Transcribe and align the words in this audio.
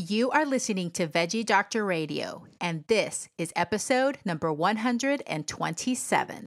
You 0.00 0.30
are 0.30 0.46
listening 0.46 0.92
to 0.92 1.06
Veggie 1.06 1.44
Doctor 1.44 1.84
Radio, 1.84 2.46
and 2.58 2.84
this 2.86 3.28
is 3.36 3.52
episode 3.54 4.16
number 4.24 4.50
127. 4.50 6.46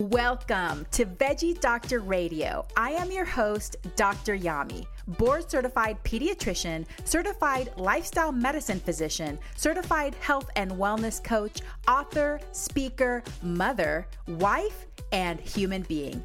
Welcome 0.00 0.86
to 0.92 1.04
Veggie 1.04 1.60
Doctor 1.60 1.98
Radio. 2.00 2.64
I 2.74 2.92
am 2.92 3.12
your 3.12 3.26
host, 3.26 3.76
Dr. 3.96 4.34
Yami, 4.34 4.86
board 5.18 5.50
certified 5.50 6.02
pediatrician, 6.04 6.86
certified 7.04 7.70
lifestyle 7.76 8.32
medicine 8.32 8.80
physician, 8.80 9.38
certified 9.56 10.14
health 10.14 10.48
and 10.56 10.70
wellness 10.70 11.22
coach, 11.22 11.60
author, 11.86 12.40
speaker, 12.52 13.22
mother, 13.42 14.06
wife, 14.26 14.86
and 15.12 15.38
human 15.38 15.82
being. 15.82 16.24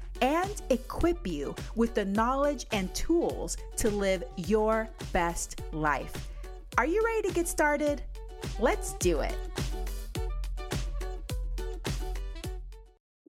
and 0.21 0.61
equip 0.69 1.27
you 1.27 1.53
with 1.75 1.93
the 1.93 2.05
knowledge 2.05 2.65
and 2.71 2.93
tools 2.93 3.57
to 3.77 3.89
live 3.89 4.23
your 4.37 4.87
best 5.11 5.61
life. 5.71 6.29
Are 6.77 6.85
you 6.85 7.03
ready 7.03 7.27
to 7.27 7.33
get 7.33 7.47
started? 7.47 8.01
Let's 8.59 8.93
do 8.93 9.19
it. 9.21 9.35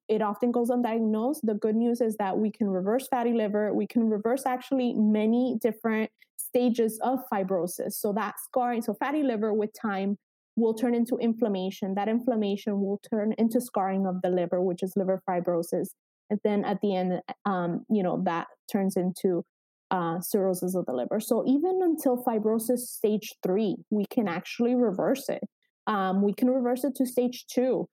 It 0.08 0.20
often 0.20 0.52
goes 0.52 0.68
undiagnosed. 0.68 1.40
The 1.42 1.54
good 1.54 1.74
news 1.74 2.02
is 2.02 2.16
that 2.16 2.36
we 2.36 2.50
can 2.50 2.68
reverse 2.68 3.08
fatty 3.08 3.32
liver. 3.32 3.72
We 3.72 3.86
can 3.86 4.10
reverse 4.10 4.44
actually 4.44 4.92
many 4.92 5.58
different 5.60 6.10
stages 6.36 6.98
of 7.02 7.20
fibrosis. 7.32 7.94
So 7.94 8.12
that 8.12 8.34
scarring, 8.38 8.82
so 8.82 8.92
fatty 8.92 9.22
liver 9.22 9.54
with 9.54 9.70
time 9.72 10.18
will 10.54 10.74
turn 10.74 10.94
into 10.94 11.16
inflammation. 11.16 11.94
That 11.94 12.08
inflammation 12.08 12.82
will 12.82 13.00
turn 13.10 13.34
into 13.38 13.58
scarring 13.58 14.06
of 14.06 14.20
the 14.20 14.28
liver, 14.28 14.60
which 14.60 14.82
is 14.82 14.92
liver 14.96 15.22
fibrosis 15.26 15.88
and 16.32 16.40
then 16.44 16.64
at 16.64 16.80
the 16.80 16.96
end 16.96 17.20
um, 17.44 17.84
you 17.90 18.02
know 18.02 18.22
that 18.24 18.46
turns 18.70 18.96
into 18.96 19.44
uh, 19.90 20.18
cirrhosis 20.20 20.74
of 20.74 20.86
the 20.86 20.92
liver 20.92 21.20
so 21.20 21.44
even 21.46 21.80
until 21.82 22.24
fibrosis 22.24 22.78
stage 22.78 23.34
three 23.42 23.76
we 23.90 24.06
can 24.06 24.26
actually 24.26 24.74
reverse 24.74 25.28
it 25.28 25.42
um, 25.86 26.22
we 26.22 26.32
can 26.32 26.48
reverse 26.48 26.84
it 26.84 26.94
to 26.96 27.06
stage 27.06 27.44
two 27.46 27.86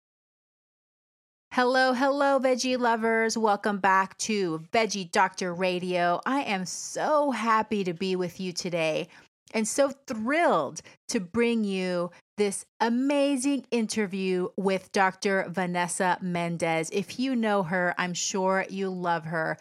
Hello, 1.52 1.94
hello, 1.94 2.40
veggie 2.40 2.78
lovers. 2.78 3.36
Welcome 3.36 3.80
back 3.80 4.16
to 4.20 4.60
Veggie 4.72 5.12
Doctor 5.12 5.52
Radio. 5.52 6.22
I 6.24 6.42
am 6.42 6.64
so 6.64 7.32
happy 7.32 7.84
to 7.86 7.94
be 7.94 8.16
with 8.16 8.40
you 8.40 8.54
today 8.54 9.08
and 9.52 9.68
so 9.68 9.92
thrilled 10.08 10.82
to 11.08 11.20
bring 11.20 11.64
you 11.64 12.12
this 12.40 12.66
amazing 12.80 13.66
interview 13.70 14.48
with 14.56 14.94
Dr. 14.94 15.46
Vanessa 15.50 16.18
Mendez. 16.22 16.90
If 16.92 17.20
you 17.20 17.36
know 17.36 17.64
her, 17.64 17.94
I'm 17.98 18.14
sure 18.14 18.66
you 18.70 18.90
love 18.90 19.26
her. 19.26 19.58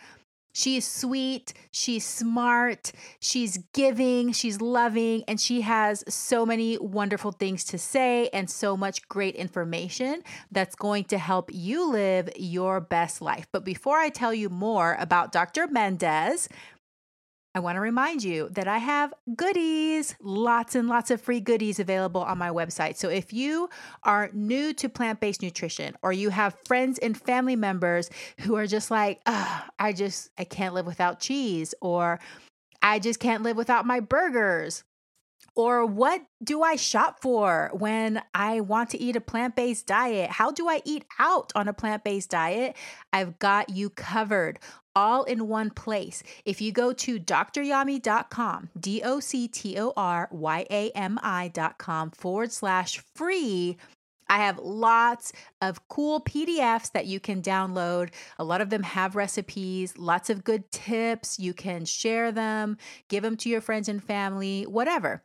She's 0.53 0.87
sweet, 0.87 1.55
she's 1.73 2.07
smart, 2.07 2.93
she's 3.21 3.59
giving, 3.75 4.33
she's 4.33 4.61
loving, 4.61 5.25
and 5.27 5.41
she 5.41 5.61
has 5.63 6.05
so 6.09 6.47
many 6.47 6.79
wonderful 6.79 7.33
things 7.33 7.65
to 7.65 7.79
say 7.79 8.29
and 8.33 8.49
so 8.49 8.77
much 8.77 9.07
great 9.09 9.35
information 9.35 10.23
that's 10.53 10.77
going 10.77 11.05
to 11.07 11.19
help 11.19 11.51
you 11.53 11.91
live 11.91 12.31
your 12.37 12.81
best 12.81 13.21
life. 13.21 13.49
But 13.53 13.65
before 13.65 13.99
I 13.99 14.09
tell 14.09 14.33
you 14.33 14.49
more 14.49 14.97
about 15.01 15.33
Dr. 15.33 15.67
Mendez, 15.67 16.49
I 17.59 17.61
want 17.61 17.75
to 17.75 17.81
remind 17.81 18.23
you 18.23 18.49
that 18.51 18.69
I 18.69 18.79
have 18.79 19.13
goodies, 19.35 20.15
lots 20.23 20.77
and 20.77 20.87
lots 20.87 21.11
of 21.11 21.21
free 21.21 21.41
goodies 21.41 21.81
available 21.81 22.21
on 22.21 22.39
my 22.39 22.51
website. 22.51 22.97
So 22.97 23.09
if 23.09 23.33
you 23.33 23.69
are 24.05 24.31
new 24.33 24.73
to 24.75 24.89
plant 24.89 25.19
based 25.19 25.43
nutrition 25.43 25.97
or 26.01 26.13
you 26.13 26.31
have 26.31 26.55
friends 26.67 27.01
and 27.01 27.21
family 27.21 27.57
members 27.57 28.11
who 28.43 28.55
are 28.55 28.69
just 28.69 28.93
like, 28.93 29.21
I 29.27 29.93
just, 29.93 30.31
I 30.39 30.45
can't 30.45 30.73
live 30.73 30.87
without 30.87 31.19
cheese 31.19 31.75
or 31.81 32.21
I 32.81 33.01
just 33.01 33.19
can't 33.19 33.43
live 33.43 33.57
without 33.57 33.85
my 33.85 33.99
burgers. 33.99 34.85
Or 35.59 35.85
what 35.85 36.23
do 36.41 36.63
I 36.63 36.77
shop 36.77 37.21
for 37.21 37.71
when 37.73 38.23
I 38.33 38.61
want 38.61 38.91
to 38.91 38.99
eat 38.99 39.17
a 39.17 39.21
plant 39.21 39.57
based 39.57 39.89
diet? 39.89 40.31
How 40.31 40.53
do 40.53 40.69
I 40.69 40.81
eat 40.85 41.05
out 41.19 41.51
on 41.57 41.67
a 41.67 41.73
plant 41.73 42.05
based 42.05 42.31
diet? 42.31 42.77
I've 43.13 43.41
got 43.41 43.69
you 43.69 43.91
covered 43.91 44.61
all 44.95 45.25
in 45.25 45.49
one 45.49 45.71
place. 45.71 46.23
If 46.45 46.61
you 46.61 46.71
go 46.71 46.93
to 46.93 47.19
doctoryami.com, 47.19 48.71
D 48.79 49.03
O 49.05 49.19
C 49.19 49.49
T 49.49 49.77
O 49.81 49.93
R 49.97 50.29
Y 50.31 50.65
A 50.71 50.91
M 50.91 51.19
I.com 51.25 52.13
forward 52.13 52.53
slash 52.53 53.03
free, 53.17 53.79
I 54.29 54.39
have 54.39 54.61
lots 54.61 55.33
of 55.61 55.89
cool 55.89 56.21
PDFs 56.21 56.93
that 56.93 57.07
you 57.07 57.19
can 57.19 57.43
download. 57.43 58.11
A 58.39 58.45
lot 58.45 58.61
of 58.61 58.71
them 58.71 58.85
have 58.85 59.17
recipes, 59.17 59.99
lots 59.99 60.31
of 60.31 60.45
good 60.45 60.71
tips. 60.71 61.41
You 61.41 61.53
can 61.53 61.85
share 61.85 62.31
them, 62.31 62.77
give 63.09 63.25
them 63.25 63.37
to 63.39 63.49
your 63.49 63.61
friends 63.61 63.89
and 63.89 64.05
family, 64.05 64.63
whatever. 64.63 65.25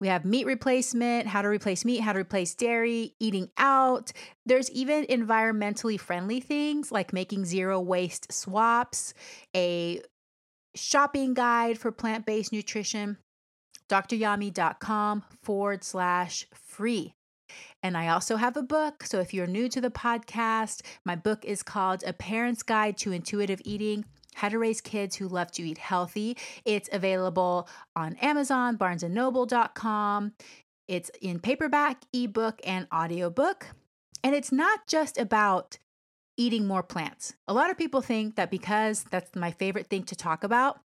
We 0.00 0.08
have 0.08 0.24
meat 0.24 0.46
replacement, 0.46 1.26
how 1.26 1.42
to 1.42 1.48
replace 1.48 1.84
meat, 1.84 2.00
how 2.00 2.12
to 2.12 2.20
replace 2.20 2.54
dairy, 2.54 3.14
eating 3.18 3.50
out. 3.58 4.12
There's 4.46 4.70
even 4.70 5.04
environmentally 5.06 5.98
friendly 5.98 6.40
things 6.40 6.92
like 6.92 7.12
making 7.12 7.46
zero 7.46 7.80
waste 7.80 8.32
swaps, 8.32 9.12
a 9.56 10.00
shopping 10.76 11.34
guide 11.34 11.78
for 11.78 11.90
plant 11.90 12.26
based 12.26 12.52
nutrition, 12.52 13.18
dryami.com 13.90 15.24
forward 15.42 15.82
slash 15.82 16.46
free. 16.54 17.14
And 17.82 17.96
I 17.96 18.08
also 18.08 18.36
have 18.36 18.56
a 18.56 18.62
book. 18.62 19.04
So 19.04 19.20
if 19.20 19.32
you're 19.32 19.46
new 19.46 19.68
to 19.70 19.80
the 19.80 19.90
podcast, 19.90 20.82
my 21.04 21.16
book 21.16 21.44
is 21.44 21.62
called 21.62 22.04
A 22.06 22.12
Parent's 22.12 22.62
Guide 22.62 22.96
to 22.98 23.12
Intuitive 23.12 23.60
Eating 23.64 24.04
how 24.34 24.48
to 24.48 24.58
Raise 24.58 24.80
Kids 24.80 25.16
Who 25.16 25.28
Love 25.28 25.50
to 25.52 25.62
Eat 25.62 25.78
Healthy. 25.78 26.36
It's 26.64 26.88
available 26.92 27.68
on 27.96 28.16
Amazon, 28.16 28.78
barnesandnoble.com. 28.78 30.32
It's 30.86 31.10
in 31.20 31.40
paperback, 31.40 32.02
ebook, 32.12 32.60
and 32.64 32.86
audiobook. 32.92 33.66
And 34.24 34.34
it's 34.34 34.52
not 34.52 34.86
just 34.86 35.18
about 35.18 35.78
eating 36.36 36.66
more 36.66 36.82
plants. 36.82 37.34
A 37.46 37.52
lot 37.52 37.70
of 37.70 37.76
people 37.76 38.00
think 38.00 38.36
that 38.36 38.50
because 38.50 39.04
that's 39.10 39.34
my 39.34 39.50
favorite 39.50 39.88
thing 39.88 40.04
to 40.04 40.16
talk 40.16 40.44
about, 40.44 40.80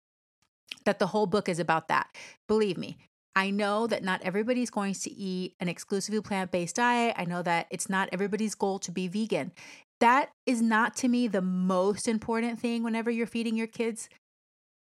that 0.84 0.98
the 0.98 1.08
whole 1.08 1.26
book 1.26 1.48
is 1.48 1.58
about 1.58 1.88
that. 1.88 2.08
Believe 2.48 2.78
me, 2.78 2.96
I 3.34 3.50
know 3.50 3.86
that 3.86 4.02
not 4.02 4.22
everybody's 4.22 4.70
going 4.70 4.94
to 4.94 5.10
eat 5.10 5.54
an 5.60 5.68
exclusively 5.68 6.20
plant 6.20 6.50
based 6.50 6.76
diet. 6.76 7.14
I 7.16 7.24
know 7.24 7.42
that 7.42 7.66
it's 7.70 7.88
not 7.88 8.08
everybody's 8.12 8.54
goal 8.54 8.78
to 8.80 8.90
be 8.90 9.08
vegan 9.08 9.52
that 10.02 10.32
is 10.46 10.60
not 10.60 10.96
to 10.96 11.06
me 11.06 11.28
the 11.28 11.40
most 11.40 12.08
important 12.08 12.58
thing 12.58 12.82
whenever 12.82 13.08
you're 13.08 13.24
feeding 13.24 13.56
your 13.56 13.68
kids. 13.68 14.08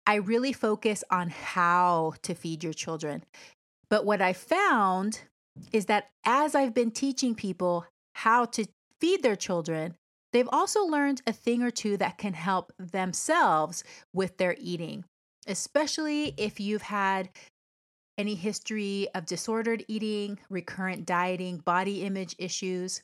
I 0.07 0.15
really 0.15 0.53
focus 0.53 1.03
on 1.11 1.29
how 1.29 2.13
to 2.21 2.33
feed 2.33 2.63
your 2.63 2.71
children. 2.71 3.25
But 3.89 4.05
what 4.05 4.21
I 4.21 4.31
found 4.31 5.23
is 5.73 5.87
that 5.87 6.11
as 6.25 6.55
I've 6.55 6.73
been 6.73 6.91
teaching 6.91 7.35
people 7.35 7.85
how 8.15 8.45
to 8.45 8.65
feed 9.01 9.21
their 9.21 9.35
children, 9.35 9.95
they've 10.31 10.47
also 10.49 10.85
learned 10.85 11.21
a 11.27 11.33
thing 11.33 11.61
or 11.61 11.71
two 11.71 11.97
that 11.97 12.17
can 12.17 12.33
help 12.33 12.71
themselves 12.79 13.83
with 14.13 14.37
their 14.37 14.55
eating, 14.57 15.03
especially 15.45 16.33
if 16.37 16.57
you've 16.61 16.83
had 16.83 17.29
any 18.17 18.35
history 18.35 19.09
of 19.13 19.25
disordered 19.25 19.83
eating, 19.89 20.39
recurrent 20.49 21.05
dieting, 21.05 21.57
body 21.57 22.03
image 22.03 22.33
issues. 22.39 23.01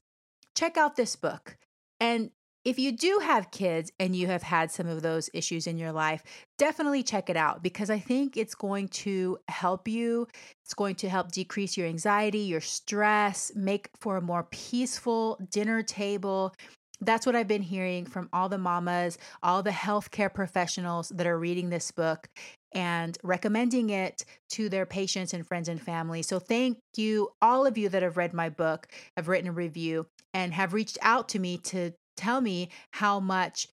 Check 0.55 0.77
out 0.77 0.95
this 0.95 1.17
book. 1.17 1.57
And 1.99 2.31
if 2.67 2.77
you 2.77 2.91
do 2.91 3.19
have 3.23 3.49
kids 3.49 3.93
and 3.97 4.13
you 4.13 4.27
have 4.27 4.43
had 4.43 4.71
some 4.71 4.87
of 4.87 5.01
those 5.01 5.29
issues 5.33 5.67
in 5.67 5.77
your 5.77 5.93
life, 5.93 6.21
definitely 6.57 7.01
check 7.01 7.29
it 7.29 7.37
out 7.37 7.63
because 7.63 7.89
I 7.89 7.97
think 7.97 8.35
it's 8.35 8.55
going 8.55 8.89
to 8.89 9.37
help 9.47 9.87
you. 9.87 10.27
It's 10.65 10.73
going 10.73 10.95
to 10.95 11.09
help 11.09 11.31
decrease 11.31 11.77
your 11.77 11.87
anxiety, 11.87 12.39
your 12.39 12.59
stress, 12.59 13.53
make 13.55 13.89
for 14.01 14.17
a 14.17 14.21
more 14.21 14.43
peaceful 14.51 15.39
dinner 15.49 15.81
table. 15.81 16.53
That's 16.99 17.25
what 17.25 17.37
I've 17.37 17.47
been 17.47 17.61
hearing 17.61 18.05
from 18.05 18.27
all 18.33 18.49
the 18.49 18.57
mamas, 18.57 19.17
all 19.41 19.63
the 19.63 19.69
healthcare 19.69 20.33
professionals 20.33 21.07
that 21.15 21.25
are 21.25 21.39
reading 21.39 21.69
this 21.69 21.91
book 21.91 22.27
and 22.73 23.17
recommending 23.23 23.91
it 23.91 24.25
to 24.49 24.67
their 24.67 24.85
patients 24.85 25.33
and 25.33 25.47
friends 25.47 25.69
and 25.69 25.81
family. 25.81 26.21
So, 26.21 26.37
thank 26.37 26.79
you, 26.97 27.29
all 27.41 27.65
of 27.65 27.77
you 27.77 27.87
that 27.89 28.03
have 28.03 28.17
read 28.17 28.33
my 28.33 28.49
book, 28.49 28.87
have 29.15 29.29
written 29.29 29.47
a 29.47 29.53
review 29.53 30.07
and 30.33 30.53
have 30.53 30.73
reached 30.73 30.97
out 31.01 31.29
to 31.29 31.39
me 31.39 31.57
to 31.57 31.91
tell 32.15 32.41
me 32.41 32.69
how 32.91 33.19
much 33.19 33.67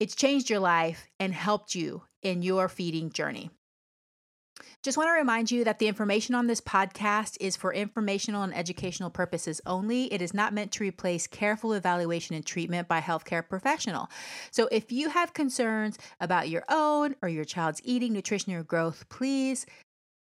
it's 0.00 0.14
changed 0.14 0.50
your 0.50 0.60
life 0.60 1.06
and 1.20 1.32
helped 1.32 1.74
you 1.74 2.02
in 2.22 2.42
your 2.42 2.68
feeding 2.68 3.10
journey. 3.10 3.50
Just 4.82 4.98
want 4.98 5.08
to 5.08 5.12
remind 5.12 5.50
you 5.50 5.64
that 5.64 5.78
the 5.78 5.88
information 5.88 6.34
on 6.34 6.46
this 6.46 6.60
podcast 6.60 7.36
is 7.40 7.56
for 7.56 7.72
informational 7.72 8.42
and 8.42 8.54
educational 8.54 9.10
purposes 9.10 9.60
only. 9.66 10.12
It 10.12 10.22
is 10.22 10.34
not 10.34 10.52
meant 10.52 10.72
to 10.72 10.84
replace 10.84 11.26
careful 11.26 11.72
evaluation 11.72 12.36
and 12.36 12.44
treatment 12.44 12.86
by 12.86 13.00
healthcare 13.00 13.46
professional. 13.48 14.10
So 14.50 14.68
if 14.70 14.92
you 14.92 15.08
have 15.08 15.32
concerns 15.32 15.98
about 16.20 16.50
your 16.50 16.64
own 16.68 17.16
or 17.22 17.28
your 17.28 17.44
child's 17.44 17.80
eating, 17.82 18.12
nutrition, 18.12 18.52
or 18.52 18.62
growth, 18.62 19.08
please 19.08 19.66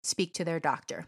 speak 0.03 0.33
to 0.33 0.45
their 0.45 0.59
doctor. 0.59 1.07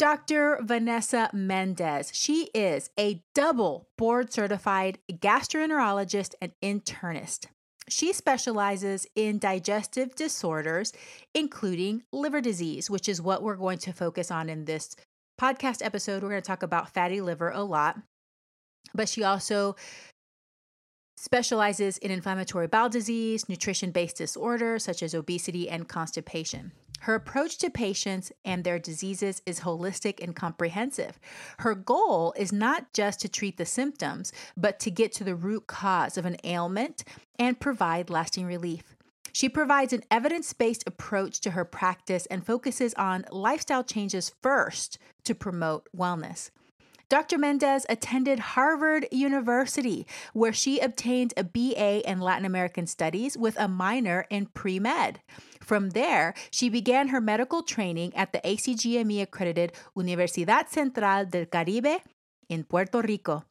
Dr. 0.00 0.58
Vanessa 0.62 1.28
Mendez. 1.34 2.10
She 2.14 2.48
is 2.54 2.88
a 2.98 3.22
double 3.34 3.86
board 3.98 4.32
certified 4.32 4.98
gastroenterologist 5.12 6.32
and 6.40 6.52
internist. 6.62 7.48
She 7.86 8.14
specializes 8.14 9.06
in 9.14 9.38
digestive 9.38 10.14
disorders, 10.14 10.94
including 11.34 12.04
liver 12.14 12.40
disease, 12.40 12.88
which 12.88 13.10
is 13.10 13.20
what 13.20 13.42
we're 13.42 13.56
going 13.56 13.76
to 13.80 13.92
focus 13.92 14.30
on 14.30 14.48
in 14.48 14.64
this 14.64 14.96
podcast 15.38 15.84
episode. 15.84 16.22
We're 16.22 16.30
going 16.30 16.40
to 16.40 16.46
talk 16.46 16.62
about 16.62 16.94
fatty 16.94 17.20
liver 17.20 17.50
a 17.50 17.62
lot, 17.62 17.98
but 18.94 19.06
she 19.06 19.22
also 19.22 19.76
specializes 21.18 21.98
in 21.98 22.10
inflammatory 22.10 22.68
bowel 22.68 22.88
disease, 22.88 23.50
nutrition 23.50 23.90
based 23.90 24.16
disorders 24.16 24.82
such 24.82 25.02
as 25.02 25.12
obesity 25.12 25.68
and 25.68 25.86
constipation. 25.86 26.72
Her 27.00 27.14
approach 27.14 27.58
to 27.58 27.70
patients 27.70 28.30
and 28.44 28.62
their 28.62 28.78
diseases 28.78 29.42
is 29.46 29.60
holistic 29.60 30.22
and 30.22 30.36
comprehensive. 30.36 31.18
Her 31.58 31.74
goal 31.74 32.34
is 32.36 32.52
not 32.52 32.92
just 32.92 33.20
to 33.20 33.28
treat 33.28 33.56
the 33.56 33.66
symptoms, 33.66 34.32
but 34.56 34.78
to 34.80 34.90
get 34.90 35.12
to 35.14 35.24
the 35.24 35.34
root 35.34 35.66
cause 35.66 36.18
of 36.18 36.26
an 36.26 36.36
ailment 36.44 37.04
and 37.38 37.58
provide 37.58 38.10
lasting 38.10 38.46
relief. 38.46 38.94
She 39.32 39.48
provides 39.48 39.92
an 39.92 40.04
evidence 40.10 40.52
based 40.52 40.84
approach 40.86 41.40
to 41.40 41.52
her 41.52 41.64
practice 41.64 42.26
and 42.26 42.44
focuses 42.44 42.94
on 42.94 43.24
lifestyle 43.30 43.84
changes 43.84 44.32
first 44.42 44.98
to 45.24 45.34
promote 45.34 45.88
wellness. 45.96 46.50
Dr. 47.10 47.38
Mendez 47.38 47.84
attended 47.88 48.54
Harvard 48.54 49.04
University, 49.10 50.06
where 50.32 50.52
she 50.52 50.78
obtained 50.78 51.34
a 51.36 51.42
BA 51.42 52.08
in 52.08 52.20
Latin 52.20 52.44
American 52.44 52.86
Studies 52.86 53.36
with 53.36 53.58
a 53.58 53.66
minor 53.66 54.26
in 54.30 54.46
pre 54.46 54.78
med. 54.78 55.18
From 55.60 55.90
there, 55.90 56.34
she 56.52 56.68
began 56.68 57.08
her 57.08 57.20
medical 57.20 57.64
training 57.64 58.14
at 58.14 58.32
the 58.32 58.38
ACGME 58.44 59.22
accredited 59.22 59.72
Universidad 59.98 60.68
Central 60.68 61.26
del 61.26 61.46
Caribe 61.46 62.00
in 62.48 62.62
Puerto 62.62 63.02
Rico. 63.02 63.42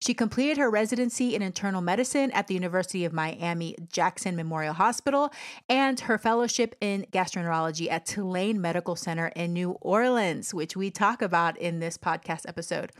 She 0.00 0.14
completed 0.14 0.58
her 0.58 0.70
residency 0.70 1.34
in 1.34 1.42
internal 1.42 1.80
medicine 1.80 2.30
at 2.32 2.46
the 2.46 2.54
University 2.54 3.04
of 3.04 3.12
Miami 3.12 3.76
Jackson 3.92 4.36
Memorial 4.36 4.74
Hospital 4.74 5.32
and 5.68 5.98
her 6.00 6.18
fellowship 6.18 6.74
in 6.80 7.06
gastroenterology 7.12 7.90
at 7.90 8.06
Tulane 8.06 8.60
Medical 8.60 8.96
Center 8.96 9.28
in 9.34 9.52
New 9.52 9.72
Orleans, 9.80 10.54
which 10.54 10.76
we 10.76 10.90
talk 10.90 11.22
about 11.22 11.58
in 11.58 11.80
this 11.80 11.98
podcast 11.98 12.48
episode. 12.48 12.92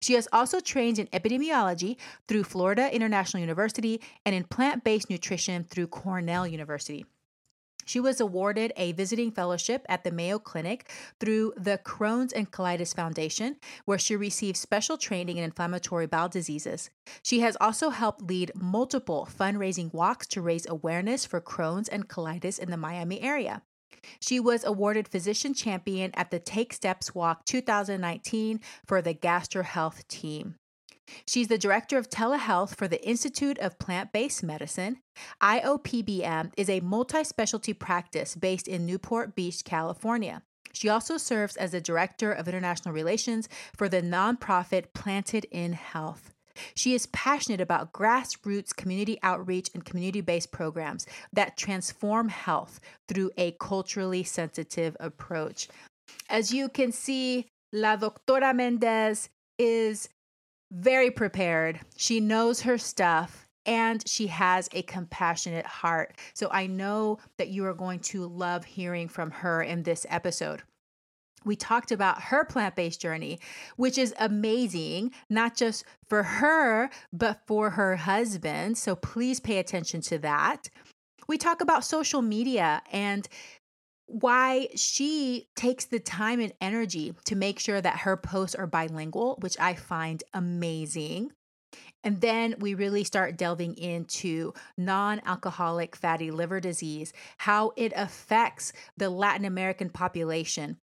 She 0.00 0.14
has 0.14 0.28
also 0.32 0.60
trained 0.60 0.98
in 0.98 1.06
epidemiology 1.08 1.96
through 2.26 2.44
Florida 2.44 2.92
International 2.94 3.40
University 3.40 4.00
and 4.26 4.34
in 4.34 4.44
plant 4.44 4.84
based 4.84 5.08
nutrition 5.08 5.64
through 5.64 5.86
Cornell 5.86 6.46
University. 6.46 7.06
She 7.84 8.00
was 8.00 8.20
awarded 8.20 8.72
a 8.76 8.92
visiting 8.92 9.30
fellowship 9.30 9.84
at 9.88 10.04
the 10.04 10.10
Mayo 10.10 10.38
Clinic 10.38 10.90
through 11.20 11.54
the 11.56 11.78
Crohn's 11.78 12.32
and 12.32 12.50
Colitis 12.50 12.94
Foundation, 12.94 13.56
where 13.84 13.98
she 13.98 14.16
received 14.16 14.56
special 14.56 14.96
training 14.96 15.38
in 15.38 15.44
inflammatory 15.44 16.06
bowel 16.06 16.28
diseases. 16.28 16.90
She 17.22 17.40
has 17.40 17.56
also 17.60 17.90
helped 17.90 18.22
lead 18.22 18.52
multiple 18.54 19.28
fundraising 19.30 19.92
walks 19.92 20.26
to 20.28 20.42
raise 20.42 20.66
awareness 20.66 21.26
for 21.26 21.40
Crohn's 21.40 21.88
and 21.88 22.08
colitis 22.08 22.58
in 22.58 22.70
the 22.70 22.76
Miami 22.76 23.20
area. 23.20 23.62
She 24.20 24.40
was 24.40 24.64
awarded 24.64 25.08
Physician 25.08 25.54
Champion 25.54 26.10
at 26.14 26.30
the 26.30 26.38
Take 26.38 26.72
Steps 26.72 27.14
Walk 27.14 27.44
2019 27.44 28.60
for 28.86 29.02
the 29.02 29.14
Gastro 29.14 29.62
Health 29.62 30.06
team. 30.08 30.56
She's 31.26 31.48
the 31.48 31.58
director 31.58 31.98
of 31.98 32.08
telehealth 32.08 32.76
for 32.76 32.88
the 32.88 33.06
Institute 33.06 33.58
of 33.58 33.78
Plant 33.78 34.12
Based 34.12 34.42
Medicine. 34.42 34.98
IOPBM 35.42 36.52
is 36.56 36.68
a 36.68 36.80
multi 36.80 37.24
specialty 37.24 37.72
practice 37.72 38.34
based 38.34 38.68
in 38.68 38.86
Newport 38.86 39.34
Beach, 39.34 39.64
California. 39.64 40.42
She 40.72 40.88
also 40.88 41.16
serves 41.16 41.56
as 41.56 41.72
the 41.72 41.80
director 41.80 42.32
of 42.32 42.48
international 42.48 42.94
relations 42.94 43.48
for 43.76 43.88
the 43.88 44.02
nonprofit 44.02 44.86
Planted 44.94 45.46
in 45.50 45.74
Health. 45.74 46.32
She 46.74 46.94
is 46.94 47.06
passionate 47.06 47.60
about 47.60 47.92
grassroots 47.92 48.74
community 48.74 49.18
outreach 49.22 49.70
and 49.74 49.84
community 49.84 50.20
based 50.20 50.52
programs 50.52 51.06
that 51.32 51.56
transform 51.56 52.28
health 52.28 52.80
through 53.08 53.30
a 53.36 53.52
culturally 53.52 54.22
sensitive 54.22 54.96
approach. 55.00 55.68
As 56.28 56.52
you 56.52 56.68
can 56.68 56.92
see, 56.92 57.46
La 57.72 57.96
Doctora 57.96 58.54
Mendez 58.54 59.30
is 59.58 60.08
very 60.72 61.10
prepared. 61.10 61.80
She 61.96 62.18
knows 62.18 62.62
her 62.62 62.78
stuff 62.78 63.46
and 63.66 64.02
she 64.08 64.26
has 64.28 64.68
a 64.72 64.82
compassionate 64.82 65.66
heart. 65.66 66.16
So 66.34 66.48
I 66.50 66.66
know 66.66 67.18
that 67.36 67.48
you 67.48 67.64
are 67.66 67.74
going 67.74 68.00
to 68.00 68.26
love 68.26 68.64
hearing 68.64 69.06
from 69.08 69.30
her 69.30 69.62
in 69.62 69.82
this 69.82 70.06
episode. 70.08 70.62
We 71.44 71.56
talked 71.56 71.92
about 71.92 72.22
her 72.22 72.44
plant 72.44 72.76
based 72.76 73.00
journey, 73.00 73.40
which 73.76 73.98
is 73.98 74.14
amazing, 74.18 75.12
not 75.28 75.56
just 75.56 75.84
for 76.08 76.22
her, 76.22 76.90
but 77.12 77.40
for 77.46 77.70
her 77.70 77.96
husband. 77.96 78.78
So 78.78 78.94
please 78.96 79.40
pay 79.40 79.58
attention 79.58 80.00
to 80.02 80.18
that. 80.18 80.68
We 81.28 81.38
talk 81.38 81.60
about 81.60 81.84
social 81.84 82.22
media 82.22 82.82
and 82.90 83.28
why 84.06 84.68
she 84.74 85.48
takes 85.56 85.86
the 85.86 86.00
time 86.00 86.40
and 86.40 86.52
energy 86.60 87.14
to 87.24 87.36
make 87.36 87.58
sure 87.58 87.80
that 87.80 88.00
her 88.00 88.16
posts 88.16 88.54
are 88.54 88.66
bilingual, 88.66 89.36
which 89.40 89.58
I 89.58 89.74
find 89.74 90.22
amazing. 90.34 91.32
And 92.04 92.20
then 92.20 92.56
we 92.58 92.74
really 92.74 93.04
start 93.04 93.36
delving 93.36 93.76
into 93.76 94.52
non 94.76 95.20
alcoholic 95.24 95.94
fatty 95.96 96.30
liver 96.30 96.60
disease, 96.60 97.12
how 97.38 97.72
it 97.76 97.92
affects 97.94 98.72
the 98.96 99.08
Latin 99.08 99.44
American 99.44 99.88
population, 99.88 100.78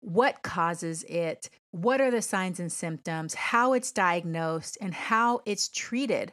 what 0.00 0.42
causes 0.42 1.02
it, 1.04 1.50
what 1.72 2.00
are 2.00 2.10
the 2.10 2.22
signs 2.22 2.60
and 2.60 2.70
symptoms, 2.70 3.34
how 3.34 3.72
it's 3.72 3.90
diagnosed, 3.90 4.78
and 4.80 4.94
how 4.94 5.40
it's 5.44 5.68
treated. 5.68 6.32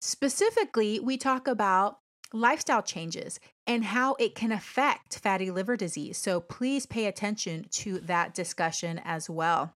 Specifically, 0.00 1.00
we 1.00 1.16
talk 1.16 1.48
about 1.48 1.98
lifestyle 2.32 2.82
changes 2.82 3.40
and 3.68 3.84
how 3.84 4.16
it 4.18 4.34
can 4.34 4.50
affect 4.50 5.18
fatty 5.18 5.50
liver 5.50 5.76
disease. 5.76 6.16
So 6.16 6.40
please 6.40 6.86
pay 6.86 7.06
attention 7.06 7.66
to 7.72 8.00
that 8.00 8.34
discussion 8.34 9.00
as 9.04 9.28
well. 9.28 9.74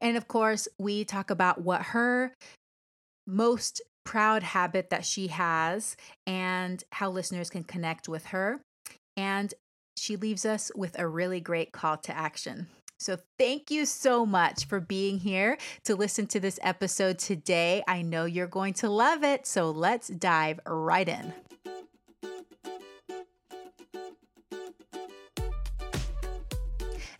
And 0.00 0.16
of 0.16 0.28
course, 0.28 0.68
we 0.78 1.04
talk 1.04 1.30
about 1.30 1.62
what 1.62 1.82
her 1.82 2.34
most 3.26 3.80
proud 4.04 4.42
habit 4.42 4.90
that 4.90 5.04
she 5.04 5.28
has 5.28 5.96
and 6.26 6.84
how 6.92 7.10
listeners 7.10 7.50
can 7.50 7.64
connect 7.64 8.08
with 8.08 8.26
her. 8.26 8.60
And 9.16 9.52
she 9.96 10.16
leaves 10.16 10.44
us 10.44 10.70
with 10.74 10.98
a 10.98 11.06
really 11.06 11.40
great 11.40 11.72
call 11.72 11.96
to 11.98 12.16
action. 12.16 12.66
So, 12.98 13.16
thank 13.38 13.70
you 13.70 13.86
so 13.86 14.26
much 14.26 14.66
for 14.66 14.78
being 14.78 15.18
here 15.18 15.56
to 15.84 15.96
listen 15.96 16.26
to 16.28 16.40
this 16.40 16.58
episode 16.62 17.18
today. 17.18 17.82
I 17.88 18.02
know 18.02 18.26
you're 18.26 18.46
going 18.46 18.74
to 18.74 18.90
love 18.90 19.24
it. 19.24 19.46
So, 19.46 19.70
let's 19.70 20.08
dive 20.08 20.60
right 20.66 21.08
in. 21.08 21.32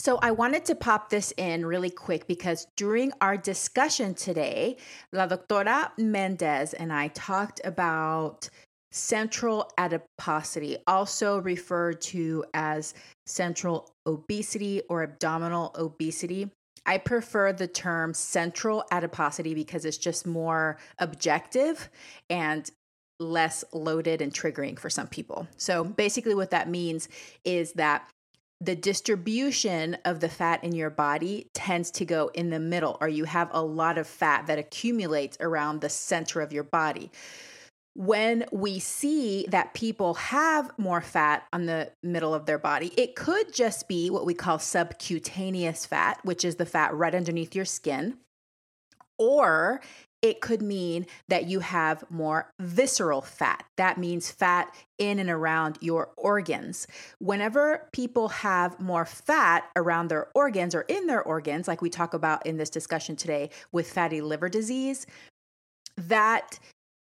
So, 0.00 0.18
I 0.22 0.30
wanted 0.30 0.64
to 0.64 0.74
pop 0.74 1.10
this 1.10 1.30
in 1.36 1.66
really 1.66 1.90
quick 1.90 2.26
because 2.26 2.66
during 2.74 3.12
our 3.20 3.36
discussion 3.36 4.14
today, 4.14 4.78
La 5.12 5.26
Doctora 5.26 5.90
Mendez 5.98 6.72
and 6.72 6.90
I 6.90 7.08
talked 7.08 7.60
about 7.64 8.48
central 8.92 9.70
adiposity, 9.76 10.78
also 10.86 11.42
referred 11.42 12.00
to 12.00 12.46
as 12.54 12.94
central 13.26 13.92
obesity 14.06 14.80
or 14.88 15.02
abdominal 15.02 15.74
obesity. 15.78 16.50
I 16.86 16.96
prefer 16.96 17.52
the 17.52 17.68
term 17.68 18.14
central 18.14 18.84
adiposity 18.90 19.54
because 19.54 19.84
it's 19.84 19.98
just 19.98 20.26
more 20.26 20.78
objective 20.98 21.90
and 22.30 22.68
less 23.20 23.64
loaded 23.72 24.20
and 24.20 24.32
triggering 24.32 24.78
for 24.78 24.90
some 24.90 25.06
people. 25.06 25.46
So 25.56 25.84
basically, 25.84 26.34
what 26.34 26.50
that 26.50 26.68
means 26.68 27.08
is 27.44 27.72
that 27.74 28.08
the 28.60 28.76
distribution 28.76 29.96
of 30.04 30.20
the 30.20 30.28
fat 30.28 30.64
in 30.64 30.72
your 30.74 30.90
body 30.90 31.48
tends 31.54 31.90
to 31.92 32.04
go 32.04 32.30
in 32.34 32.50
the 32.50 32.60
middle, 32.60 32.98
or 33.00 33.08
you 33.08 33.24
have 33.24 33.48
a 33.52 33.62
lot 33.62 33.98
of 33.98 34.06
fat 34.06 34.46
that 34.48 34.58
accumulates 34.58 35.36
around 35.40 35.80
the 35.80 35.88
center 35.88 36.40
of 36.40 36.52
your 36.52 36.64
body 36.64 37.10
when 37.94 38.44
we 38.52 38.78
see 38.78 39.46
that 39.48 39.74
people 39.74 40.14
have 40.14 40.70
more 40.78 41.00
fat 41.00 41.46
on 41.52 41.66
the 41.66 41.90
middle 42.02 42.32
of 42.34 42.46
their 42.46 42.58
body, 42.58 42.92
it 42.96 43.16
could 43.16 43.52
just 43.52 43.88
be 43.88 44.10
what 44.10 44.24
we 44.24 44.34
call 44.34 44.58
subcutaneous 44.58 45.86
fat, 45.86 46.20
which 46.22 46.44
is 46.44 46.56
the 46.56 46.66
fat 46.66 46.94
right 46.94 47.14
underneath 47.14 47.54
your 47.54 47.64
skin. 47.64 48.16
Or 49.18 49.80
it 50.22 50.40
could 50.40 50.60
mean 50.60 51.06
that 51.28 51.46
you 51.46 51.60
have 51.60 52.04
more 52.10 52.52
visceral 52.58 53.22
fat. 53.22 53.64
That 53.76 53.98
means 53.98 54.30
fat 54.30 54.74
in 54.98 55.18
and 55.18 55.30
around 55.30 55.78
your 55.80 56.10
organs. 56.16 56.86
Whenever 57.18 57.88
people 57.92 58.28
have 58.28 58.78
more 58.78 59.06
fat 59.06 59.64
around 59.76 60.08
their 60.08 60.28
organs 60.34 60.74
or 60.74 60.82
in 60.82 61.06
their 61.06 61.22
organs, 61.22 61.66
like 61.66 61.80
we 61.80 61.90
talk 61.90 62.12
about 62.12 62.44
in 62.44 62.58
this 62.58 62.70
discussion 62.70 63.16
today 63.16 63.50
with 63.72 63.90
fatty 63.90 64.20
liver 64.20 64.48
disease, 64.48 65.06
that 65.96 66.58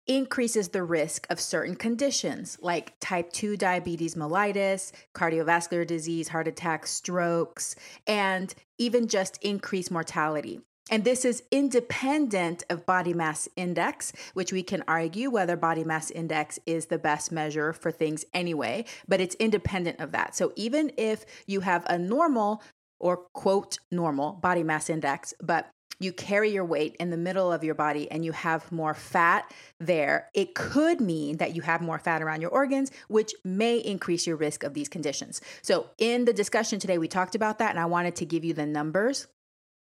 increases 0.07 0.69
the 0.69 0.83
risk 0.83 1.27
of 1.29 1.39
certain 1.39 1.75
conditions 1.75 2.57
like 2.61 2.93
type 2.99 3.31
2 3.31 3.55
diabetes 3.55 4.15
mellitus, 4.15 4.91
cardiovascular 5.15 5.85
disease, 5.85 6.27
heart 6.27 6.47
attacks, 6.47 6.89
strokes, 6.89 7.75
and 8.07 8.55
even 8.79 9.07
just 9.07 9.37
increased 9.43 9.91
mortality. 9.91 10.61
And 10.89 11.03
this 11.03 11.23
is 11.23 11.43
independent 11.51 12.63
of 12.69 12.85
body 12.85 13.13
mass 13.13 13.47
index, 13.55 14.11
which 14.33 14.51
we 14.51 14.63
can 14.63 14.83
argue 14.87 15.29
whether 15.29 15.55
body 15.55 15.83
mass 15.83 16.09
index 16.09 16.59
is 16.65 16.87
the 16.87 16.97
best 16.97 17.31
measure 17.31 17.73
for 17.73 17.91
things 17.91 18.25
anyway, 18.33 18.85
but 19.07 19.21
it's 19.21 19.35
independent 19.35 19.99
of 19.99 20.11
that. 20.11 20.35
So 20.35 20.51
even 20.55 20.91
if 20.97 21.25
you 21.45 21.61
have 21.61 21.85
a 21.87 21.97
normal 21.97 22.63
or 22.99 23.17
quote 23.33 23.77
normal 23.91 24.33
body 24.33 24.63
mass 24.63 24.89
index, 24.89 25.33
but 25.41 25.69
you 26.01 26.13
carry 26.13 26.49
your 26.49 26.63
weight 26.63 26.95
in 26.99 27.09
the 27.09 27.17
middle 27.17 27.51
of 27.51 27.63
your 27.63 27.75
body 27.75 28.09
and 28.09 28.23
you 28.23 28.31
have 28.31 28.71
more 28.71 28.93
fat 28.93 29.51
there, 29.79 30.29
it 30.33 30.55
could 30.55 31.01
mean 31.01 31.37
that 31.37 31.55
you 31.55 31.61
have 31.61 31.81
more 31.81 31.99
fat 31.99 32.21
around 32.21 32.41
your 32.41 32.51
organs, 32.51 32.89
which 33.09 33.33
may 33.43 33.77
increase 33.77 34.25
your 34.25 34.37
risk 34.37 34.63
of 34.63 34.73
these 34.73 34.87
conditions. 34.87 35.41
So, 35.61 35.87
in 35.97 36.25
the 36.25 36.33
discussion 36.33 36.79
today, 36.79 36.97
we 36.97 37.09
talked 37.09 37.35
about 37.35 37.59
that, 37.59 37.71
and 37.71 37.79
I 37.79 37.85
wanted 37.85 38.15
to 38.17 38.25
give 38.25 38.45
you 38.45 38.53
the 38.53 38.65
numbers. 38.65 39.27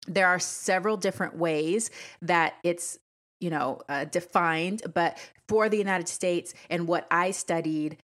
There 0.07 0.27
are 0.27 0.39
several 0.39 0.97
different 0.97 1.37
ways 1.37 1.91
that 2.23 2.55
it's 2.65 2.99
you 3.41 3.51
know 3.51 3.81
uh, 3.89 4.05
defined 4.05 4.83
but 4.93 5.17
for 5.49 5.71
the 5.71 5.79
united 5.79 6.07
states 6.07 6.53
and 6.69 6.87
what 6.87 7.07
i 7.11 7.31
studied 7.31 7.97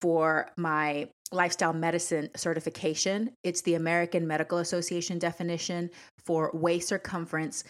for 0.00 0.48
my 0.56 1.06
lifestyle 1.32 1.72
medicine 1.72 2.28
certification. 2.36 3.30
It's 3.42 3.62
the 3.62 3.74
American 3.74 4.26
Medical 4.26 4.58
Association 4.58 5.18
definition 5.18 5.90
for 6.24 6.50
waist 6.52 6.88
circumference. 6.88 7.64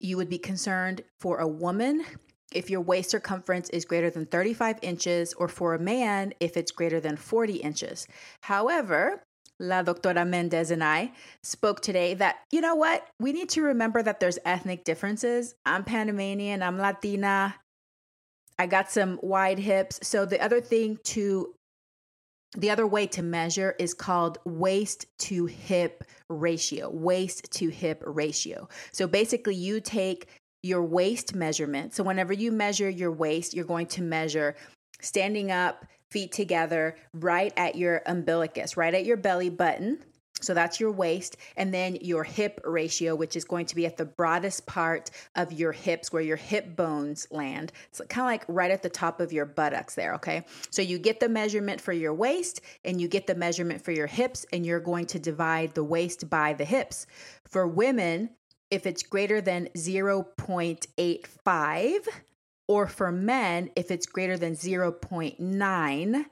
You 0.00 0.16
would 0.16 0.28
be 0.28 0.38
concerned 0.38 1.02
for 1.20 1.38
a 1.38 1.48
woman 1.48 2.04
if 2.52 2.68
your 2.68 2.80
waist 2.80 3.10
circumference 3.10 3.70
is 3.70 3.84
greater 3.84 4.10
than 4.10 4.26
35 4.26 4.80
inches, 4.82 5.32
or 5.34 5.46
for 5.46 5.74
a 5.74 5.78
man 5.78 6.32
if 6.40 6.56
it's 6.56 6.72
greater 6.72 6.98
than 6.98 7.16
40 7.16 7.56
inches. 7.56 8.08
However, 8.42 9.22
La 9.60 9.82
Doctora 9.84 10.26
Mendez 10.26 10.70
and 10.70 10.82
I 10.82 11.12
spoke 11.44 11.80
today 11.80 12.14
that, 12.14 12.36
you 12.50 12.60
know 12.60 12.74
what? 12.74 13.06
We 13.20 13.32
need 13.32 13.50
to 13.50 13.62
remember 13.62 14.02
that 14.02 14.18
there's 14.18 14.38
ethnic 14.44 14.84
differences. 14.84 15.54
I'm 15.66 15.84
Panamanian, 15.84 16.62
I'm 16.62 16.78
Latina, 16.78 17.54
I 18.60 18.66
got 18.66 18.90
some 18.90 19.18
wide 19.22 19.58
hips. 19.58 20.00
So 20.02 20.26
the 20.26 20.38
other 20.38 20.60
thing 20.60 20.98
to 21.04 21.54
the 22.56 22.70
other 22.70 22.86
way 22.86 23.06
to 23.06 23.22
measure 23.22 23.74
is 23.78 23.94
called 23.94 24.36
waist 24.44 25.06
to 25.20 25.46
hip 25.46 26.04
ratio. 26.28 26.90
Waist 26.90 27.50
to 27.52 27.68
hip 27.68 28.02
ratio. 28.04 28.68
So 28.92 29.06
basically, 29.06 29.54
you 29.54 29.80
take 29.80 30.26
your 30.62 30.82
waist 30.82 31.34
measurement. 31.34 31.94
So 31.94 32.02
whenever 32.02 32.34
you 32.34 32.52
measure 32.52 32.90
your 32.90 33.12
waist, 33.12 33.54
you're 33.54 33.64
going 33.64 33.86
to 33.86 34.02
measure 34.02 34.56
standing 35.00 35.50
up, 35.50 35.86
feet 36.10 36.32
together, 36.32 36.96
right 37.14 37.52
at 37.56 37.76
your 37.76 38.02
umbilicus, 38.06 38.76
right 38.76 38.94
at 38.94 39.04
your 39.04 39.16
belly 39.16 39.50
button. 39.50 40.00
So 40.42 40.54
that's 40.54 40.80
your 40.80 40.90
waist, 40.90 41.36
and 41.54 41.74
then 41.74 41.98
your 42.00 42.24
hip 42.24 42.62
ratio, 42.64 43.14
which 43.14 43.36
is 43.36 43.44
going 43.44 43.66
to 43.66 43.76
be 43.76 43.84
at 43.84 43.98
the 43.98 44.06
broadest 44.06 44.64
part 44.64 45.10
of 45.36 45.52
your 45.52 45.70
hips 45.70 46.14
where 46.14 46.22
your 46.22 46.38
hip 46.38 46.76
bones 46.76 47.26
land. 47.30 47.72
It's 47.90 48.00
kind 48.08 48.22
of 48.22 48.30
like 48.30 48.46
right 48.48 48.70
at 48.70 48.82
the 48.82 48.88
top 48.88 49.20
of 49.20 49.34
your 49.34 49.44
buttocks 49.44 49.96
there, 49.96 50.14
okay? 50.14 50.46
So 50.70 50.80
you 50.80 50.98
get 50.98 51.20
the 51.20 51.28
measurement 51.28 51.82
for 51.82 51.92
your 51.92 52.14
waist 52.14 52.62
and 52.86 52.98
you 52.98 53.06
get 53.06 53.26
the 53.26 53.34
measurement 53.34 53.84
for 53.84 53.92
your 53.92 54.06
hips, 54.06 54.46
and 54.50 54.64
you're 54.64 54.80
going 54.80 55.04
to 55.08 55.18
divide 55.18 55.74
the 55.74 55.84
waist 55.84 56.30
by 56.30 56.54
the 56.54 56.64
hips. 56.64 57.06
For 57.44 57.66
women, 57.66 58.30
if 58.70 58.86
it's 58.86 59.02
greater 59.02 59.42
than 59.42 59.68
0.85, 59.76 61.94
or 62.70 62.86
for 62.86 63.10
men, 63.10 63.68
if 63.74 63.90
it's 63.90 64.06
greater 64.06 64.38
than 64.38 64.52
0.9, 64.52 66.24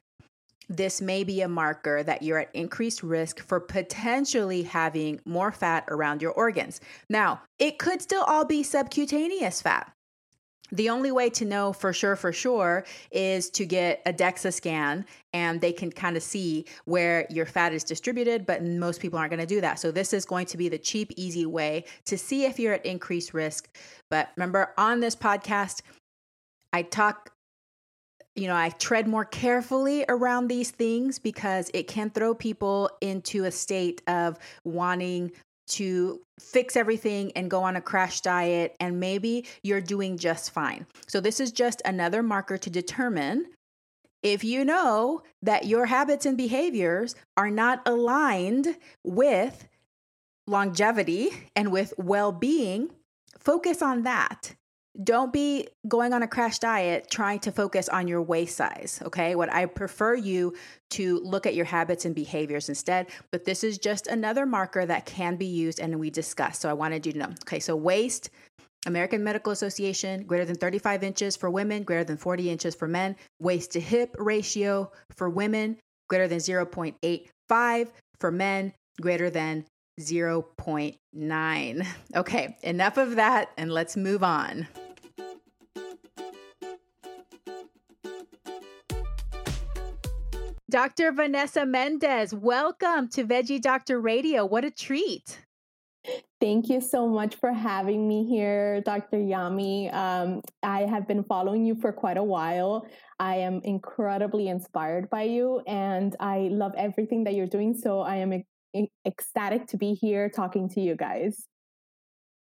this 0.69 1.01
may 1.01 1.25
be 1.25 1.41
a 1.41 1.49
marker 1.49 2.05
that 2.05 2.23
you're 2.23 2.39
at 2.39 2.55
increased 2.55 3.03
risk 3.03 3.41
for 3.41 3.59
potentially 3.59 4.63
having 4.63 5.19
more 5.25 5.51
fat 5.51 5.85
around 5.89 6.23
your 6.23 6.31
organs. 6.31 6.81
Now, 7.11 7.43
it 7.59 7.81
could 7.81 8.01
still 8.01 8.23
all 8.23 8.45
be 8.45 8.63
subcutaneous 8.63 9.61
fat. 9.61 9.93
The 10.71 10.91
only 10.91 11.11
way 11.11 11.31
to 11.31 11.45
know 11.45 11.73
for 11.73 11.93
sure, 11.93 12.15
for 12.15 12.33
sure, 12.33 12.85
is 13.11 13.49
to 13.51 13.65
get 13.65 14.03
a 14.05 14.13
DEXA 14.13 14.53
scan 14.53 15.07
and 15.33 15.61
they 15.61 15.73
can 15.73 15.91
kind 15.91 16.17
of 16.17 16.23
see 16.23 16.67
where 16.85 17.27
your 17.31 17.47
fat 17.47 17.73
is 17.73 17.85
distributed, 17.85 18.45
but 18.45 18.63
most 18.63 19.01
people 19.01 19.19
aren't 19.19 19.31
going 19.31 19.41
to 19.41 19.47
do 19.47 19.63
that. 19.63 19.79
So, 19.79 19.91
this 19.91 20.13
is 20.13 20.27
going 20.27 20.47
to 20.47 20.59
be 20.59 20.69
the 20.69 20.79
cheap, 20.79 21.13
easy 21.17 21.47
way 21.47 21.85
to 22.05 22.19
see 22.19 22.45
if 22.45 22.59
you're 22.59 22.75
at 22.75 22.85
increased 22.85 23.33
risk. 23.33 23.75
But 24.11 24.29
remember, 24.37 24.75
on 24.77 25.01
this 25.01 25.17
podcast, 25.17 25.81
I 26.73 26.83
talk 26.83 27.33
you 28.39 28.47
know, 28.47 28.55
I 28.55 28.71
tread 28.71 29.09
more 29.09 29.25
carefully 29.25 30.05
around 30.09 30.47
these 30.47 30.71
things 30.71 31.19
because 31.19 31.73
it 31.75 31.89
can 31.89 32.09
throw 32.09 32.35
people 32.35 32.89
into 33.01 33.45
a 33.45 33.51
state 33.51 34.01
of 34.07 34.39
wanting 34.63 35.33
to 35.71 36.21
fix 36.39 36.77
everything 36.77 37.33
and 37.33 37.51
go 37.51 37.63
on 37.63 37.75
a 37.75 37.81
crash 37.81 38.21
diet, 38.21 38.77
and 38.79 39.01
maybe 39.01 39.45
you're 39.63 39.81
doing 39.81 40.17
just 40.17 40.53
fine. 40.53 40.87
So, 41.09 41.21
this 41.21 41.41
is 41.41 41.51
just 41.51 41.83
another 41.85 42.23
marker 42.23 42.57
to 42.59 42.71
determine 42.71 43.47
if 44.23 44.45
you 44.45 44.65
know 44.65 45.23
that 45.43 45.67
your 45.67 45.87
habits 45.87 46.25
and 46.25 46.37
behaviors 46.37 47.15
are 47.37 47.51
not 47.51 47.83
aligned 47.87 48.77
with 49.05 49.69
longevity 50.47 51.31
and 51.55 51.71
with 51.71 51.93
well 51.99 52.33
being, 52.33 52.91
focus 53.39 53.83
on 53.83 54.05
that 54.05 54.55
don't 55.03 55.33
be 55.33 55.69
going 55.87 56.13
on 56.13 56.23
a 56.23 56.29
crash 56.29 56.59
diet 56.59 57.09
trying 57.11 57.39
to 57.41 57.53
focus 57.53 57.89
on 57.89 58.09
your 58.09 58.23
waist 58.23 58.57
size. 58.57 59.01
Okay. 59.05 59.35
What 59.35 59.53
I 59.53 59.67
prefer 59.67 60.15
you 60.15 60.55
to 60.91 61.21
look 61.21 61.47
at 61.47 61.55
your 61.55 61.65
habits 61.65 62.05
and 62.05 62.15
behaviors 62.15 62.69
instead. 62.69 63.09
But 63.31 63.45
this 63.45 63.63
is 63.63 63.79
just 63.79 64.07
another 64.07 64.47
marker 64.47 64.85
that 64.85 65.07
can 65.07 65.37
be 65.37 65.47
used 65.47 65.79
and 65.79 65.99
we 66.01 66.11
discussed. 66.11 66.63
So 66.63 66.69
I 66.69 66.73
wanted 66.73 67.07
you 67.07 67.13
to 67.13 67.19
know. 67.19 67.31
Okay. 67.45 67.61
So 67.61 67.77
waist, 67.77 68.31
American 68.87 69.23
Medical 69.23 69.53
Association, 69.53 70.25
greater 70.25 70.45
than 70.45 70.57
35 70.57 71.05
inches 71.05 71.37
for 71.37 71.51
women, 71.51 71.83
greater 71.83 72.05
than 72.05 72.17
40 72.17 72.51
inches 72.51 72.75
for 72.75 72.89
men. 72.89 73.17
Waist 73.41 73.73
to 73.73 73.81
hip 73.81 74.17
ratio 74.19 74.91
for 75.17 75.29
women, 75.31 75.77
greater 76.09 76.27
than 76.27 76.39
0.85 76.39 77.89
for 78.19 78.31
men, 78.33 78.73
greater 79.01 79.31
than 79.31 79.65
0.9. 79.99 81.87
Okay, 82.15 82.57
enough 82.63 82.97
of 82.97 83.17
that 83.17 83.51
and 83.57 83.71
let's 83.73 83.97
move 83.97 84.23
on. 84.23 84.69
Dr. 90.71 91.13
Vanessa 91.13 91.65
Mendez, 91.65 92.35
welcome 92.35 93.09
to 93.09 93.25
Veggie 93.25 93.61
Doctor 93.61 93.99
Radio. 94.01 94.45
What 94.45 94.67
a 94.67 94.71
treat. 94.71 95.41
Thank 96.41 96.69
you 96.69 96.81
so 96.81 97.09
much 97.09 97.37
for 97.37 97.53
having 97.53 98.07
me 98.07 98.25
here, 98.25 98.81
Dr. 98.83 99.17
Yami. 99.17 99.93
Um, 99.93 100.43
I 100.63 100.83
have 100.83 101.09
been 101.09 101.25
following 101.25 101.65
you 101.65 101.75
for 101.75 101.91
quite 101.93 102.17
a 102.17 102.23
while. 102.23 102.87
I 103.19 103.37
am 103.37 103.61
incredibly 103.65 104.49
inspired 104.49 105.11
by 105.11 105.23
you, 105.23 105.63
and 105.67 106.15
I 106.21 106.49
love 106.53 106.73
everything 106.77 107.25
that 107.25 107.35
you're 107.35 107.47
doing. 107.47 107.75
So 107.75 108.01
I 108.01 108.17
am 108.17 108.33
ecstatic 109.07 109.67
to 109.69 109.77
be 109.77 109.95
here 109.95 110.29
talking 110.29 110.69
to 110.71 110.81
you 110.81 110.97
guys. 110.97 111.47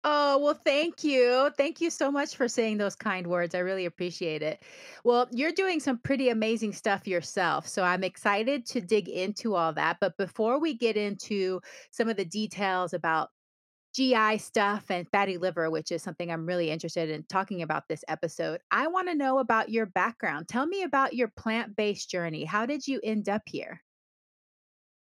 Oh, 0.03 0.37
well, 0.37 0.53
thank 0.53 1.03
you. 1.03 1.51
Thank 1.57 1.81
you 1.81 1.89
so 1.89 2.09
much 2.09 2.37
for 2.37 2.47
saying 2.47 2.77
those 2.77 2.95
kind 2.95 3.27
words. 3.27 3.53
I 3.53 3.59
really 3.59 3.85
appreciate 3.85 4.41
it. 4.41 4.63
Well, 5.03 5.27
you're 5.31 5.51
doing 5.51 5.81
some 5.81 5.97
pretty 5.97 6.29
amazing 6.29 6.71
stuff 6.71 7.07
yourself. 7.07 7.67
So 7.67 7.83
I'm 7.83 8.05
excited 8.05 8.65
to 8.67 8.79
dig 8.79 9.09
into 9.09 9.55
all 9.55 9.73
that. 9.73 9.97
But 9.99 10.15
before 10.15 10.61
we 10.61 10.75
get 10.75 10.95
into 10.95 11.59
some 11.91 12.07
of 12.07 12.15
the 12.15 12.23
details 12.23 12.93
about 12.93 13.29
GI 13.93 14.37
stuff 14.37 14.85
and 14.89 15.09
fatty 15.09 15.37
liver, 15.37 15.69
which 15.69 15.91
is 15.91 16.03
something 16.03 16.31
I'm 16.31 16.45
really 16.45 16.69
interested 16.69 17.09
in 17.09 17.25
talking 17.27 17.61
about 17.61 17.89
this 17.89 18.05
episode, 18.07 18.61
I 18.71 18.87
want 18.87 19.09
to 19.09 19.15
know 19.15 19.39
about 19.39 19.69
your 19.69 19.87
background. 19.87 20.47
Tell 20.47 20.67
me 20.67 20.83
about 20.83 21.15
your 21.15 21.29
plant 21.35 21.75
based 21.75 22.09
journey. 22.09 22.45
How 22.45 22.65
did 22.65 22.87
you 22.87 23.01
end 23.03 23.27
up 23.27 23.41
here? 23.45 23.81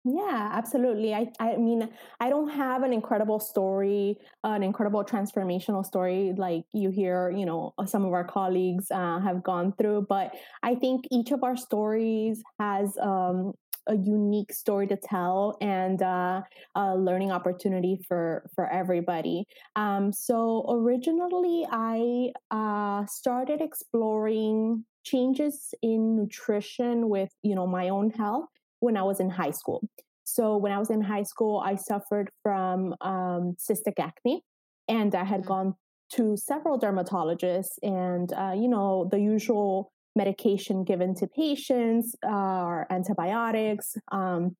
Yeah, 0.06 0.50
absolutely. 0.52 1.14
I, 1.14 1.32
I 1.40 1.56
mean, 1.56 1.88
I 2.20 2.28
don't 2.28 2.50
have 2.50 2.82
an 2.82 2.92
incredible 2.92 3.40
story, 3.40 4.18
an 4.42 4.62
incredible 4.62 5.02
transformational 5.02 5.84
story 5.84 6.34
like 6.36 6.64
you 6.74 6.90
hear, 6.90 7.30
you 7.30 7.46
know, 7.46 7.72
uh, 7.78 7.86
some 7.86 8.04
of 8.04 8.12
our 8.12 8.24
colleagues 8.24 8.90
uh, 8.90 9.18
have 9.20 9.42
gone 9.42 9.72
through. 9.78 10.04
But 10.06 10.34
I 10.62 10.74
think 10.74 11.06
each 11.10 11.30
of 11.30 11.42
our 11.42 11.56
stories 11.56 12.42
has 12.60 12.98
um, 12.98 13.54
a 13.86 13.96
unique 13.96 14.52
story 14.52 14.86
to 14.88 14.96
tell 14.96 15.56
and 15.62 16.02
uh, 16.02 16.42
a 16.74 16.94
learning 16.98 17.32
opportunity 17.32 17.98
for 18.06 18.50
for 18.54 18.70
everybody. 18.70 19.44
Um, 19.74 20.12
so 20.12 20.66
originally, 20.68 21.66
I 21.70 22.30
uh, 22.50 23.06
started 23.06 23.62
exploring 23.62 24.84
changes 25.02 25.72
in 25.80 26.14
nutrition 26.16 27.08
with 27.08 27.30
you 27.42 27.54
know 27.54 27.66
my 27.66 27.88
own 27.88 28.10
health 28.10 28.48
when 28.84 28.96
I 28.98 29.02
was 29.02 29.18
in 29.18 29.30
high 29.30 29.50
school. 29.50 29.80
So 30.24 30.56
when 30.56 30.72
I 30.72 30.78
was 30.78 30.90
in 30.90 31.00
high 31.00 31.22
school, 31.22 31.62
I 31.64 31.74
suffered 31.76 32.30
from 32.42 32.94
um, 33.00 33.56
cystic 33.58 33.98
acne, 33.98 34.42
and 34.88 35.14
I 35.14 35.24
had 35.24 35.40
mm-hmm. 35.40 35.48
gone 35.48 35.74
to 36.16 36.36
several 36.36 36.78
dermatologists, 36.78 37.76
and 37.82 38.32
uh, 38.32 38.54
you 38.54 38.68
know 38.68 39.08
the 39.10 39.18
usual 39.18 39.90
medication 40.16 40.84
given 40.84 41.14
to 41.16 41.26
patients 41.26 42.14
uh, 42.24 42.28
are 42.70 42.86
antibiotics, 42.90 43.96
um, 44.12 44.56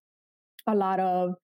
a 0.66 0.74
lot 0.74 0.98
of 1.00 1.34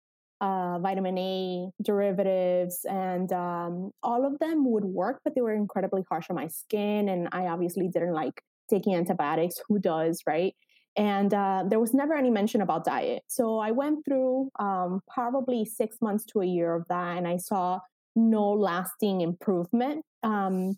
uh, 0.40 0.78
vitamin 0.80 1.18
A 1.18 1.70
derivatives, 1.82 2.86
and 2.88 3.30
um, 3.32 3.90
all 4.02 4.26
of 4.26 4.38
them 4.38 4.70
would 4.72 4.84
work, 4.84 5.20
but 5.22 5.34
they 5.34 5.42
were 5.42 5.54
incredibly 5.54 6.02
harsh 6.10 6.28
on 6.30 6.36
my 6.36 6.48
skin, 6.48 7.08
and 7.08 7.28
I 7.32 7.42
obviously 7.46 7.88
didn't 7.88 8.14
like 8.14 8.42
taking 8.70 8.94
antibiotics. 8.94 9.56
Who 9.68 9.78
does, 9.78 10.22
right? 10.26 10.54
And 10.96 11.32
uh, 11.32 11.64
there 11.68 11.80
was 11.80 11.94
never 11.94 12.14
any 12.14 12.30
mention 12.30 12.62
about 12.62 12.84
diet. 12.84 13.22
So 13.28 13.58
I 13.58 13.70
went 13.70 14.04
through 14.04 14.50
um, 14.58 15.00
probably 15.08 15.64
six 15.64 15.96
months 16.02 16.24
to 16.32 16.40
a 16.40 16.46
year 16.46 16.74
of 16.74 16.86
that, 16.88 17.16
and 17.16 17.28
I 17.28 17.36
saw 17.36 17.78
no 18.16 18.50
lasting 18.50 19.20
improvement. 19.20 20.04
Um, 20.22 20.76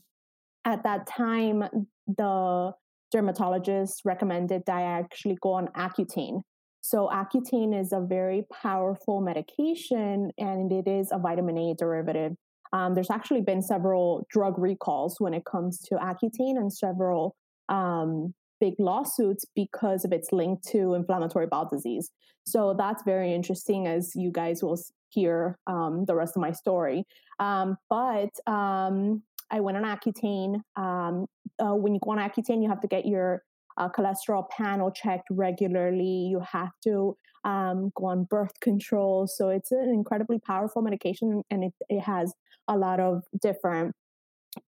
at 0.64 0.84
that 0.84 1.06
time, 1.06 1.64
the 2.06 2.72
dermatologist 3.10 4.02
recommended 4.04 4.62
that 4.66 4.76
I 4.76 4.82
actually 4.82 5.38
go 5.40 5.52
on 5.52 5.68
Accutane. 5.68 6.42
So 6.82 7.08
Accutane 7.12 7.78
is 7.78 7.92
a 7.92 8.00
very 8.00 8.44
powerful 8.52 9.20
medication, 9.20 10.30
and 10.36 10.72
it 10.72 10.88
is 10.88 11.10
a 11.12 11.18
vitamin 11.18 11.56
A 11.56 11.74
derivative. 11.74 12.32
Um, 12.72 12.94
there's 12.94 13.10
actually 13.10 13.42
been 13.42 13.62
several 13.62 14.26
drug 14.30 14.58
recalls 14.58 15.20
when 15.20 15.34
it 15.34 15.44
comes 15.44 15.80
to 15.82 15.94
Accutane, 15.94 16.56
and 16.56 16.72
several 16.72 17.36
um, 17.68 18.34
big 18.62 18.74
lawsuits 18.78 19.44
because 19.56 20.04
of 20.04 20.12
its 20.12 20.28
link 20.30 20.62
to 20.62 20.94
inflammatory 20.94 21.48
bowel 21.52 21.68
disease. 21.70 22.12
So 22.44 22.74
that's 22.78 23.02
very 23.02 23.34
interesting, 23.34 23.88
as 23.88 24.12
you 24.14 24.30
guys 24.30 24.62
will 24.62 24.78
hear 25.08 25.58
um, 25.66 26.04
the 26.06 26.14
rest 26.14 26.36
of 26.36 26.42
my 26.42 26.52
story. 26.52 27.04
Um, 27.40 27.76
but 27.90 28.30
um, 28.46 29.22
I 29.50 29.58
went 29.58 29.76
on 29.78 29.84
Accutane. 29.84 30.54
Um, 30.76 31.26
uh, 31.58 31.74
when 31.74 31.92
you 31.94 32.00
go 32.04 32.12
on 32.12 32.18
Accutane, 32.18 32.62
you 32.62 32.68
have 32.68 32.80
to 32.82 32.88
get 32.96 33.04
your 33.04 33.42
uh, 33.78 33.88
cholesterol 33.88 34.48
panel 34.48 34.92
checked 34.92 35.28
regularly. 35.30 36.28
You 36.32 36.40
have 36.56 36.70
to 36.84 37.16
um, 37.44 37.90
go 37.96 38.06
on 38.06 38.24
birth 38.30 38.60
control. 38.60 39.26
So 39.26 39.48
it's 39.48 39.72
an 39.72 39.90
incredibly 40.00 40.38
powerful 40.38 40.82
medication, 40.82 41.42
and 41.50 41.64
it, 41.64 41.74
it 41.88 42.00
has 42.00 42.32
a 42.68 42.76
lot 42.76 43.00
of 43.00 43.24
different 43.40 43.96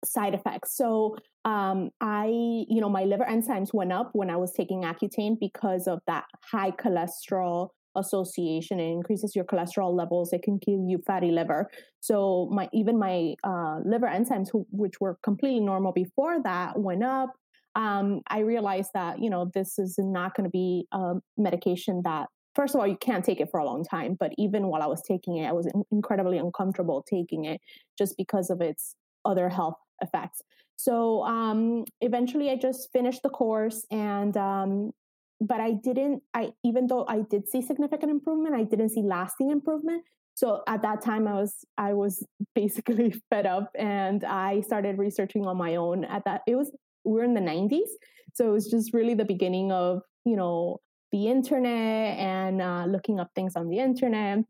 side 0.04 0.34
effects. 0.34 0.76
So 0.76 1.16
um, 1.44 1.90
I, 2.00 2.26
you 2.26 2.80
know, 2.80 2.88
my 2.88 3.04
liver 3.04 3.24
enzymes 3.28 3.72
went 3.72 3.92
up 3.92 4.10
when 4.12 4.30
I 4.30 4.36
was 4.36 4.52
taking 4.52 4.82
Accutane 4.82 5.38
because 5.38 5.86
of 5.86 6.00
that 6.06 6.24
high 6.50 6.70
cholesterol 6.70 7.68
association. 7.96 8.78
It 8.78 8.90
increases 8.90 9.34
your 9.34 9.44
cholesterol 9.44 9.94
levels. 9.94 10.32
It 10.32 10.42
can 10.42 10.58
give 10.58 10.80
you 10.86 11.00
fatty 11.06 11.30
liver. 11.30 11.68
So 12.00 12.48
my 12.52 12.68
even 12.72 12.98
my 12.98 13.34
uh, 13.44 13.80
liver 13.84 14.06
enzymes 14.06 14.48
which 14.70 15.00
were 15.00 15.18
completely 15.22 15.60
normal 15.60 15.92
before 15.92 16.42
that 16.42 16.78
went 16.78 17.04
up. 17.04 17.30
Um, 17.76 18.22
i 18.26 18.40
realized 18.40 18.90
that 18.94 19.22
you 19.22 19.30
know 19.30 19.48
this 19.54 19.78
is 19.78 19.94
not 19.96 20.34
going 20.34 20.42
to 20.42 20.50
be 20.50 20.88
a 20.90 21.14
medication 21.38 22.02
that 22.02 22.26
first 22.56 22.74
of 22.74 22.80
all 22.80 22.86
you 22.86 22.96
can't 22.96 23.24
take 23.24 23.40
it 23.40 23.48
for 23.48 23.60
a 23.60 23.64
long 23.64 23.84
time 23.84 24.16
but 24.18 24.32
even 24.38 24.66
while 24.66 24.82
i 24.82 24.86
was 24.86 25.00
taking 25.02 25.36
it 25.36 25.46
i 25.46 25.52
was 25.52 25.70
incredibly 25.92 26.38
uncomfortable 26.38 27.04
taking 27.08 27.44
it 27.44 27.60
just 27.96 28.16
because 28.16 28.50
of 28.50 28.60
its 28.60 28.96
other 29.24 29.48
health 29.48 29.76
effects 30.00 30.42
so 30.76 31.22
um, 31.24 31.84
eventually 32.00 32.50
i 32.50 32.56
just 32.56 32.88
finished 32.92 33.22
the 33.22 33.28
course 33.28 33.86
and 33.90 34.36
um, 34.36 34.92
but 35.40 35.60
I 35.60 35.72
didn't, 35.72 36.22
I, 36.34 36.52
even 36.64 36.86
though 36.86 37.06
I 37.08 37.22
did 37.22 37.48
see 37.48 37.62
significant 37.62 38.10
improvement, 38.10 38.54
I 38.54 38.64
didn't 38.64 38.90
see 38.90 39.02
lasting 39.02 39.50
improvement. 39.50 40.04
So 40.34 40.62
at 40.66 40.82
that 40.82 41.02
time 41.02 41.26
I 41.26 41.34
was, 41.34 41.64
I 41.78 41.94
was 41.94 42.24
basically 42.54 43.14
fed 43.30 43.46
up 43.46 43.70
and 43.74 44.22
I 44.24 44.60
started 44.60 44.98
researching 44.98 45.46
on 45.46 45.56
my 45.56 45.76
own 45.76 46.04
at 46.04 46.24
that, 46.26 46.42
it 46.46 46.56
was, 46.56 46.70
we 47.04 47.12
we're 47.12 47.24
in 47.24 47.34
the 47.34 47.40
nineties. 47.40 47.88
So 48.34 48.48
it 48.48 48.52
was 48.52 48.70
just 48.70 48.92
really 48.92 49.14
the 49.14 49.24
beginning 49.24 49.72
of, 49.72 50.02
you 50.24 50.36
know, 50.36 50.78
the 51.10 51.28
internet 51.28 52.18
and 52.18 52.60
uh, 52.62 52.84
looking 52.86 53.18
up 53.18 53.30
things 53.34 53.56
on 53.56 53.68
the 53.68 53.78
internet 53.78 54.44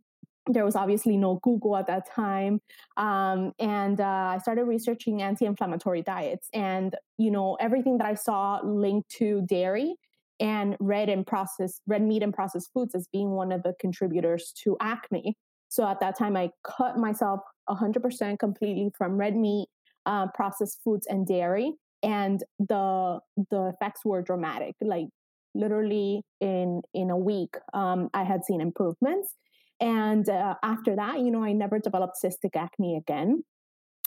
there 0.52 0.64
was 0.64 0.76
obviously 0.76 1.16
no 1.16 1.40
Google 1.42 1.76
at 1.76 1.86
that 1.86 2.10
time. 2.10 2.60
Um, 2.96 3.52
and 3.58 4.00
uh, 4.00 4.04
I 4.04 4.38
started 4.42 4.64
researching 4.64 5.22
anti 5.22 5.46
inflammatory 5.46 6.02
diets. 6.02 6.48
And, 6.52 6.94
you 7.18 7.30
know, 7.30 7.56
everything 7.60 7.98
that 7.98 8.06
I 8.06 8.14
saw 8.14 8.60
linked 8.62 9.08
to 9.18 9.42
dairy 9.46 9.96
and 10.40 10.76
red 10.80 11.08
and 11.08 11.26
processed 11.26 11.82
red 11.86 12.02
meat 12.02 12.22
and 12.22 12.32
processed 12.32 12.70
foods 12.72 12.94
as 12.94 13.06
being 13.12 13.30
one 13.30 13.52
of 13.52 13.62
the 13.62 13.74
contributors 13.78 14.52
to 14.64 14.76
acne. 14.80 15.36
So 15.68 15.86
at 15.86 16.00
that 16.00 16.18
time, 16.18 16.36
I 16.36 16.50
cut 16.64 16.96
myself 16.96 17.40
100% 17.68 18.38
completely 18.38 18.90
from 18.96 19.16
red 19.16 19.36
meat, 19.36 19.68
uh, 20.06 20.26
processed 20.34 20.80
foods, 20.82 21.06
and 21.06 21.26
dairy, 21.26 21.74
and 22.02 22.42
the 22.58 23.20
the 23.50 23.72
effects 23.74 24.04
were 24.04 24.22
dramatic. 24.22 24.74
Like 24.80 25.08
literally 25.54 26.22
in 26.40 26.82
in 26.94 27.10
a 27.10 27.16
week, 27.16 27.56
um, 27.72 28.10
I 28.14 28.24
had 28.24 28.44
seen 28.44 28.60
improvements. 28.60 29.34
And 29.80 30.28
uh, 30.28 30.54
after 30.62 30.96
that, 30.96 31.20
you 31.20 31.30
know, 31.30 31.42
I 31.42 31.52
never 31.52 31.78
developed 31.78 32.16
cystic 32.22 32.54
acne 32.54 32.96
again. 32.96 33.44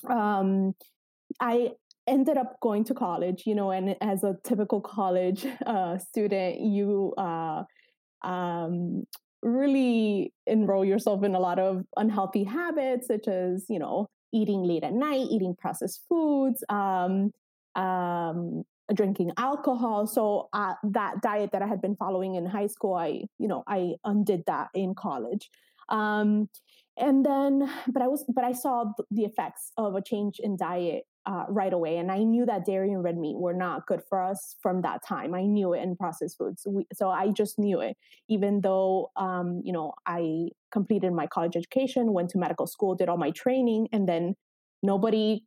Um, 0.08 0.74
I 1.40 1.72
ended 2.08 2.38
up 2.38 2.60
going 2.62 2.84
to 2.86 2.94
college, 2.94 3.44
you 3.46 3.56
know, 3.56 3.72
and 3.72 3.96
as 4.02 4.24
a 4.24 4.38
typical 4.44 4.82
college 4.82 5.46
uh, 5.66 5.98
student, 5.98 6.62
you 6.62 7.14
uh, 7.18 7.64
um, 8.24 9.04
really 9.42 10.34
enroll 10.46 10.86
yourself 10.86 11.24
in 11.24 11.36
a 11.36 11.40
lot 11.40 11.60
of 11.60 11.84
unhealthy 11.98 12.44
habits, 12.44 13.08
such 13.08 13.28
as, 13.28 13.66
you 13.70 13.80
know, 13.80 14.08
eating 14.34 14.64
late 14.64 14.84
at 14.84 14.94
night, 14.94 15.28
eating 15.30 15.56
processed 15.58 16.02
foods, 16.10 16.64
um, 16.70 17.32
um, 17.76 18.64
drinking 18.94 19.32
alcohol. 19.38 20.08
So 20.08 20.50
uh, 20.54 20.74
that 20.84 21.22
diet 21.22 21.52
that 21.52 21.62
I 21.62 21.68
had 21.68 21.82
been 21.82 21.96
following 21.96 22.36
in 22.36 22.46
high 22.46 22.68
school, 22.68 22.96
I, 22.96 23.26
you 23.40 23.48
know, 23.48 23.64
I 23.68 23.94
undid 24.04 24.44
that 24.48 24.70
in 24.74 24.96
college. 24.96 25.50
Um, 25.90 26.50
and 26.98 27.26
then, 27.26 27.70
but 27.88 28.02
I 28.02 28.08
was, 28.08 28.24
but 28.28 28.44
I 28.44 28.52
saw 28.52 28.86
the 29.10 29.24
effects 29.24 29.72
of 29.78 29.96
a 29.96 30.02
change 30.02 30.40
in 30.40 30.58
diet 30.58 31.04
uh, 31.26 31.46
right 31.48 31.74
away. 31.74 31.98
And 31.98 32.12
I 32.12 32.24
knew 32.24 32.46
that 32.46 32.66
dairy 32.66 32.92
and 32.92 33.04
red 33.04 33.18
meat 33.18 33.38
were 33.38 33.54
not 33.54 33.88
good 33.88 34.02
for 34.10 34.22
us 34.22 34.58
from 34.62 34.82
that 34.82 35.06
time. 35.06 35.34
I 35.34 35.44
knew 35.44 35.74
it 35.74 35.82
in 35.82 35.96
processed 35.96 36.38
foods. 36.38 36.68
We, 36.68 36.86
so 36.94 37.10
I 37.10 37.30
just 37.30 37.58
knew 37.58 37.80
it, 37.80 37.98
even 38.28 38.62
though, 38.62 39.12
um, 39.16 39.62
you 39.64 39.72
know, 39.72 39.94
I 40.06 40.50
completed 40.72 41.14
my 41.14 41.26
college 41.26 41.56
education, 41.56 42.14
went 42.14 42.30
to 42.32 42.38
medical 42.38 42.68
school, 42.68 42.96
did 42.96 43.10
all 43.10 43.18
my 43.18 43.32
training, 43.32 43.88
and 43.92 44.08
then 44.08 44.36
nobody 44.84 45.44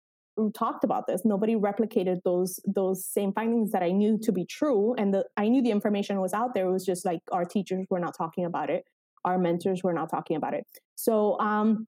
talked 0.55 0.85
about 0.85 1.07
this. 1.07 1.23
Nobody 1.25 1.55
replicated 1.55 2.19
those 2.25 2.61
those 2.67 3.05
same 3.05 3.33
findings 3.33 3.73
that 3.73 3.83
I 3.83 3.91
knew 3.91 4.19
to 4.23 4.33
be 4.33 4.45
true, 4.45 4.95
and 4.97 5.15
the, 5.15 5.25
I 5.37 5.49
knew 5.49 5.63
the 5.63 5.71
information 5.71 6.21
was 6.21 6.33
out 6.33 6.55
there. 6.55 6.67
It 6.67 6.73
was 6.73 6.85
just 6.85 7.05
like 7.05 7.21
our 7.33 7.45
teachers 7.45 7.87
were 7.91 8.01
not 8.01 8.15
talking 8.17 8.45
about 8.45 8.71
it, 8.71 8.85
our 9.25 9.39
mentors 9.39 9.83
were 9.83 9.93
not 9.93 10.11
talking 10.11 10.37
about 10.37 10.55
it. 10.55 10.67
So 10.95 11.39
um, 11.41 11.87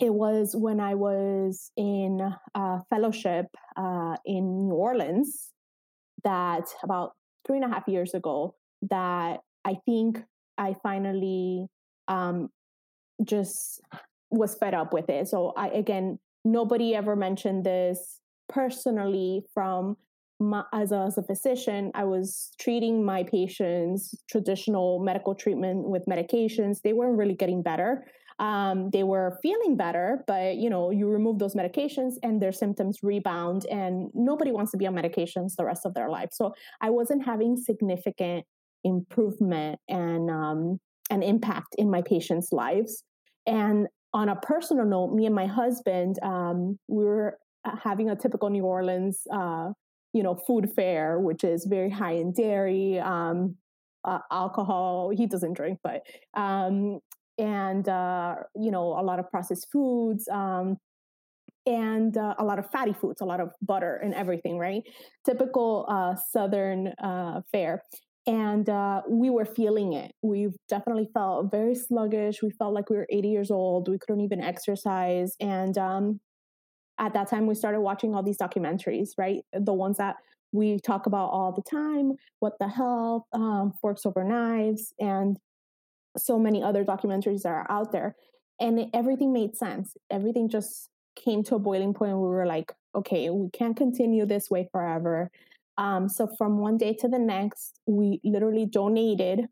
it 0.00 0.12
was 0.12 0.54
when 0.56 0.80
I 0.80 0.94
was 0.94 1.70
in 1.76 2.20
a 2.54 2.80
fellowship 2.90 3.46
uh, 3.76 4.16
in 4.24 4.68
New 4.68 4.74
Orleans 4.74 5.50
that 6.24 6.64
about 6.82 7.12
three 7.46 7.56
and 7.56 7.64
a 7.64 7.74
half 7.74 7.86
years 7.86 8.14
ago 8.14 8.54
that 8.90 9.40
I 9.64 9.76
think 9.86 10.22
I 10.58 10.74
finally 10.82 11.66
um, 12.08 12.48
just 13.24 13.80
was 14.30 14.54
fed 14.54 14.74
up 14.74 14.92
with 14.92 15.08
it. 15.08 15.28
So 15.28 15.52
I 15.56 15.68
again, 15.68 16.18
nobody 16.44 16.94
ever 16.94 17.16
mentioned 17.16 17.64
this 17.64 18.20
personally 18.48 19.44
from 19.54 19.96
my, 20.40 20.64
as, 20.72 20.92
a, 20.92 21.04
as 21.06 21.18
a 21.18 21.22
physician. 21.22 21.92
I 21.94 22.04
was 22.04 22.50
treating 22.60 23.04
my 23.04 23.22
patients 23.22 24.14
traditional 24.30 24.98
medical 24.98 25.34
treatment 25.34 25.88
with 25.88 26.04
medications. 26.06 26.82
They 26.82 26.92
weren't 26.92 27.16
really 27.16 27.34
getting 27.34 27.62
better 27.62 28.04
um, 28.38 28.90
they 28.90 29.04
were 29.04 29.38
feeling 29.40 29.76
better, 29.76 30.24
but 30.26 30.56
you 30.56 30.68
know, 30.68 30.90
you 30.90 31.06
remove 31.06 31.38
those 31.38 31.54
medications 31.54 32.14
and 32.24 32.42
their 32.42 32.52
symptoms 32.52 32.98
rebound, 33.02 33.66
and 33.70 34.10
nobody 34.14 34.50
wants 34.50 34.72
to 34.72 34.76
be 34.76 34.86
on 34.86 34.94
medications 34.94 35.54
the 35.56 35.64
rest 35.64 35.86
of 35.86 35.94
their 35.94 36.08
life. 36.08 36.30
So 36.32 36.52
I 36.80 36.90
wasn't 36.90 37.24
having 37.24 37.56
significant 37.56 38.44
improvement 38.82 39.78
and 39.88 40.28
um, 40.28 40.80
an 41.08 41.22
impact 41.22 41.76
in 41.78 41.88
my 41.88 42.02
patients' 42.02 42.50
lives. 42.50 43.04
And 43.46 43.86
on 44.14 44.28
a 44.28 44.36
personal 44.36 44.84
note, 44.84 45.12
me 45.12 45.26
and 45.26 45.34
my 45.34 45.46
husband, 45.46 46.18
um, 46.22 46.78
we 46.88 47.04
were 47.04 47.38
uh, 47.64 47.76
having 47.82 48.10
a 48.10 48.16
typical 48.16 48.50
New 48.50 48.64
Orleans, 48.64 49.22
uh, 49.32 49.70
you 50.12 50.22
know, 50.22 50.34
food 50.34 50.70
fare, 50.74 51.18
which 51.18 51.44
is 51.44 51.64
very 51.64 51.90
high 51.90 52.12
in 52.12 52.32
dairy. 52.32 52.98
Um, 52.98 53.56
uh, 54.04 54.18
alcohol. 54.30 55.10
He 55.10 55.26
doesn't 55.26 55.54
drink, 55.54 55.78
but 55.82 56.02
um, 56.34 57.00
and 57.38 57.88
uh, 57.88 58.36
you 58.54 58.70
know 58.70 58.98
a 58.98 59.02
lot 59.02 59.18
of 59.18 59.30
processed 59.30 59.68
foods. 59.72 60.28
Um, 60.28 60.78
and 61.64 62.16
uh, 62.16 62.34
a 62.38 62.44
lot 62.44 62.58
of 62.58 62.68
fatty 62.70 62.92
foods, 62.92 63.20
a 63.20 63.24
lot 63.24 63.38
of 63.38 63.50
butter 63.62 63.94
and 63.94 64.12
everything, 64.14 64.58
right? 64.58 64.82
Typical 65.24 65.86
uh, 65.88 66.16
Southern 66.16 66.92
fare. 67.52 67.84
And 68.26 68.68
uh, 68.68 69.02
we 69.08 69.30
were 69.30 69.44
feeling 69.44 69.94
it. 69.94 70.12
We 70.22 70.50
definitely 70.68 71.08
felt 71.12 71.50
very 71.50 71.74
sluggish. 71.74 72.42
We 72.42 72.50
felt 72.50 72.72
like 72.72 72.88
we 72.88 72.96
were 72.96 73.06
80 73.10 73.28
years 73.28 73.50
old. 73.50 73.88
We 73.88 73.98
couldn't 73.98 74.20
even 74.20 74.40
exercise. 74.40 75.34
And 75.40 75.76
um, 75.76 76.20
at 76.98 77.14
that 77.14 77.28
time, 77.28 77.46
we 77.46 77.54
started 77.56 77.80
watching 77.80 78.14
all 78.14 78.22
these 78.22 78.38
documentaries, 78.38 79.10
right? 79.18 79.40
The 79.52 79.72
ones 79.72 79.96
that 79.96 80.16
we 80.52 80.78
talk 80.78 81.06
about 81.06 81.30
all 81.30 81.52
the 81.52 81.62
time 81.62 82.12
What 82.38 82.58
the 82.60 82.68
Health, 82.68 83.24
um, 83.32 83.72
Forks 83.80 84.06
Over 84.06 84.22
Knives, 84.22 84.94
and 85.00 85.38
so 86.16 86.38
many 86.38 86.62
other 86.62 86.84
documentaries 86.84 87.42
that 87.42 87.48
are 87.48 87.66
out 87.70 87.90
there. 87.90 88.14
And 88.60 88.88
everything 88.94 89.32
made 89.32 89.56
sense. 89.56 89.96
Everything 90.10 90.48
just 90.48 90.90
came 91.16 91.42
to 91.44 91.56
a 91.56 91.58
boiling 91.58 91.94
point 91.94 92.16
we 92.16 92.28
were 92.28 92.46
like, 92.46 92.72
okay, 92.94 93.30
we 93.30 93.50
can't 93.50 93.76
continue 93.76 94.26
this 94.26 94.50
way 94.50 94.68
forever. 94.70 95.30
Um, 95.78 96.08
so 96.08 96.28
from 96.38 96.58
one 96.58 96.76
day 96.76 96.94
to 97.00 97.08
the 97.08 97.18
next, 97.18 97.80
we 97.86 98.20
literally 98.24 98.66
donated 98.66 99.46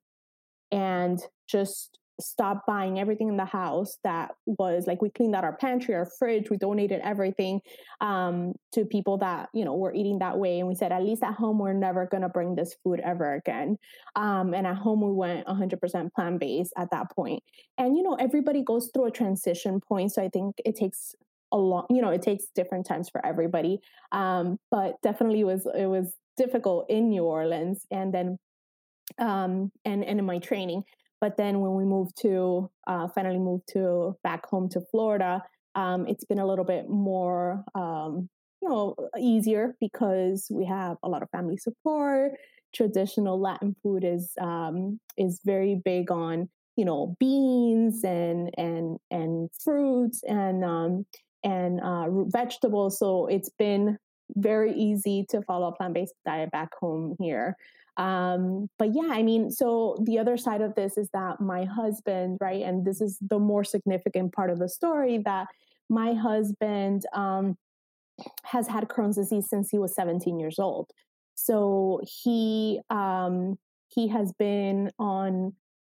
and 0.71 1.21
just 1.49 1.99
stopped 2.21 2.67
buying 2.67 2.99
everything 2.99 3.29
in 3.29 3.37
the 3.37 3.45
house 3.45 3.97
that 4.05 4.33
was 4.47 4.87
like 4.87 5.03
we 5.03 5.11
cleaned 5.11 5.35
out 5.35 5.45
our 5.45 5.57
pantry 5.57 5.95
our 5.95 6.09
fridge 6.19 6.51
we 6.51 6.57
donated 6.57 7.01
everything 7.03 7.61
um, 8.01 8.53
to 8.73 8.85
people 8.85 9.19
that 9.19 9.49
you 9.53 9.65
know 9.65 9.75
were 9.75 9.95
eating 9.95 10.19
that 10.19 10.39
way 10.39 10.59
and 10.59 10.69
we 10.69 10.75
said 10.75 10.93
at 10.93 11.03
least 11.03 11.23
at 11.23 11.35
home 11.35 11.59
we're 11.59 11.73
never 11.73 12.07
going 12.07 12.23
to 12.23 12.29
bring 12.29 12.55
this 12.55 12.75
food 12.85 13.01
ever 13.01 13.35
again. 13.35 13.77
Um, 14.17 14.55
and 14.55 14.67
at 14.67 14.77
home 14.77 15.01
we 15.01 15.13
went 15.13 15.47
100% 15.47 16.13
plant-based 16.15 16.73
at 16.77 16.91
that 16.91 17.11
point. 17.15 17.43
And 17.79 17.97
you 17.97 18.03
know 18.03 18.15
everybody 18.15 18.63
goes 18.63 18.91
through 18.93 19.07
a 19.07 19.11
transition 19.11 19.81
point 19.81 20.13
so 20.13 20.23
i 20.23 20.29
think 20.29 20.57
it 20.65 20.77
takes 20.77 21.15
a 21.53 21.57
long 21.57 21.87
you 21.91 22.01
know 22.01 22.11
it 22.11 22.23
takes 22.23 22.45
different 22.55 22.87
times 22.87 23.09
for 23.09 23.25
everybody 23.25 23.79
um, 24.13 24.59
but 24.71 24.95
definitely 25.03 25.41
it 25.41 25.45
was 25.45 25.67
it 25.77 25.87
was 25.87 26.13
difficult 26.37 26.87
in 26.89 27.09
new 27.09 27.25
orleans 27.25 27.87
and 27.91 28.15
then 28.15 28.39
um, 29.19 29.71
and 29.85 30.05
and 30.05 30.19
in 30.19 30.25
my 30.25 30.39
training 30.39 30.83
but 31.21 31.37
then 31.37 31.61
when 31.61 31.75
we 31.75 31.85
moved 31.85 32.17
to 32.21 32.71
uh, 32.87 33.09
finally 33.15 33.39
moved 33.39 33.65
to 33.73 34.17
back 34.23 34.47
home 34.47 34.69
to 34.69 34.81
florida 34.91 35.43
um, 35.75 36.07
it's 36.07 36.25
been 36.25 36.39
a 36.39 36.47
little 36.47 36.65
bit 36.65 36.89
more 36.89 37.65
um, 37.75 38.29
you 38.63 38.69
know 38.69 38.95
easier 39.19 39.77
because 39.81 40.47
we 40.51 40.65
have 40.67 40.97
a 41.03 41.09
lot 41.09 41.23
of 41.23 41.31
family 41.31 41.57
support. 41.57 42.33
Traditional 42.75 43.41
latin 43.41 43.75
food 43.83 44.05
is 44.05 44.33
um, 44.41 45.01
is 45.17 45.41
very 45.45 45.81
big 45.85 46.11
on 46.11 46.49
you 46.77 46.85
know 46.85 47.17
beans 47.19 48.05
and 48.05 48.51
and 48.57 48.99
and 49.11 49.51
fruits 49.63 50.23
and 50.25 50.65
um, 50.65 51.07
and 51.44 51.81
uh, 51.81 52.07
root 52.09 52.31
vegetables. 52.33 52.98
So 52.98 53.26
it's 53.26 53.50
been 53.50 53.98
very 54.37 54.72
easy 54.72 55.26
to 55.31 55.42
follow 55.42 55.68
a 55.68 55.72
plant 55.72 55.94
based 55.94 56.14
diet 56.24 56.50
back 56.50 56.70
home 56.81 57.16
here. 57.18 57.57
Um, 57.96 58.68
but 58.79 58.94
yeah, 58.94 59.09
I 59.11 59.22
mean, 59.22 59.50
so 59.50 59.96
the 60.05 60.18
other 60.18 60.37
side 60.37 60.62
of 60.62 60.74
this 60.74 60.96
is 60.96 61.09
that 61.12 61.40
my 61.40 61.64
husband, 61.64 62.38
right, 62.40 62.62
and 62.62 62.85
this 62.85 63.00
is 63.00 63.18
the 63.20 63.38
more 63.38 63.64
significant 63.64 64.33
part 64.33 64.50
of 64.50 64.59
the 64.59 64.68
story 64.68 65.18
that 65.24 65.48
my 65.88 66.14
husband 66.14 67.03
um, 67.12 67.57
has 68.44 68.68
had 68.68 68.88
Crohn's 68.88 69.16
disease 69.16 69.48
since 69.48 69.70
he 69.70 69.79
was 69.79 69.94
17 69.94 70.38
years 70.38 70.59
old. 70.59 70.90
So 71.35 72.00
he 72.05 72.81
um, 72.90 73.59
he 73.88 74.09
has 74.09 74.33
been 74.38 74.90
on. 74.98 75.55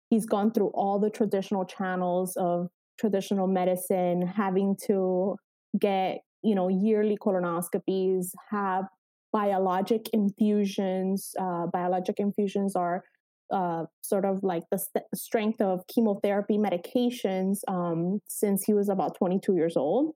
He's 0.09 0.25
gone 0.27 0.51
through 0.51 0.67
all 0.67 0.99
the 0.99 1.09
traditional 1.09 1.65
channels 1.65 2.35
of 2.35 2.69
traditional 2.99 3.47
medicine, 3.47 4.25
having 4.25 4.75
to 4.87 5.35
get, 5.79 6.19
you 6.43 6.55
know, 6.55 6.67
yearly 6.67 7.17
colonoscopies, 7.17 8.27
have 8.51 8.85
biologic 9.31 10.09
infusions. 10.13 11.33
Uh, 11.39 11.67
biologic 11.67 12.19
infusions 12.19 12.75
are 12.75 13.03
uh, 13.51 13.85
sort 14.01 14.25
of 14.25 14.39
like 14.43 14.63
the 14.71 14.77
st- 14.77 15.05
strength 15.13 15.61
of 15.61 15.81
chemotherapy 15.87 16.57
medications 16.57 17.59
um, 17.67 18.19
since 18.27 18.63
he 18.63 18.73
was 18.73 18.89
about 18.89 19.17
22 19.17 19.55
years 19.55 19.77
old. 19.77 20.13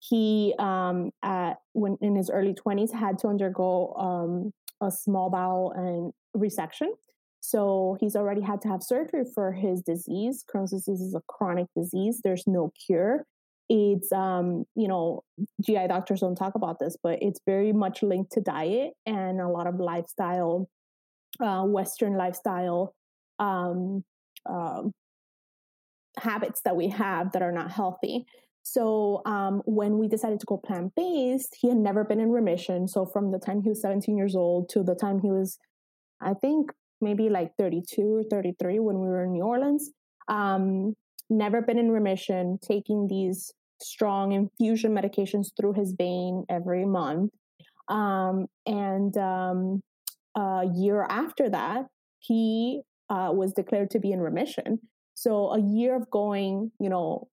He, 0.00 0.54
um, 0.58 1.10
at 1.22 1.54
when 1.72 1.96
in 2.00 2.16
his 2.16 2.30
early 2.30 2.54
20s, 2.54 2.92
had 2.92 3.18
to 3.18 3.28
undergo 3.28 3.94
um, 3.94 4.52
a 4.80 4.90
small 4.90 5.30
bowel 5.30 5.72
and 5.74 6.12
resection 6.36 6.88
so 7.46 7.96
he's 8.00 8.16
already 8.16 8.40
had 8.40 8.60
to 8.62 8.68
have 8.68 8.82
surgery 8.82 9.22
for 9.32 9.52
his 9.52 9.80
disease. 9.80 10.44
Crohn's 10.52 10.72
disease 10.72 11.00
is 11.00 11.14
a 11.14 11.22
chronic 11.28 11.68
disease. 11.76 12.20
There's 12.24 12.42
no 12.44 12.72
cure. 12.84 13.24
It's 13.68 14.10
um, 14.10 14.64
you 14.74 14.88
know, 14.88 15.22
GI 15.64 15.86
doctors 15.86 16.22
don't 16.22 16.34
talk 16.34 16.56
about 16.56 16.80
this, 16.80 16.96
but 17.00 17.20
it's 17.22 17.38
very 17.46 17.72
much 17.72 18.02
linked 18.02 18.32
to 18.32 18.40
diet 18.40 18.94
and 19.06 19.40
a 19.40 19.46
lot 19.46 19.68
of 19.68 19.76
lifestyle, 19.76 20.68
uh, 21.38 21.62
Western 21.62 22.16
lifestyle 22.16 22.96
um, 23.38 24.02
um, 24.50 24.90
habits 26.18 26.62
that 26.64 26.74
we 26.74 26.88
have 26.88 27.30
that 27.30 27.42
are 27.42 27.52
not 27.52 27.70
healthy. 27.70 28.26
So 28.64 29.22
um, 29.24 29.62
when 29.66 29.98
we 29.98 30.08
decided 30.08 30.40
to 30.40 30.46
go 30.46 30.56
plant 30.56 30.94
based, 30.96 31.56
he 31.60 31.68
had 31.68 31.76
never 31.76 32.02
been 32.02 32.18
in 32.18 32.32
remission. 32.32 32.88
So 32.88 33.06
from 33.06 33.30
the 33.30 33.38
time 33.38 33.62
he 33.62 33.68
was 33.68 33.82
17 33.82 34.16
years 34.16 34.34
old 34.34 34.68
to 34.70 34.82
the 34.82 34.96
time 34.96 35.20
he 35.20 35.30
was, 35.30 35.60
I 36.20 36.34
think, 36.34 36.72
maybe 37.00 37.28
like 37.28 37.52
32 37.58 38.02
or 38.02 38.22
33 38.24 38.78
when 38.80 38.98
we 38.98 39.06
were 39.06 39.24
in 39.24 39.32
New 39.32 39.44
Orleans. 39.44 39.90
Um, 40.28 40.94
never 41.30 41.60
been 41.62 41.78
in 41.78 41.90
remission, 41.90 42.58
taking 42.62 43.08
these 43.08 43.52
strong 43.80 44.32
infusion 44.32 44.94
medications 44.94 45.48
through 45.58 45.74
his 45.74 45.92
vein 45.92 46.44
every 46.48 46.84
month. 46.84 47.32
Um, 47.88 48.46
and 48.64 49.16
um, 49.16 49.82
a 50.34 50.64
year 50.74 51.06
after 51.08 51.48
that, 51.50 51.86
he 52.18 52.82
uh, 53.10 53.30
was 53.32 53.52
declared 53.52 53.90
to 53.90 53.98
be 53.98 54.12
in 54.12 54.20
remission. 54.20 54.78
So 55.14 55.52
a 55.52 55.60
year 55.60 55.94
of 55.94 56.10
going, 56.10 56.72
you 56.80 56.88
know, 56.88 57.28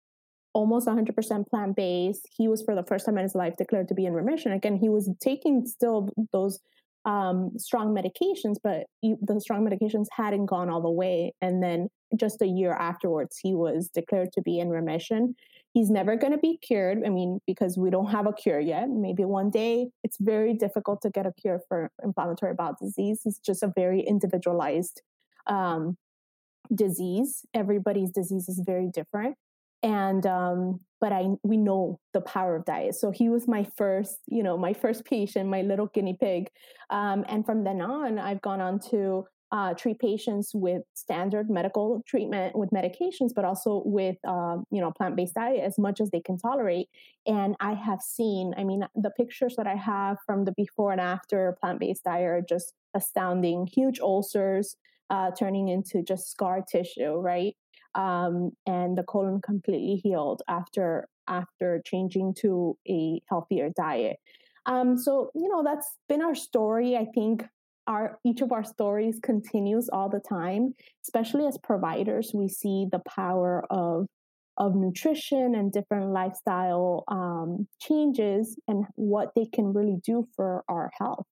almost 0.53 0.87
100% 0.88 1.49
plant 1.49 1.77
based. 1.77 2.29
He 2.37 2.49
was 2.49 2.62
for 2.62 2.75
the 2.75 2.83
first 2.83 3.07
time 3.07 3.16
in 3.18 3.23
his 3.23 3.35
life 3.35 3.57
declared 3.57 3.88
to 3.88 3.94
be 3.94 4.07
in 4.07 4.12
remission. 4.12 4.53
Again, 4.53 4.77
he 4.77 4.88
was 4.88 5.11
taking 5.20 5.64
still 5.66 6.09
those 6.33 6.61
um, 7.05 7.53
strong 7.57 7.95
medications, 7.95 8.57
but 8.63 8.87
the 9.03 9.41
strong 9.41 9.67
medications 9.67 10.07
hadn't 10.13 10.47
gone 10.47 10.69
all 10.69 10.83
the 10.83 10.91
way. 10.91 11.33
And 11.41 11.63
then 11.63 11.89
just 12.17 12.43
a 12.43 12.47
year 12.47 12.73
afterwards, 12.73 13.39
he 13.43 13.55
was 13.55 13.89
declared 13.89 14.33
to 14.35 14.43
be 14.43 14.59
in 14.59 14.69
remission. 14.69 15.35
He's 15.73 15.91
never 15.91 16.17
going 16.17 16.33
to 16.33 16.39
be 16.39 16.59
cured. 16.59 17.03
I 17.07 17.09
mean, 17.09 17.41
because 17.47 17.79
we 17.79 17.91
don't 17.91 18.11
have 18.11 18.27
a 18.27 18.33
cure 18.33 18.61
yet. 18.61 18.89
Maybe 18.89 19.25
one 19.25 19.51
day 19.51 19.89
it's 20.03 20.17
very 20.21 20.55
difficult 20.55 21.01
to 21.03 21.11
get 21.11 21.27
a 21.27 21.33
cure 21.33 21.61
for 21.69 21.91
inflammatory 22.03 22.55
bowel 22.55 22.77
disease. 22.81 23.23
It's 23.25 23.39
just 23.39 23.63
a 23.63 23.73
very 23.75 24.01
individualized 24.01 25.03
um, 25.47 25.97
disease. 26.75 27.45
Everybody's 27.55 28.11
disease 28.11 28.49
is 28.49 28.61
very 28.65 28.89
different 28.93 29.37
and 29.83 30.27
um, 30.27 30.81
but 31.01 31.13
I 31.13 31.27
we 31.43 31.57
know 31.57 31.99
the 32.13 32.21
power 32.21 32.57
of 32.57 32.65
diet. 32.65 32.95
So 32.95 33.11
he 33.11 33.29
was 33.29 33.49
my 33.49 33.67
first, 33.77 34.19
you 34.27 34.43
know, 34.43 34.57
my 34.57 34.73
first 34.73 35.05
patient, 35.05 35.49
my 35.49 35.63
little 35.63 35.87
guinea 35.87 36.17
pig, 36.21 36.49
um, 36.91 37.25
and 37.29 37.45
from 37.45 37.65
then 37.65 37.81
on, 37.81 38.19
I've 38.19 38.43
gone 38.43 38.61
on 38.61 38.79
to 38.91 39.25
uh, 39.53 39.75
treat 39.75 39.99
patients 39.99 40.53
with 40.55 40.83
standard 40.95 41.51
medical 41.51 42.03
treatment 42.07 42.57
with 42.57 42.71
medications, 42.71 43.31
but 43.35 43.45
also 43.45 43.83
with 43.85 44.17
uh, 44.27 44.59
you 44.71 44.81
know 44.81 44.93
plant 44.93 45.17
based 45.17 45.35
diet 45.35 45.63
as 45.65 45.79
much 45.79 46.01
as 46.01 46.11
they 46.11 46.21
can 46.21 46.39
tolerate. 46.39 46.89
And 47.27 47.57
I 47.61 47.75
have 47.75 48.01
seen, 48.01 48.55
I 48.57 48.65
mean, 48.65 48.87
the 48.95 49.11
pictures 49.11 49.57
that 49.57 49.67
I 49.67 49.75
have 49.75 50.19
from 50.27 50.45
the 50.45 50.53
before 50.53 50.93
and 50.93 51.01
after 51.01 51.57
plant 51.61 51.81
based 51.81 52.05
diet 52.05 52.25
are 52.25 52.43
just 52.49 52.73
astounding. 52.95 53.67
Huge 53.67 54.01
ulcers 54.01 54.77
uh, 55.11 55.33
turning 55.37 55.69
into 55.69 56.03
just 56.03 56.31
scar 56.31 56.63
tissue, 56.63 57.15
right? 57.15 57.57
Um, 57.94 58.53
and 58.66 58.96
the 58.96 59.03
colon 59.03 59.40
completely 59.40 59.96
healed 59.96 60.42
after 60.48 61.09
after 61.29 61.81
changing 61.85 62.35
to 62.35 62.76
a 62.88 63.20
healthier 63.29 63.70
diet. 63.76 64.16
Um, 64.66 64.96
so 64.98 65.31
you 65.35 65.48
know 65.48 65.62
that's 65.64 65.96
been 66.09 66.22
our 66.22 66.35
story. 66.35 66.96
I 66.96 67.07
think 67.14 67.44
our 67.87 68.18
each 68.24 68.40
of 68.40 68.53
our 68.53 68.64
stories 68.64 69.18
continues 69.22 69.88
all 69.88 70.09
the 70.09 70.20
time, 70.20 70.74
especially 71.05 71.46
as 71.46 71.59
providers. 71.59 72.33
We 72.35 72.48
see 72.48 72.87
the 72.90 73.00
power 73.00 73.64
of 73.70 74.07
of 74.57 74.74
nutrition 74.74 75.55
and 75.55 75.72
different 75.72 76.12
lifestyle 76.12 77.05
um, 77.09 77.66
changes 77.81 78.59
and 78.68 78.85
what 78.94 79.31
they 79.35 79.46
can 79.46 79.72
really 79.72 79.96
do 80.05 80.29
for 80.37 80.64
our 80.68 80.90
health. 80.98 81.26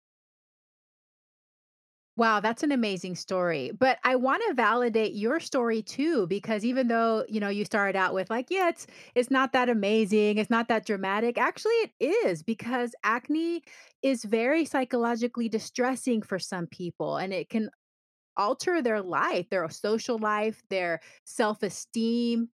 Wow, 2.16 2.40
that's 2.40 2.62
an 2.62 2.72
amazing 2.72 3.14
story. 3.14 3.70
But 3.79 3.98
I 4.02 4.16
want 4.16 4.42
to 4.48 4.55
validate 4.55 5.12
your 5.12 5.38
story 5.38 5.83
too 5.83 6.26
because 6.29 6.64
even 6.64 6.88
though, 6.88 7.26
you 7.29 7.40
know, 7.40 7.50
you 7.50 7.64
started 7.66 7.94
out 7.96 8.14
with 8.14 8.31
like, 8.31 8.46
yeah, 8.50 8.70
it's 8.70 8.87
it's 9.14 9.31
not 9.31 9.52
that 9.52 9.68
amazing, 9.68 10.38
it's 10.38 10.48
not 10.48 10.68
that 10.68 10.87
dramatic. 10.87 11.37
Actually, 11.37 11.74
it 11.83 11.90
is 12.00 12.42
because 12.42 12.94
acne 13.05 13.62
is 14.02 14.24
very 14.24 14.64
psychologically 14.64 15.48
distressing 15.50 16.22
for 16.22 16.38
some 16.38 16.66
people 16.66 17.18
and 17.18 17.35
it 17.35 17.50
can 17.50 17.68
alter 18.37 18.83
their 18.83 19.02
life, 19.02 19.48
their 19.50 19.68
social 19.70 20.18
life, 20.18 20.62
their 20.70 21.00
self-esteem. 21.24 22.48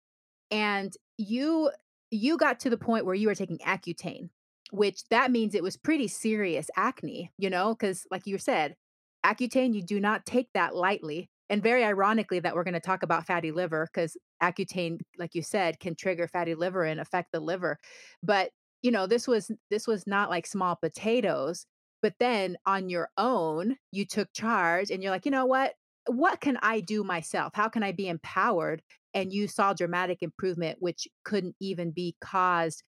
And 0.52 0.94
you 1.18 1.72
you 2.12 2.38
got 2.38 2.60
to 2.62 2.70
the 2.70 2.78
point 2.78 3.06
where 3.06 3.16
you 3.16 3.28
were 3.28 3.36
taking 3.36 3.60
Accutane, 3.60 4.30
which 4.72 5.04
that 5.10 5.32
means 5.32 5.56
it 5.56 5.64
was 5.64 5.78
pretty 5.78 6.08
serious 6.08 6.70
acne, 6.78 7.32
you 7.38 7.50
know, 7.50 7.76
because 7.76 8.06
like 8.12 8.28
you 8.28 8.38
said, 8.38 8.76
Accutane, 9.26 9.74
you 9.74 9.84
do 9.84 10.00
not 10.00 10.26
take 10.26 10.50
that 10.54 10.76
lightly. 10.76 11.30
And 11.50 11.62
very 11.62 11.84
ironically, 11.84 12.40
that 12.40 12.56
we're 12.56 12.64
going 12.64 12.76
to 12.76 12.80
talk 12.80 13.04
about 13.04 13.28
fatty 13.28 13.52
liver 13.52 13.88
because 13.94 14.16
Accutane, 14.42 15.00
like 15.18 15.36
you 15.36 15.44
said, 15.44 15.80
can 15.80 15.96
trigger 15.96 16.28
fatty 16.28 16.56
liver 16.56 16.84
and 16.84 17.00
affect 17.00 17.32
the 17.34 17.42
liver. 17.42 17.78
But 18.24 18.52
you 18.82 18.92
know, 18.92 19.06
this 19.08 19.28
was 19.28 19.52
this 19.70 19.88
was 19.88 20.08
not 20.08 20.30
like 20.30 20.48
small 20.48 20.76
potatoes. 20.76 21.66
But 22.02 22.16
then 22.20 22.58
on 22.66 22.90
your 22.90 23.10
own, 23.18 23.78
you 23.92 24.06
took 24.06 24.34
charge 24.34 24.90
and 24.90 25.04
you're 25.04 25.12
like, 25.12 25.26
you 25.26 25.32
know 25.32 25.46
what? 25.46 25.74
What 26.08 26.42
can 26.42 26.58
I 26.62 26.80
do 26.80 27.04
myself? 27.04 27.54
How 27.54 27.70
can 27.70 27.84
I 27.84 27.92
be 27.92 28.08
empowered? 28.08 28.82
And 29.14 29.32
you 29.32 29.48
saw 29.48 29.74
dramatic 29.74 30.20
improvement, 30.22 30.78
which 30.80 31.08
couldn't 31.24 31.56
even 31.62 31.92
be 31.92 32.16
caused 32.22 32.82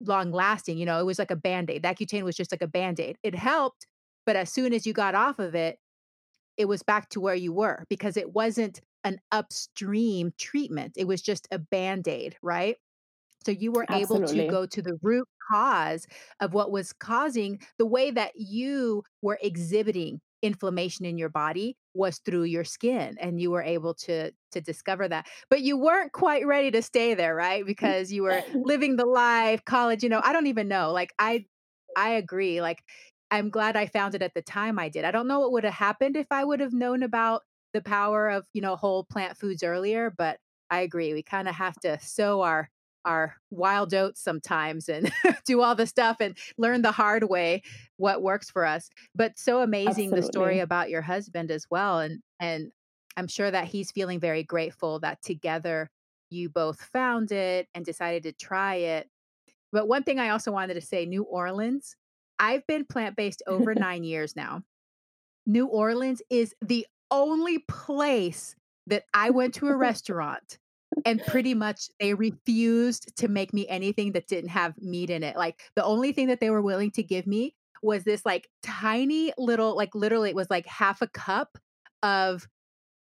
long 0.00 0.32
lasting. 0.32 0.78
You 0.78 0.86
know, 0.86 0.98
it 0.98 1.06
was 1.06 1.18
like 1.18 1.30
a 1.30 1.36
band 1.36 1.70
aid. 1.70 1.84
Accutane 1.84 2.24
was 2.24 2.36
just 2.36 2.52
like 2.52 2.62
a 2.62 2.66
band 2.66 2.98
aid. 2.98 3.16
It 3.22 3.34
helped, 3.36 3.86
but 4.26 4.36
as 4.36 4.52
soon 4.52 4.72
as 4.72 4.86
you 4.86 4.92
got 4.92 5.14
off 5.14 5.38
of 5.38 5.54
it, 5.54 5.78
it 6.56 6.66
was 6.66 6.82
back 6.82 7.08
to 7.10 7.20
where 7.20 7.34
you 7.34 7.52
were 7.52 7.84
because 7.88 8.16
it 8.16 8.32
wasn't 8.34 8.80
an 9.04 9.20
upstream 9.32 10.32
treatment. 10.38 10.94
It 10.96 11.06
was 11.06 11.22
just 11.22 11.48
a 11.50 11.58
band 11.58 12.08
aid, 12.08 12.36
right? 12.42 12.78
So 13.44 13.52
you 13.52 13.72
were 13.72 13.86
Absolutely. 13.88 13.90
able 13.90 14.20
to 14.20 14.44
go 14.44 14.66
to 14.66 14.82
the 14.82 14.98
root 15.02 15.28
cause 15.50 16.06
of 16.40 16.54
what 16.54 16.70
was 16.70 16.92
causing 16.92 17.60
the 17.78 17.86
way 17.86 18.10
that 18.10 18.32
you 18.36 19.04
were 19.22 19.38
exhibiting 19.42 20.20
inflammation 20.42 21.06
in 21.06 21.18
your 21.18 21.30
body 21.30 21.76
was 21.94 22.18
through 22.18 22.44
your 22.44 22.64
skin 22.64 23.16
and 23.18 23.40
you 23.40 23.50
were 23.50 23.62
able 23.62 23.94
to 23.94 24.30
to 24.52 24.60
discover 24.60 25.08
that 25.08 25.26
but 25.48 25.62
you 25.62 25.74
weren't 25.74 26.12
quite 26.12 26.46
ready 26.46 26.70
to 26.70 26.82
stay 26.82 27.14
there 27.14 27.34
right 27.34 27.64
because 27.66 28.12
you 28.12 28.22
were 28.22 28.44
living 28.62 28.96
the 28.96 29.06
life 29.06 29.64
college 29.64 30.02
you 30.02 30.08
know 30.10 30.20
i 30.22 30.34
don't 30.34 30.46
even 30.46 30.68
know 30.68 30.92
like 30.92 31.14
i 31.18 31.46
i 31.96 32.10
agree 32.10 32.60
like 32.60 32.82
i'm 33.34 33.50
glad 33.50 33.76
i 33.76 33.86
found 33.86 34.14
it 34.14 34.22
at 34.22 34.34
the 34.34 34.42
time 34.42 34.78
i 34.78 34.88
did 34.88 35.04
i 35.04 35.10
don't 35.10 35.28
know 35.28 35.40
what 35.40 35.52
would 35.52 35.64
have 35.64 35.74
happened 35.74 36.16
if 36.16 36.26
i 36.30 36.44
would 36.44 36.60
have 36.60 36.72
known 36.72 37.02
about 37.02 37.42
the 37.72 37.82
power 37.82 38.28
of 38.28 38.44
you 38.52 38.60
know 38.60 38.76
whole 38.76 39.04
plant 39.04 39.36
foods 39.36 39.62
earlier 39.62 40.12
but 40.16 40.38
i 40.70 40.80
agree 40.80 41.12
we 41.12 41.22
kind 41.22 41.48
of 41.48 41.54
have 41.54 41.74
to 41.76 41.98
sow 42.00 42.42
our 42.42 42.70
our 43.04 43.36
wild 43.50 43.92
oats 43.94 44.20
sometimes 44.20 44.88
and 44.88 45.12
do 45.46 45.60
all 45.60 45.74
the 45.74 45.86
stuff 45.86 46.18
and 46.20 46.36
learn 46.56 46.82
the 46.82 46.92
hard 46.92 47.24
way 47.24 47.62
what 47.96 48.22
works 48.22 48.50
for 48.50 48.64
us. 48.64 48.88
But 49.14 49.38
so 49.38 49.60
amazing 49.60 50.10
Absolutely. 50.10 50.20
the 50.20 50.26
story 50.26 50.58
about 50.60 50.90
your 50.90 51.02
husband 51.02 51.50
as 51.50 51.66
well. 51.70 52.00
And 52.00 52.20
and 52.40 52.72
I'm 53.16 53.28
sure 53.28 53.50
that 53.50 53.66
he's 53.66 53.92
feeling 53.92 54.20
very 54.20 54.42
grateful 54.42 54.98
that 55.00 55.22
together 55.22 55.90
you 56.30 56.48
both 56.48 56.80
found 56.82 57.30
it 57.30 57.68
and 57.74 57.84
decided 57.84 58.22
to 58.24 58.32
try 58.32 58.76
it. 58.76 59.08
But 59.72 59.88
one 59.88 60.02
thing 60.04 60.18
I 60.18 60.30
also 60.30 60.52
wanted 60.52 60.74
to 60.74 60.80
say, 60.80 61.06
New 61.06 61.24
Orleans, 61.24 61.96
I've 62.38 62.66
been 62.66 62.84
plant-based 62.84 63.42
over 63.46 63.74
nine 63.74 64.04
years 64.04 64.36
now. 64.36 64.62
New 65.46 65.66
Orleans 65.66 66.22
is 66.30 66.54
the 66.62 66.86
only 67.10 67.58
place 67.58 68.56
that 68.86 69.04
I 69.12 69.30
went 69.30 69.54
to 69.54 69.68
a 69.68 69.76
restaurant 69.76 70.58
and 71.04 71.20
pretty 71.26 71.54
much 71.54 71.88
they 71.98 72.14
refused 72.14 73.16
to 73.16 73.28
make 73.28 73.52
me 73.52 73.66
anything 73.68 74.12
that 74.12 74.28
didn't 74.28 74.50
have 74.50 74.74
meat 74.80 75.10
in 75.10 75.22
it. 75.22 75.36
Like 75.36 75.60
the 75.74 75.84
only 75.84 76.12
thing 76.12 76.28
that 76.28 76.40
they 76.40 76.50
were 76.50 76.62
willing 76.62 76.90
to 76.92 77.02
give 77.02 77.26
me 77.26 77.54
was 77.82 78.04
this 78.04 78.24
like 78.24 78.48
tiny 78.62 79.32
little, 79.36 79.76
like 79.76 79.94
literally 79.94 80.30
it 80.30 80.36
was 80.36 80.50
like 80.50 80.66
half 80.66 81.02
a 81.02 81.08
cup 81.08 81.58
of 82.02 82.46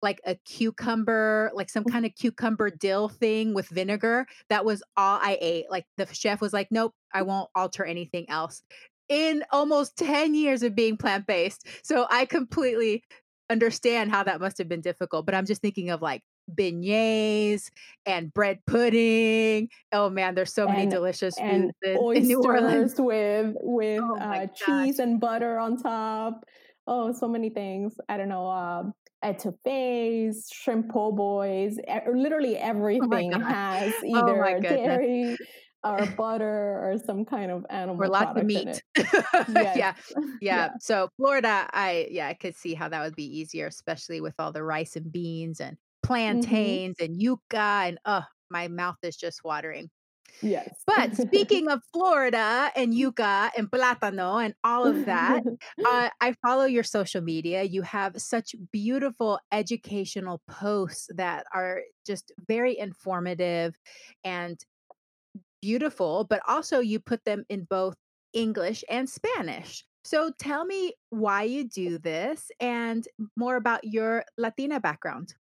like 0.01 0.21
a 0.25 0.35
cucumber, 0.45 1.51
like 1.53 1.69
some 1.69 1.83
kind 1.91 2.05
of 2.05 2.15
cucumber 2.15 2.69
dill 2.69 3.09
thing 3.09 3.53
with 3.53 3.67
vinegar. 3.67 4.25
That 4.49 4.65
was 4.65 4.83
all 4.97 5.19
I 5.21 5.37
ate. 5.39 5.65
Like 5.69 5.85
the 5.97 6.07
chef 6.11 6.41
was 6.41 6.53
like, 6.53 6.69
nope, 6.71 6.93
I 7.13 7.21
won't 7.21 7.49
alter 7.55 7.85
anything 7.85 8.29
else. 8.29 8.63
In 9.09 9.43
almost 9.51 9.97
10 9.97 10.33
years 10.33 10.63
of 10.63 10.75
being 10.75 10.97
plant 10.97 11.27
based. 11.27 11.67
So 11.83 12.07
I 12.09 12.25
completely 12.25 13.03
understand 13.49 14.09
how 14.11 14.23
that 14.23 14.39
must 14.41 14.57
have 14.57 14.67
been 14.67 14.81
difficult. 14.81 15.25
But 15.25 15.35
I'm 15.35 15.45
just 15.45 15.61
thinking 15.61 15.89
of 15.91 16.01
like 16.01 16.23
beignets 16.51 17.69
and 18.05 18.33
bread 18.33 18.61
pudding. 18.65 19.69
Oh 19.91 20.09
man, 20.09 20.33
there's 20.35 20.53
so 20.53 20.67
many 20.67 20.87
and 20.87 20.87
delicious 20.87 21.39
and 21.39 21.41
foods 21.41 21.75
in, 21.83 22.03
in 22.13 22.27
New 22.27 22.41
Orleans. 22.41 22.95
with 22.97 23.55
with 23.61 24.05
Oh 24.09 24.19
uh, 24.19 24.47
cheese 24.55 24.99
and 24.99 25.19
butter 25.19 25.57
on 25.59 25.77
top. 25.77 26.45
Oh, 26.87 27.11
so 27.13 27.27
many 27.27 27.49
things. 27.49 27.95
I 28.09 28.17
don't 28.17 28.29
know. 28.29 28.47
Um, 28.47 28.93
etouffees, 29.23 30.45
shrimp 30.53 30.91
po' 30.91 31.11
boys. 31.11 31.77
Literally 32.11 32.57
Oh 32.99 33.07
everything 33.07 33.39
has 33.39 34.03
Oh 34.13 34.35
my 34.35 34.53
either 34.53 34.61
goodness. 34.61 34.99
dairy 34.99 35.37
or 35.85 36.05
butter 36.05 36.45
or 36.83 36.97
some 37.05 37.25
kind 37.25 37.51
of 37.51 37.65
animal 37.69 38.05
Or 38.05 38.09
lots 38.09 38.35
of 38.35 38.45
meat. 38.45 38.67
it. 38.67 38.83
yeah. 39.47 39.75
Yeah. 39.75 39.93
yeah. 40.39 40.69
So 40.79 41.09
Florida, 41.17 41.69
I 41.73 42.07
yeah, 42.11 42.27
I 42.27 42.33
could 42.33 42.55
see 42.55 42.73
how 42.73 42.89
that 42.89 43.03
would 43.03 43.15
be 43.15 43.25
easier, 43.39 43.67
especially 43.67 44.21
with 44.21 44.35
all 44.39 44.51
the 44.51 44.63
rice 44.63 44.95
and 44.95 45.11
beans 45.11 45.61
and 45.61 45.77
hmm 46.29 46.77
plantains 46.83 46.97
and 46.99 47.19
yuca 47.19 47.87
and 47.87 47.99
oh, 48.05 48.23
my 48.49 48.67
mouth 48.67 48.97
is 49.03 49.17
just 49.17 49.43
watering. 49.43 49.89
Yes. 50.41 50.85
But 50.87 51.15
speaking 51.15 51.67
of 51.69 51.81
Florida 51.93 52.71
and 52.75 52.93
yuca 52.93 53.51
and 53.57 53.69
plátano 53.71 54.43
and 54.43 54.53
all 54.63 54.85
of 54.85 55.05
that, 55.05 55.43
uh, 55.83 56.09
I 56.21 56.33
follow 56.45 56.65
your 56.65 56.83
social 56.83 57.21
media. 57.21 57.63
You 57.63 57.81
have 57.83 58.21
such 58.21 58.55
beautiful 58.71 59.39
educational 59.51 60.41
posts 60.47 61.09
that 61.15 61.45
are 61.53 61.81
just 62.05 62.31
very 62.47 62.77
informative 62.77 63.75
and 64.23 64.59
beautiful, 65.65 66.25
but 66.29 66.41
also 66.47 66.79
you 66.79 66.99
put 66.99 67.25
them 67.25 67.43
in 67.49 67.65
both 67.67 67.95
English 68.33 68.83
and 68.87 69.09
Spanish. 69.09 69.83
So 70.03 70.29
tell 70.37 70.63
me 70.63 70.93
why 71.09 71.41
you 71.43 71.67
do 71.67 71.97
this 71.97 72.51
and 72.59 73.03
more 73.35 73.55
about 73.55 73.83
your 73.83 74.23
Latina 74.37 74.79
background. 74.79 75.33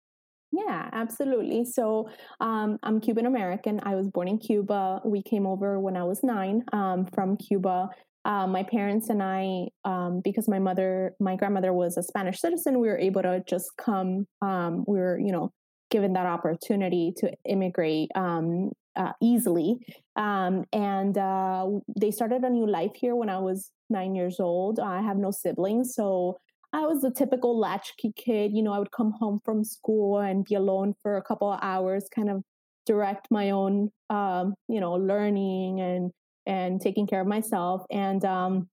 Yeah, 0.53 0.89
absolutely. 0.93 1.65
So 1.65 2.09
um, 2.41 2.79
I'm 2.85 3.01
Cuban 3.01 3.27
American. 3.27 3.81
I 3.83 3.97
was 3.97 4.07
born 4.09 4.29
in 4.29 4.39
Cuba. 4.39 5.01
We 5.05 5.23
came 5.23 5.45
over 5.45 5.81
when 5.81 5.97
I 5.97 6.05
was 6.05 6.23
nine 6.23 6.63
um, 6.73 7.09
from 7.13 7.37
Cuba. 7.37 7.89
Uh, 8.25 8.47
my 8.47 8.63
parents 8.63 9.09
and 9.09 9.21
I, 9.21 9.67
um, 9.85 10.21
because 10.23 10.47
my 10.47 10.61
mother, 10.61 11.17
my 11.19 11.35
grandmother 11.35 11.73
was 11.73 11.97
a 11.97 12.03
Spanish 12.05 12.39
citizen, 12.41 12.79
we 12.79 12.87
were 12.87 12.99
able 12.99 13.23
to 13.23 13.43
just 13.49 13.73
come. 13.77 14.29
Um, 14.41 14.85
we 14.87 14.99
were, 15.01 15.19
you 15.19 15.33
know, 15.33 15.51
given 15.91 16.13
that 16.13 16.27
opportunity 16.27 17.13
to 17.17 17.33
immigrate 17.45 18.11
um, 18.15 18.71
uh, 18.97 19.13
easily. 19.21 19.79
Um, 20.17 20.65
and 20.73 21.17
uh, 21.17 21.67
they 21.99 22.11
started 22.11 22.43
a 22.43 22.51
new 22.51 22.67
life 22.67 22.93
here 22.95 23.15
when 23.15 23.29
I 23.29 23.39
was 23.39 23.71
nine 23.91 24.15
years 24.15 24.41
old. 24.41 24.81
I 24.81 25.03
have 25.03 25.17
no 25.17 25.31
siblings, 25.31 25.95
so 25.95 26.39
I 26.73 26.87
was 26.87 27.05
a 27.05 27.11
typical 27.11 27.59
latchkey 27.59 28.13
kid. 28.17 28.53
You 28.53 28.63
know, 28.63 28.73
I 28.73 28.79
would 28.79 28.93
come 28.93 29.13
home 29.13 29.41
from 29.45 29.65
school 29.65 30.19
and 30.21 30.45
be 30.45 30.55
alone 30.55 30.95
for 31.03 31.17
a 31.17 31.23
couple 31.23 31.53
of 31.53 31.59
hours, 31.63 32.09
kind 32.15 32.31
of 32.31 32.43
direct 32.87 33.29
my 33.31 33.51
own, 33.51 33.91
um, 34.11 34.55
you 34.69 34.81
know, 34.81 34.95
learning 34.95 35.81
and 35.81 36.11
and 36.47 36.81
taking 36.81 37.07
care 37.07 37.21
of 37.21 37.27
myself. 37.27 37.85
And 37.91 38.25
um, 38.25 38.69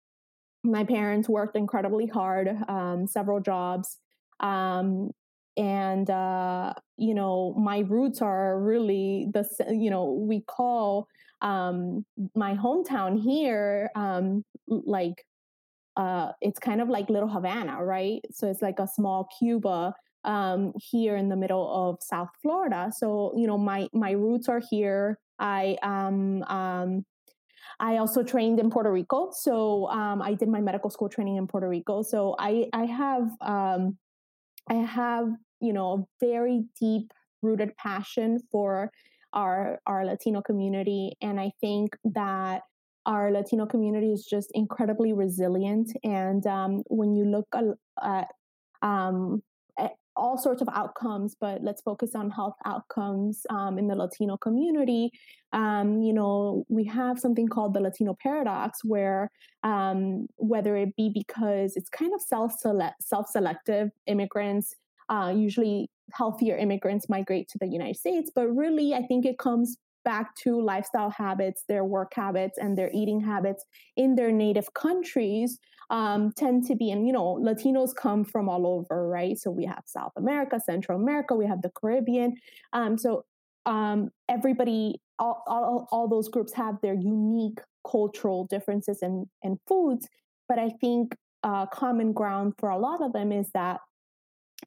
my 0.63 0.84
parents 0.84 1.29
worked 1.29 1.55
incredibly 1.55 2.08
hard, 2.08 2.49
um, 2.67 3.08
several 3.08 3.39
jobs. 3.39 3.97
Um, 4.39 5.12
and 5.59 6.09
uh, 6.09 6.73
you 6.95 7.13
know, 7.13 7.53
my 7.57 7.79
roots 7.79 8.21
are 8.21 8.57
really 8.59 9.27
the 9.33 9.45
you 9.69 9.91
know 9.91 10.05
we 10.05 10.41
call 10.41 11.07
um, 11.41 12.05
my 12.33 12.55
hometown 12.55 13.21
here 13.21 13.89
um, 13.95 14.43
like 14.67 15.25
uh, 15.97 16.31
it's 16.41 16.59
kind 16.59 16.79
of 16.79 16.87
like 16.87 17.09
little 17.09 17.27
Havana, 17.27 17.83
right? 17.83 18.21
So 18.31 18.49
it's 18.49 18.61
like 18.61 18.79
a 18.79 18.87
small 18.87 19.27
Cuba 19.37 19.93
um, 20.23 20.71
here 20.77 21.17
in 21.17 21.27
the 21.27 21.35
middle 21.35 21.69
of 21.69 21.97
South 22.01 22.29
Florida. 22.41 22.89
So 22.95 23.33
you 23.35 23.45
know, 23.45 23.57
my 23.57 23.89
my 23.93 24.11
roots 24.11 24.47
are 24.47 24.61
here. 24.71 25.19
I 25.39 25.75
um, 25.83 26.43
um, 26.43 27.05
I 27.81 27.97
also 27.97 28.23
trained 28.23 28.61
in 28.61 28.69
Puerto 28.69 28.91
Rico, 28.91 29.31
so 29.33 29.87
um, 29.89 30.21
I 30.21 30.35
did 30.35 30.47
my 30.47 30.61
medical 30.61 30.89
school 30.89 31.09
training 31.09 31.35
in 31.35 31.47
Puerto 31.47 31.67
Rico. 31.67 32.01
So 32.01 32.37
I 32.39 32.69
I 32.71 32.85
have 32.85 33.29
um, 33.41 33.97
I 34.69 34.75
have 34.75 35.29
you 35.61 35.73
know 35.73 35.93
a 35.93 36.25
very 36.25 36.63
deep 36.79 37.11
rooted 37.41 37.75
passion 37.77 38.39
for 38.51 38.91
our 39.33 39.79
our 39.85 40.05
Latino 40.05 40.41
community, 40.41 41.13
and 41.21 41.39
I 41.39 41.51
think 41.61 41.95
that 42.03 42.61
our 43.05 43.31
Latino 43.31 43.65
community 43.65 44.11
is 44.11 44.25
just 44.25 44.51
incredibly 44.53 45.13
resilient. 45.13 45.91
And 46.03 46.45
um, 46.45 46.83
when 46.87 47.15
you 47.15 47.25
look 47.25 47.47
at 48.03 48.27
um, 48.81 49.41
all 50.19 50.37
sorts 50.37 50.61
of 50.61 50.67
outcomes, 50.73 51.35
but 51.39 51.63
let's 51.63 51.81
focus 51.81 52.13
on 52.13 52.29
health 52.29 52.55
outcomes 52.65 53.45
um, 53.49 53.79
in 53.79 53.87
the 53.87 53.95
Latino 53.95 54.37
community. 54.37 55.11
Um, 55.53 56.01
you 56.01 56.13
know, 56.13 56.65
we 56.67 56.83
have 56.85 57.19
something 57.19 57.47
called 57.47 57.73
the 57.73 57.79
Latino 57.79 58.15
paradox, 58.21 58.83
where 58.83 59.31
um, 59.63 60.27
whether 60.35 60.75
it 60.75 60.95
be 60.95 61.09
because 61.09 61.75
it's 61.75 61.89
kind 61.89 62.13
of 62.13 62.21
self 62.21 62.53
self 62.99 63.27
selective 63.27 63.89
immigrants, 64.05 64.75
uh, 65.09 65.33
usually 65.35 65.89
healthier 66.13 66.57
immigrants 66.57 67.09
migrate 67.09 67.47
to 67.49 67.57
the 67.59 67.67
United 67.67 67.97
States, 67.97 68.31
but 68.33 68.47
really, 68.47 68.93
I 68.93 69.03
think 69.03 69.25
it 69.25 69.37
comes 69.37 69.77
back 70.05 70.35
to 70.43 70.61
lifestyle 70.61 71.09
habits, 71.09 71.63
their 71.67 71.83
work 71.83 72.13
habits, 72.15 72.57
and 72.57 72.77
their 72.77 72.89
eating 72.93 73.19
habits 73.21 73.65
in 73.97 74.15
their 74.15 74.31
native 74.31 74.73
countries 74.73 75.59
um, 75.89 76.31
tend 76.35 76.65
to 76.67 76.75
be, 76.75 76.91
and 76.91 77.07
you 77.07 77.13
know, 77.13 77.39
Latinos 77.41 77.95
come 77.95 78.23
from 78.23 78.47
all 78.47 78.65
over, 78.65 79.07
right? 79.07 79.37
So 79.37 79.49
we 79.51 79.65
have 79.65 79.83
South 79.85 80.11
America, 80.17 80.59
Central 80.63 80.99
America, 80.99 81.35
we 81.35 81.47
have 81.47 81.61
the 81.61 81.71
Caribbean. 81.79 82.35
Um, 82.73 82.97
so 82.97 83.25
um, 83.65 84.09
everybody, 84.29 85.01
all, 85.17 85.43
all, 85.47 85.87
all 85.91 86.07
those 86.07 86.29
groups 86.29 86.53
have 86.53 86.75
their 86.81 86.93
unique 86.93 87.59
cultural 87.89 88.45
differences 88.45 88.99
and, 89.01 89.27
and 89.43 89.57
foods. 89.67 90.07
But 90.47 90.59
I 90.59 90.69
think 90.81 91.15
uh, 91.43 91.65
common 91.67 92.13
ground 92.13 92.53
for 92.59 92.69
a 92.69 92.77
lot 92.77 93.01
of 93.01 93.13
them 93.13 93.31
is 93.31 93.49
that 93.53 93.79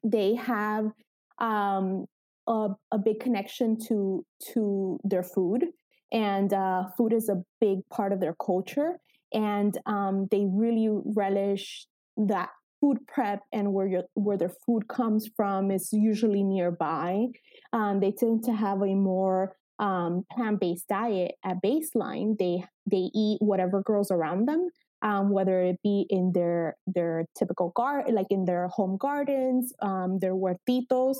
they 0.03 0.35
have 0.35 0.91
um, 1.39 2.05
a, 2.47 2.69
a, 2.91 2.97
big 2.97 3.19
connection 3.19 3.77
to 3.87 4.25
to 4.53 4.99
their 5.03 5.23
food, 5.23 5.65
and 6.11 6.53
uh, 6.53 6.83
food 6.97 7.13
is 7.13 7.29
a 7.29 7.43
big 7.59 7.79
part 7.89 8.11
of 8.13 8.19
their 8.19 8.35
culture 8.35 8.99
and 9.33 9.77
um, 9.85 10.27
they 10.31 10.45
really 10.49 10.89
relish 11.15 11.87
that 12.15 12.49
food 12.79 12.97
prep 13.07 13.41
and 13.51 13.73
where 13.73 13.87
your 13.87 14.03
where 14.13 14.37
their 14.37 14.53
food 14.65 14.87
comes 14.87 15.29
from 15.35 15.71
is 15.71 15.89
usually 15.91 16.43
nearby. 16.43 17.25
Um, 17.71 17.99
they 17.99 18.11
tend 18.11 18.43
to 18.43 18.53
have 18.53 18.81
a 18.81 18.93
more 18.93 19.55
um, 19.79 20.23
plant-based 20.31 20.87
diet 20.87 21.33
at 21.43 21.57
baseline. 21.63 22.37
They 22.37 22.63
they 22.89 23.09
eat 23.15 23.37
whatever 23.41 23.81
grows 23.81 24.11
around 24.11 24.47
them, 24.47 24.69
um, 25.03 25.29
whether 25.29 25.61
it 25.61 25.77
be 25.83 26.05
in 26.09 26.31
their 26.33 26.77
their 26.87 27.25
typical 27.37 27.71
garden, 27.75 28.15
like 28.15 28.27
in 28.29 28.45
their 28.45 28.69
home 28.69 28.97
gardens, 28.97 29.73
um, 29.81 30.17
their 30.19 30.33
huertitos, 30.33 31.17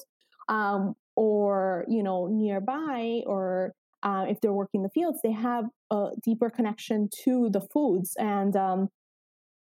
um, 0.47 0.95
or 1.15 1.85
you 1.89 2.01
know 2.01 2.27
nearby, 2.27 3.21
or 3.25 3.73
uh, 4.01 4.25
if 4.27 4.39
they're 4.41 4.53
working 4.53 4.83
the 4.83 4.89
fields, 4.89 5.19
they 5.23 5.31
have 5.31 5.65
a 5.91 6.09
deeper 6.23 6.49
connection 6.49 7.09
to 7.25 7.49
the 7.51 7.61
foods, 7.61 8.15
and 8.17 8.55
um, 8.55 8.89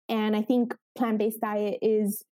and 0.07 0.35
I 0.35 0.41
think 0.41 0.73
plant 0.97 1.19
based 1.19 1.41
diet 1.41 1.79
is 1.81 2.23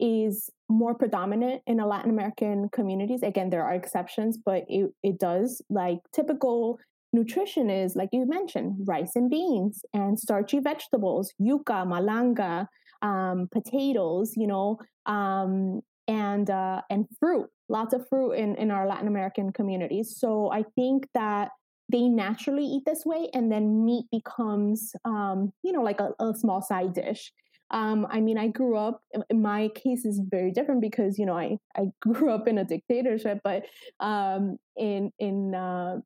is 0.00 0.50
more 0.68 0.94
predominant 0.94 1.62
in 1.66 1.78
the 1.78 1.86
Latin 1.86 2.10
American 2.10 2.68
communities. 2.70 3.22
Again, 3.22 3.50
there 3.50 3.64
are 3.64 3.74
exceptions, 3.74 4.38
but 4.42 4.64
it 4.68 4.90
it 5.02 5.18
does 5.18 5.62
like 5.68 5.98
typical 6.14 6.78
nutrition 7.12 7.70
is 7.70 7.96
like 7.96 8.08
you 8.12 8.26
mentioned 8.26 8.76
rice 8.86 9.12
and 9.14 9.30
beans 9.30 9.84
and 9.94 10.18
starchy 10.18 10.60
vegetables 10.60 11.32
yuca 11.40 11.86
malanga 11.86 12.66
um, 13.02 13.48
potatoes 13.52 14.34
you 14.36 14.46
know 14.46 14.78
um, 15.06 15.80
and 16.08 16.50
uh, 16.50 16.80
and 16.90 17.06
fruit 17.18 17.48
lots 17.68 17.94
of 17.94 18.08
fruit 18.08 18.32
in, 18.32 18.54
in 18.56 18.70
our 18.70 18.86
Latin 18.86 19.08
American 19.08 19.52
communities. 19.52 20.16
So 20.18 20.50
I 20.52 20.64
think 20.74 21.08
that 21.14 21.50
they 21.90 22.08
naturally 22.08 22.64
eat 22.64 22.82
this 22.84 23.04
way, 23.04 23.28
and 23.32 23.50
then 23.50 23.84
meat 23.84 24.06
becomes, 24.10 24.92
um, 25.04 25.52
you 25.62 25.72
know, 25.72 25.82
like 25.82 26.00
a, 26.00 26.10
a 26.20 26.34
small 26.34 26.60
side 26.60 26.94
dish. 26.94 27.32
Um, 27.72 28.06
I 28.10 28.20
mean, 28.20 28.38
I 28.38 28.48
grew 28.48 28.76
up. 28.76 29.02
My 29.32 29.68
case 29.74 30.04
is 30.04 30.20
very 30.24 30.52
different 30.52 30.80
because 30.80 31.18
you 31.18 31.26
know 31.26 31.36
I 31.36 31.58
I 31.76 31.86
grew 32.00 32.30
up 32.30 32.48
in 32.48 32.58
a 32.58 32.64
dictatorship, 32.64 33.40
but 33.44 33.64
um, 34.00 34.58
in 34.76 35.12
in 35.18 35.54
uh, 35.54 35.96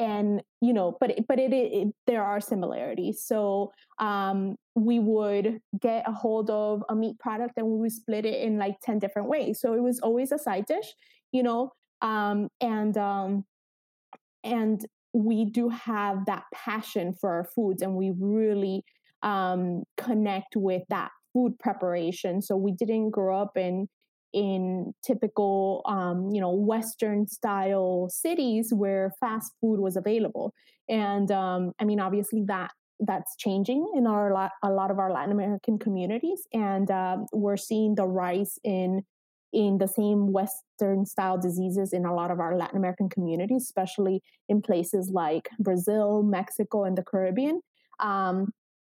and 0.00 0.42
you 0.60 0.72
know 0.72 0.96
but 0.98 1.12
but 1.28 1.38
it, 1.38 1.52
it, 1.52 1.88
there 2.08 2.24
are 2.24 2.40
similarities. 2.40 3.22
So 3.24 3.72
um, 4.00 4.56
we 4.74 4.98
would 4.98 5.60
get 5.80 6.08
a 6.08 6.12
hold 6.12 6.50
of 6.50 6.82
a 6.88 6.96
meat 6.96 7.18
product 7.20 7.54
and 7.58 7.66
we 7.66 7.78
would 7.78 7.92
split 7.92 8.24
it 8.24 8.42
in 8.42 8.58
like 8.58 8.80
10 8.82 8.98
different 8.98 9.28
ways. 9.28 9.60
So 9.60 9.74
it 9.74 9.82
was 9.82 10.00
always 10.00 10.32
a 10.32 10.38
side 10.38 10.66
dish 10.66 10.94
you 11.32 11.44
know 11.44 11.72
um, 12.02 12.48
and 12.60 12.96
um, 12.96 13.44
and 14.42 14.84
we 15.12 15.44
do 15.44 15.68
have 15.68 16.26
that 16.26 16.44
passion 16.54 17.12
for 17.12 17.30
our 17.30 17.44
foods 17.44 17.82
and 17.82 17.94
we 17.94 18.12
really 18.18 18.84
um, 19.22 19.82
connect 19.96 20.56
with 20.56 20.82
that 20.88 21.10
food 21.32 21.58
preparation. 21.58 22.40
So 22.40 22.56
we 22.56 22.72
didn't 22.72 23.10
grow 23.10 23.40
up 23.40 23.56
in 23.56 23.88
in 24.32 24.94
typical, 25.04 25.82
um, 25.86 26.30
you 26.30 26.40
know, 26.40 26.52
Western 26.52 27.26
style 27.26 28.08
cities 28.10 28.72
where 28.72 29.12
fast 29.20 29.52
food 29.60 29.80
was 29.80 29.96
available. 29.96 30.54
And 30.88 31.30
um, 31.30 31.72
I 31.80 31.84
mean, 31.84 32.00
obviously 32.00 32.44
that 32.46 32.70
that's 33.00 33.34
changing 33.36 33.90
in 33.94 34.06
our 34.06 34.50
a 34.62 34.70
lot 34.70 34.90
of 34.90 34.98
our 34.98 35.10
Latin 35.10 35.32
American 35.32 35.78
communities, 35.78 36.46
and 36.52 36.90
uh, 36.90 37.18
we're 37.32 37.56
seeing 37.56 37.94
the 37.94 38.06
rise 38.06 38.58
in 38.62 39.02
in 39.52 39.78
the 39.78 39.88
same 39.88 40.32
Western 40.32 41.04
style 41.04 41.36
diseases 41.36 41.92
in 41.92 42.04
a 42.04 42.14
lot 42.14 42.30
of 42.30 42.38
our 42.38 42.56
Latin 42.56 42.76
American 42.76 43.08
communities, 43.08 43.64
especially 43.64 44.22
in 44.48 44.62
places 44.62 45.10
like 45.12 45.48
Brazil, 45.58 46.22
Mexico, 46.22 46.84
and 46.84 46.96
the 46.96 47.02
Caribbean. 47.02 47.60
Um, 47.98 48.52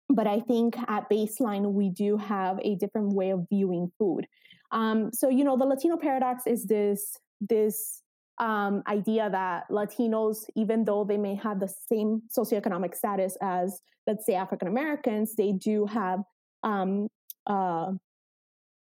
but 0.09 0.27
I 0.27 0.40
think 0.40 0.77
at 0.88 1.11
baseline, 1.11 1.72
we 1.72 1.90
do 1.90 2.16
have 2.16 2.59
a 2.62 2.77
different 2.77 3.12
way 3.12 3.31
of 3.31 3.46
viewing 3.51 3.92
food. 3.99 4.27
Um, 4.72 5.11
so 5.12 5.29
you 5.29 5.44
know, 5.44 5.57
the 5.57 5.64
Latino 5.64 5.96
paradox 5.96 6.46
is 6.46 6.64
this 6.64 7.18
this 7.40 8.02
um, 8.38 8.83
idea 8.87 9.31
that 9.31 9.64
Latinos, 9.70 10.44
even 10.55 10.85
though 10.85 11.05
they 11.05 11.16
may 11.16 11.35
have 11.37 11.61
the 11.61 11.72
same 11.88 12.22
socioeconomic 12.37 12.94
status 12.94 13.37
as, 13.40 13.81
let's 14.07 14.26
say, 14.26 14.35
African 14.35 14.68
Americans, 14.68 15.35
they 15.37 15.52
do 15.52 15.87
have 15.87 16.20
um, 16.62 17.09
uh, 17.46 17.92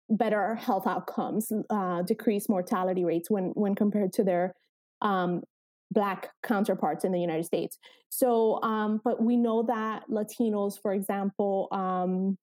better 0.08 0.54
health 0.54 0.86
outcomes, 0.86 1.52
uh, 1.70 2.02
decreased 2.02 2.48
mortality 2.48 3.04
rates 3.04 3.30
when 3.30 3.50
when 3.54 3.74
compared 3.74 4.12
to 4.14 4.24
their 4.24 4.54
um, 5.02 5.42
black 5.90 6.30
counterparts 6.42 7.04
in 7.04 7.12
the 7.12 7.20
United 7.20 7.44
States. 7.44 7.78
So, 8.08 8.62
um, 8.62 9.00
but 9.04 9.22
we 9.22 9.36
know 9.36 9.62
that 9.64 10.04
Latinos, 10.08 10.80
for 10.80 10.92
example, 10.92 11.68
um, 11.72 12.38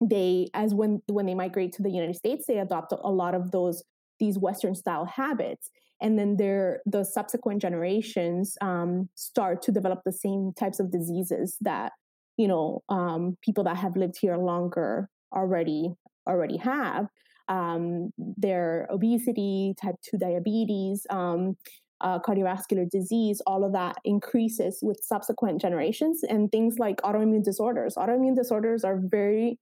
they 0.00 0.48
as 0.54 0.74
when 0.74 1.00
when 1.08 1.26
they 1.26 1.34
migrate 1.34 1.72
to 1.72 1.82
the 1.82 1.90
united 1.90 2.14
states 2.14 2.44
they 2.46 2.58
adopt 2.58 2.92
a 2.92 3.10
lot 3.10 3.34
of 3.34 3.50
those 3.50 3.82
these 4.18 4.38
western 4.38 4.74
style 4.74 5.04
habits 5.04 5.70
and 6.00 6.18
then 6.18 6.36
their 6.36 6.80
the 6.84 7.04
subsequent 7.04 7.62
generations 7.62 8.56
um, 8.60 9.08
start 9.14 9.62
to 9.62 9.72
develop 9.72 10.00
the 10.04 10.12
same 10.12 10.52
types 10.58 10.78
of 10.78 10.90
diseases 10.90 11.56
that 11.60 11.92
you 12.36 12.46
know 12.46 12.82
um, 12.88 13.36
people 13.42 13.64
that 13.64 13.76
have 13.76 13.96
lived 13.96 14.16
here 14.20 14.36
longer 14.36 15.08
already 15.34 15.94
already 16.28 16.58
have 16.58 17.06
um, 17.48 18.10
their 18.18 18.88
obesity 18.90 19.74
type 19.80 19.94
2 20.02 20.18
diabetes 20.18 21.06
um, 21.10 21.56
uh, 22.00 22.18
cardiovascular 22.18 22.88
disease, 22.88 23.40
all 23.46 23.64
of 23.64 23.72
that 23.72 23.96
increases 24.04 24.80
with 24.82 24.98
subsequent 25.02 25.60
generations. 25.60 26.22
And 26.22 26.50
things 26.52 26.78
like 26.78 26.98
autoimmune 26.98 27.44
disorders. 27.44 27.94
Autoimmune 27.94 28.36
disorders 28.36 28.84
are 28.84 29.00
very 29.02 29.58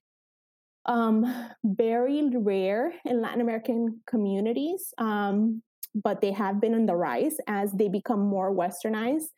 um, 0.86 1.50
very 1.64 2.22
rare 2.34 2.92
in 3.04 3.20
Latin 3.20 3.40
American 3.40 4.00
communities, 4.06 4.92
um, 4.98 5.62
but 5.94 6.20
they 6.20 6.32
have 6.32 6.60
been 6.60 6.74
on 6.74 6.86
the 6.86 6.94
rise 6.94 7.36
as 7.46 7.72
they 7.72 7.88
become 7.88 8.20
more 8.20 8.54
westernized. 8.54 9.28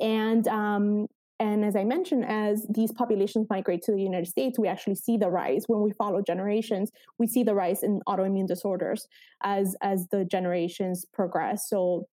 And 0.00 0.46
um, 0.48 1.06
and 1.40 1.64
as 1.64 1.74
I 1.74 1.82
mentioned, 1.82 2.24
as 2.26 2.64
these 2.70 2.92
populations 2.92 3.48
migrate 3.50 3.82
to 3.82 3.92
the 3.92 4.00
United 4.00 4.28
States, 4.28 4.58
we 4.58 4.68
actually 4.68 4.94
see 4.94 5.16
the 5.16 5.28
rise 5.28 5.64
when 5.66 5.82
we 5.82 5.90
follow 5.92 6.22
generations. 6.22 6.90
We 7.18 7.26
see 7.26 7.42
the 7.42 7.54
rise 7.54 7.82
in 7.82 8.00
autoimmune 8.08 8.46
disorders 8.46 9.06
as 9.42 9.76
as 9.82 10.06
the 10.10 10.24
generations 10.24 11.04
progress. 11.12 11.68
So, 11.68 12.06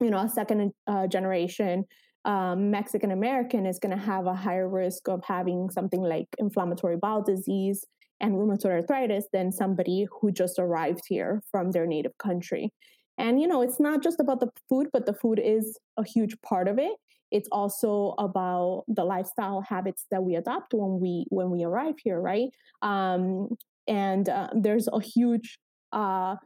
you 0.00 0.10
know, 0.10 0.18
a 0.18 0.28
second 0.28 0.72
uh, 0.86 1.08
generation 1.08 1.84
um, 2.24 2.70
Mexican 2.70 3.10
American 3.10 3.66
is 3.66 3.78
going 3.78 3.96
to 3.96 4.02
have 4.02 4.26
a 4.26 4.34
higher 4.34 4.68
risk 4.68 5.08
of 5.08 5.24
having 5.24 5.70
something 5.70 6.02
like 6.02 6.26
inflammatory 6.38 6.96
bowel 6.96 7.22
disease, 7.22 7.86
and 8.20 8.34
rheumatoid 8.34 8.70
arthritis 8.70 9.26
than 9.32 9.50
somebody 9.50 10.06
who 10.20 10.30
just 10.30 10.58
arrived 10.58 11.02
here 11.08 11.42
from 11.50 11.70
their 11.70 11.86
native 11.86 12.16
country. 12.18 12.72
And, 13.18 13.40
you 13.40 13.46
know, 13.46 13.60
it's 13.62 13.80
not 13.80 14.02
just 14.02 14.18
about 14.20 14.40
the 14.40 14.50
food, 14.68 14.88
but 14.92 15.06
the 15.06 15.12
food 15.12 15.40
is 15.42 15.78
a 15.96 16.04
huge 16.04 16.40
part 16.42 16.68
of 16.68 16.78
it. 16.78 16.92
It's 17.30 17.48
also 17.52 18.14
about 18.18 18.84
the 18.88 19.04
lifestyle 19.04 19.60
habits 19.60 20.06
that 20.10 20.22
we 20.22 20.34
adopt 20.34 20.74
when 20.74 21.00
we 21.00 21.26
when 21.28 21.50
we 21.50 21.62
arrive 21.62 21.94
here, 22.02 22.20
right? 22.20 22.48
Um, 22.82 23.50
and 23.86 24.28
uh, 24.28 24.48
there's 24.54 24.88
a 24.92 25.00
huge 25.00 25.58
uh, 25.92 26.36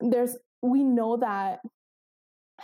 there's 0.00 0.36
we 0.62 0.82
know 0.82 1.16
that 1.18 1.60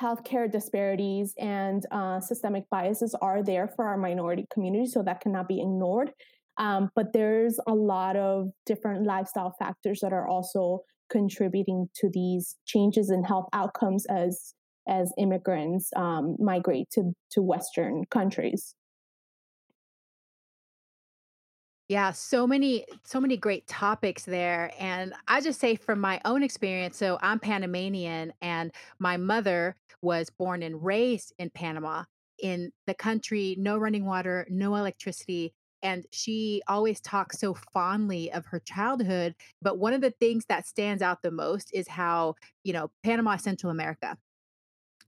healthcare 0.01 0.51
disparities 0.51 1.35
and 1.39 1.87
uh, 1.91 2.19
systemic 2.21 2.65
biases 2.71 3.15
are 3.21 3.43
there 3.43 3.69
for 3.69 3.85
our 3.87 3.97
minority 3.97 4.47
community, 4.53 4.87
so 4.87 5.03
that 5.03 5.21
cannot 5.21 5.49
be 5.49 5.61
ignored. 5.61 6.13
Um, 6.57 6.91
but 6.95 7.13
there's 7.13 7.59
a 7.67 7.75
lot 7.75 8.17
of 8.17 8.51
different 8.67 9.07
lifestyle 9.07 9.55
factors 9.59 10.01
that 10.01 10.13
are 10.13 10.29
also 10.29 10.81
contributing 11.11 11.89
to 11.97 12.09
these 12.13 12.57
changes 12.65 13.11
in 13.11 13.25
health 13.25 13.49
outcomes 13.53 14.07
as 14.07 14.55
as 14.87 15.13
immigrants 15.19 15.91
um, 15.97 16.37
migrate 16.39 16.91
to 16.93 17.13
to 17.33 17.43
Western 17.43 18.05
countries. 18.11 18.75
Yeah, 21.89 22.13
so 22.13 22.47
many, 22.47 22.87
so 23.05 23.21
many 23.21 23.37
great 23.37 23.67
topics 23.67 24.25
there. 24.25 24.73
And 24.81 25.13
I 25.29 25.43
just 25.43 25.61
say 25.61 25.77
from 25.77 26.01
my 26.01 26.19
own 26.25 26.43
experience, 26.43 26.97
so 26.97 27.19
I'm 27.21 27.39
Panamanian 27.39 28.33
and 28.41 28.73
my 28.99 29.19
mother 29.19 29.77
was 30.01 30.31
born 30.31 30.63
and 30.63 30.83
raised 30.83 31.35
in 31.39 31.51
Panama 31.51 32.05
in 32.39 32.73
the 32.87 32.95
country, 32.95 33.55
no 33.59 33.77
running 33.77 34.07
water, 34.07 34.47
no 34.49 34.75
electricity. 34.77 35.53
And 35.85 36.07
she 36.11 36.63
always 36.67 37.01
talks 37.01 37.39
so 37.39 37.55
fondly 37.73 38.33
of 38.33 38.47
her 38.47 38.59
childhood. 38.59 39.35
But 39.61 39.79
one 39.79 39.93
of 39.93 40.01
the 40.01 40.11
things 40.11 40.47
that 40.47 40.67
stands 40.67 41.03
out 41.03 41.23
the 41.23 41.31
most 41.31 41.71
is 41.75 41.87
how, 41.87 42.37
you 42.65 42.73
know, 42.73 42.91
Panama, 43.05 43.37
Central 43.37 43.71
America. 43.71 44.17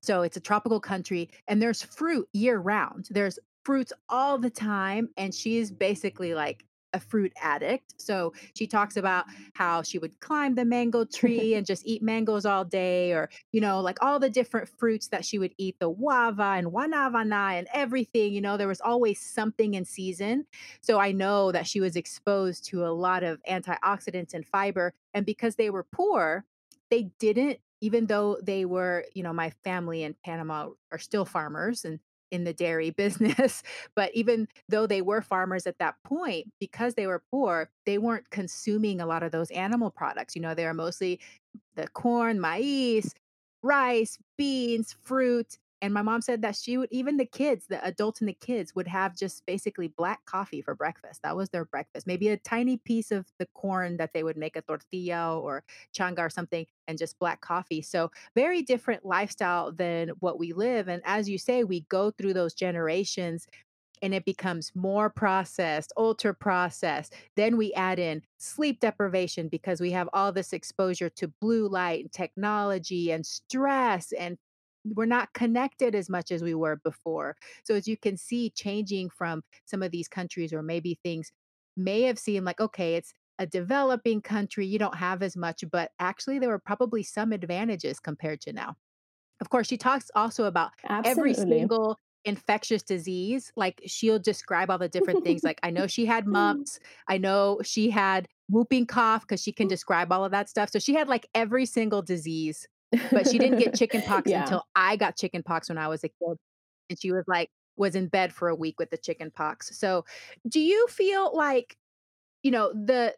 So 0.02 0.22
it's 0.22 0.36
a 0.36 0.40
tropical 0.40 0.78
country 0.78 1.30
and 1.48 1.60
there's 1.60 1.82
fruit 1.82 2.28
year 2.32 2.58
round. 2.58 3.08
There's 3.10 3.38
fruits 3.64 3.92
all 4.10 4.38
the 4.38 4.50
time. 4.50 5.08
And 5.16 5.34
she's 5.34 5.70
basically 5.70 6.34
like 6.34 6.64
a 6.96 7.00
fruit 7.00 7.32
addict. 7.40 7.94
So 8.00 8.32
she 8.54 8.66
talks 8.66 8.96
about 8.96 9.26
how 9.54 9.82
she 9.82 9.98
would 9.98 10.18
climb 10.20 10.56
the 10.56 10.64
mango 10.64 11.04
tree 11.14 11.54
and 11.54 11.64
just 11.64 11.86
eat 11.86 12.02
mangoes 12.02 12.44
all 12.44 12.64
day, 12.64 13.12
or, 13.12 13.30
you 13.52 13.60
know, 13.60 13.80
like 13.80 13.98
all 14.02 14.18
the 14.18 14.30
different 14.30 14.68
fruits 14.68 15.08
that 15.08 15.24
she 15.24 15.38
would 15.38 15.54
eat 15.58 15.76
the 15.78 15.90
guava 15.90 16.54
and 16.56 16.68
guanabana 16.68 17.52
and 17.52 17.68
everything. 17.72 18.32
You 18.32 18.40
know, 18.40 18.56
there 18.56 18.66
was 18.66 18.80
always 18.80 19.20
something 19.20 19.74
in 19.74 19.84
season. 19.84 20.46
So 20.80 20.98
I 20.98 21.12
know 21.12 21.52
that 21.52 21.66
she 21.66 21.80
was 21.80 21.94
exposed 21.94 22.64
to 22.66 22.84
a 22.84 22.90
lot 22.90 23.22
of 23.22 23.40
antioxidants 23.48 24.34
and 24.34 24.44
fiber. 24.44 24.92
And 25.14 25.24
because 25.24 25.54
they 25.54 25.70
were 25.70 25.84
poor, 25.84 26.44
they 26.90 27.10
didn't 27.18 27.60
even 27.80 28.06
though 28.06 28.38
they 28.42 28.64
were, 28.64 29.04
you 29.12 29.22
know, 29.22 29.32
my 29.32 29.50
family 29.62 30.02
in 30.02 30.14
Panama 30.24 30.70
are 30.90 30.98
still 30.98 31.24
farmers 31.24 31.84
and 31.84 32.00
in 32.30 32.44
the 32.44 32.52
dairy 32.52 32.90
business. 32.96 33.62
but 33.94 34.14
even 34.14 34.48
though 34.68 34.86
they 34.86 35.02
were 35.02 35.22
farmers 35.22 35.66
at 35.66 35.78
that 35.78 35.96
point, 36.04 36.52
because 36.60 36.94
they 36.94 37.06
were 37.06 37.22
poor, 37.30 37.70
they 37.84 37.98
weren't 37.98 38.30
consuming 38.30 39.00
a 39.00 39.06
lot 39.06 39.22
of 39.22 39.32
those 39.32 39.50
animal 39.50 39.90
products. 39.90 40.34
You 40.34 40.42
know, 40.42 40.54
they 40.54 40.64
were 40.64 40.74
mostly 40.74 41.20
the 41.74 41.88
corn, 41.88 42.40
maize, 42.40 43.14
rice, 43.62 44.18
beans, 44.36 44.96
fruit. 45.02 45.58
And 45.82 45.92
my 45.92 46.00
mom 46.02 46.22
said 46.22 46.40
that 46.42 46.56
she 46.56 46.78
would, 46.78 46.88
even 46.90 47.18
the 47.18 47.26
kids, 47.26 47.66
the 47.68 47.84
adults 47.84 48.20
and 48.20 48.28
the 48.28 48.32
kids 48.40 48.74
would 48.74 48.88
have 48.88 49.14
just 49.14 49.44
basically 49.46 49.88
black 49.88 50.24
coffee 50.24 50.62
for 50.62 50.74
breakfast. 50.74 51.20
That 51.22 51.36
was 51.36 51.50
their 51.50 51.66
breakfast. 51.66 52.06
Maybe 52.06 52.28
a 52.28 52.38
tiny 52.38 52.78
piece 52.78 53.12
of 53.12 53.26
the 53.38 53.46
corn 53.54 53.98
that 53.98 54.12
they 54.14 54.22
would 54.22 54.38
make 54.38 54.56
a 54.56 54.62
tortilla 54.62 55.38
or 55.38 55.64
changa 55.94 56.20
or 56.20 56.30
something 56.30 56.66
and 56.88 56.96
just 56.96 57.18
black 57.18 57.42
coffee. 57.42 57.82
So, 57.82 58.10
very 58.34 58.62
different 58.62 59.04
lifestyle 59.04 59.70
than 59.70 60.10
what 60.20 60.38
we 60.38 60.54
live. 60.54 60.88
And 60.88 61.02
as 61.04 61.28
you 61.28 61.36
say, 61.36 61.62
we 61.62 61.82
go 61.82 62.10
through 62.10 62.32
those 62.34 62.54
generations 62.54 63.46
and 64.02 64.14
it 64.14 64.24
becomes 64.24 64.72
more 64.74 65.08
processed, 65.08 65.92
ultra 65.96 66.34
processed. 66.34 67.14
Then 67.34 67.56
we 67.56 67.72
add 67.72 67.98
in 67.98 68.22
sleep 68.38 68.80
deprivation 68.80 69.48
because 69.48 69.80
we 69.80 69.90
have 69.92 70.08
all 70.12 70.32
this 70.32 70.52
exposure 70.52 71.08
to 71.10 71.28
blue 71.40 71.68
light 71.68 72.02
and 72.02 72.12
technology 72.12 73.10
and 73.10 73.24
stress 73.24 74.12
and 74.12 74.36
we're 74.94 75.06
not 75.06 75.32
connected 75.32 75.94
as 75.94 76.08
much 76.08 76.30
as 76.30 76.42
we 76.42 76.54
were 76.54 76.76
before. 76.76 77.36
So 77.64 77.74
as 77.74 77.88
you 77.88 77.96
can 77.96 78.16
see, 78.16 78.50
changing 78.50 79.10
from 79.10 79.42
some 79.64 79.82
of 79.82 79.90
these 79.90 80.08
countries, 80.08 80.52
or 80.52 80.62
maybe 80.62 80.98
things 81.02 81.32
may 81.76 82.02
have 82.02 82.18
seemed 82.18 82.46
like, 82.46 82.60
okay, 82.60 82.94
it's 82.94 83.12
a 83.38 83.46
developing 83.46 84.20
country, 84.22 84.66
you 84.66 84.78
don't 84.78 84.96
have 84.96 85.22
as 85.22 85.36
much, 85.36 85.64
but 85.70 85.90
actually 85.98 86.38
there 86.38 86.48
were 86.48 86.58
probably 86.58 87.02
some 87.02 87.32
advantages 87.32 88.00
compared 88.00 88.40
to 88.42 88.52
now. 88.52 88.76
Of 89.40 89.50
course, 89.50 89.66
she 89.66 89.76
talks 89.76 90.10
also 90.14 90.44
about 90.44 90.70
Absolutely. 90.88 91.10
every 91.10 91.34
single 91.34 91.98
infectious 92.24 92.82
disease. 92.82 93.52
Like 93.56 93.80
she'll 93.86 94.18
describe 94.18 94.70
all 94.70 94.78
the 94.78 94.88
different 94.88 95.24
things. 95.24 95.44
Like 95.44 95.60
I 95.62 95.70
know 95.70 95.86
she 95.86 96.06
had 96.06 96.26
mumps. 96.26 96.80
I 97.08 97.18
know 97.18 97.60
she 97.62 97.90
had 97.90 98.26
whooping 98.48 98.86
cough 98.86 99.22
because 99.22 99.42
she 99.42 99.52
can 99.52 99.66
mm. 99.66 99.70
describe 99.70 100.10
all 100.10 100.24
of 100.24 100.32
that 100.32 100.48
stuff. 100.48 100.70
So 100.70 100.78
she 100.78 100.94
had 100.94 101.08
like 101.08 101.26
every 101.34 101.66
single 101.66 102.02
disease 102.02 102.66
but 103.10 103.28
she 103.28 103.38
didn't 103.38 103.58
get 103.58 103.74
chicken 103.74 104.02
pox 104.06 104.30
yeah. 104.30 104.42
until 104.42 104.64
I 104.74 104.96
got 104.96 105.16
chicken 105.16 105.42
pox 105.42 105.68
when 105.68 105.78
I 105.78 105.88
was 105.88 106.04
a 106.04 106.08
kid. 106.08 106.36
And 106.88 107.00
she 107.00 107.12
was 107.12 107.24
like, 107.26 107.50
was 107.76 107.94
in 107.94 108.08
bed 108.08 108.32
for 108.32 108.48
a 108.48 108.54
week 108.54 108.78
with 108.78 108.90
the 108.90 108.96
chicken 108.96 109.30
pox. 109.30 109.78
So 109.78 110.04
do 110.48 110.60
you 110.60 110.86
feel 110.88 111.36
like, 111.36 111.76
you 112.42 112.50
know, 112.50 112.72
the 112.72 113.14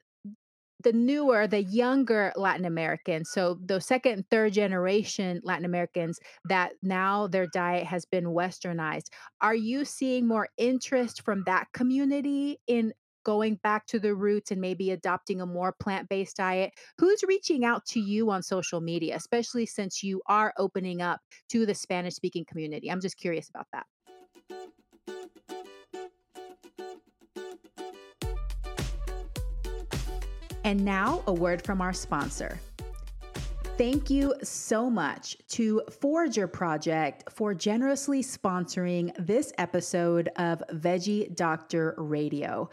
the 0.85 0.93
newer, 0.93 1.49
the 1.49 1.63
younger 1.63 2.33
Latin 2.37 2.65
Americans, 2.65 3.31
so 3.33 3.59
the 3.65 3.81
second 3.81 4.13
and 4.13 4.31
third 4.31 4.53
generation 4.53 5.41
Latin 5.43 5.65
Americans 5.65 6.21
that 6.45 6.73
now 6.83 7.27
their 7.27 7.49
diet 7.49 7.85
has 7.85 8.05
been 8.05 8.27
westernized, 8.27 9.09
are 9.41 9.57
you 9.57 9.85
seeing 9.85 10.29
more 10.29 10.49
interest 10.57 11.23
from 11.23 11.43
that 11.47 11.67
community 11.73 12.61
in 12.69 12.93
going 13.25 13.57
back 13.57 13.87
to 13.87 13.99
the 13.99 14.15
roots 14.15 14.51
and 14.51 14.61
maybe 14.61 14.91
adopting 14.91 15.41
a 15.41 15.47
more 15.47 15.73
plant 15.73 16.09
based 16.09 16.37
diet? 16.37 16.73
Who's 16.99 17.23
reaching 17.27 17.65
out 17.65 17.85
to 17.87 18.01
you 18.01 18.31
on 18.31 18.43
social 18.43 18.81
media, 18.81 19.17
especially 19.17 19.67
since 19.67 20.03
you 20.03 20.23
are 20.27 20.53
opening 20.57 21.03
up 21.03 21.21
to 21.51 21.67
the 21.67 21.75
Spanish 21.75 22.15
speaking 22.15 22.45
community? 22.45 22.91
I'm 22.91 23.01
just 23.01 23.17
curious 23.17 23.49
about 23.49 23.67
that. 23.73 23.87
And 30.65 30.85
now, 30.85 31.23
a 31.27 31.33
word 31.33 31.65
from 31.65 31.81
our 31.81 31.95
sponsor. 31.95 32.61
Thank 33.79 34.11
you 34.11 34.35
so 34.43 34.91
much 34.91 35.37
to 35.51 35.81
Forager 35.89 36.49
Project 36.49 37.31
for 37.31 37.55
generously 37.55 38.25
sponsoring 38.25 39.13
this 39.25 39.53
episode 39.57 40.29
of 40.35 40.63
Veggie 40.73 41.33
Doctor 41.37 41.95
Radio. 41.97 42.69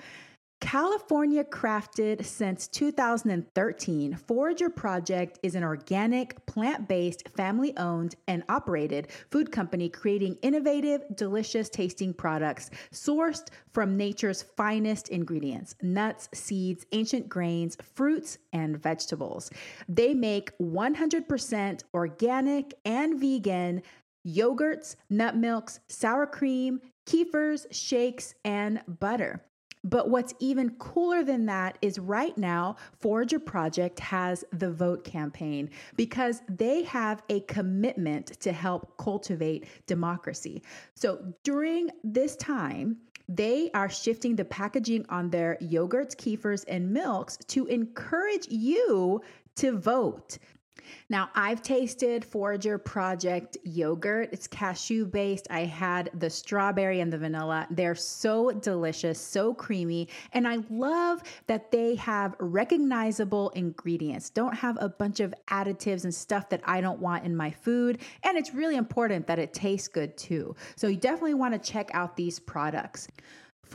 California 0.66 1.44
crafted 1.44 2.26
since 2.26 2.68
2013, 2.70 4.16
Forager 4.16 4.68
Project 4.68 5.38
is 5.44 5.54
an 5.54 5.64
organic, 5.64 6.44
plant 6.48 6.88
based, 6.88 7.30
family 7.30 7.78
owned, 7.78 8.16
and 8.28 8.44
operated 8.50 9.10
food 9.30 9.52
company 9.52 9.90
creating 9.90 10.36
innovative, 10.42 11.04
delicious 11.14 11.70
tasting 11.70 12.16
products 12.16 12.72
sourced 12.92 13.50
from 13.74 13.96
nature's 13.96 14.42
finest 14.42 15.10
ingredients 15.10 15.76
nuts, 15.84 16.30
seeds, 16.34 16.84
ancient 16.94 17.30
grains, 17.30 17.78
fruits, 17.94 18.40
and 18.52 18.82
vegetables. 18.82 19.52
They 19.88 20.16
make 20.16 20.58
100% 20.58 21.84
organic 21.94 22.74
and 22.86 23.20
vegan 23.20 23.84
yogurts, 24.28 24.96
nut 25.12 25.38
milks, 25.38 25.80
sour 25.90 26.26
cream, 26.26 26.82
kefirs, 27.06 27.68
shakes, 27.70 28.34
and 28.44 28.82
butter. 28.88 29.44
But 29.86 30.10
what's 30.10 30.34
even 30.40 30.72
cooler 30.72 31.24
than 31.24 31.46
that 31.46 31.78
is 31.82 32.00
right 32.00 32.36
now, 32.38 32.76
Forager 33.00 33.40
Project 33.40 34.00
has 34.00 34.44
the 34.52 34.72
Vote 34.72 35.04
campaign 35.04 35.70
because 35.96 36.42
they 36.50 36.84
have 36.84 37.22
a 37.30 37.42
commitment 37.42 38.40
to 38.42 38.52
help 38.52 38.98
cultivate 38.98 39.68
democracy. 39.86 40.64
So 40.96 41.34
during 41.44 41.92
this 42.04 42.36
time, 42.36 42.98
they 43.30 43.70
are 43.74 43.90
shifting 43.90 44.36
the 44.36 44.46
packaging 44.46 45.06
on 45.10 45.30
their 45.30 45.58
yogurts, 45.62 46.16
kefirs, 46.16 46.66
and 46.68 46.92
milks 46.92 47.38
to 47.48 47.68
encourage 47.68 48.48
you 48.50 49.22
to 49.56 49.78
vote. 49.78 50.38
Now, 51.10 51.30
I've 51.36 51.62
tasted 51.62 52.26
Forager 52.26 52.78
Project 52.78 53.58
yogurt. 53.64 54.30
It's 54.32 54.48
cashew 54.48 55.06
based. 55.06 55.48
I 55.50 55.62
had 55.62 56.10
the 56.14 56.30
strawberry 56.30 57.02
and 57.02 57.12
the 57.12 57.18
vanilla. 57.18 57.68
They're 57.70 57.96
so 57.96 58.52
delicious, 58.52 59.20
so 59.20 59.54
creamy. 59.54 60.08
And 60.34 60.48
I 60.48 60.58
love 60.70 61.22
that 61.48 61.72
they 61.72 61.96
have 61.96 62.36
recognizable 62.40 63.50
ingredients, 63.52 64.30
don't 64.30 64.56
have 64.56 64.78
a 64.80 64.90
bunch 64.90 65.20
of 65.20 65.34
additives 65.48 66.04
and 66.04 66.14
stuff 66.14 66.50
that 66.50 66.62
I 66.66 66.82
don't 66.82 67.00
want 67.00 67.26
in 67.26 67.36
my 67.36 67.52
food. 67.52 68.00
And 68.24 68.38
it's 68.38 68.54
really 68.54 68.76
important 68.76 69.28
that 69.28 69.40
it 69.40 69.54
tastes 69.54 69.88
good 69.88 70.18
too. 70.18 70.56
So 70.76 70.88
you 70.88 70.98
definitely 70.98 71.36
want 71.36 71.54
to 71.54 71.72
check 71.72 71.90
out 71.94 72.16
these 72.16 72.40
products. 72.40 73.08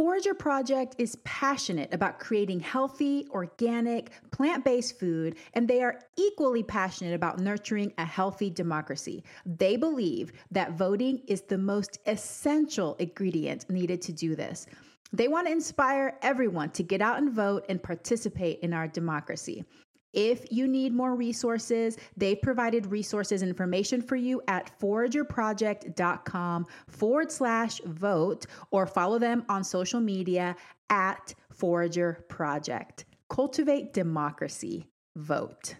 Forager 0.01 0.32
Project 0.32 0.94
is 0.96 1.16
passionate 1.24 1.92
about 1.92 2.18
creating 2.18 2.59
healthy, 2.59 3.26
organic, 3.32 4.12
plant 4.30 4.64
based 4.64 4.98
food, 4.98 5.36
and 5.53 5.68
they 5.68 5.82
are 5.82 6.01
equally 6.16 6.62
passionate 6.62 7.12
about 7.12 7.38
nurturing 7.38 7.92
a 7.98 8.07
healthy 8.07 8.48
democracy. 8.48 9.22
They 9.44 9.76
believe 9.76 10.32
that 10.53 10.72
voting 10.72 11.20
is 11.28 11.42
the 11.42 11.59
most 11.59 11.98
essential 12.07 12.94
ingredient 12.94 13.68
needed 13.68 14.01
to 14.01 14.12
do 14.14 14.34
this. 14.34 14.64
They 15.12 15.28
want 15.28 15.48
to 15.48 15.53
inspire 15.53 16.16
everyone 16.22 16.70
to 16.70 16.82
get 16.82 17.03
out 17.03 17.18
and 17.18 17.30
vote 17.30 17.66
and 17.68 17.82
participate 17.82 18.61
in 18.61 18.72
our 18.72 18.88
democracy. 18.88 19.66
If 20.12 20.50
you 20.50 20.66
need 20.66 20.92
more 20.92 21.14
resources, 21.14 21.96
they've 22.16 22.40
provided 22.40 22.86
resources 22.86 23.42
information 23.42 24.02
for 24.02 24.16
you 24.16 24.42
at 24.48 24.78
foragerproject.com 24.80 26.66
forward 26.88 27.30
slash 27.30 27.80
vote 27.84 28.46
or 28.70 28.86
follow 28.86 29.18
them 29.18 29.44
on 29.48 29.62
social 29.62 30.00
media 30.00 30.56
at 30.88 31.34
Forager 31.52 32.24
Project. 32.28 33.04
Cultivate 33.28 33.92
democracy. 33.92 34.88
Vote. 35.16 35.74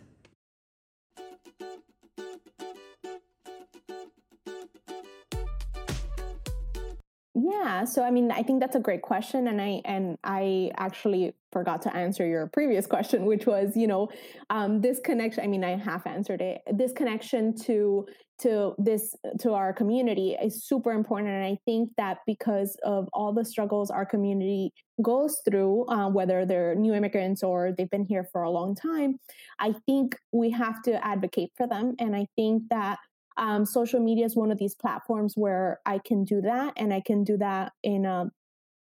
Yeah, 7.34 7.84
so 7.84 8.02
I 8.02 8.10
mean, 8.10 8.32
I 8.32 8.42
think 8.42 8.58
that's 8.60 8.74
a 8.74 8.80
great 8.80 9.02
question, 9.02 9.46
and 9.46 9.60
I 9.60 9.80
and 9.84 10.18
I 10.24 10.72
actually 10.76 11.32
forgot 11.52 11.80
to 11.82 11.94
answer 11.94 12.26
your 12.26 12.48
previous 12.48 12.86
question, 12.94 13.24
which 13.24 13.46
was, 13.46 13.76
you 13.76 13.86
know, 13.86 14.08
um, 14.50 14.80
this 14.80 14.98
connection. 14.98 15.44
I 15.44 15.46
mean, 15.46 15.62
I 15.62 15.76
half 15.76 16.06
answered 16.08 16.40
it. 16.40 16.60
This 16.72 16.92
connection 16.92 17.54
to 17.66 18.06
to 18.40 18.74
this 18.78 19.14
to 19.40 19.52
our 19.52 19.72
community 19.72 20.36
is 20.42 20.64
super 20.64 20.90
important, 20.90 21.30
and 21.30 21.44
I 21.44 21.56
think 21.64 21.90
that 21.96 22.18
because 22.26 22.76
of 22.84 23.08
all 23.12 23.32
the 23.32 23.44
struggles 23.44 23.92
our 23.92 24.04
community 24.04 24.72
goes 25.00 25.40
through, 25.48 25.86
uh, 25.88 26.08
whether 26.10 26.44
they're 26.44 26.74
new 26.74 26.94
immigrants 26.94 27.44
or 27.44 27.72
they've 27.78 27.90
been 27.90 28.04
here 28.04 28.28
for 28.32 28.42
a 28.42 28.50
long 28.50 28.74
time, 28.74 29.20
I 29.60 29.74
think 29.86 30.16
we 30.32 30.50
have 30.50 30.82
to 30.82 31.04
advocate 31.06 31.52
for 31.56 31.68
them, 31.68 31.94
and 32.00 32.16
I 32.16 32.26
think 32.34 32.64
that 32.70 32.98
um, 33.41 33.64
social 33.66 34.01
media 34.01 34.26
is 34.26 34.36
one 34.36 34.53
of 34.53 34.59
these 34.59 34.74
platforms 34.74 35.34
where 35.36 35.80
I 35.86 35.99
can 35.99 36.24
do 36.24 36.43
that, 36.43 36.74
and 36.76 36.95
I 36.95 37.01
can 37.01 37.24
do 37.24 37.36
that 37.38 37.72
in 37.82 38.05
a 38.05 38.30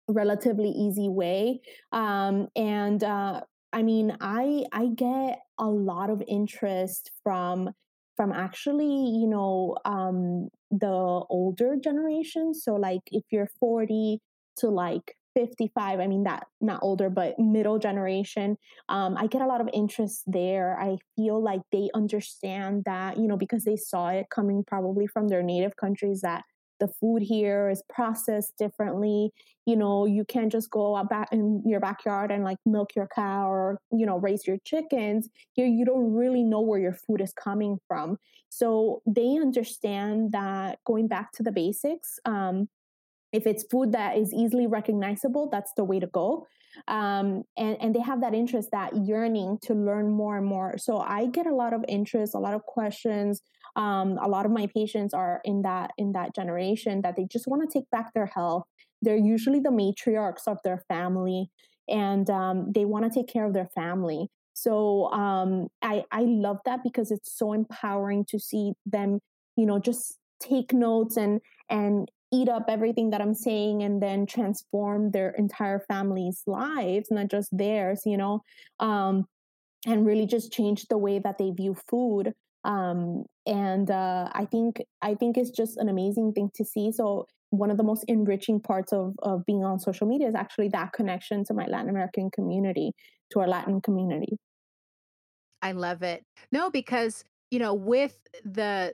relatively 0.07 0.69
easy 0.69 1.09
way. 1.09 1.61
Um, 1.91 2.47
and 2.55 3.03
uh, 3.03 3.41
I 3.73 3.83
mean, 3.83 4.15
I 4.21 4.65
I 4.71 4.87
get 4.95 5.39
a 5.59 5.67
lot 5.67 6.09
of 6.09 6.23
interest 6.27 7.11
from 7.23 7.71
from 8.15 8.31
actually, 8.31 8.85
you 8.85 9.27
know, 9.27 9.75
um, 9.83 10.49
the 10.71 10.87
older 10.87 11.75
generation. 11.75 12.53
So 12.53 12.75
like, 12.75 13.01
if 13.11 13.23
you're 13.31 13.49
40 13.59 14.21
to 14.57 14.69
like 14.69 15.17
55 15.35 15.99
i 15.99 16.07
mean 16.07 16.23
that 16.23 16.47
not 16.61 16.79
older 16.81 17.09
but 17.09 17.37
middle 17.37 17.77
generation 17.77 18.57
um, 18.89 19.15
i 19.17 19.27
get 19.27 19.41
a 19.41 19.45
lot 19.45 19.61
of 19.61 19.69
interest 19.73 20.23
there. 20.25 20.79
I 20.79 20.97
feel 21.15 21.41
like 21.41 21.61
they 21.71 21.89
understand 21.93 22.83
that 22.85 23.17
you 23.17 23.27
know 23.27 23.37
because 23.37 23.63
they 23.63 23.75
saw 23.75 24.09
it 24.09 24.27
coming 24.29 24.63
probably 24.65 25.07
from 25.07 25.27
their 25.27 25.43
native 25.43 25.75
countries 25.75 26.21
that 26.21 26.43
the 26.79 26.87
food 26.87 27.21
here 27.21 27.69
is 27.69 27.81
processed 27.87 28.57
differently. 28.57 29.31
You 29.65 29.75
know 29.75 30.05
you 30.05 30.25
can't 30.25 30.51
just 30.51 30.69
go 30.69 30.95
out 30.95 31.09
back 31.09 31.29
in 31.31 31.63
your 31.65 31.79
backyard 31.79 32.31
and 32.31 32.43
like 32.43 32.57
milk 32.65 32.95
your 32.95 33.07
cow 33.13 33.49
or 33.49 33.79
you 33.91 34.05
know 34.05 34.17
raise 34.17 34.45
your 34.47 34.57
chickens. 34.63 35.29
Here 35.53 35.67
you 35.67 35.85
don't 35.85 36.13
really 36.13 36.43
know 36.43 36.61
where 36.61 36.79
your 36.79 36.93
food 36.93 37.21
is 37.21 37.33
coming 37.33 37.79
from. 37.87 38.17
So 38.49 39.01
they 39.05 39.37
understand 39.37 40.31
that 40.31 40.79
going 40.85 41.07
back 41.07 41.31
to 41.33 41.43
the 41.43 41.51
basics 41.51 42.19
um, 42.25 42.69
if 43.35 43.45
it's 43.45 43.63
food 43.69 43.91
that 43.91 44.17
is 44.17 44.33
easily 44.33 44.67
recognizable 44.67 45.49
that's 45.51 45.73
the 45.75 45.83
way 45.83 45.99
to 45.99 46.07
go. 46.07 46.47
Um, 46.87 47.43
and 47.57 47.77
and 47.81 47.95
they 47.95 48.01
have 48.01 48.21
that 48.21 48.33
interest 48.33 48.69
that 48.71 48.91
yearning 49.05 49.59
to 49.63 49.73
learn 49.73 50.09
more 50.09 50.37
and 50.37 50.45
more. 50.45 50.77
So 50.77 50.97
i 50.97 51.25
get 51.27 51.47
a 51.47 51.55
lot 51.55 51.73
of 51.73 51.83
interest 51.87 52.35
a 52.35 52.39
lot 52.39 52.53
of 52.53 52.63
questions. 52.63 53.41
Um, 53.75 54.17
a 54.21 54.27
lot 54.27 54.45
of 54.45 54.51
my 54.51 54.67
patients 54.67 55.13
are 55.13 55.41
in 55.43 55.61
that 55.63 55.91
in 55.97 56.13
that 56.13 56.35
generation 56.35 57.01
that 57.01 57.15
they 57.15 57.25
just 57.25 57.47
want 57.47 57.61
to 57.63 57.79
take 57.79 57.89
back 57.91 58.13
their 58.13 58.31
health. 58.37 58.63
They're 59.01 59.25
usually 59.35 59.59
the 59.59 59.69
matriarchs 59.69 60.47
of 60.47 60.57
their 60.63 60.83
family 60.87 61.49
and 61.87 62.29
um, 62.29 62.71
they 62.73 62.85
want 62.85 63.05
to 63.05 63.11
take 63.19 63.31
care 63.31 63.45
of 63.45 63.53
their 63.53 63.69
family. 63.75 64.29
So 64.53 65.11
um, 65.11 65.67
I, 65.81 66.05
I 66.11 66.21
love 66.21 66.59
that 66.65 66.79
because 66.81 67.11
it's 67.11 67.37
so 67.37 67.53
empowering 67.53 68.25
to 68.29 68.39
see 68.39 68.73
them 68.85 69.19
you 69.55 69.65
know 69.65 69.79
just 69.79 70.17
take 70.41 70.73
notes 70.73 71.17
and 71.17 71.41
and 71.69 72.09
eat 72.35 72.49
up 72.49 72.65
everything 72.67 73.11
that 73.11 73.21
I'm 73.21 73.33
saying 73.33 73.83
and 73.83 74.01
then 74.01 74.25
transform 74.25 75.11
their 75.11 75.29
entire 75.31 75.79
family's 75.79 76.43
lives, 76.45 77.07
not 77.09 77.29
just 77.29 77.55
theirs, 77.55 78.01
you 78.05 78.17
know, 78.17 78.41
um, 78.79 79.25
and 79.87 80.05
really 80.05 80.25
just 80.25 80.51
change 80.51 80.87
the 80.87 80.97
way 80.97 81.19
that 81.19 81.37
they 81.37 81.51
view 81.51 81.75
food. 81.89 82.33
Um, 82.63 83.25
and 83.45 83.89
uh, 83.89 84.29
I 84.33 84.45
think 84.45 84.81
I 85.01 85.15
think 85.15 85.37
it's 85.37 85.51
just 85.51 85.77
an 85.77 85.87
amazing 85.87 86.33
thing 86.33 86.49
to 86.55 86.65
see. 86.65 86.91
So 86.91 87.27
one 87.51 87.71
of 87.71 87.77
the 87.77 87.83
most 87.83 88.03
enriching 88.07 88.59
parts 88.59 88.91
of 88.91 89.13
of 89.19 89.45
being 89.45 89.63
on 89.63 89.79
social 89.79 90.07
media 90.07 90.27
is 90.27 90.35
actually 90.35 90.69
that 90.69 90.93
connection 90.93 91.45
to 91.45 91.53
my 91.53 91.65
Latin 91.67 91.89
American 91.89 92.31
community, 92.31 92.91
to 93.31 93.39
our 93.39 93.47
Latin 93.47 93.81
community. 93.81 94.37
I 95.61 95.71
love 95.71 96.03
it. 96.03 96.23
No, 96.51 96.69
because 96.69 97.23
you 97.51 97.59
know, 97.59 97.73
with 97.73 98.17
the 98.43 98.93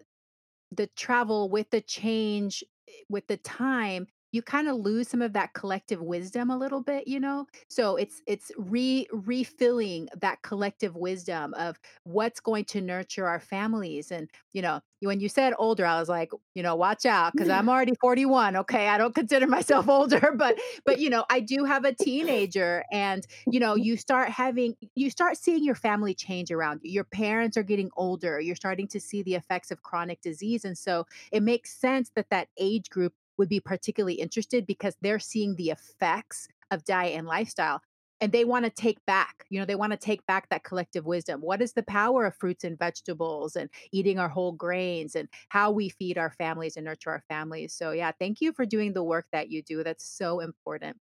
the 0.72 0.88
travel, 0.96 1.50
with 1.50 1.70
the 1.70 1.82
change, 1.82 2.64
Eh, 2.92 3.04
with 3.10 3.28
the 3.28 3.38
time 3.38 4.08
you 4.32 4.42
kind 4.42 4.68
of 4.68 4.78
lose 4.78 5.08
some 5.08 5.22
of 5.22 5.34
that 5.34 5.54
collective 5.54 6.02
wisdom 6.02 6.50
a 6.50 6.58
little 6.58 6.82
bit 6.82 7.08
you 7.08 7.20
know? 7.20 7.46
So 7.68 7.96
it's 7.96 8.22
it's 8.28 8.52
re 8.58 9.08
refilling 9.12 10.08
that 10.20 10.42
collective 10.42 10.96
wisdom 10.96 11.54
of 11.56 11.80
what's 12.04 12.40
going 12.40 12.66
to 12.66 12.82
nurture 12.82 13.28
our 13.28 13.40
families 13.40 14.12
and 14.12 14.30
you 14.54 14.62
know 14.62 14.82
when 15.02 15.20
you 15.20 15.30
said 15.30 15.54
older 15.58 15.86
i 15.86 16.00
was 16.00 16.10
like 16.10 16.32
you 16.54 16.62
know 16.64 16.76
watch 16.76 17.06
out 17.06 17.34
because 17.34 17.50
i'm 17.50 17.70
already 17.70 17.94
41 18.00 18.56
okay? 18.58 18.88
I 18.88 18.98
don't 18.98 19.16
consider 19.22 19.48
myself 19.48 19.90
older 19.90 20.34
but 20.38 20.58
but 20.86 21.00
you 21.00 21.10
know 21.10 21.26
i 21.30 21.40
do 21.40 21.66
have 21.66 21.86
a 21.86 21.94
teenager 21.94 22.84
and 22.92 23.26
you 23.48 23.60
know 23.60 23.76
you 23.82 23.98
start 23.98 24.30
having 24.30 24.76
you 24.96 25.10
start 25.10 25.38
seeing 25.38 25.64
your 25.64 25.76
family 25.76 26.14
change 26.14 26.52
around 26.52 26.82
you. 26.84 26.92
Your 26.92 27.04
parents 27.04 27.58
are 27.58 27.64
getting 27.64 27.90
older 27.98 28.40
you're 28.40 28.56
starting 28.56 28.88
to 28.90 29.00
see 29.00 29.24
the 29.24 29.36
effects 29.36 29.72
of 29.72 29.82
chronic 29.82 30.22
disease 30.22 30.66
and 30.66 30.78
so 30.78 31.06
it 31.32 31.44
makes 31.44 31.74
sense 31.74 32.12
that 32.16 32.30
that 32.30 32.48
age 32.58 32.90
group 32.90 33.14
would 33.42 33.50
be 33.50 33.60
particularly 33.60 34.14
interested 34.14 34.68
because 34.68 34.96
they're 35.02 35.18
seeing 35.18 35.56
the 35.56 35.72
effects 35.72 36.48
of 36.70 36.84
diet 36.84 37.18
and 37.18 37.26
lifestyle 37.26 37.82
and 38.20 38.32
they 38.32 38.46
want 38.46 38.66
to 38.66 38.70
take 38.70 39.04
back 39.08 39.46
you 39.50 39.60
know 39.60 39.66
they 39.66 39.74
want 39.74 39.92
to 39.92 39.98
take 39.98 40.24
back 40.28 40.48
that 40.50 40.64
collective 40.64 41.08
wisdom 41.08 41.42
what 41.42 41.60
is 41.60 41.74
the 41.74 41.82
power 41.82 42.28
of 42.28 42.36
fruits 42.36 42.64
and 42.64 42.78
vegetables 42.78 43.56
and 43.56 43.68
eating 43.92 44.20
our 44.20 44.30
whole 44.30 44.52
grains 44.52 45.16
and 45.16 45.28
how 45.50 45.72
we 45.72 45.90
feed 45.90 46.20
our 46.20 46.30
families 46.30 46.78
and 46.78 46.86
nurture 46.86 47.10
our 47.10 47.24
families 47.28 47.74
so 47.74 47.90
yeah 47.90 48.12
thank 48.20 48.42
you 48.42 48.54
for 48.54 48.64
doing 48.64 48.94
the 48.94 49.04
work 49.04 49.26
that 49.32 49.50
you 49.50 49.64
do 49.64 49.84
that's 49.84 50.06
so 50.06 50.40
important 50.40 50.98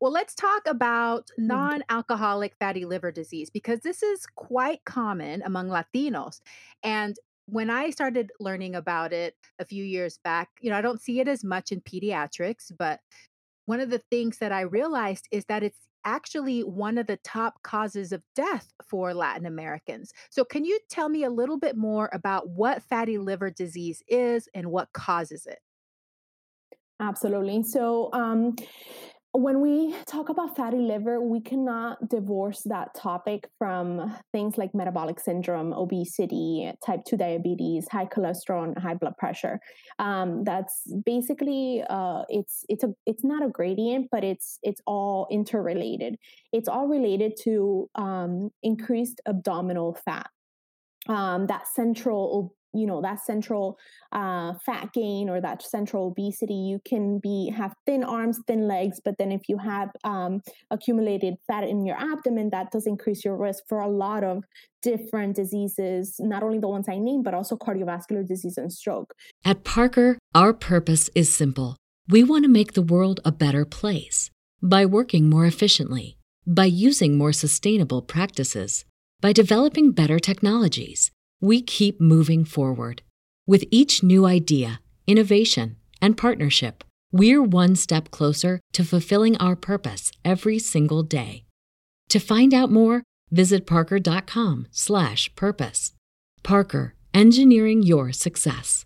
well, 0.00 0.12
let's 0.12 0.34
talk 0.34 0.62
about 0.66 1.30
Mm. 1.38 1.46
non 1.46 1.84
alcoholic 1.88 2.54
fatty 2.58 2.84
liver 2.84 3.12
disease 3.12 3.48
because 3.48 3.80
this 3.80 4.02
is 4.02 4.26
quite 4.26 4.84
common 4.84 5.42
among 5.42 5.68
Latinos. 5.68 6.40
And 6.82 7.16
when 7.50 7.70
I 7.70 7.90
started 7.90 8.30
learning 8.40 8.74
about 8.74 9.12
it 9.12 9.34
a 9.58 9.64
few 9.64 9.82
years 9.82 10.18
back, 10.22 10.50
you 10.60 10.70
know, 10.70 10.76
I 10.76 10.82
don't 10.82 11.00
see 11.00 11.18
it 11.20 11.28
as 11.28 11.42
much 11.42 11.72
in 11.72 11.80
pediatrics, 11.80 12.70
but 12.78 13.00
one 13.64 13.80
of 13.80 13.90
the 13.90 14.02
things 14.10 14.38
that 14.38 14.52
I 14.52 14.62
realized 14.62 15.28
is 15.32 15.46
that 15.46 15.62
it's 15.62 15.78
actually 16.04 16.60
one 16.60 16.98
of 16.98 17.06
the 17.06 17.18
top 17.18 17.62
causes 17.62 18.12
of 18.12 18.22
death 18.36 18.72
for 18.86 19.14
Latin 19.14 19.46
Americans. 19.46 20.12
So, 20.30 20.44
can 20.44 20.64
you 20.64 20.78
tell 20.90 21.08
me 21.08 21.24
a 21.24 21.30
little 21.30 21.58
bit 21.58 21.76
more 21.76 22.10
about 22.12 22.50
what 22.50 22.82
fatty 22.82 23.18
liver 23.18 23.50
disease 23.50 24.02
is 24.08 24.48
and 24.54 24.70
what 24.70 24.92
causes 24.92 25.46
it? 25.46 25.58
Absolutely. 27.00 27.62
So, 27.62 28.10
um, 28.12 28.56
when 29.38 29.60
we 29.60 29.94
talk 30.06 30.30
about 30.30 30.56
fatty 30.56 30.78
liver, 30.78 31.20
we 31.20 31.40
cannot 31.40 32.08
divorce 32.08 32.62
that 32.64 32.92
topic 32.94 33.48
from 33.56 34.16
things 34.32 34.58
like 34.58 34.74
metabolic 34.74 35.20
syndrome, 35.20 35.72
obesity, 35.72 36.72
type 36.84 37.04
2 37.06 37.16
diabetes, 37.16 37.86
high 37.88 38.06
cholesterol, 38.06 38.64
and 38.64 38.76
high 38.76 38.94
blood 38.94 39.16
pressure. 39.16 39.60
Um, 40.00 40.42
that's 40.42 40.92
basically 41.06 41.84
uh, 41.88 42.24
it's 42.28 42.64
it's 42.68 42.82
a 42.82 42.92
it's 43.06 43.22
not 43.22 43.44
a 43.44 43.48
gradient, 43.48 44.08
but 44.10 44.24
it's 44.24 44.58
it's 44.64 44.82
all 44.86 45.28
interrelated. 45.30 46.16
It's 46.52 46.68
all 46.68 46.88
related 46.88 47.36
to 47.44 47.88
um, 47.94 48.50
increased 48.64 49.20
abdominal 49.24 49.96
fat. 50.04 50.28
Um, 51.08 51.46
that 51.46 51.68
central 51.68 52.54
you 52.74 52.86
know 52.86 53.00
that 53.00 53.24
central 53.24 53.78
uh, 54.12 54.54
fat 54.64 54.92
gain 54.92 55.28
or 55.28 55.40
that 55.40 55.62
central 55.62 56.08
obesity 56.08 56.54
you 56.54 56.80
can 56.84 57.18
be 57.18 57.52
have 57.54 57.72
thin 57.86 58.04
arms 58.04 58.40
thin 58.46 58.68
legs 58.68 59.00
but 59.04 59.16
then 59.18 59.32
if 59.32 59.48
you 59.48 59.58
have 59.58 59.90
um, 60.04 60.40
accumulated 60.70 61.34
fat 61.46 61.64
in 61.64 61.84
your 61.84 61.96
abdomen 61.96 62.50
that 62.50 62.70
does 62.70 62.86
increase 62.86 63.24
your 63.24 63.36
risk 63.36 63.62
for 63.68 63.80
a 63.80 63.88
lot 63.88 64.24
of 64.24 64.44
different 64.82 65.34
diseases 65.34 66.16
not 66.20 66.42
only 66.42 66.58
the 66.58 66.68
ones 66.68 66.86
i 66.88 66.98
named 66.98 67.24
but 67.24 67.34
also 67.34 67.56
cardiovascular 67.56 68.26
disease 68.26 68.56
and 68.56 68.72
stroke. 68.72 69.14
At 69.44 69.64
parker 69.64 70.18
our 70.34 70.52
purpose 70.52 71.10
is 71.14 71.32
simple. 71.32 71.76
We 72.08 72.24
want 72.24 72.44
to 72.44 72.50
make 72.50 72.72
the 72.72 72.82
world 72.82 73.20
a 73.24 73.32
better 73.32 73.64
place 73.64 74.30
by 74.62 74.86
working 74.86 75.28
more 75.28 75.46
efficiently 75.46 76.16
by 76.46 76.64
using 76.64 77.18
more 77.18 77.32
sustainable 77.32 78.00
practices 78.00 78.86
by 79.20 79.32
developing 79.32 79.92
better 79.92 80.18
technologies 80.18 81.10
we 81.40 81.62
keep 81.62 82.00
moving 82.00 82.44
forward. 82.44 83.02
With 83.46 83.64
each 83.70 84.02
new 84.02 84.26
idea, 84.26 84.80
innovation, 85.06 85.76
and 86.02 86.16
partnership, 86.16 86.82
we're 87.12 87.42
one 87.42 87.76
step 87.76 88.10
closer 88.10 88.60
to 88.72 88.84
fulfilling 88.84 89.36
our 89.38 89.56
purpose 89.56 90.12
every 90.24 90.58
single 90.58 91.02
day. 91.02 91.44
To 92.10 92.18
find 92.18 92.52
out 92.52 92.70
more, 92.70 93.02
visit 93.30 93.66
parker.com/purpose. 93.66 95.92
Parker, 96.42 96.94
engineering 97.14 97.82
your 97.82 98.12
success. 98.12 98.84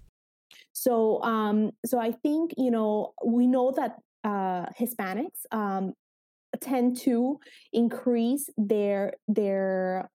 So, 0.72 1.22
um, 1.22 1.72
so 1.84 1.98
I 1.98 2.12
think 2.12 2.52
you 2.56 2.70
know 2.70 3.14
we 3.24 3.46
know 3.46 3.72
that 3.72 3.98
uh, 4.24 4.66
Hispanics 4.78 5.44
um, 5.50 5.94
tend 6.60 6.98
to 7.00 7.40
increase 7.72 8.48
their 8.56 9.14
their 9.28 10.08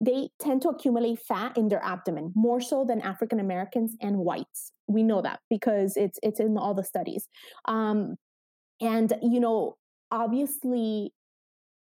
they 0.00 0.30
tend 0.40 0.62
to 0.62 0.68
accumulate 0.70 1.18
fat 1.20 1.56
in 1.56 1.68
their 1.68 1.82
abdomen 1.84 2.32
more 2.34 2.60
so 2.60 2.84
than 2.84 3.00
African 3.02 3.38
Americans 3.38 3.96
and 4.00 4.18
whites. 4.18 4.72
We 4.86 5.02
know 5.02 5.20
that 5.22 5.40
because 5.50 5.96
it's 5.96 6.18
it's 6.22 6.40
in 6.40 6.56
all 6.56 6.74
the 6.74 6.84
studies. 6.84 7.28
Um, 7.66 8.16
and 8.80 9.12
you 9.22 9.40
know, 9.40 9.76
obviously, 10.10 11.12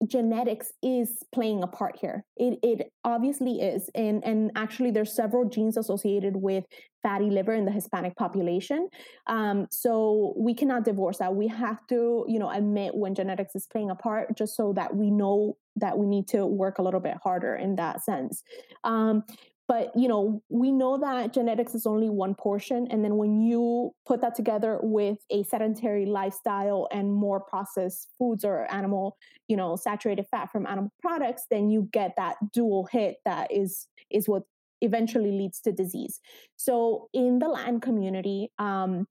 genetics 0.06 0.74
is 0.82 1.24
playing 1.34 1.64
a 1.64 1.68
part 1.68 1.97
here. 1.99 2.26
It 2.36 2.60
it 2.62 2.91
obviously 3.06 3.62
is, 3.62 3.89
and 3.95 4.24
and 4.26 4.51
actually, 4.56 4.91
there's 4.91 5.16
several 5.16 5.47
genes 5.47 5.78
associated 5.78 6.36
with 6.36 6.66
fatty 7.04 7.30
liver 7.30 7.54
in 7.54 7.66
the 7.66 7.72
Hispanic 7.72 8.16
population. 8.18 8.89
Um, 9.28 9.68
so 9.72 10.34
we 10.38 10.54
cannot 10.54 10.84
divorce 10.84 11.18
that. 11.20 11.36
We 11.36 11.47
have 11.47 11.86
to, 11.88 12.26
you 12.28 12.39
know, 12.39 12.49
admit 12.49 12.95
when 12.95 13.16
genetics 13.16 13.56
is 13.56 13.66
playing 13.66 13.91
a 13.91 13.95
part, 13.95 14.38
just 14.38 14.56
so 14.56 14.74
that 14.74 14.95
we 14.95 15.10
know 15.10 15.58
that 15.78 15.97
we 15.97 16.05
need 16.05 16.28
to 16.30 16.45
work 16.45 16.78
a 16.78 16.82
little 16.82 16.99
bit 16.99 17.17
harder 17.24 17.55
in 17.55 17.76
that 17.76 18.03
sense. 18.03 18.43
Um, 18.84 19.24
but 19.67 19.91
you 19.95 20.07
know 20.07 20.41
we 20.49 20.71
know 20.71 20.99
that 20.99 21.34
genetics 21.34 21.74
is 21.74 21.86
only 21.86 22.09
one 22.09 22.36
portion 22.36 22.88
and 22.89 23.03
then 23.03 23.17
when 23.17 23.41
you 23.41 23.91
put 24.05 24.21
that 24.21 24.36
together 24.36 24.80
with 24.82 25.17
a 25.30 25.43
sedentary 25.43 26.05
lifestyle 26.05 26.88
and 26.91 27.13
more 27.13 27.39
processed 27.39 28.09
foods 28.17 28.43
or 28.43 28.71
animal 28.71 29.17
you 29.47 29.55
know 29.55 29.76
saturated 29.76 30.26
fat 30.30 30.51
from 30.51 30.65
animal 30.65 30.91
products 31.01 31.45
then 31.49 31.69
you 31.69 31.88
get 31.91 32.13
that 32.17 32.36
dual 32.51 32.88
hit 32.91 33.17
that 33.26 33.51
is 33.51 33.88
is 34.09 34.28
what 34.28 34.43
eventually 34.82 35.32
leads 35.32 35.61
to 35.61 35.71
disease 35.71 36.19
so 36.57 37.07
in 37.13 37.39
the 37.39 37.47
latin 37.47 37.80
community 37.80 38.51
um, 38.59 39.07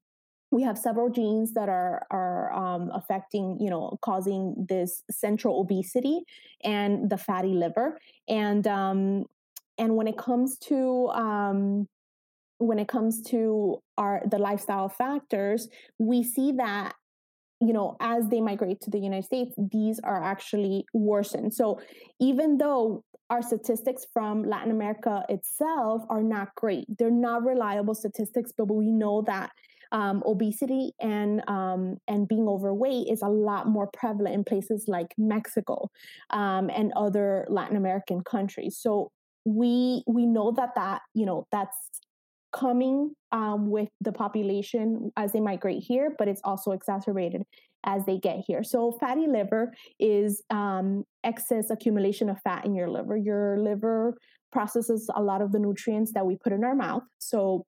we 0.53 0.61
have 0.61 0.77
several 0.77 1.09
genes 1.09 1.53
that 1.53 1.67
are 1.67 2.05
are 2.11 2.53
um, 2.53 2.91
affecting 2.93 3.57
you 3.59 3.69
know 3.69 3.97
causing 4.01 4.65
this 4.69 5.03
central 5.09 5.59
obesity 5.59 6.21
and 6.63 7.09
the 7.09 7.17
fatty 7.17 7.53
liver. 7.53 7.99
And 8.29 8.65
um, 8.67 9.25
and 9.77 9.95
when 9.95 10.07
it 10.07 10.17
comes 10.17 10.57
to 10.69 11.09
um, 11.09 11.87
when 12.59 12.77
it 12.77 12.87
comes 12.87 13.21
to 13.23 13.81
our 13.97 14.21
the 14.29 14.37
lifestyle 14.37 14.89
factors 14.89 15.67
we 15.97 16.23
see 16.23 16.51
that 16.53 16.93
you 17.59 17.73
know 17.73 17.97
as 17.99 18.29
they 18.29 18.39
migrate 18.39 18.79
to 18.81 18.91
the 18.91 18.99
united 18.99 19.25
states 19.25 19.53
these 19.71 19.99
are 20.03 20.23
actually 20.23 20.85
worsened. 20.93 21.53
So 21.53 21.81
even 22.21 22.57
though 22.59 23.03
our 23.29 23.41
statistics 23.41 24.05
from 24.13 24.43
latin 24.43 24.69
america 24.69 25.23
itself 25.29 26.03
are 26.09 26.21
not 26.21 26.53
great 26.55 26.85
they're 26.99 27.09
not 27.09 27.43
reliable 27.43 27.95
statistics 27.95 28.51
but 28.55 28.65
we 28.65 28.91
know 28.91 29.21
that 29.21 29.49
um, 29.93 30.23
obesity 30.25 30.91
and 30.99 31.41
um, 31.47 31.97
and 32.07 32.27
being 32.27 32.47
overweight 32.47 33.07
is 33.07 33.21
a 33.21 33.27
lot 33.27 33.67
more 33.67 33.87
prevalent 33.93 34.35
in 34.35 34.43
places 34.43 34.85
like 34.87 35.13
Mexico 35.17 35.89
um, 36.31 36.69
and 36.69 36.91
other 36.95 37.45
Latin 37.49 37.77
American 37.77 38.23
countries. 38.23 38.77
So 38.77 39.11
we 39.45 40.03
we 40.07 40.25
know 40.25 40.51
that 40.51 40.71
that 40.75 41.01
you 41.13 41.25
know 41.25 41.47
that's 41.51 41.77
coming 42.51 43.13
um, 43.31 43.69
with 43.69 43.89
the 44.01 44.11
population 44.11 45.11
as 45.15 45.31
they 45.31 45.39
migrate 45.39 45.83
here, 45.83 46.13
but 46.17 46.27
it's 46.27 46.41
also 46.43 46.71
exacerbated 46.71 47.43
as 47.85 48.05
they 48.05 48.17
get 48.17 48.43
here. 48.47 48.63
So 48.63 48.91
fatty 48.99 49.27
liver 49.27 49.73
is 49.99 50.41
um, 50.49 51.03
excess 51.23 51.69
accumulation 51.69 52.29
of 52.29 52.39
fat 52.43 52.65
in 52.65 52.75
your 52.75 52.89
liver. 52.89 53.17
Your 53.17 53.59
liver 53.59 54.15
processes 54.51 55.09
a 55.15 55.21
lot 55.21 55.41
of 55.41 55.51
the 55.51 55.59
nutrients 55.59 56.13
that 56.13 56.25
we 56.25 56.37
put 56.37 56.53
in 56.53 56.63
our 56.63 56.75
mouth. 56.75 57.03
So 57.17 57.65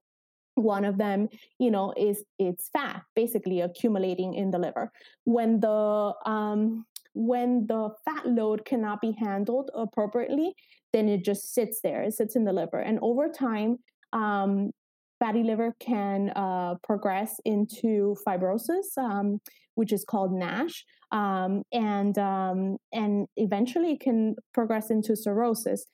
one 0.55 0.85
of 0.85 0.97
them 0.97 1.27
you 1.59 1.69
know 1.69 1.93
is 1.97 2.23
it's 2.39 2.69
fat 2.69 3.01
basically 3.15 3.61
accumulating 3.61 4.33
in 4.33 4.51
the 4.51 4.57
liver 4.57 4.89
when 5.25 5.59
the 5.59 6.13
um 6.25 6.85
when 7.13 7.67
the 7.67 7.89
fat 8.03 8.25
load 8.25 8.65
cannot 8.65 8.99
be 9.01 9.11
handled 9.11 9.69
appropriately 9.75 10.55
then 10.95 11.09
it 11.09 11.25
just 11.25 11.53
sits 11.53 11.81
there. 11.81 12.03
It 12.03 12.13
sits 12.13 12.37
in 12.37 12.45
the 12.45 12.53
liver. 12.53 12.79
And 12.79 12.99
over 13.01 13.27
time, 13.27 13.79
um, 14.13 14.71
fatty 15.19 15.43
liver 15.43 15.75
can 15.77 16.29
uh, 16.37 16.75
progress 16.83 17.35
into 17.43 18.15
fibrosis, 18.25 18.97
um, 18.97 19.41
which 19.73 19.91
is 19.91 20.05
called 20.05 20.31
NASH, 20.31 20.85
um, 21.11 21.63
and 21.73 22.17
um, 22.17 22.77
and 22.93 23.27
eventually 23.35 23.91
it 23.91 23.99
can 23.99 24.35
progress 24.53 24.89
into 24.89 25.17
cirrhosis. 25.17 25.85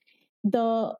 The 0.43 0.93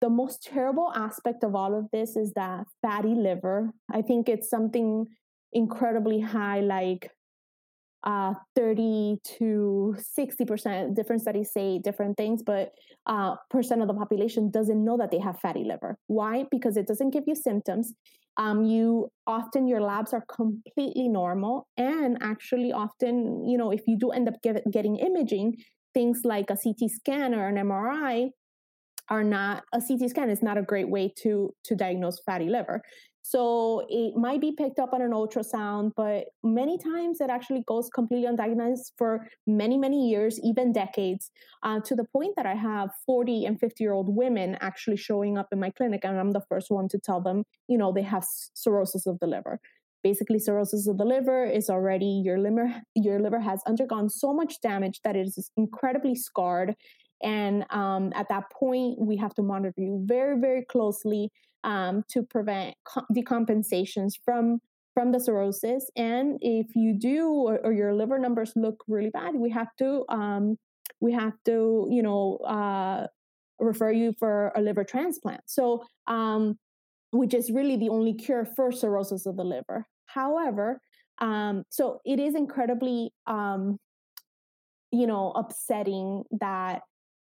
the 0.00 0.10
most 0.10 0.42
terrible 0.42 0.92
aspect 0.94 1.44
of 1.44 1.54
all 1.54 1.76
of 1.78 1.86
this 1.92 2.16
is 2.16 2.32
that 2.34 2.66
fatty 2.82 3.14
liver. 3.14 3.72
I 3.92 4.02
think 4.02 4.28
it's 4.28 4.50
something 4.50 5.06
incredibly 5.52 6.20
high, 6.20 6.60
like 6.60 7.10
uh, 8.04 8.34
30 8.54 9.18
to 9.38 9.96
60 9.98 10.44
percent. 10.44 10.94
Different 10.94 11.22
studies 11.22 11.52
say 11.52 11.78
different 11.78 12.16
things 12.16 12.42
but 12.42 12.72
uh, 13.06 13.36
percent 13.50 13.80
of 13.80 13.88
the 13.88 13.94
population 13.94 14.50
doesn't 14.50 14.84
know 14.84 14.98
that 14.98 15.10
they 15.10 15.18
have 15.18 15.38
fatty 15.40 15.64
liver. 15.64 15.96
Why? 16.06 16.44
Because 16.50 16.76
it 16.76 16.86
doesn't 16.86 17.10
give 17.10 17.24
you 17.26 17.34
symptoms. 17.34 17.94
Um, 18.36 18.64
you 18.64 19.10
often 19.26 19.68
your 19.68 19.80
labs 19.80 20.12
are 20.12 20.24
completely 20.28 21.08
normal 21.08 21.68
and 21.76 22.18
actually 22.20 22.72
often 22.72 23.48
you 23.48 23.56
know 23.56 23.70
if 23.70 23.82
you 23.86 23.96
do 23.96 24.10
end 24.10 24.28
up 24.28 24.34
get, 24.42 24.60
getting 24.72 24.96
imaging 24.96 25.54
things 25.94 26.22
like 26.24 26.50
a 26.50 26.56
ct 26.56 26.90
scan 26.90 27.32
or 27.32 27.46
an 27.46 27.54
mri 27.54 28.30
are 29.08 29.24
not 29.24 29.64
a 29.72 29.80
ct 29.80 30.08
scan 30.08 30.30
is 30.30 30.42
not 30.42 30.58
a 30.58 30.62
great 30.62 30.88
way 30.88 31.12
to 31.16 31.54
to 31.62 31.74
diagnose 31.74 32.18
fatty 32.20 32.48
liver 32.48 32.82
so 33.26 33.86
it 33.88 34.14
might 34.16 34.42
be 34.42 34.52
picked 34.52 34.78
up 34.78 34.92
on 34.92 35.00
an 35.00 35.12
ultrasound, 35.12 35.92
but 35.96 36.26
many 36.42 36.76
times 36.76 37.22
it 37.22 37.30
actually 37.30 37.64
goes 37.66 37.88
completely 37.88 38.28
undiagnosed 38.30 38.92
for 38.98 39.26
many, 39.46 39.78
many 39.78 40.10
years, 40.10 40.38
even 40.44 40.72
decades, 40.72 41.30
uh, 41.62 41.80
to 41.86 41.94
the 41.94 42.04
point 42.04 42.34
that 42.36 42.44
I 42.44 42.54
have 42.54 42.90
40 43.06 43.46
and 43.46 43.58
50 43.58 43.82
year 43.82 43.94
old 43.94 44.14
women 44.14 44.58
actually 44.60 44.98
showing 44.98 45.38
up 45.38 45.48
in 45.52 45.58
my 45.58 45.70
clinic, 45.70 46.04
and 46.04 46.20
I'm 46.20 46.32
the 46.32 46.44
first 46.50 46.70
one 46.70 46.86
to 46.90 46.98
tell 46.98 47.22
them, 47.22 47.44
you 47.66 47.78
know, 47.78 47.92
they 47.92 48.02
have 48.02 48.26
cirrhosis 48.52 49.06
of 49.06 49.18
the 49.20 49.26
liver. 49.26 49.58
Basically, 50.02 50.38
cirrhosis 50.38 50.86
of 50.86 50.98
the 50.98 51.06
liver 51.06 51.46
is 51.46 51.70
already 51.70 52.20
your 52.22 52.38
liver. 52.38 52.82
Your 52.94 53.20
liver 53.20 53.40
has 53.40 53.62
undergone 53.66 54.10
so 54.10 54.34
much 54.34 54.60
damage 54.60 55.00
that 55.02 55.16
it 55.16 55.28
is 55.28 55.50
incredibly 55.56 56.14
scarred, 56.14 56.76
and 57.22 57.64
um, 57.70 58.12
at 58.14 58.28
that 58.28 58.50
point, 58.50 58.98
we 58.98 59.16
have 59.16 59.34
to 59.34 59.42
monitor 59.42 59.80
you 59.80 60.02
very, 60.04 60.38
very 60.38 60.64
closely 60.64 61.30
um, 61.64 62.04
to 62.10 62.22
prevent 62.22 62.74
co- 62.84 63.06
decompensations 63.12 64.12
from 64.24 64.60
from 64.92 65.10
the 65.10 65.18
cirrhosis. 65.18 65.90
And 65.96 66.38
if 66.40 66.76
you 66.76 66.96
do, 66.96 67.26
or, 67.26 67.58
or, 67.64 67.72
your 67.72 67.92
liver 67.92 68.16
numbers 68.16 68.52
look 68.54 68.84
really 68.86 69.10
bad, 69.10 69.34
we 69.34 69.50
have 69.50 69.74
to 69.78 70.04
um, 70.08 70.56
we 71.00 71.12
have 71.12 71.32
to 71.46 71.88
you 71.90 72.02
know 72.02 72.36
uh, 72.46 73.06
refer 73.58 73.90
you 73.90 74.14
for 74.18 74.52
a 74.54 74.60
liver 74.60 74.84
transplant. 74.84 75.40
So 75.46 75.84
um, 76.06 76.58
which 77.10 77.34
is 77.34 77.50
really 77.50 77.76
the 77.76 77.88
only 77.88 78.14
cure 78.14 78.44
for 78.44 78.72
cirrhosis 78.72 79.26
of 79.26 79.36
the 79.36 79.44
liver. 79.44 79.86
However, 80.06 80.80
um, 81.20 81.64
so 81.70 82.00
it 82.04 82.18
is 82.20 82.34
incredibly 82.34 83.12
um, 83.26 83.78
you 84.92 85.06
know 85.06 85.32
upsetting 85.34 86.24
that 86.40 86.82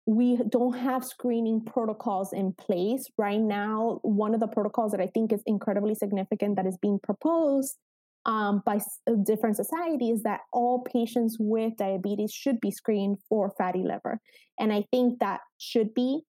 we 0.05 0.37
don't 0.49 0.77
have 0.77 1.05
screening 1.05 1.63
protocols 1.63 2.33
in 2.33 2.53
place. 2.53 3.07
Right 3.17 3.39
now 3.39 3.99
one 4.01 4.33
of 4.33 4.39
the 4.39 4.47
protocols 4.47 4.91
that 4.91 5.01
i 5.01 5.07
think 5.07 5.31
is 5.31 5.41
incredibly 5.45 5.95
significant 5.95 6.55
that 6.57 6.65
is 6.65 6.77
being 6.81 6.99
proposed 7.01 7.77
um, 8.25 8.61
by 8.65 8.77
uh, 8.77 9.13
different 9.25 9.57
societies 9.57 10.23
that 10.23 10.41
all 10.53 10.81
patients 10.81 11.37
with 11.39 11.73
diabetes 11.77 12.31
should 12.31 12.59
be 12.61 12.71
screened 12.71 13.17
for 13.27 13.53
fatty 13.57 13.83
liver. 13.83 14.19
And 14.59 14.71
i 14.73 14.85
think 14.91 15.19
that 15.19 15.41
should 15.57 15.93
be 15.93 16.21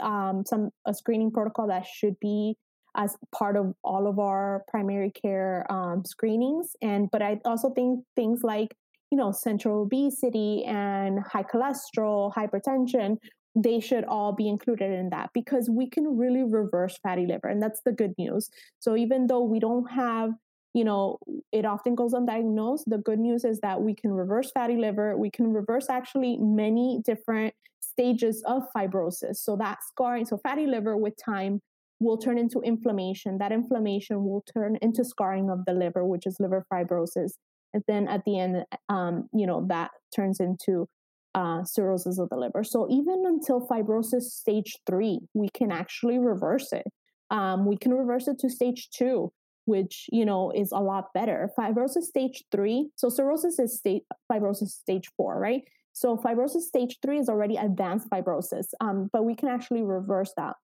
um, 0.00 0.44
some 0.46 0.70
a 0.86 0.94
screening 0.94 1.30
protocol 1.30 1.68
that 1.68 1.86
should 1.86 2.18
be 2.20 2.56
as 2.94 3.16
part 3.34 3.56
of 3.56 3.72
all 3.82 4.06
of 4.06 4.18
our 4.18 4.64
primary 4.68 5.10
care 5.10 5.66
um, 5.70 6.04
screenings. 6.04 6.76
And 6.82 7.10
but 7.10 7.22
i 7.22 7.40
also 7.44 7.70
think 7.70 8.04
things 8.16 8.40
like 8.42 8.74
you 9.12 9.18
know, 9.18 9.30
central 9.30 9.82
obesity 9.82 10.64
and 10.64 11.20
high 11.20 11.42
cholesterol, 11.42 12.32
hypertension, 12.32 13.18
they 13.54 13.78
should 13.78 14.04
all 14.04 14.32
be 14.32 14.48
included 14.48 14.90
in 14.90 15.10
that 15.10 15.28
because 15.34 15.68
we 15.68 15.86
can 15.86 16.16
really 16.16 16.42
reverse 16.42 16.98
fatty 17.02 17.26
liver. 17.26 17.48
And 17.48 17.62
that's 17.62 17.82
the 17.84 17.92
good 17.92 18.14
news. 18.16 18.48
So 18.78 18.96
even 18.96 19.26
though 19.26 19.42
we 19.42 19.60
don't 19.60 19.84
have, 19.90 20.30
you 20.72 20.84
know, 20.84 21.18
it 21.52 21.66
often 21.66 21.94
goes 21.94 22.14
undiagnosed, 22.14 22.84
the 22.86 22.96
good 22.96 23.18
news 23.18 23.44
is 23.44 23.60
that 23.60 23.82
we 23.82 23.94
can 23.94 24.12
reverse 24.12 24.50
fatty 24.50 24.76
liver. 24.76 25.14
We 25.18 25.30
can 25.30 25.52
reverse 25.52 25.90
actually 25.90 26.38
many 26.38 27.02
different 27.04 27.52
stages 27.80 28.42
of 28.46 28.62
fibrosis. 28.74 29.36
So 29.36 29.56
that 29.56 29.80
scarring, 29.86 30.24
so 30.24 30.38
fatty 30.38 30.66
liver 30.66 30.96
with 30.96 31.22
time 31.22 31.60
will 32.00 32.16
turn 32.16 32.38
into 32.38 32.60
inflammation. 32.62 33.36
That 33.36 33.52
inflammation 33.52 34.24
will 34.24 34.42
turn 34.54 34.78
into 34.80 35.04
scarring 35.04 35.50
of 35.50 35.66
the 35.66 35.74
liver, 35.74 36.02
which 36.06 36.26
is 36.26 36.40
liver 36.40 36.64
fibrosis 36.72 37.32
and 37.74 37.82
then 37.86 38.08
at 38.08 38.24
the 38.24 38.38
end 38.38 38.64
um, 38.88 39.28
you 39.32 39.46
know 39.46 39.66
that 39.68 39.90
turns 40.14 40.40
into 40.40 40.88
uh, 41.34 41.64
cirrhosis 41.64 42.18
of 42.18 42.28
the 42.28 42.36
liver 42.36 42.62
so 42.62 42.86
even 42.90 43.24
until 43.26 43.66
fibrosis 43.66 44.22
stage 44.22 44.76
three 44.86 45.20
we 45.34 45.48
can 45.50 45.72
actually 45.72 46.18
reverse 46.18 46.72
it 46.72 46.86
um, 47.30 47.64
we 47.66 47.76
can 47.76 47.92
reverse 47.92 48.28
it 48.28 48.38
to 48.38 48.50
stage 48.50 48.88
two 48.90 49.32
which 49.64 50.06
you 50.12 50.24
know 50.24 50.50
is 50.50 50.72
a 50.72 50.78
lot 50.78 51.06
better 51.14 51.50
fibrosis 51.58 52.02
stage 52.02 52.44
three 52.52 52.90
so 52.96 53.08
cirrhosis 53.08 53.58
is 53.58 53.78
state 53.78 54.02
fibrosis 54.30 54.68
stage 54.68 55.08
four 55.16 55.38
right 55.38 55.62
So 55.92 56.16
fibrosis 56.16 56.62
stage 56.62 56.98
three 57.02 57.18
is 57.18 57.28
already 57.28 57.56
advanced 57.56 58.08
fibrosis, 58.08 58.68
um, 58.80 59.10
but 59.12 59.24
we 59.24 59.34
can 59.34 59.48
actually 59.48 59.82
reverse 59.82 60.32
that. 60.36 60.56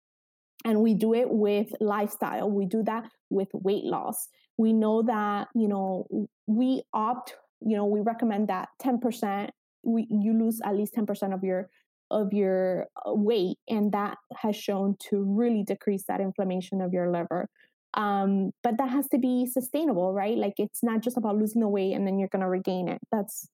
And 0.64 0.80
we 0.80 0.94
do 0.94 1.14
it 1.14 1.30
with 1.30 1.68
lifestyle. 1.80 2.50
We 2.50 2.66
do 2.66 2.82
that 2.84 3.04
with 3.30 3.48
weight 3.52 3.84
loss. 3.84 4.28
We 4.59 4.72
know 4.72 5.02
that, 5.02 5.48
you 5.54 5.68
know, 5.68 6.06
we 6.46 6.82
opt, 6.92 7.36
you 7.61 7.76
know, 7.76 7.86
we 7.86 8.00
recommend 8.00 8.48
that 8.48 8.68
10%, 8.82 9.48
we, 9.84 10.06
you 10.11 10.32
lose 10.38 10.61
at 10.64 10.76
least 10.76 10.94
10% 10.94 11.32
of 11.32 11.42
your 11.42 11.70
of 12.11 12.32
your 12.32 12.86
uh, 13.06 13.12
weight 13.12 13.59
and 13.68 13.92
that 13.92 14.16
has 14.34 14.56
shown 14.56 14.96
to 14.98 15.22
really 15.22 15.62
decrease 15.62 16.04
that 16.09 16.20
inflammation 16.20 16.80
of 16.80 16.92
your 16.92 17.11
liver. 17.11 17.48
Um, 17.94 18.52
but 18.62 18.78
that 18.78 18.88
has 18.88 19.09
to 19.09 19.18
be 19.18 19.46
sustainable 19.46 20.12
right? 20.12 20.36
Like 20.36 20.54
it's 20.56 20.82
not 20.82 21.02
just 21.02 21.16
about 21.16 21.36
losing 21.36 21.61
the 21.61 21.68
weight 21.68 21.92
and 21.92 22.06
then 22.06 22.18
you're 22.18 22.28
going 22.28 22.42
to 22.42 22.48
regain 22.48 22.88
it. 22.88 22.98
That's 23.12 23.48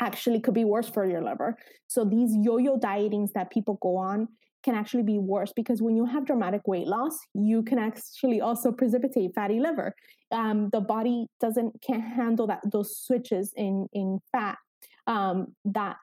actually 0.00 0.40
could 0.40 0.54
be 0.54 0.64
worse 0.64 0.88
for 0.88 1.04
your 1.04 1.22
liver. 1.22 1.56
So 1.86 2.04
these 2.04 2.34
yo-yo 2.36 2.78
dietings 2.78 3.32
that 3.34 3.50
people 3.50 3.78
go 3.80 3.96
on 3.96 4.28
can 4.62 4.74
actually 4.74 5.02
be 5.02 5.18
worse 5.18 5.52
because 5.54 5.82
when 5.82 5.96
you 5.96 6.06
have 6.06 6.26
dramatic 6.26 6.62
weight 6.66 6.86
loss 6.86 7.18
you 7.34 7.62
can 7.62 7.78
actually 7.78 8.40
also 8.40 8.72
precipitate 8.72 9.34
fatty 9.34 9.60
liver 9.60 9.94
um, 10.30 10.68
the 10.72 10.80
body 10.80 11.26
doesn't 11.40 11.74
can't 11.82 12.02
handle 12.02 12.46
that 12.46 12.60
those 12.70 12.98
switches 12.98 13.52
in 13.56 13.86
in 13.92 14.18
fat 14.32 14.56
um, 15.06 15.48
that 15.64 15.96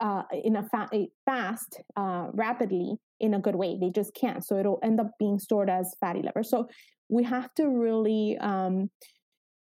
uh, 0.00 0.22
in 0.32 0.56
a, 0.56 0.62
fa- 0.62 0.88
a 0.92 1.08
fast, 1.24 1.80
uh, 1.96 2.28
rapidly 2.32 2.96
in 3.20 3.34
a 3.34 3.38
good 3.38 3.54
way. 3.54 3.78
They 3.80 3.90
just 3.90 4.14
can't. 4.14 4.44
So 4.44 4.58
it'll 4.58 4.80
end 4.82 5.00
up 5.00 5.12
being 5.18 5.38
stored 5.38 5.70
as 5.70 5.94
fatty 6.00 6.22
liver. 6.22 6.42
So 6.42 6.68
we 7.08 7.24
have 7.24 7.52
to 7.54 7.68
really, 7.68 8.36
um, 8.38 8.90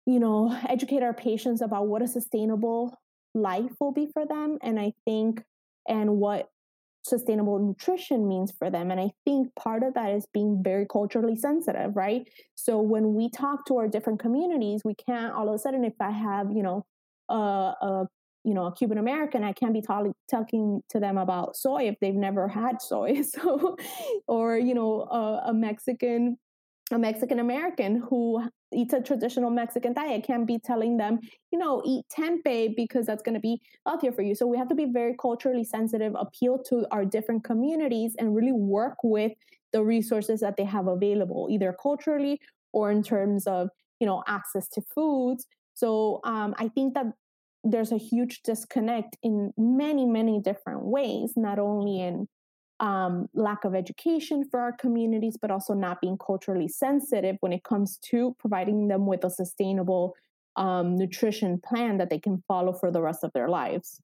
you 0.07 0.19
know, 0.19 0.59
educate 0.69 1.03
our 1.03 1.15
patients 1.15 1.61
about 1.61 1.87
what 1.87 2.03
a 2.03 2.09
sustainable 2.09 2.97
life 3.35 3.73
will 3.79 3.93
be 3.93 4.09
for 4.13 4.27
them. 4.27 4.59
And 4.63 4.81
I 4.81 4.93
think, 5.05 5.43
and 5.89 6.17
what 6.17 6.49
sustainable 7.03 7.59
nutrition 7.59 8.29
means 8.29 8.53
for 8.59 8.71
them. 8.71 8.91
And 8.91 9.01
I 9.01 9.11
think 9.25 9.55
part 9.55 9.83
of 9.83 9.95
that 9.95 10.11
is 10.11 10.27
being 10.33 10.63
very 10.63 10.87
culturally 10.91 11.37
sensitive, 11.37 11.97
right? 11.97 12.27
So 12.55 12.81
when 12.81 13.15
we 13.15 13.29
talk 13.29 13.67
to 13.67 13.77
our 13.79 13.89
different 13.89 14.21
communities, 14.21 14.83
we 14.85 14.95
can't 14.95 15.35
all 15.35 15.49
of 15.49 15.55
a 15.55 15.59
sudden, 15.59 15.85
if 15.85 15.95
I 16.01 16.11
have, 16.11 16.53
you 16.53 16.63
know, 16.63 16.85
a, 17.29 17.35
a 17.35 18.09
you 18.45 18.55
know 18.55 18.67
a 18.67 18.75
Cuban 18.75 18.99
American, 18.99 19.45
I 19.45 19.53
can't 19.53 19.73
be 19.73 19.83
talking 19.83 20.15
talking 20.31 20.83
to 20.91 21.01
them 21.01 21.19
about 21.19 21.57
soy 21.57 21.89
if 21.89 21.97
they've 22.01 22.15
never 22.15 22.49
had 22.49 22.81
soy. 22.81 23.23
So, 23.23 23.77
or 24.27 24.57
you 24.57 24.75
know 24.75 25.03
a, 25.03 25.51
a 25.51 25.55
Mexican 25.55 26.39
a 26.95 26.99
Mexican 26.99 27.39
American 27.39 28.03
who 28.09 28.43
eats 28.75 28.93
a 28.93 29.01
traditional 29.01 29.51
Mexican 29.51 29.93
diet 29.93 30.25
can't 30.25 30.47
be 30.47 30.59
telling 30.59 30.97
them, 30.97 31.21
you 31.51 31.59
know, 31.59 31.83
eat 31.85 32.05
tempeh 32.17 32.75
because 32.77 33.07
that's 33.07 33.23
going 33.23 33.35
to 33.35 33.41
be 33.41 33.61
healthier 33.87 34.13
for 34.13 34.23
you. 34.23 34.35
So 34.35 34.47
we 34.47 34.59
have 34.59 34.69
to 34.69 34.75
be 34.75 34.87
very 34.87 35.15
culturally 35.21 35.65
sensitive, 35.65 36.15
appeal 36.19 36.59
to 36.69 36.87
our 36.91 37.05
different 37.05 37.45
communities, 37.45 38.15
and 38.19 38.35
really 38.35 38.53
work 38.53 38.97
with 39.03 39.33
the 39.73 39.83
resources 39.83 40.41
that 40.41 40.57
they 40.57 40.65
have 40.65 40.87
available, 40.87 41.49
either 41.51 41.75
culturally 41.83 42.41
or 42.73 42.91
in 42.91 43.03
terms 43.03 43.47
of 43.47 43.69
you 44.01 44.07
know 44.07 44.23
access 44.27 44.69
to 44.71 44.83
foods. 44.95 45.47
So 45.75 46.21
um, 46.25 46.55
I 46.59 46.69
think 46.69 46.95
that 46.95 47.07
there's 47.65 47.93
a 47.93 47.97
huge 47.97 48.43
disconnect 48.43 49.17
in 49.23 49.53
many, 49.57 50.05
many 50.05 50.41
different 50.41 50.85
ways, 50.85 51.35
not 51.37 51.59
only 51.59 52.01
in 52.01 52.27
um, 52.83 53.29
lack 53.33 53.65
of 53.65 53.77
education 53.77 54.45
for 54.51 54.59
our 54.61 54.73
communities, 54.73 55.39
but 55.41 55.53
also 55.53 55.73
not 55.73 56.01
being 56.01 56.19
culturally 56.19 56.67
sensitive 56.67 57.37
when 57.41 57.53
it 57.53 57.63
comes 57.63 57.97
to 57.99 58.35
providing 58.41 58.89
them 58.89 59.07
with 59.07 59.25
a 59.25 59.31
sustainable 59.31 60.15
um, 60.57 60.99
nutrition 60.99 61.61
plan 61.65 61.97
that 61.99 62.11
they 62.11 62.19
can 62.19 62.43
follow 62.49 62.73
for 62.73 62.91
the 62.91 63.01
rest 63.01 63.23
of 63.23 63.33
their 63.33 63.49
lives. 63.49 64.01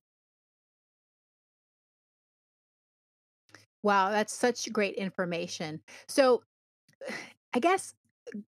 Wow, 3.82 4.10
that's 4.10 4.32
such 4.32 4.72
great 4.72 4.94
information. 4.94 5.80
So, 6.06 6.42
I 7.54 7.60
guess 7.60 7.94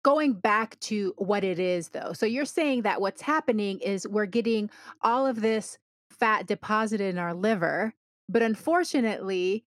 going 0.03 0.35
back 0.35 0.79
to 0.81 1.15
what 1.19 1.45
it 1.45 1.61
is 1.61 1.91
though. 1.91 2.13
So 2.13 2.27
you're 2.27 2.45
saying 2.45 2.83
that 2.83 3.01
what's 3.01 3.23
happening 3.23 3.79
is 3.79 4.09
we're 4.09 4.27
getting 4.27 4.71
all 5.03 5.25
of 5.25 5.41
this 5.41 5.79
fat 6.11 6.49
deposited 6.49 7.15
in 7.15 7.19
our 7.19 7.33
liver, 7.33 7.95
but 8.29 8.43
unfortunately, 8.43 9.65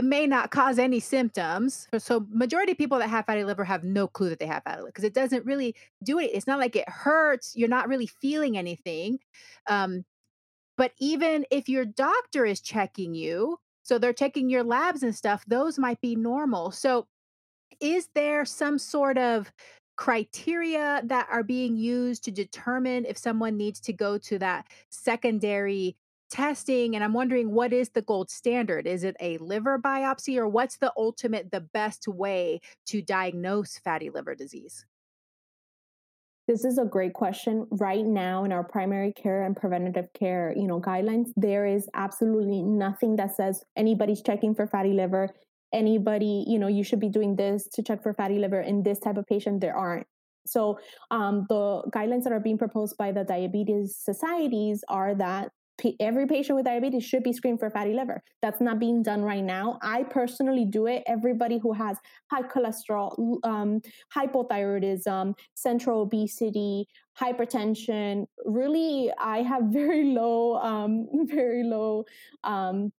it 0.00 0.04
may 0.06 0.26
not 0.26 0.50
cause 0.50 0.78
any 0.78 0.98
symptoms. 0.98 1.86
So 1.98 2.26
majority 2.30 2.72
of 2.72 2.78
people 2.78 2.98
that 3.00 3.10
have 3.10 3.26
fatty 3.26 3.44
liver 3.44 3.64
have 3.64 3.84
no 3.84 4.08
clue 4.08 4.30
that 4.30 4.38
they 4.38 4.46
have 4.46 4.62
fatty 4.62 4.78
liver 4.78 4.88
because 4.88 5.04
it 5.04 5.12
doesn't 5.12 5.44
really 5.44 5.74
do 6.02 6.18
it. 6.18 6.30
It's 6.32 6.46
not 6.46 6.58
like 6.58 6.74
it 6.74 6.88
hurts. 6.88 7.54
You're 7.54 7.68
not 7.68 7.86
really 7.86 8.06
feeling 8.06 8.56
anything. 8.56 9.18
Um, 9.66 10.06
but 10.78 10.92
even 10.98 11.44
if 11.50 11.68
your 11.68 11.84
doctor 11.84 12.46
is 12.46 12.62
checking 12.62 13.14
you, 13.14 13.58
so 13.82 13.98
they're 13.98 14.14
checking 14.14 14.48
your 14.48 14.64
labs 14.64 15.02
and 15.02 15.14
stuff, 15.14 15.44
those 15.46 15.78
might 15.78 16.00
be 16.00 16.16
normal. 16.16 16.70
So 16.70 17.06
is 17.78 18.08
there 18.14 18.46
some 18.46 18.78
sort 18.78 19.18
of 19.18 19.52
criteria 19.96 21.02
that 21.04 21.28
are 21.30 21.42
being 21.42 21.76
used 21.76 22.24
to 22.24 22.30
determine 22.30 23.04
if 23.04 23.18
someone 23.18 23.58
needs 23.58 23.80
to 23.80 23.92
go 23.92 24.16
to 24.16 24.38
that 24.38 24.66
secondary 24.88 25.94
testing 26.30 26.94
and 26.94 27.04
i'm 27.04 27.12
wondering 27.12 27.50
what 27.50 27.72
is 27.72 27.90
the 27.90 28.02
gold 28.02 28.30
standard? 28.30 28.86
Is 28.86 29.04
it 29.04 29.16
a 29.20 29.38
liver 29.38 29.78
biopsy 29.78 30.36
or 30.38 30.48
what's 30.48 30.78
the 30.78 30.92
ultimate 30.96 31.50
the 31.50 31.60
best 31.60 32.06
way 32.08 32.60
to 32.86 33.02
diagnose 33.02 33.78
fatty 33.78 34.10
liver 34.10 34.34
disease? 34.34 34.86
This 36.46 36.64
is 36.64 36.78
a 36.78 36.84
great 36.84 37.12
question. 37.12 37.66
Right 37.70 38.04
now 38.04 38.44
in 38.44 38.52
our 38.52 38.64
primary 38.64 39.12
care 39.12 39.44
and 39.44 39.56
preventative 39.56 40.12
care 40.12 40.54
you 40.56 40.66
know 40.66 40.80
guidelines 40.80 41.30
there 41.36 41.66
is 41.66 41.88
absolutely 41.94 42.62
nothing 42.62 43.16
that 43.16 43.36
says 43.36 43.64
anybody's 43.76 44.22
checking 44.22 44.54
for 44.54 44.66
fatty 44.66 44.92
liver. 44.92 45.30
Anybody, 45.72 46.44
you 46.48 46.58
know, 46.58 46.66
you 46.66 46.82
should 46.82 46.98
be 46.98 47.08
doing 47.08 47.36
this 47.36 47.68
to 47.74 47.82
check 47.82 48.02
for 48.02 48.12
fatty 48.12 48.38
liver 48.38 48.60
in 48.60 48.82
this 48.82 48.98
type 48.98 49.16
of 49.16 49.26
patient, 49.26 49.60
there 49.60 49.76
aren't. 49.76 50.06
So 50.46 50.80
um, 51.10 51.46
the 51.48 51.82
guidelines 51.94 52.24
that 52.24 52.32
are 52.32 52.40
being 52.40 52.58
proposed 52.58 52.96
by 52.96 53.12
the 53.12 53.22
diabetes 53.22 53.96
societies 53.96 54.82
are 54.88 55.14
that 55.14 55.52
every 56.00 56.26
patient 56.26 56.56
with 56.56 56.64
diabetes 56.66 57.04
should 57.04 57.22
be 57.22 57.32
screened 57.32 57.58
for 57.60 57.70
fatty 57.70 57.94
liver. 57.94 58.22
That's 58.42 58.60
not 58.60 58.78
being 58.78 59.02
done 59.02 59.22
right 59.22 59.42
now. 59.42 59.78
I 59.82 60.04
personally 60.04 60.64
do 60.64 60.86
it. 60.86 61.02
Everybody 61.06 61.58
who 61.58 61.72
has 61.72 61.96
high 62.30 62.42
cholesterol, 62.42 63.38
um, 63.44 63.80
hypothyroidism, 64.14 65.34
central 65.54 66.02
obesity, 66.02 66.86
hypertension, 67.20 68.26
really, 68.44 69.10
I 69.18 69.42
have 69.42 69.64
very 69.68 70.04
low, 70.04 70.56
um, 70.56 71.06
very 71.26 71.64
low 71.64 72.04
um, 72.44 72.92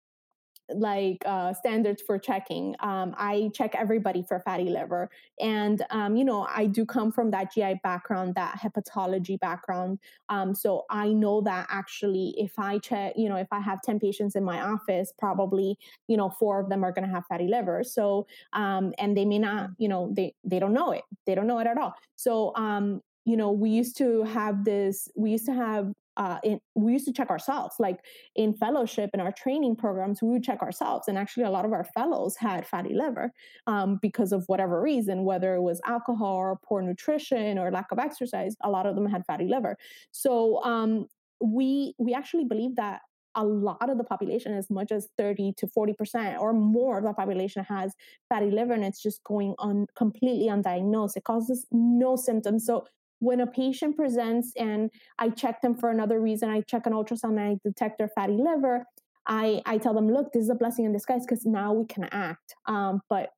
like 0.74 1.22
uh, 1.26 1.52
standards 1.54 2.02
for 2.02 2.18
checking. 2.18 2.74
Um, 2.80 3.14
I 3.18 3.50
check 3.54 3.74
everybody 3.74 4.22
for 4.22 4.40
fatty 4.40 4.70
liver, 4.70 5.10
and 5.38 5.84
um, 5.90 6.16
you 6.16 6.24
know 6.24 6.46
I 6.48 6.66
do 6.66 6.84
come 6.84 7.12
from 7.12 7.30
that 7.32 7.52
GI 7.52 7.80
background, 7.82 8.34
that 8.36 8.58
hepatology 8.58 9.38
background. 9.38 9.98
Um, 10.28 10.54
so 10.54 10.84
I 10.90 11.12
know 11.12 11.40
that 11.42 11.66
actually, 11.70 12.34
if 12.36 12.58
I 12.58 12.78
check, 12.78 13.14
you 13.16 13.28
know, 13.28 13.36
if 13.36 13.48
I 13.52 13.60
have 13.60 13.82
ten 13.82 13.98
patients 13.98 14.36
in 14.36 14.44
my 14.44 14.60
office, 14.60 15.12
probably 15.18 15.76
you 16.08 16.16
know 16.16 16.30
four 16.30 16.60
of 16.60 16.68
them 16.68 16.84
are 16.84 16.92
going 16.92 17.06
to 17.06 17.14
have 17.14 17.24
fatty 17.26 17.48
liver. 17.48 17.84
So 17.84 18.26
um, 18.52 18.92
and 18.98 19.16
they 19.16 19.24
may 19.24 19.38
not, 19.38 19.70
you 19.78 19.88
know, 19.88 20.12
they 20.14 20.34
they 20.44 20.58
don't 20.58 20.72
know 20.72 20.92
it. 20.92 21.02
They 21.26 21.34
don't 21.34 21.46
know 21.46 21.58
it 21.58 21.66
at 21.66 21.78
all. 21.78 21.94
So 22.16 22.54
um, 22.56 23.02
you 23.24 23.36
know, 23.36 23.52
we 23.52 23.70
used 23.70 23.96
to 23.98 24.24
have 24.24 24.64
this. 24.64 25.08
We 25.16 25.30
used 25.30 25.46
to 25.46 25.54
have 25.54 25.92
uh, 26.16 26.38
in, 26.42 26.60
we 26.74 26.92
used 26.92 27.06
to 27.06 27.12
check 27.12 27.30
ourselves. 27.30 27.76
Like 27.78 28.00
in 28.34 28.54
fellowship 28.54 29.10
in 29.14 29.20
our 29.20 29.32
training 29.32 29.76
programs, 29.76 30.22
we 30.22 30.28
would 30.28 30.42
check 30.42 30.62
ourselves. 30.62 31.08
And 31.08 31.16
actually, 31.16 31.44
a 31.44 31.50
lot 31.50 31.64
of 31.64 31.72
our 31.72 31.84
fellows 31.84 32.36
had 32.36 32.66
fatty 32.66 32.94
liver 32.94 33.32
um, 33.66 33.98
because 34.02 34.32
of 34.32 34.44
whatever 34.46 34.80
reason, 34.80 35.24
whether 35.24 35.54
it 35.54 35.62
was 35.62 35.80
alcohol 35.86 36.34
or 36.36 36.58
poor 36.64 36.82
nutrition 36.82 37.58
or 37.58 37.70
lack 37.70 37.92
of 37.92 37.98
exercise. 37.98 38.56
A 38.62 38.70
lot 38.70 38.86
of 38.86 38.94
them 38.94 39.06
had 39.06 39.24
fatty 39.26 39.46
liver. 39.46 39.76
So 40.10 40.62
um, 40.64 41.06
we 41.40 41.94
we 41.98 42.14
actually 42.14 42.44
believe 42.44 42.76
that 42.76 43.00
a 43.34 43.44
lot 43.44 43.88
of 43.88 43.96
the 43.96 44.04
population, 44.04 44.52
as 44.54 44.70
much 44.70 44.90
as 44.90 45.08
30 45.16 45.54
to 45.58 45.66
40% 45.66 46.38
or 46.40 46.52
more 46.52 46.98
of 46.98 47.04
the 47.04 47.12
population 47.12 47.64
has 47.64 47.94
fatty 48.28 48.50
liver 48.50 48.72
and 48.72 48.84
it's 48.84 49.02
just 49.02 49.22
going 49.24 49.54
on 49.58 49.86
completely 49.96 50.48
undiagnosed. 50.48 51.16
It 51.16 51.24
causes 51.24 51.66
no 51.70 52.16
symptoms. 52.16 52.66
So 52.66 52.86
when 53.20 53.40
a 53.40 53.46
patient 53.46 53.96
presents 53.96 54.52
and 54.56 54.90
I 55.18 55.28
check 55.28 55.62
them 55.62 55.76
for 55.76 55.90
another 55.90 56.20
reason, 56.20 56.50
I 56.50 56.62
check 56.62 56.86
an 56.86 56.92
ultrasound 56.92 57.38
and 57.38 57.40
I 57.40 57.58
detect 57.64 57.98
their 57.98 58.10
fatty 58.14 58.36
liver, 58.36 58.84
I, 59.26 59.62
I 59.66 59.78
tell 59.78 59.94
them, 59.94 60.10
look, 60.10 60.32
this 60.32 60.42
is 60.44 60.50
a 60.50 60.54
blessing 60.54 60.86
in 60.86 60.92
disguise 60.92 61.24
because 61.24 61.46
now 61.46 61.72
we 61.72 61.86
can 61.86 62.04
act. 62.10 62.54
Um, 62.66 63.00
but 63.08 63.30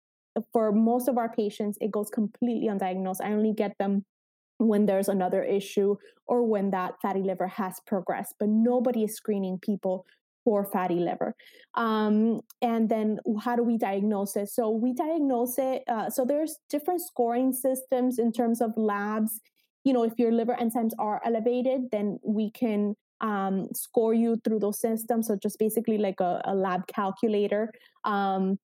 for 0.53 0.73
most 0.73 1.09
of 1.09 1.19
our 1.19 1.31
patients, 1.31 1.77
it 1.81 1.91
goes 1.91 2.09
completely 2.09 2.69
undiagnosed. 2.69 3.21
I 3.23 3.33
only 3.33 3.53
get 3.53 3.77
them 3.79 4.05
when 4.59 4.87
there's 4.87 5.09
another 5.09 5.43
issue 5.43 5.97
or 6.27 6.45
when 6.45 6.71
that 6.71 6.95
fatty 7.03 7.21
liver 7.21 7.49
has 7.49 7.81
progressed, 7.87 8.37
but 8.39 8.49
nobody 8.49 9.05
is 9.05 9.17
screening 9.17 9.59
people 9.59 10.07
for 10.45 10.65
fatty 10.65 10.97
liver. 10.97 11.35
Um, 11.75 12.41
and 12.61 12.89
then 12.89 13.19
how 13.41 13.57
do 13.57 13.63
we 13.63 13.77
diagnose 13.77 14.37
it? 14.37 14.49
So 14.49 14.71
we 14.71 14.93
diagnose 14.93 15.59
it. 15.59 15.83
Uh, 15.89 16.11
so 16.11 16.25
there's 16.25 16.57
different 16.71 17.01
scoring 17.01 17.53
systems 17.53 18.19
in 18.19 18.33
terms 18.33 18.61
of 18.61 18.73
labs 18.77 19.41
you 19.85 19.93
know, 19.93 20.05
if 20.05 20.13
your 20.19 20.33
liver 20.33 20.57
enzymes 20.61 20.93
are 20.99 21.21
elevated, 21.25 21.91
then 21.91 22.19
we 22.25 22.51
can 22.51 22.95
um, 23.21 23.69
score 23.75 24.15
you 24.15 24.37
through 24.45 24.61
those 24.61 24.81
systems. 24.81 25.29
So 25.29 25.37
just 25.37 25.59
basically 25.59 25.99
like 25.99 26.21
a, 26.21 26.41
a 26.45 26.55
lab 26.55 26.87
calculator. 26.87 27.73
Um, 28.05 28.59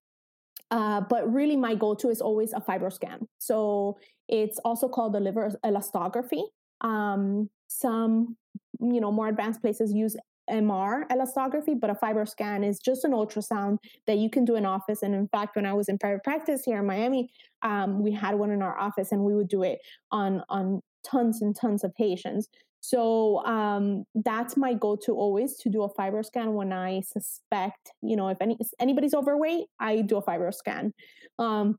uh, 0.70 1.00
but 1.08 1.32
really, 1.32 1.56
my 1.56 1.74
go-to 1.74 2.10
is 2.10 2.20
always 2.20 2.52
a 2.52 2.60
FibroScan. 2.60 3.26
So 3.38 3.98
it's 4.28 4.58
also 4.64 4.88
called 4.88 5.14
the 5.14 5.20
liver 5.20 5.50
elastography. 5.64 6.42
Um, 6.82 7.48
some, 7.68 8.36
you 8.80 9.00
know, 9.00 9.10
more 9.10 9.28
advanced 9.28 9.62
places 9.62 9.92
use 9.92 10.16
MR 10.50 11.06
elastography, 11.08 11.78
but 11.78 11.90
a 11.90 11.94
FibroScan 11.94 12.66
is 12.66 12.78
just 12.78 13.04
an 13.04 13.12
ultrasound 13.12 13.78
that 14.06 14.18
you 14.18 14.30
can 14.30 14.44
do 14.44 14.56
in 14.56 14.66
office. 14.66 15.02
And 15.02 15.14
in 15.14 15.28
fact, 15.28 15.56
when 15.56 15.66
I 15.66 15.72
was 15.72 15.88
in 15.88 15.98
private 15.98 16.24
practice 16.24 16.64
here 16.64 16.78
in 16.78 16.86
Miami, 16.86 17.30
um, 17.62 18.02
we 18.02 18.12
had 18.12 18.34
one 18.34 18.50
in 18.50 18.62
our 18.62 18.78
office, 18.78 19.12
and 19.12 19.22
we 19.22 19.34
would 19.34 19.48
do 19.48 19.62
it 19.62 19.78
on 20.10 20.42
on 20.48 20.82
tons 21.04 21.42
and 21.42 21.54
tons 21.54 21.84
of 21.84 21.94
patients. 21.94 22.48
So 22.80 23.44
um, 23.44 24.04
that's 24.14 24.56
my 24.56 24.72
go-to 24.72 25.12
always 25.12 25.56
to 25.58 25.68
do 25.68 25.82
a 25.82 25.88
fiber 25.88 26.22
FibroScan 26.22 26.52
when 26.52 26.72
I 26.72 27.00
suspect, 27.00 27.92
you 28.02 28.16
know, 28.16 28.28
if 28.28 28.38
any 28.40 28.56
anybody's 28.78 29.14
overweight, 29.14 29.66
I 29.80 30.02
do 30.02 30.16
a 30.16 30.22
FibroScan. 30.22 30.92
Um, 31.38 31.78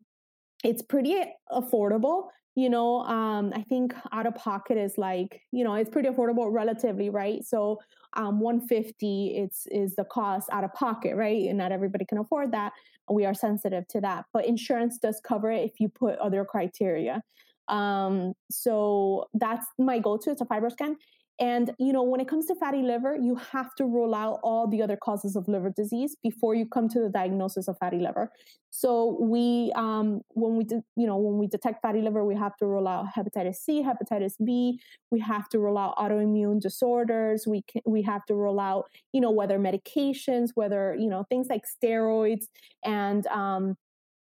it's 0.64 0.82
pretty 0.82 1.16
affordable 1.52 2.28
you 2.56 2.70
know 2.70 3.02
um, 3.02 3.52
i 3.56 3.62
think 3.62 3.94
out 4.12 4.26
of 4.26 4.36
pocket 4.36 4.78
is 4.78 4.98
like 4.98 5.42
you 5.52 5.64
know 5.64 5.74
it's 5.76 5.90
pretty 5.90 6.10
affordable 6.10 6.52
relatively 6.52 7.10
right? 7.10 7.44
So 7.46 7.80
um, 8.14 8.40
150 8.40 9.38
it's 9.38 9.68
is 9.68 9.96
the 9.96 10.06
cost 10.06 10.50
out 10.52 10.64
of 10.64 10.74
pocket 10.74 11.16
right? 11.16 11.48
And 11.48 11.58
not 11.58 11.72
everybody 11.72 12.06
can 12.06 12.18
afford 12.18 12.52
that 12.52 12.74
we 13.10 13.26
are 13.26 13.34
sensitive 13.34 13.88
to 13.90 14.02
that. 14.02 14.26
But 14.34 14.46
insurance 14.46 14.98
does 14.98 15.22
cover 15.24 15.52
it 15.52 15.64
if 15.64 15.80
you 15.80 15.90
put 15.90 16.18
other 16.20 16.46
criteria. 16.46 17.24
Um, 17.68 18.34
so 18.50 19.28
that's 19.34 19.66
my 19.78 20.00
go-to 20.00 20.32
it's 20.32 20.42
a 20.42 20.46
fibroscan 20.46 20.96
and, 21.40 21.74
you 21.80 21.94
know, 21.94 22.04
when 22.04 22.20
it 22.20 22.28
comes 22.28 22.48
to 22.48 22.56
fatty 22.56 22.82
liver, 22.82 23.16
you 23.16 23.36
have 23.36 23.74
to 23.76 23.86
rule 23.86 24.14
out 24.14 24.40
all 24.44 24.68
the 24.68 24.82
other 24.82 24.98
causes 24.98 25.38
of 25.38 25.48
liver 25.48 25.70
disease 25.70 26.18
before 26.22 26.54
you 26.54 26.66
come 26.66 26.90
to 26.90 27.00
the 27.00 27.10
diagnosis 27.10 27.70
of 27.70 27.78
fatty 27.78 28.00
liver. 28.00 28.30
So 28.72 29.18
we, 29.22 29.72
um, 29.76 30.22
when 30.30 30.58
we, 30.58 30.66
de- 30.66 30.84
you 30.98 31.08
know, 31.08 31.18
when 31.18 31.38
we 31.38 31.48
detect 31.48 31.82
fatty 31.82 32.02
liver, 32.02 32.26
we 32.26 32.36
have 32.36 32.58
to 32.58 32.66
rule 32.68 32.88
out 32.88 33.06
hepatitis 33.16 33.56
C, 33.56 33.82
hepatitis 33.82 34.34
B. 34.44 34.80
We 35.12 35.22
have 35.22 35.48
to 35.50 35.60
rule 35.60 35.78
out 35.78 35.96
autoimmune 35.96 36.60
disorders. 36.60 37.46
We 37.48 37.64
can, 37.64 37.82
we 37.86 38.02
have 38.04 38.26
to 38.26 38.36
rule 38.36 38.60
out, 38.60 38.86
you 39.14 39.22
know, 39.22 39.32
whether 39.32 39.58
medications, 39.58 40.50
whether 40.56 40.96
you 41.00 41.10
know 41.10 41.26
things 41.30 41.48
like 41.50 41.64
steroids 41.66 42.46
and 42.84 43.26
um, 43.28 43.76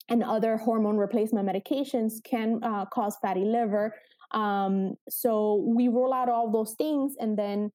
and 0.10 0.24
other 0.24 0.57
hormone 0.57 0.97
replacement 0.97 1.47
medications 1.47 2.24
can 2.24 2.60
uh, 2.64 2.86
cause 2.86 3.18
fatty 3.22 3.45
liver. 3.45 3.93
Um, 4.32 4.95
so 5.09 5.63
we 5.65 5.88
roll 5.88 6.13
out 6.13 6.30
all 6.30 6.51
those 6.51 6.73
things, 6.73 7.15
and 7.19 7.38
then 7.38 7.71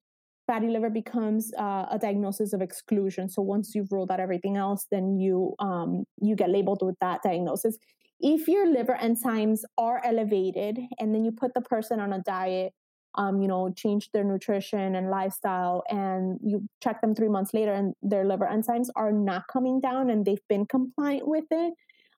fatty 0.46 0.68
liver 0.68 0.90
becomes 0.90 1.52
uh, 1.58 1.86
a 1.90 1.98
diagnosis 1.98 2.52
of 2.52 2.60
exclusion. 2.60 3.28
So 3.28 3.42
once 3.42 3.74
you've 3.74 3.90
ruled 3.90 4.10
out 4.10 4.20
everything 4.20 4.56
else, 4.56 4.86
then 4.90 5.18
you 5.18 5.54
um, 5.58 6.04
you 6.20 6.36
get 6.36 6.50
labeled 6.50 6.82
with 6.82 6.96
that 7.00 7.22
diagnosis. 7.22 7.78
If 8.20 8.46
your 8.48 8.66
liver 8.66 8.96
enzymes 9.00 9.60
are 9.76 10.00
elevated, 10.04 10.78
and 10.98 11.14
then 11.14 11.24
you 11.24 11.32
put 11.32 11.52
the 11.54 11.60
person 11.60 11.98
on 11.98 12.12
a 12.12 12.20
diet, 12.20 12.72
um, 13.16 13.42
you 13.42 13.48
know, 13.48 13.72
change 13.76 14.10
their 14.12 14.24
nutrition 14.24 14.94
and 14.94 15.10
lifestyle, 15.10 15.82
and 15.88 16.38
you 16.42 16.68
check 16.82 17.00
them 17.00 17.14
three 17.14 17.28
months 17.28 17.52
later, 17.52 17.72
and 17.72 17.94
their 18.02 18.24
liver 18.24 18.48
enzymes 18.50 18.88
are 18.96 19.12
not 19.12 19.44
coming 19.52 19.80
down, 19.80 20.10
and 20.10 20.24
they've 20.24 20.48
been 20.48 20.66
compliant 20.66 21.26
with 21.26 21.44
it, 21.50 21.74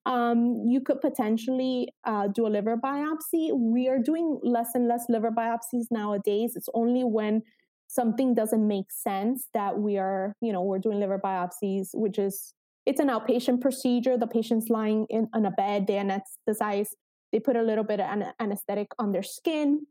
um, 0.06 0.62
you 0.64 0.80
could 0.80 1.00
potentially 1.00 1.88
uh, 2.04 2.28
do 2.28 2.46
a 2.46 2.48
liver 2.48 2.76
biopsy. 2.76 3.50
We 3.52 3.88
are 3.88 3.98
doing 3.98 4.38
less 4.42 4.70
and 4.74 4.86
less 4.86 5.04
liver 5.08 5.32
biopsies 5.32 5.86
nowadays. 5.90 6.52
It's 6.54 6.68
only 6.74 7.02
when 7.02 7.42
something 7.88 8.32
doesn't 8.32 8.66
make 8.66 8.90
sense 8.90 9.48
that 9.52 9.78
we 9.78 9.98
are, 9.98 10.32
you 10.40 10.52
know, 10.52 10.62
we're 10.62 10.78
doing 10.78 11.00
liver 11.00 11.20
biopsies, 11.22 11.88
which 11.92 12.18
is 12.18 12.54
it's 12.86 13.00
an 13.00 13.08
outpatient 13.08 13.60
procedure. 13.60 14.16
The 14.16 14.28
patient's 14.28 14.70
lying 14.70 15.06
in 15.10 15.28
on 15.34 15.44
a 15.44 15.50
bed, 15.50 15.88
they 15.88 15.94
anesthetize, 15.94 16.90
they 17.32 17.40
put 17.40 17.56
a 17.56 17.62
little 17.62 17.84
bit 17.84 17.98
of 17.98 18.22
anesthetic 18.38 18.88
on 19.00 19.10
their 19.10 19.24
skin. 19.24 19.86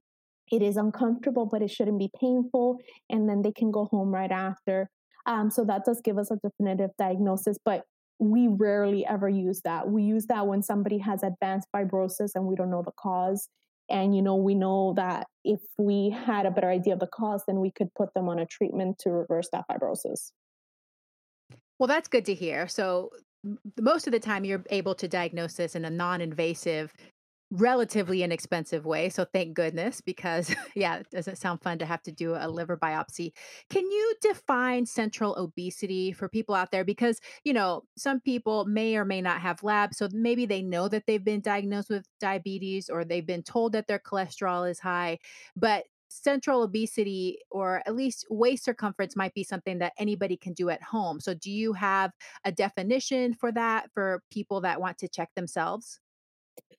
It 0.49 0.61
is 0.61 0.77
uncomfortable, 0.77 1.45
but 1.45 1.61
it 1.61 1.71
shouldn't 1.71 1.99
be 1.99 2.09
painful, 2.17 2.77
and 3.09 3.27
then 3.27 3.41
they 3.41 3.51
can 3.51 3.71
go 3.71 3.85
home 3.91 4.13
right 4.13 4.31
after. 4.31 4.89
Um, 5.25 5.49
so 5.49 5.65
that 5.65 5.83
does 5.85 5.99
give 6.01 6.17
us 6.17 6.31
a 6.31 6.37
definitive 6.37 6.91
diagnosis. 6.97 7.57
But 7.65 7.83
we 8.19 8.47
rarely 8.47 9.05
ever 9.05 9.27
use 9.27 9.61
that. 9.61 9.89
We 9.89 10.03
use 10.03 10.25
that 10.27 10.47
when 10.47 10.61
somebody 10.61 10.97
has 10.99 11.23
advanced 11.23 11.67
fibrosis 11.75 12.31
and 12.35 12.45
we 12.45 12.55
don't 12.55 12.69
know 12.69 12.83
the 12.83 12.91
cause. 12.91 13.49
And, 13.89 14.15
you 14.15 14.21
know, 14.21 14.35
we 14.35 14.55
know 14.55 14.93
that 14.95 15.27
if 15.43 15.59
we 15.77 16.09
had 16.09 16.45
a 16.45 16.51
better 16.51 16.69
idea 16.69 16.93
of 16.93 16.99
the 16.99 17.07
cause, 17.07 17.43
then 17.45 17.59
we 17.59 17.71
could 17.71 17.93
put 17.93 18.13
them 18.13 18.27
on 18.29 18.39
a 18.39 18.45
treatment 18.45 18.97
to 18.99 19.11
reverse 19.11 19.49
that 19.51 19.65
fibrosis. 19.69 20.31
Well, 21.77 21.87
that's 21.87 22.07
good 22.07 22.25
to 22.25 22.33
hear. 22.33 22.67
So, 22.67 23.11
most 23.79 24.07
of 24.07 24.11
the 24.11 24.19
time, 24.19 24.43
you're 24.43 24.63
able 24.71 24.95
to 24.95 25.07
diagnose 25.07 25.53
this 25.53 25.75
in 25.75 25.85
a 25.85 25.89
non 25.91 26.19
invasive 26.19 26.91
relatively 27.51 28.23
inexpensive 28.23 28.85
way. 28.85 29.09
So 29.09 29.25
thank 29.25 29.53
goodness, 29.53 30.01
because 30.01 30.53
yeah, 30.75 30.97
it 30.97 31.09
doesn't 31.11 31.37
sound 31.37 31.61
fun 31.61 31.77
to 31.79 31.85
have 31.85 32.01
to 32.03 32.11
do 32.11 32.35
a 32.35 32.49
liver 32.49 32.77
biopsy. 32.77 33.33
Can 33.69 33.83
you 33.89 34.15
define 34.21 34.85
central 34.85 35.35
obesity 35.35 36.11
for 36.11 36.27
people 36.27 36.55
out 36.55 36.71
there? 36.71 36.83
Because, 36.83 37.19
you 37.43 37.53
know, 37.53 37.83
some 37.97 38.19
people 38.19 38.65
may 38.65 38.95
or 38.95 39.05
may 39.05 39.21
not 39.21 39.41
have 39.41 39.63
labs. 39.63 39.97
So 39.97 40.09
maybe 40.11 40.45
they 40.45 40.61
know 40.61 40.87
that 40.87 41.03
they've 41.05 41.23
been 41.23 41.41
diagnosed 41.41 41.89
with 41.89 42.07
diabetes 42.19 42.89
or 42.89 43.05
they've 43.05 43.25
been 43.25 43.43
told 43.43 43.73
that 43.73 43.87
their 43.87 43.99
cholesterol 43.99 44.69
is 44.69 44.79
high, 44.79 45.19
but 45.55 45.85
central 46.09 46.63
obesity 46.63 47.39
or 47.51 47.81
at 47.85 47.95
least 47.95 48.25
waist 48.29 48.63
circumference 48.63 49.15
might 49.15 49.33
be 49.33 49.43
something 49.43 49.79
that 49.79 49.93
anybody 49.97 50.37
can 50.37 50.53
do 50.53 50.69
at 50.69 50.81
home. 50.81 51.19
So 51.19 51.33
do 51.33 51.51
you 51.51 51.73
have 51.73 52.11
a 52.43 52.51
definition 52.51 53.33
for 53.33 53.51
that 53.51 53.91
for 53.93 54.21
people 54.31 54.61
that 54.61 54.79
want 54.79 54.97
to 54.99 55.09
check 55.09 55.29
themselves? 55.35 55.99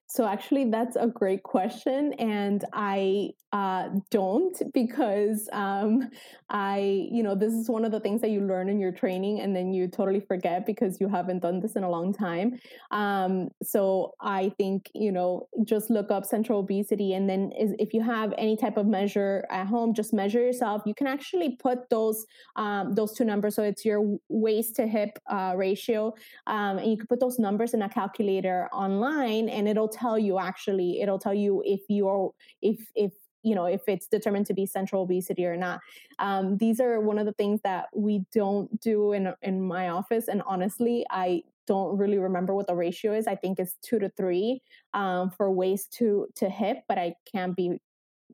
So 0.08 0.24
actually, 0.24 0.70
that's 0.70 0.96
a 0.96 1.08
great 1.08 1.42
question, 1.42 2.12
and 2.14 2.64
I 2.72 3.30
uh, 3.52 3.88
don't 4.10 4.56
because 4.72 5.48
um, 5.52 6.10
I, 6.48 7.08
you 7.10 7.22
know, 7.22 7.34
this 7.34 7.52
is 7.52 7.68
one 7.68 7.84
of 7.84 7.90
the 7.90 7.98
things 8.00 8.20
that 8.20 8.30
you 8.30 8.40
learn 8.40 8.68
in 8.68 8.78
your 8.78 8.92
training, 8.92 9.40
and 9.40 9.54
then 9.54 9.72
you 9.72 9.88
totally 9.88 10.20
forget 10.20 10.64
because 10.64 11.00
you 11.00 11.08
haven't 11.08 11.40
done 11.40 11.58
this 11.58 11.74
in 11.74 11.82
a 11.82 11.90
long 11.90 12.12
time. 12.12 12.58
Um, 12.92 13.48
so 13.64 14.14
I 14.20 14.52
think 14.56 14.90
you 14.94 15.10
know, 15.10 15.48
just 15.64 15.90
look 15.90 16.12
up 16.12 16.24
central 16.24 16.60
obesity, 16.60 17.14
and 17.14 17.28
then 17.28 17.50
is, 17.58 17.74
if 17.80 17.92
you 17.92 18.00
have 18.02 18.32
any 18.38 18.56
type 18.56 18.76
of 18.76 18.86
measure 18.86 19.44
at 19.50 19.66
home, 19.66 19.92
just 19.92 20.14
measure 20.14 20.40
yourself. 20.40 20.82
You 20.86 20.94
can 20.94 21.08
actually 21.08 21.56
put 21.56 21.90
those 21.90 22.26
um, 22.54 22.94
those 22.94 23.12
two 23.12 23.24
numbers, 23.24 23.56
so 23.56 23.64
it's 23.64 23.84
your 23.84 24.18
waist 24.28 24.76
to 24.76 24.86
hip 24.86 25.18
uh, 25.28 25.54
ratio, 25.56 26.14
um, 26.46 26.78
and 26.78 26.88
you 26.88 26.96
can 26.96 27.08
put 27.08 27.18
those 27.18 27.40
numbers 27.40 27.74
in 27.74 27.82
a 27.82 27.88
calculator 27.88 28.68
online, 28.72 29.48
and 29.48 29.66
it'll 29.66 29.95
tell 29.96 30.18
you 30.18 30.38
actually 30.38 31.00
it'll 31.00 31.18
tell 31.18 31.34
you 31.34 31.62
if 31.64 31.80
you're 31.88 32.32
if 32.62 32.78
if 32.94 33.12
you 33.42 33.54
know 33.54 33.66
if 33.66 33.82
it's 33.86 34.08
determined 34.08 34.46
to 34.46 34.54
be 34.54 34.66
central 34.66 35.02
obesity 35.02 35.46
or 35.46 35.56
not 35.56 35.80
um, 36.18 36.56
these 36.58 36.80
are 36.80 37.00
one 37.00 37.18
of 37.18 37.26
the 37.26 37.32
things 37.32 37.60
that 37.62 37.86
we 37.94 38.24
don't 38.32 38.80
do 38.80 39.12
in 39.12 39.32
in 39.42 39.60
my 39.60 39.88
office 39.88 40.28
and 40.28 40.42
honestly 40.46 41.06
i 41.10 41.42
don't 41.66 41.96
really 41.96 42.18
remember 42.18 42.54
what 42.54 42.66
the 42.66 42.74
ratio 42.74 43.14
is 43.14 43.26
i 43.26 43.34
think 43.36 43.58
it's 43.58 43.76
two 43.82 43.98
to 43.98 44.08
three 44.16 44.60
um, 44.94 45.30
for 45.30 45.50
waist 45.50 45.92
to 45.92 46.26
to 46.34 46.48
hip 46.48 46.78
but 46.88 46.98
i 46.98 47.14
can't 47.30 47.56
be 47.56 47.78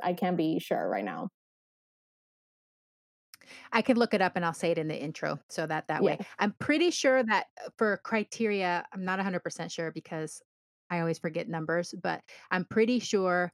i 0.03 0.13
can't 0.13 0.37
be 0.37 0.59
sure 0.59 0.89
right 0.89 1.05
now 1.05 1.29
I 3.73 3.83
could 3.83 3.99
look 3.99 4.15
it 4.15 4.23
up 4.23 4.33
and 4.37 4.45
I'll 4.45 4.55
say 4.55 4.71
it 4.71 4.79
in 4.79 4.89
the 4.89 4.97
intro 4.97 5.39
so 5.49 5.67
that 5.67 5.89
that 5.89 6.03
yeah. 6.03 6.11
way. 6.11 6.19
I'm 6.39 6.55
pretty 6.59 6.91
sure 6.91 7.23
that 7.23 7.47
uh, 7.65 7.71
for 7.77 7.99
criteria, 7.99 8.85
I'm 8.93 9.05
not 9.05 9.19
100% 9.19 9.71
sure 9.71 9.91
because 9.91 10.43
I 10.93 11.01
always 11.01 11.19
forget 11.19 11.49
numbers, 11.49 11.95
but 12.03 12.21
I'm 12.51 12.67
pretty 12.67 12.99
sure 12.99 13.51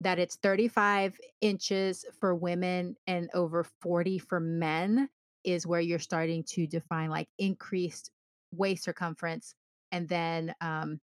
that 0.00 0.18
it's 0.18 0.36
35 0.36 1.18
inches 1.42 2.06
for 2.18 2.34
women 2.34 2.96
and 3.06 3.28
over 3.34 3.66
40 3.82 4.18
for 4.18 4.40
men 4.40 5.10
is 5.44 5.66
where 5.66 5.82
you're 5.82 5.98
starting 5.98 6.44
to 6.44 6.66
define 6.66 7.10
like 7.10 7.28
increased 7.38 8.10
waist 8.52 8.84
circumference. 8.84 9.54
And 9.92 10.08
then 10.08 10.54
um, 10.62 10.98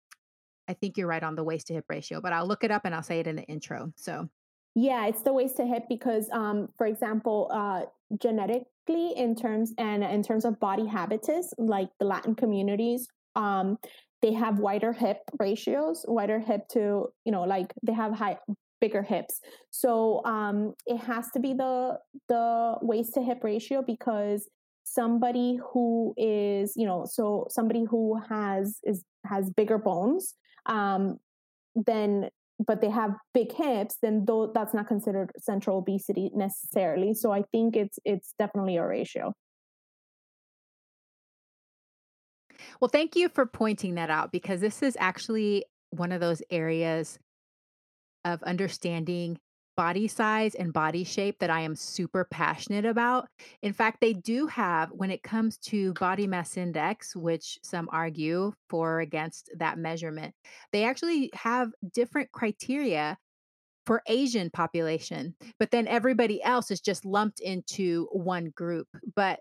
I 0.66 0.72
think 0.72 0.97
you're 0.97 1.07
right 1.07 1.22
on 1.22 1.35
the 1.35 1.45
waist 1.45 1.66
to 1.66 1.74
hip 1.74 1.85
ratio, 1.91 2.22
but 2.22 2.32
I'll 2.32 2.49
look 2.49 2.64
it 2.64 2.70
up 2.70 2.87
and 2.87 2.95
I'll 2.95 3.03
say 3.03 3.20
it 3.20 3.26
in 3.26 3.37
the 3.37 3.43
intro. 3.43 3.93
So, 3.97 4.26
yeah, 4.74 5.07
it's 5.07 5.20
the 5.20 5.35
waist 5.35 5.59
to 5.59 5.66
hip 5.66 5.85
because, 5.91 6.30
um, 6.32 6.68
for 6.78 6.87
example, 6.87 7.51
uh, 7.53 7.82
genetically 8.18 9.12
in 9.16 9.37
terms 9.37 9.74
and 9.76 10.03
in 10.03 10.22
terms 10.22 10.47
of 10.47 10.59
body 10.59 10.87
habitus, 10.87 11.53
like 11.59 11.91
the 11.99 12.07
Latin 12.07 12.35
communities, 12.35 13.07
um, 13.37 13.78
they 14.25 14.33
have 14.33 14.59
wider 14.59 14.95
hip 14.95 15.18
ratios, 15.39 16.03
wider 16.09 16.41
hip 16.41 16.62
to, 16.72 17.09
you 17.27 17.33
know, 17.33 17.43
like 17.43 17.75
they 17.83 17.93
have 17.93 18.12
high 18.14 18.39
bigger 18.81 19.03
hips. 19.03 19.41
So 19.70 20.25
um 20.25 20.72
it 20.87 20.97
has 20.97 21.31
to 21.33 21.41
be 21.41 21.53
the 21.53 21.99
the 22.31 22.77
waist 22.81 23.12
to 23.14 23.22
hip 23.22 23.45
ratio 23.45 23.83
because 23.87 24.49
somebody 24.85 25.59
who 25.70 26.14
is, 26.16 26.72
you 26.75 26.87
know, 26.87 27.05
so 27.05 27.47
somebody 27.51 27.85
who 27.85 28.18
has 28.31 28.79
is 28.85 29.05
has 29.27 29.51
bigger 29.51 29.77
bones 29.79 30.35
um 30.66 31.18
then 31.75 32.31
but 32.66 32.81
they 32.81 32.89
have 32.89 33.11
big 33.35 33.53
hips, 33.53 33.97
then 34.01 34.25
though 34.27 34.53
that's 34.55 34.72
not 34.72 34.87
considered 34.89 35.33
central 35.39 35.79
obesity 35.79 36.31
necessarily. 36.35 37.12
So 37.12 37.31
I 37.31 37.43
think 37.53 37.77
it's 37.77 37.99
it's 38.07 38.33
definitely 38.39 38.77
a 38.79 38.87
ratio. 38.87 39.35
Well, 42.85 42.91
thank 42.91 43.16
you 43.16 43.30
for 43.30 43.47
pointing 43.47 43.95
that 43.95 44.11
out 44.11 44.30
because 44.30 44.61
this 44.61 44.82
is 44.82 44.95
actually 45.01 45.64
one 45.89 46.12
of 46.12 46.20
those 46.20 46.43
areas 46.51 47.18
of 48.26 48.43
understanding 48.43 49.39
body 49.74 50.07
size 50.07 50.55
and 50.55 50.70
body 50.70 51.03
shape 51.03 51.39
that 51.39 51.49
I 51.49 51.62
am 51.62 51.76
super 51.76 52.28
passionate 52.30 52.85
about. 52.85 53.26
In 53.62 53.72
fact, 53.72 54.03
they 54.03 54.12
do 54.12 54.49
have, 54.49 54.91
when 54.93 55.11
it 55.11 55.22
comes 55.22 55.57
to 55.61 55.95
body 55.95 56.26
mass 56.26 56.59
index, 56.59 57.16
which 57.16 57.59
some 57.62 57.89
argue 57.91 58.53
for 58.68 58.97
or 58.97 59.01
against 59.01 59.49
that 59.57 59.78
measurement, 59.78 60.35
they 60.70 60.85
actually 60.85 61.30
have 61.32 61.70
different 61.95 62.32
criteria 62.32 63.16
for 63.87 64.03
Asian 64.09 64.51
population, 64.51 65.35
but 65.59 65.70
then 65.70 65.89
everybody 65.89 66.43
else 66.43 66.70
is 66.70 66.82
just 66.82 67.07
lumped 67.07 67.41
into 67.41 68.09
one 68.12 68.53
group. 68.55 68.89
But 69.16 69.41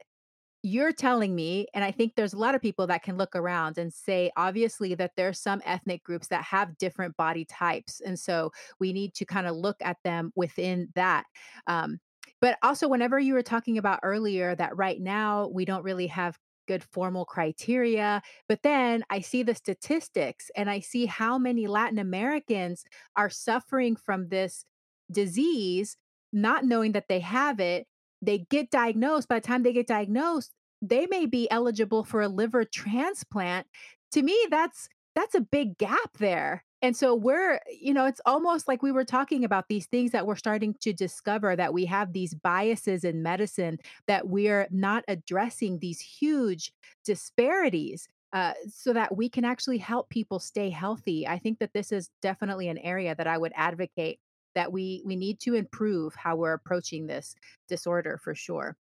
you're 0.64 0.94
telling 0.94 1.36
me, 1.36 1.68
and 1.74 1.84
I 1.84 1.92
think 1.92 2.16
there's 2.16 2.34
a 2.34 2.38
lot 2.38 2.56
of 2.56 2.62
people 2.62 2.88
that 2.88 3.04
can 3.04 3.18
look 3.18 3.36
around 3.36 3.78
and 3.78 3.94
say, 3.94 4.32
obviously, 4.38 4.96
that 4.96 5.12
there's 5.18 5.40
some 5.40 5.62
ethnic 5.66 6.04
groups 6.04 6.28
that 6.28 6.44
have 6.46 6.78
different 6.78 7.18
body 7.18 7.44
types. 7.44 8.00
And 8.00 8.18
so 8.18 8.52
we 8.80 8.94
need 8.94 9.14
to 9.16 9.26
kind 9.26 9.46
of 9.46 9.58
look 9.58 9.76
at 9.82 9.98
them 10.06 10.32
within 10.36 10.88
that. 10.96 11.26
Um, 11.68 12.00
but 12.40 12.58
also, 12.64 12.88
whenever 12.88 13.20
you 13.20 13.34
were 13.34 13.44
talking 13.44 13.78
about 13.78 14.00
earlier 14.04 14.56
that 14.56 14.76
right 14.78 15.02
now 15.02 15.50
we 15.54 15.66
don't 15.66 15.84
really 15.84 16.08
have 16.08 16.38
good 16.66 16.84
formal 16.84 17.26
criteria. 17.26 18.22
But 18.48 18.64
then 18.64 19.04
I 19.10 19.20
see 19.20 19.44
the 19.44 19.56
statistics 19.56 20.50
and 20.56 20.70
I 20.70 20.80
see 20.80 21.06
how 21.06 21.38
many 21.38 21.68
Latin 21.68 22.00
Americans 22.00 22.86
are 23.18 23.30
suffering 23.30 23.98
from 23.98 24.30
this 24.30 24.64
disease, 25.12 25.98
not 26.32 26.64
knowing 26.64 26.94
that 26.94 27.10
they 27.10 27.20
have 27.20 27.60
it 27.60 27.86
they 28.26 28.40
get 28.50 28.72
diagnosed, 28.72 29.28
by 29.28 29.40
the 29.40 29.48
time 29.48 29.64
they 29.64 29.74
get 29.74 29.88
diagnosed, 29.88 30.52
they 30.82 31.08
may 31.08 31.26
be 31.26 31.50
eligible 31.52 32.04
for 32.04 32.22
a 32.22 32.28
liver 32.28 32.64
transplant. 32.66 33.68
To 34.12 34.22
me, 34.22 34.38
that's 34.50 34.90
that's 35.16 35.36
a 35.36 35.42
big 35.42 35.78
gap 35.78 36.18
there. 36.18 36.64
And 36.82 36.98
so 36.98 37.16
we're, 37.16 37.62
you 37.82 37.94
know, 37.94 38.06
it's 38.06 38.20
almost 38.26 38.68
like 38.68 38.84
we 38.84 38.92
were 38.92 39.06
talking 39.06 39.46
about 39.46 39.70
these 39.70 39.86
things 39.86 40.12
that 40.12 40.28
we're 40.28 40.36
starting 40.36 40.76
to 40.82 40.92
discover 40.92 41.56
that 41.56 41.74
we 41.74 41.86
have 41.86 42.12
these 42.12 42.34
biases 42.34 43.06
in 43.06 43.24
medicine, 43.24 43.80
that 44.08 44.28
we're 44.28 44.68
not 44.70 45.06
addressing 45.08 45.80
these 45.80 46.02
huge 46.02 46.74
disparities 47.06 48.10
uh, 48.34 48.54
so 48.68 48.92
that 48.92 49.16
we 49.16 49.30
can 49.30 49.46
actually 49.46 49.78
help 49.78 50.10
people 50.10 50.40
stay 50.40 50.70
healthy. 50.70 51.26
I 51.26 51.38
think 51.40 51.60
that 51.60 51.72
this 51.74 51.92
is 51.92 52.10
definitely 52.22 52.68
an 52.68 52.80
area 52.80 53.16
that 53.16 53.28
I 53.28 53.38
would 53.38 53.54
advocate 53.56 54.20
that 54.56 54.72
we 54.72 55.02
we 55.06 55.16
need 55.16 55.40
to 55.42 55.56
improve 55.56 56.16
how 56.16 56.36
we're 56.36 56.54
approaching 56.54 57.08
this 57.08 57.36
disorder 57.68 58.20
for 58.24 58.36
sure. 58.36 58.76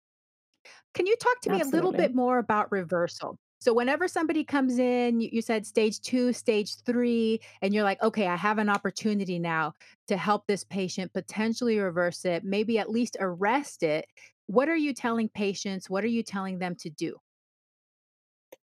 Can 0.94 1.06
you 1.06 1.16
talk 1.16 1.40
to 1.42 1.50
me 1.50 1.56
Absolutely. 1.56 1.78
a 1.78 1.82
little 1.82 1.92
bit 1.92 2.14
more 2.14 2.38
about 2.38 2.70
reversal? 2.72 3.38
So, 3.60 3.74
whenever 3.74 4.08
somebody 4.08 4.42
comes 4.42 4.78
in, 4.78 5.20
you, 5.20 5.28
you, 5.32 5.42
said 5.42 5.66
stage 5.66 6.00
two, 6.00 6.32
stage 6.32 6.76
three, 6.86 7.40
and 7.60 7.74
you're 7.74 7.84
like, 7.84 8.02
okay, 8.02 8.26
I 8.26 8.36
have 8.36 8.56
an 8.56 8.70
opportunity 8.70 9.38
now 9.38 9.74
to 10.08 10.16
help 10.16 10.46
this 10.46 10.64
patient 10.64 11.12
potentially 11.12 11.78
reverse 11.78 12.24
it, 12.24 12.42
maybe 12.42 12.78
at 12.78 12.90
least 12.90 13.18
arrest 13.20 13.82
it. 13.82 14.06
What 14.46 14.70
are 14.70 14.76
you 14.76 14.94
telling 14.94 15.28
patients? 15.28 15.90
What 15.90 16.04
are 16.04 16.08
you 16.08 16.22
telling 16.22 16.58
them 16.58 16.74
to 16.76 16.88
do? 16.88 17.16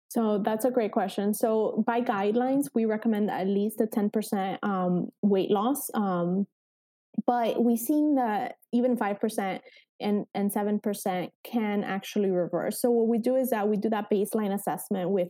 So 0.10 0.39
that's 0.39 0.66
a 0.66 0.72
great 0.72 0.91
question. 0.91 1.36
So 1.36 1.84
by 1.86 2.02
guidelines, 2.02 2.66
we 2.74 2.86
recommend 2.86 3.30
at 3.30 3.45
least 3.45 3.80
a 3.80 3.86
10% 3.86 4.58
um, 4.64 5.10
weight 5.22 5.52
loss 5.52 5.91
um, 5.93 6.47
but 7.26 7.64
we've 7.64 7.80
seen 7.80 8.16
that 8.16 8.55
even 8.72 8.97
5% 8.97 9.60
and, 10.01 10.26
and 10.34 10.53
7% 10.53 11.30
can 11.43 11.84
actually 11.84 12.30
reverse. 12.30 12.82
So 12.82 12.89
what 12.89 13.07
we 13.07 13.18
do 13.18 13.36
is 13.36 13.49
that 13.49 13.68
we 13.68 13.78
do 13.78 13.89
that 13.89 14.10
baseline 14.12 14.53
assessment 14.53 15.10
with 15.10 15.30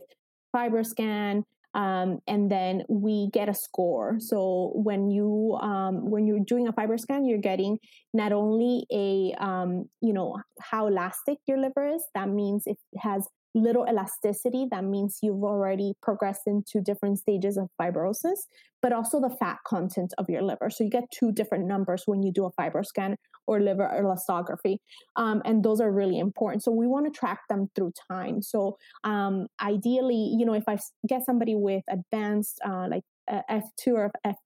FibroScan, 0.54 1.44
um, 1.74 2.18
and 2.26 2.50
then 2.50 2.82
we 2.88 3.30
get 3.32 3.48
a 3.48 3.54
score. 3.54 4.16
So 4.18 4.72
when 4.74 5.08
you 5.08 5.56
um, 5.60 6.10
when 6.10 6.26
you're 6.26 6.40
doing 6.44 6.66
a 6.66 6.72
FibroScan, 6.72 7.28
you're 7.28 7.38
getting 7.38 7.78
not 8.12 8.32
only 8.32 8.86
a 8.92 9.34
um, 9.40 9.88
you 10.00 10.12
know 10.12 10.36
how 10.60 10.88
elastic 10.88 11.38
your 11.46 11.58
liver 11.58 11.86
is. 11.86 12.04
That 12.14 12.28
means 12.28 12.64
it 12.66 12.78
has 12.98 13.28
little 13.54 13.86
elasticity, 13.88 14.66
that 14.70 14.84
means 14.84 15.18
you've 15.22 15.42
already 15.42 15.94
progressed 16.02 16.42
into 16.46 16.80
different 16.80 17.18
stages 17.18 17.56
of 17.56 17.68
fibrosis, 17.80 18.46
but 18.82 18.92
also 18.92 19.20
the 19.20 19.34
fat 19.40 19.58
content 19.66 20.14
of 20.18 20.28
your 20.28 20.42
liver. 20.42 20.70
So 20.70 20.84
you 20.84 20.90
get 20.90 21.10
two 21.10 21.32
different 21.32 21.66
numbers 21.66 22.04
when 22.06 22.22
you 22.22 22.32
do 22.32 22.46
a 22.46 22.52
FibroScan 22.52 23.16
or 23.46 23.60
liver 23.60 23.88
elastography. 23.88 24.76
Um, 25.16 25.42
and 25.44 25.64
those 25.64 25.80
are 25.80 25.90
really 25.90 26.18
important. 26.18 26.62
So 26.62 26.70
we 26.70 26.86
want 26.86 27.12
to 27.12 27.18
track 27.18 27.40
them 27.48 27.68
through 27.74 27.92
time. 28.10 28.42
So 28.42 28.76
um, 29.02 29.48
ideally, 29.60 30.34
you 30.38 30.46
know, 30.46 30.54
if 30.54 30.64
I 30.68 30.78
get 31.06 31.24
somebody 31.26 31.56
with 31.56 31.82
advanced, 31.88 32.60
uh, 32.64 32.86
like 32.88 33.02
uh, 33.30 33.42
F2 33.50 33.94
or 33.94 34.10
F 34.24 34.36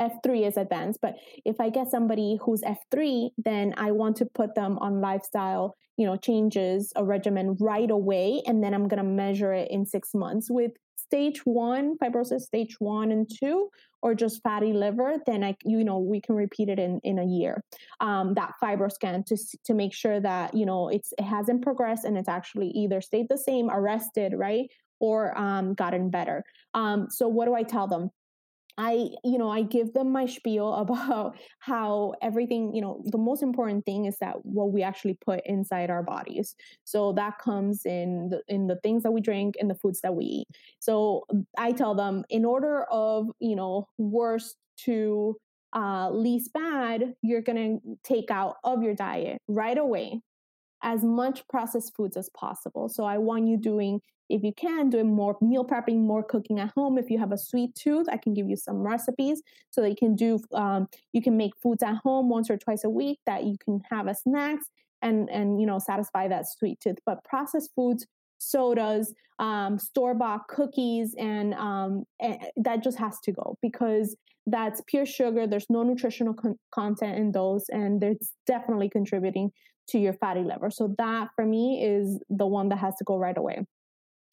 F3 0.00 0.48
is 0.48 0.56
advanced, 0.56 1.00
but 1.02 1.14
if 1.44 1.60
I 1.60 1.70
get 1.70 1.90
somebody 1.90 2.38
who's 2.42 2.62
F3, 2.62 3.30
then 3.38 3.74
I 3.76 3.92
want 3.92 4.16
to 4.16 4.26
put 4.26 4.54
them 4.54 4.78
on 4.78 5.00
lifestyle, 5.00 5.74
you 5.96 6.06
know, 6.06 6.16
changes, 6.16 6.92
a 6.96 7.04
regimen 7.04 7.56
right 7.60 7.90
away, 7.90 8.42
and 8.46 8.62
then 8.62 8.74
I'm 8.74 8.88
going 8.88 9.02
to 9.02 9.08
measure 9.08 9.52
it 9.52 9.70
in 9.70 9.84
six 9.86 10.14
months 10.14 10.50
with 10.50 10.72
stage 11.12 11.44
one 11.44 11.98
fibrosis, 11.98 12.40
stage 12.40 12.76
one 12.78 13.12
and 13.12 13.30
two, 13.30 13.68
or 14.00 14.14
just 14.14 14.42
fatty 14.42 14.72
liver. 14.72 15.16
Then 15.26 15.44
I, 15.44 15.54
you 15.62 15.84
know, 15.84 15.98
we 15.98 16.22
can 16.22 16.34
repeat 16.34 16.70
it 16.70 16.78
in 16.78 17.00
in 17.04 17.18
a 17.18 17.24
year. 17.24 17.62
Um, 18.00 18.32
that 18.34 18.52
FibroScan 18.62 19.26
to 19.26 19.36
to 19.64 19.74
make 19.74 19.92
sure 19.92 20.20
that 20.20 20.54
you 20.54 20.64
know 20.64 20.88
it's 20.88 21.12
it 21.18 21.24
hasn't 21.24 21.62
progressed 21.62 22.04
and 22.04 22.16
it's 22.16 22.30
actually 22.30 22.68
either 22.68 23.02
stayed 23.02 23.26
the 23.28 23.36
same, 23.36 23.68
arrested, 23.70 24.32
right, 24.34 24.70
or 25.00 25.36
um, 25.38 25.74
gotten 25.74 26.08
better. 26.08 26.44
Um, 26.72 27.08
so 27.10 27.28
what 27.28 27.44
do 27.44 27.54
I 27.54 27.62
tell 27.62 27.86
them? 27.86 28.10
I, 28.78 29.10
you 29.22 29.38
know, 29.38 29.50
I 29.50 29.62
give 29.62 29.92
them 29.92 30.12
my 30.12 30.26
spiel 30.26 30.72
about 30.84 31.36
how 31.60 32.14
everything, 32.22 32.74
you 32.74 32.80
know, 32.80 33.02
the 33.04 33.18
most 33.18 33.42
important 33.42 33.84
thing 33.84 34.06
is 34.06 34.16
that 34.20 34.44
what 34.44 34.72
we 34.72 34.82
actually 34.82 35.18
put 35.24 35.40
inside 35.44 35.90
our 35.90 36.02
bodies. 36.02 36.54
So 36.84 37.12
that 37.14 37.38
comes 37.38 37.84
in 37.84 38.30
the 38.30 38.42
in 38.48 38.66
the 38.66 38.76
things 38.76 39.02
that 39.02 39.12
we 39.12 39.20
drink 39.20 39.56
and 39.60 39.70
the 39.70 39.74
foods 39.74 40.00
that 40.02 40.14
we 40.14 40.24
eat. 40.24 40.48
So 40.78 41.26
I 41.58 41.72
tell 41.72 41.94
them 41.94 42.24
in 42.30 42.44
order 42.44 42.84
of, 42.90 43.28
you 43.40 43.56
know, 43.56 43.88
worst 43.98 44.56
to 44.84 45.36
uh, 45.74 46.10
least 46.10 46.52
bad, 46.52 47.14
you're 47.22 47.40
going 47.42 47.80
to 47.80 47.96
take 48.04 48.30
out 48.30 48.56
of 48.64 48.82
your 48.82 48.94
diet 48.94 49.38
right 49.48 49.78
away 49.78 50.20
as 50.82 51.04
much 51.04 51.46
processed 51.48 51.94
foods 51.96 52.16
as 52.16 52.28
possible. 52.30 52.88
So 52.88 53.04
I 53.04 53.18
want 53.18 53.46
you 53.46 53.56
doing, 53.56 54.00
if 54.28 54.42
you 54.42 54.52
can, 54.52 54.90
doing 54.90 55.14
more 55.14 55.36
meal 55.40 55.64
prepping, 55.64 55.98
more 55.98 56.22
cooking 56.22 56.58
at 56.58 56.72
home. 56.76 56.98
If 56.98 57.10
you 57.10 57.18
have 57.18 57.32
a 57.32 57.38
sweet 57.38 57.74
tooth, 57.74 58.06
I 58.10 58.16
can 58.16 58.34
give 58.34 58.48
you 58.48 58.56
some 58.56 58.78
recipes 58.78 59.42
so 59.70 59.80
that 59.82 59.90
you 59.90 59.96
can 59.96 60.16
do, 60.16 60.40
um, 60.52 60.88
you 61.12 61.22
can 61.22 61.36
make 61.36 61.52
foods 61.62 61.82
at 61.82 61.96
home 61.96 62.28
once 62.28 62.50
or 62.50 62.56
twice 62.56 62.84
a 62.84 62.90
week 62.90 63.20
that 63.26 63.44
you 63.44 63.56
can 63.64 63.80
have 63.90 64.08
as 64.08 64.22
snacks 64.22 64.66
and 65.02 65.28
and 65.30 65.60
you 65.60 65.66
know 65.66 65.78
satisfy 65.78 66.28
that 66.28 66.48
sweet 66.48 66.80
tooth. 66.80 66.98
But 67.04 67.24
processed 67.24 67.70
foods, 67.74 68.06
sodas, 68.38 69.12
um, 69.38 69.78
store 69.78 70.14
bought 70.14 70.48
cookies, 70.48 71.14
and, 71.18 71.54
um, 71.54 72.04
and 72.20 72.38
that 72.56 72.82
just 72.82 72.98
has 72.98 73.18
to 73.20 73.32
go 73.32 73.58
because 73.60 74.16
that's 74.46 74.80
pure 74.86 75.06
sugar. 75.06 75.46
There's 75.46 75.70
no 75.70 75.82
nutritional 75.82 76.34
con- 76.34 76.58
content 76.72 77.18
in 77.18 77.32
those, 77.32 77.64
and 77.68 78.02
it's 78.02 78.32
definitely 78.46 78.88
contributing 78.88 79.50
to 79.92 79.98
your 79.98 80.14
fatty 80.14 80.42
liver. 80.42 80.70
So 80.70 80.94
that 80.98 81.28
for 81.36 81.46
me 81.46 81.84
is 81.84 82.18
the 82.28 82.46
one 82.46 82.68
that 82.70 82.78
has 82.78 82.96
to 82.96 83.04
go 83.04 83.16
right 83.16 83.36
away. 83.36 83.64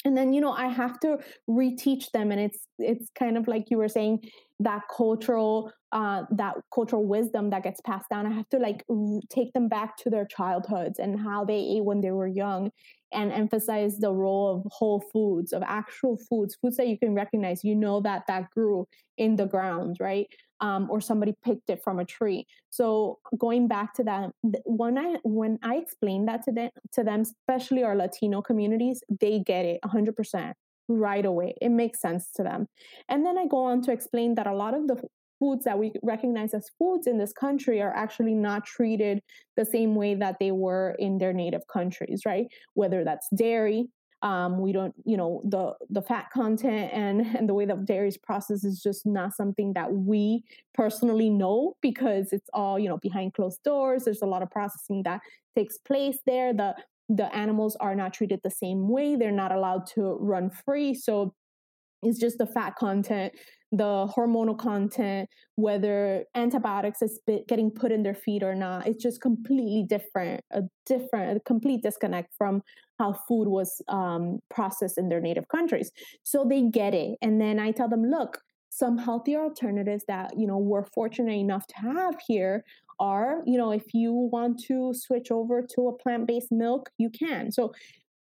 And 0.05 0.15
then 0.15 0.31
you 0.31 0.39
know 0.39 0.53
I 0.53 0.67
have 0.67 0.99
to 1.01 1.19
reteach 1.49 2.11
them, 2.11 2.31
and 2.31 2.39
it's 2.39 2.59
it's 2.77 3.09
kind 3.19 3.37
of 3.37 3.49
like 3.49 3.69
you 3.69 3.77
were 3.77 3.89
saying 3.89 4.21
that 4.61 4.83
cultural 4.95 5.73
uh, 5.91 6.23
that 6.31 6.55
cultural 6.73 7.05
wisdom 7.05 7.49
that 7.49 7.63
gets 7.63 7.81
passed 7.81 8.09
down. 8.09 8.25
I 8.25 8.31
have 8.31 8.47
to 8.49 8.59
like 8.59 8.85
take 9.29 9.51
them 9.51 9.67
back 9.67 9.97
to 9.97 10.09
their 10.09 10.25
childhoods 10.25 10.99
and 10.99 11.19
how 11.19 11.43
they 11.43 11.57
ate 11.57 11.83
when 11.83 11.99
they 11.99 12.11
were 12.11 12.27
young, 12.27 12.71
and 13.11 13.33
emphasize 13.33 13.97
the 13.97 14.13
role 14.13 14.55
of 14.55 14.71
whole 14.71 15.03
foods, 15.11 15.51
of 15.51 15.63
actual 15.63 16.17
foods, 16.29 16.55
foods 16.61 16.77
that 16.77 16.87
you 16.87 16.97
can 16.97 17.13
recognize. 17.13 17.65
You 17.65 17.75
know 17.75 17.99
that 18.01 18.23
that 18.27 18.51
grew 18.51 18.87
in 19.17 19.35
the 19.35 19.47
ground, 19.47 19.97
right? 19.99 20.27
Um, 20.61 20.89
or 20.91 20.99
somebody 20.99 21.35
picked 21.41 21.69
it 21.69 21.81
from 21.81 21.99
a 21.99 22.05
tree. 22.05 22.45
So 22.69 23.19
going 23.37 23.69
back 23.69 23.93
to 23.93 24.03
that, 24.03 24.31
when 24.65 24.97
I 24.97 25.15
when 25.23 25.57
I 25.63 25.75
explain 25.75 26.25
that 26.25 26.43
to 26.43 26.51
them, 26.51 26.69
to 26.93 27.03
them, 27.03 27.21
especially 27.21 27.83
our 27.83 27.95
Latino 27.95 28.41
communities, 28.41 29.01
they 29.21 29.39
get 29.39 29.63
it 29.65 29.79
100 29.83 30.17
percent 30.17 30.57
right 30.89 31.25
away. 31.25 31.55
It 31.61 31.69
makes 31.69 32.01
sense 32.01 32.29
to 32.35 32.43
them. 32.43 32.67
And 33.07 33.25
then 33.25 33.37
I 33.37 33.45
go 33.47 33.63
on 33.65 33.81
to 33.83 33.91
explain 33.91 34.35
that 34.35 34.47
a 34.47 34.53
lot 34.53 34.73
of 34.73 34.87
the 34.87 35.01
foods 35.39 35.63
that 35.63 35.79
we 35.79 35.93
recognize 36.03 36.53
as 36.53 36.69
foods 36.77 37.07
in 37.07 37.17
this 37.17 37.31
country 37.31 37.81
are 37.81 37.95
actually 37.95 38.33
not 38.33 38.65
treated 38.65 39.21
the 39.55 39.65
same 39.65 39.95
way 39.95 40.15
that 40.15 40.35
they 40.39 40.51
were 40.51 40.95
in 40.99 41.17
their 41.17 41.33
native 41.33 41.65
countries, 41.71 42.23
right? 42.25 42.47
Whether 42.73 43.03
that's 43.03 43.27
dairy, 43.33 43.87
Um, 44.21 44.59
we 44.59 44.73
don't, 44.73 44.93
you 45.05 45.17
know, 45.17 45.41
the 45.45 45.73
the 45.89 46.01
fat 46.01 46.29
content 46.33 46.91
and 46.93 47.21
and 47.37 47.47
the 47.47 47.53
way 47.53 47.65
that 47.65 47.85
dairy 47.85 48.07
is 48.07 48.17
processed 48.17 48.65
is 48.65 48.81
just 48.81 49.05
not 49.05 49.33
something 49.33 49.73
that 49.73 49.91
we 49.93 50.43
personally 50.73 51.29
know 51.29 51.75
because 51.81 52.33
it's 52.33 52.49
all 52.53 52.77
you 52.79 52.89
know 52.89 52.97
behind 52.97 53.33
closed 53.33 53.63
doors. 53.63 54.05
There's 54.05 54.21
a 54.21 54.27
lot 54.27 54.43
of 54.43 54.51
processing 54.51 55.03
that 55.03 55.21
takes 55.55 55.77
place 55.77 56.19
there. 56.25 56.53
The 56.53 56.75
the 57.07 57.33
animals 57.35 57.75
are 57.79 57.95
not 57.95 58.13
treated 58.13 58.41
the 58.43 58.51
same 58.51 58.87
way. 58.89 59.15
They're 59.15 59.31
not 59.31 59.51
allowed 59.51 59.87
to 59.95 60.17
run 60.19 60.49
free. 60.49 60.93
So 60.93 61.33
it's 62.03 62.19
just 62.19 62.37
the 62.37 62.45
fat 62.45 62.75
content 62.75 63.33
the 63.71 64.07
hormonal 64.15 64.57
content, 64.57 65.29
whether 65.55 66.25
antibiotics 66.35 67.01
is 67.01 67.19
getting 67.47 67.69
put 67.69 67.91
in 67.91 68.03
their 68.03 68.15
feed 68.15 68.41
or 68.41 68.55
not. 68.55 68.87
It's 68.87 69.01
just 69.01 69.21
completely 69.21 69.85
different, 69.87 70.41
a 70.51 70.63
different, 70.85 71.37
a 71.37 71.39
complete 71.41 71.83
disconnect 71.83 72.33
from 72.37 72.63
how 72.99 73.13
food 73.13 73.47
was 73.47 73.81
um, 73.87 74.39
processed 74.49 74.97
in 74.97 75.09
their 75.09 75.21
native 75.21 75.47
countries. 75.47 75.91
So 76.23 76.45
they 76.47 76.63
get 76.63 76.93
it. 76.93 77.17
And 77.21 77.41
then 77.41 77.59
I 77.59 77.71
tell 77.71 77.89
them, 77.89 78.03
look, 78.03 78.39
some 78.69 78.97
healthier 78.97 79.41
alternatives 79.41 80.03
that, 80.07 80.37
you 80.37 80.45
know, 80.45 80.57
we're 80.57 80.85
fortunate 80.85 81.37
enough 81.37 81.65
to 81.67 81.75
have 81.77 82.15
here 82.27 82.63
are, 82.99 83.41
you 83.45 83.57
know, 83.57 83.71
if 83.71 83.93
you 83.93 84.11
want 84.13 84.61
to 84.67 84.93
switch 84.93 85.31
over 85.31 85.65
to 85.75 85.87
a 85.87 85.97
plant-based 85.97 86.51
milk, 86.51 86.89
you 86.97 87.09
can. 87.09 87.51
So 87.51 87.73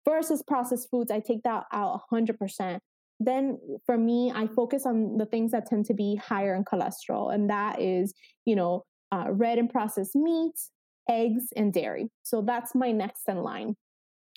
versus 0.09 0.43
processed 0.43 0.89
foods, 0.91 1.11
I 1.11 1.21
take 1.21 1.43
that 1.43 1.65
out 1.73 2.01
100% 2.11 2.79
then 3.21 3.59
for 3.85 3.99
me, 3.99 4.33
I 4.35 4.47
focus 4.47 4.87
on 4.87 5.19
the 5.19 5.27
things 5.27 5.51
that 5.51 5.67
tend 5.67 5.87
to 5.87 5.95
be 5.95 6.15
higher 6.17 6.55
in 6.55 6.65
cholesterol, 6.65 7.35
and 7.35 7.51
that 7.51 7.81
is, 7.81 8.15
you 8.45 8.55
know, 8.55 8.85
uh, 9.11 9.27
red 9.31 9.59
and 9.59 9.69
processed 9.69 10.15
meats, 10.15 10.71
eggs, 11.09 11.47
and 11.57 11.73
dairy. 11.73 12.11
So 12.23 12.43
that's 12.43 12.75
my 12.75 12.93
next 12.93 13.29
in 13.29 13.39
line 13.39 13.75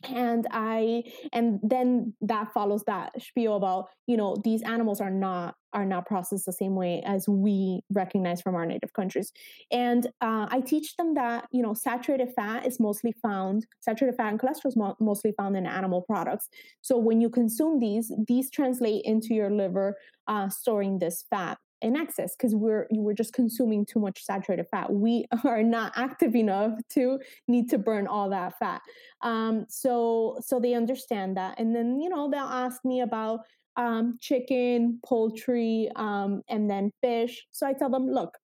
and 0.10 0.48
i 0.52 1.04
and 1.34 1.60
then 1.64 2.14
that 2.22 2.52
follows 2.54 2.84
that 2.88 3.12
spiel 3.22 3.56
about 3.56 3.88
you 4.08 4.18
know 4.18 4.36
these 4.44 4.62
animals 4.64 5.02
are 5.02 5.12
not 5.12 5.56
are 5.74 5.86
not 5.86 6.06
processed 6.06 6.46
the 6.46 6.52
same 6.52 6.76
way 6.76 7.02
as 7.06 7.28
we 7.28 7.82
recognize 7.92 8.42
from 8.42 8.56
our 8.56 8.66
native 8.66 8.94
countries. 8.94 9.32
And 9.72 10.08
uh, 10.20 10.48
i 10.50 10.62
teach 10.66 10.96
them 10.98 11.14
that 11.16 11.48
you 11.52 11.62
know 11.62 11.74
saturated 11.74 12.30
fat 12.36 12.66
is 12.66 12.80
mostly 12.80 13.14
found 13.22 13.66
saturated 13.80 14.18
fat 14.18 14.32
and 14.32 14.40
cholesterol 14.40 14.68
is 14.68 14.76
mo- 14.76 14.98
mostly 15.00 15.34
found 15.38 15.56
in 15.56 15.66
animal 15.66 16.02
products. 16.02 16.50
So 16.82 16.98
when 16.98 17.22
you 17.22 17.30
consume 17.30 17.80
these 17.80 18.12
these 18.28 18.50
translate 18.50 19.06
into 19.06 19.34
your 19.34 19.50
liver 19.50 19.96
uh, 20.28 20.50
storing 20.50 21.00
this 21.00 21.26
fat 21.30 21.58
in 21.82 21.96
excess 21.96 22.36
because 22.36 22.56
we're 22.56 22.88
we're 22.92 23.14
just 23.14 23.34
consuming 23.34 23.86
too 23.86 24.00
much 24.00 24.24
saturated 24.24 24.68
fat. 24.70 24.92
We 24.92 25.26
are 25.46 25.64
not 25.64 25.94
active 25.96 26.36
enough 26.36 26.74
to 26.92 27.20
need 27.48 27.70
to 27.72 27.78
burn 27.78 28.08
all 28.08 28.30
that 28.30 28.58
fat. 28.60 28.82
Um, 29.22 29.66
so 29.70 30.38
so 30.42 30.60
they 30.60 30.74
understand 30.74 31.38
that, 31.38 31.60
and 31.60 31.76
then 31.76 32.00
you 32.00 32.10
know 32.10 32.30
they'll 32.30 32.42
ask 32.42 32.84
me 32.86 33.02
about 33.02 33.42
um, 33.78 34.18
chicken, 34.20 35.00
poultry, 35.06 35.90
um, 35.96 36.42
and 36.50 36.70
then 36.70 36.92
fish. 37.02 37.46
So 37.52 37.66
I 37.66 37.74
tell 37.74 37.90
them, 37.90 38.08
look, 38.10 38.38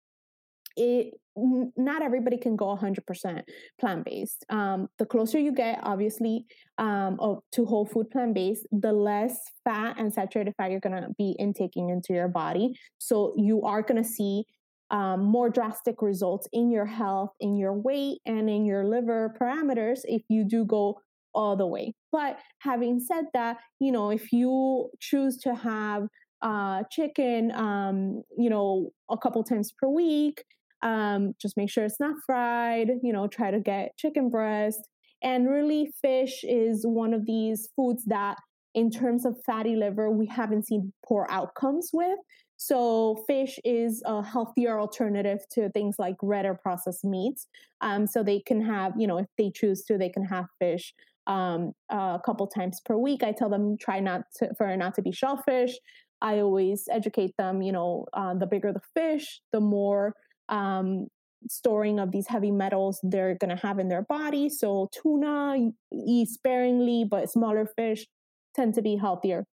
it 0.76 1.14
not 1.37 2.03
everybody 2.03 2.37
can 2.37 2.57
go 2.57 2.76
100% 2.76 3.43
plant-based 3.78 4.45
um, 4.51 4.89
the 4.99 5.07
closer 5.07 5.39
you 5.39 5.53
get 5.53 5.78
obviously 5.82 6.45
um, 6.78 7.18
to 7.53 7.64
whole 7.64 7.87
food 7.87 8.11
plant-based 8.11 8.66
the 8.72 8.93
less 8.93 9.39
fat 9.64 9.99
and 9.99 10.12
saturated 10.12 10.55
fat 10.57 10.70
you're 10.70 10.80
going 10.80 11.01
to 11.01 11.09
be 11.18 11.37
intaking 11.39 11.91
into 11.91 12.12
your 12.12 12.28
body 12.28 12.74
so 12.99 13.34
you 13.37 13.62
are 13.62 13.82
going 13.82 14.03
to 14.03 14.09
see 14.09 14.45
um, 14.91 15.24
more 15.24 15.51
drastic 15.51 16.01
results 16.01 16.49
in 16.53 16.70
your 16.70 16.87
health 16.87 17.30
in 17.41 17.57
your 17.57 17.74
weight 17.74 18.18
and 18.24 18.49
in 18.49 18.64
your 18.64 18.84
liver 18.84 19.34
parameters 19.41 20.01
if 20.05 20.22
you 20.28 20.45
do 20.45 20.64
go 20.64 20.99
all 21.34 21.57
the 21.57 21.66
way 21.66 21.93
but 22.12 22.39
having 22.61 22.99
said 22.99 23.24
that 23.34 23.59
you 23.78 23.93
know 23.93 24.11
if 24.11 24.32
you 24.32 24.89
choose 25.01 25.37
to 25.37 25.55
have 25.55 26.09
uh, 26.43 26.82
chicken, 26.91 27.51
um, 27.53 28.22
you 28.37 28.51
know, 28.51 28.91
a 29.11 29.16
couple 29.16 29.43
times 29.43 29.72
per 29.72 29.89
week. 29.89 30.45
Um, 30.83 31.35
just 31.41 31.57
make 31.57 31.70
sure 31.70 31.85
it's 31.85 32.01
not 32.01 32.16
fried, 32.24 32.91
you 33.03 33.12
know, 33.12 33.27
try 33.27 33.51
to 33.51 33.61
get 33.61 33.97
chicken 33.97 34.31
breast. 34.31 34.81
And 35.22 35.49
really, 35.49 35.91
fish 36.03 36.45
is 36.45 36.85
one 36.87 37.14
of 37.14 37.27
these 37.27 37.68
foods 37.74 38.05
that, 38.07 38.37
in 38.74 38.91
terms 38.91 39.24
of 39.24 39.37
fatty 39.47 39.74
liver, 39.74 40.11
we 40.11 40.27
haven't 40.27 40.66
seen 40.66 40.93
poor 41.07 41.27
outcomes 41.31 41.91
with. 41.93 42.18
So, 42.59 43.24
fish 43.27 43.59
is 43.64 44.03
a 44.07 44.22
healthier 44.22 44.79
alternative 44.79 45.41
to 45.53 45.70
things 45.70 45.97
like 45.99 46.16
red 46.22 46.47
or 46.47 46.55
processed 46.55 47.05
meats. 47.05 47.49
Um, 47.81 48.07
so, 48.07 48.22
they 48.22 48.41
can 48.41 48.61
have, 48.62 48.93
you 48.99 49.07
know, 49.07 49.18
if 49.18 49.27
they 49.39 49.51
choose 49.51 49.83
to, 49.85 49.97
they 49.99 50.11
can 50.11 50.24
have 50.24 50.47
fish 50.59 50.93
um, 51.27 51.72
a 51.91 52.20
couple 52.24 52.47
times 52.47 52.81
per 52.85 52.97
week. 52.97 53.22
I 53.22 53.33
tell 53.33 53.49
them 53.49 53.77
try 53.79 54.01
not 54.01 54.22
to, 54.37 54.55
for 54.57 54.77
not 54.77 54.95
to 54.97 55.03
be 55.03 55.12
shellfish. 55.12 55.77
I 56.22 56.41
always 56.41 56.89
educate 56.91 57.35
them, 57.37 57.62
you 57.62 57.72
know, 57.72 58.07
uh, 58.12 58.35
the 58.35 58.47
bigger 58.47 58.72
the 58.72 58.81
fish, 58.95 59.41
the 59.53 59.61
more 59.61 60.14
um, 60.49 61.09
storing 61.49 61.99
of 61.99 62.11
these 62.11 62.26
heavy 62.26 62.51
metals 62.51 62.99
they're 63.03 63.36
going 63.36 63.55
to 63.55 63.66
have 63.66 63.78
in 63.78 63.88
their 63.88 64.03
body. 64.03 64.49
So 64.49 64.88
tuna, 64.92 65.70
eat 65.92 66.28
sparingly, 66.28 67.05
but 67.09 67.30
smaller 67.30 67.66
fish 67.76 68.07
tend 68.55 68.74
to 68.74 68.82
be 68.82 68.97
healthier. 68.97 69.44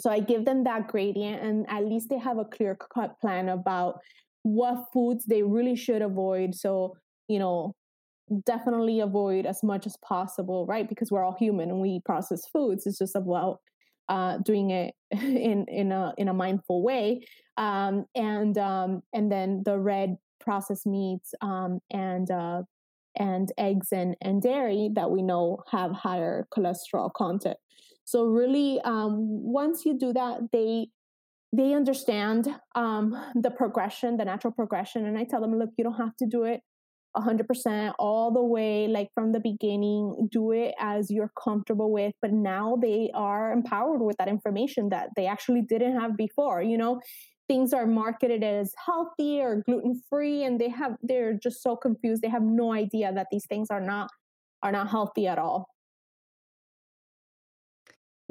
So 0.00 0.10
I 0.10 0.20
give 0.20 0.44
them 0.44 0.64
that 0.64 0.88
gradient, 0.88 1.42
and 1.42 1.64
at 1.68 1.84
least 1.84 2.08
they 2.10 2.18
have 2.18 2.38
a 2.38 2.44
clear 2.44 2.76
cut 2.92 3.20
plan 3.20 3.48
about 3.48 4.00
what 4.42 4.86
foods 4.92 5.24
they 5.24 5.42
really 5.42 5.76
should 5.76 6.02
avoid. 6.02 6.54
So, 6.54 6.96
you 7.28 7.38
know, 7.38 7.74
definitely 8.44 9.00
avoid 9.00 9.46
as 9.46 9.62
much 9.62 9.86
as 9.86 9.96
possible, 10.04 10.66
right? 10.66 10.88
Because 10.88 11.10
we're 11.10 11.24
all 11.24 11.36
human 11.38 11.70
and 11.70 11.80
we 11.80 12.00
process 12.04 12.42
foods. 12.52 12.86
It's 12.86 12.98
just 12.98 13.14
about 13.14 13.58
uh, 14.08 14.38
doing 14.38 14.70
it 14.70 14.94
in 15.10 15.66
in 15.68 15.92
a 15.92 16.12
in 16.18 16.28
a 16.28 16.34
mindful 16.34 16.82
way, 16.82 17.24
um, 17.56 18.06
and 18.14 18.58
um, 18.58 19.02
and 19.12 19.30
then 19.30 19.62
the 19.64 19.78
red 19.78 20.16
processed 20.42 20.86
meats 20.86 21.34
um, 21.40 21.80
and 21.90 22.30
uh, 22.30 22.62
and 23.16 23.52
eggs 23.58 23.88
and 23.92 24.16
and 24.20 24.42
dairy 24.42 24.90
that 24.94 25.10
we 25.10 25.22
know 25.22 25.62
have 25.70 25.92
higher 25.92 26.46
cholesterol 26.56 27.12
content. 27.12 27.56
So 28.04 28.24
really, 28.24 28.80
um, 28.84 29.16
once 29.18 29.84
you 29.84 29.98
do 29.98 30.12
that, 30.12 30.40
they 30.52 30.88
they 31.54 31.74
understand 31.74 32.48
um, 32.74 33.14
the 33.34 33.50
progression, 33.50 34.16
the 34.16 34.24
natural 34.24 34.52
progression, 34.52 35.06
and 35.06 35.18
I 35.18 35.24
tell 35.24 35.40
them, 35.40 35.58
look, 35.58 35.70
you 35.76 35.84
don't 35.84 35.94
have 35.94 36.16
to 36.16 36.26
do 36.26 36.44
it 36.44 36.60
100% 37.16 37.92
all 37.98 38.32
the 38.32 38.42
way 38.42 38.88
like 38.88 39.08
from 39.14 39.32
the 39.32 39.40
beginning. 39.40 40.28
Do 40.30 40.52
it 40.52 40.74
as 40.78 41.10
you're 41.10 41.30
comfortable 41.42 41.92
with. 41.92 42.14
But 42.22 42.32
now 42.32 42.76
they 42.80 43.10
are 43.14 43.52
empowered 43.52 44.00
with 44.00 44.16
that 44.18 44.28
information 44.28 44.88
that 44.90 45.10
they 45.16 45.26
actually 45.26 45.62
didn't 45.62 46.00
have 46.00 46.16
before 46.16 46.62
you 46.62 46.78
know 46.78 47.00
things 47.52 47.74
are 47.74 47.86
marketed 47.86 48.42
as 48.42 48.72
healthy 48.82 49.42
or 49.42 49.56
gluten 49.66 50.00
free 50.08 50.44
and 50.44 50.58
they 50.58 50.70
have 50.70 50.96
they're 51.02 51.34
just 51.34 51.62
so 51.62 51.76
confused. 51.76 52.22
They 52.22 52.30
have 52.30 52.42
no 52.42 52.72
idea 52.72 53.12
that 53.12 53.26
these 53.30 53.44
things 53.46 53.68
are 53.70 53.80
not 53.80 54.08
are 54.62 54.72
not 54.72 54.88
healthy 54.88 55.26
at 55.26 55.38
all 55.38 55.68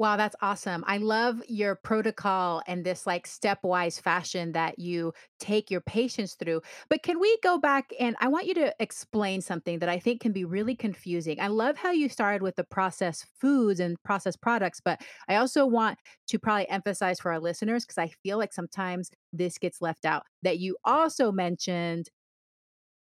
Wow, 0.02 0.16
that's 0.16 0.34
awesome. 0.42 0.82
I 0.88 0.96
love 0.96 1.44
your 1.46 1.76
protocol 1.76 2.60
and 2.66 2.84
this 2.84 3.06
like 3.06 3.28
stepwise 3.28 4.00
fashion 4.00 4.50
that 4.50 4.80
you 4.80 5.12
take 5.38 5.70
your 5.70 5.80
patients 5.80 6.34
through. 6.34 6.60
But 6.90 7.04
can 7.04 7.20
we 7.20 7.38
go 7.40 7.56
back 7.56 7.92
and 8.00 8.16
I 8.18 8.26
want 8.26 8.46
you 8.48 8.54
to 8.54 8.74
explain 8.80 9.40
something 9.42 9.78
that 9.78 9.88
I 9.88 10.00
think 10.00 10.20
can 10.20 10.32
be 10.32 10.44
really 10.44 10.74
confusing. 10.74 11.38
I 11.40 11.46
love 11.46 11.76
how 11.76 11.92
you 11.92 12.08
started 12.08 12.42
with 12.42 12.56
the 12.56 12.64
processed 12.64 13.26
foods 13.40 13.78
and 13.78 13.96
processed 14.02 14.40
products, 14.42 14.80
but 14.84 15.00
I 15.28 15.36
also 15.36 15.66
want 15.66 16.00
to 16.30 16.38
probably 16.40 16.68
emphasize 16.68 17.20
for 17.20 17.30
our 17.30 17.38
listeners 17.38 17.84
because 17.84 17.98
I 17.98 18.08
feel 18.24 18.38
like 18.38 18.52
sometimes 18.52 19.08
this 19.32 19.56
gets 19.56 19.80
left 19.80 20.04
out 20.04 20.24
that 20.42 20.58
you 20.58 20.76
also 20.84 21.30
mentioned 21.30 22.08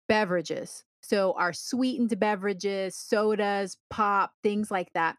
beverages. 0.09 0.85
So, 1.03 1.35
our 1.37 1.53
sweetened 1.53 2.19
beverages, 2.19 2.97
sodas, 2.97 3.77
pop, 3.91 4.33
things 4.43 4.71
like 4.71 4.91
that 4.95 5.17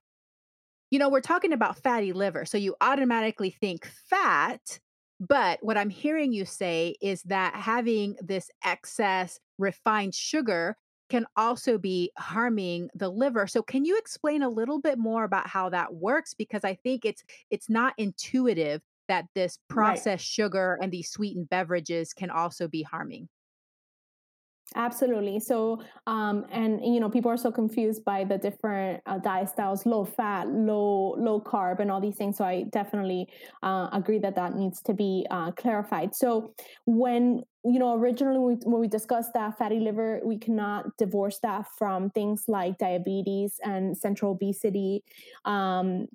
you 0.95 0.99
know, 0.99 1.09
we're 1.09 1.19
talking 1.19 1.51
about 1.51 1.77
fatty 1.83 2.13
liver. 2.13 2.45
So 2.45 2.57
you 2.57 2.73
automatically 2.79 3.49
think 3.49 3.85
fat. 4.09 4.79
But 5.19 5.59
what 5.61 5.77
I'm 5.77 5.89
hearing 5.89 6.31
you 6.31 6.45
say 6.45 6.95
is 7.01 7.21
that 7.23 7.53
having 7.53 8.15
this 8.21 8.49
excess 8.63 9.37
refined 9.57 10.15
sugar 10.15 10.77
can 11.09 11.25
also 11.35 11.77
be 11.77 12.13
harming 12.17 12.87
the 12.95 13.09
liver. 13.09 13.45
So 13.45 13.61
can 13.61 13.83
you 13.83 13.97
explain 13.97 14.41
a 14.41 14.47
little 14.47 14.79
bit 14.79 14.97
more 14.97 15.25
about 15.25 15.47
how 15.47 15.67
that 15.67 15.93
works 15.93 16.33
because 16.33 16.63
I 16.63 16.75
think 16.75 17.03
it's 17.03 17.25
it's 17.51 17.69
not 17.69 17.93
intuitive 17.97 18.81
that 19.09 19.25
this 19.35 19.59
processed 19.67 20.07
right. 20.07 20.21
sugar 20.21 20.79
and 20.81 20.93
these 20.93 21.09
sweetened 21.09 21.49
beverages 21.49 22.13
can 22.13 22.29
also 22.29 22.69
be 22.69 22.83
harming. 22.83 23.27
Absolutely. 24.77 25.39
So, 25.39 25.81
um, 26.05 26.45
and 26.51 26.83
you 26.83 26.99
know, 26.99 27.09
people 27.09 27.31
are 27.31 27.37
so 27.37 27.49
confused 27.49 28.03
by 28.03 28.25
the 28.25 28.37
different 28.37 29.01
uh, 29.05 29.17
diet 29.19 29.47
styles, 29.49 29.85
low 29.85 30.03
fat, 30.03 30.49
low 30.49 31.15
low 31.17 31.39
carb, 31.39 31.79
and 31.79 31.89
all 31.89 32.01
these 32.01 32.17
things. 32.17 32.35
So, 32.37 32.43
I 32.43 32.63
definitely 32.63 33.29
uh, 33.63 33.87
agree 33.93 34.19
that 34.19 34.35
that 34.35 34.53
needs 34.55 34.81
to 34.83 34.93
be 34.93 35.25
uh, 35.31 35.51
clarified. 35.53 36.13
So, 36.13 36.53
when 36.85 37.43
you 37.63 37.79
know, 37.79 37.95
originally 37.97 38.37
we, 38.37 38.53
when 38.69 38.81
we 38.81 38.87
discussed 38.87 39.31
that 39.33 39.57
fatty 39.57 39.79
liver, 39.79 40.19
we 40.25 40.37
cannot 40.37 40.85
divorce 40.97 41.39
that 41.41 41.65
from 41.79 42.09
things 42.11 42.43
like 42.49 42.77
diabetes 42.77 43.59
and 43.63 43.97
central 43.97 44.33
obesity, 44.33 45.03
um, 45.45 46.05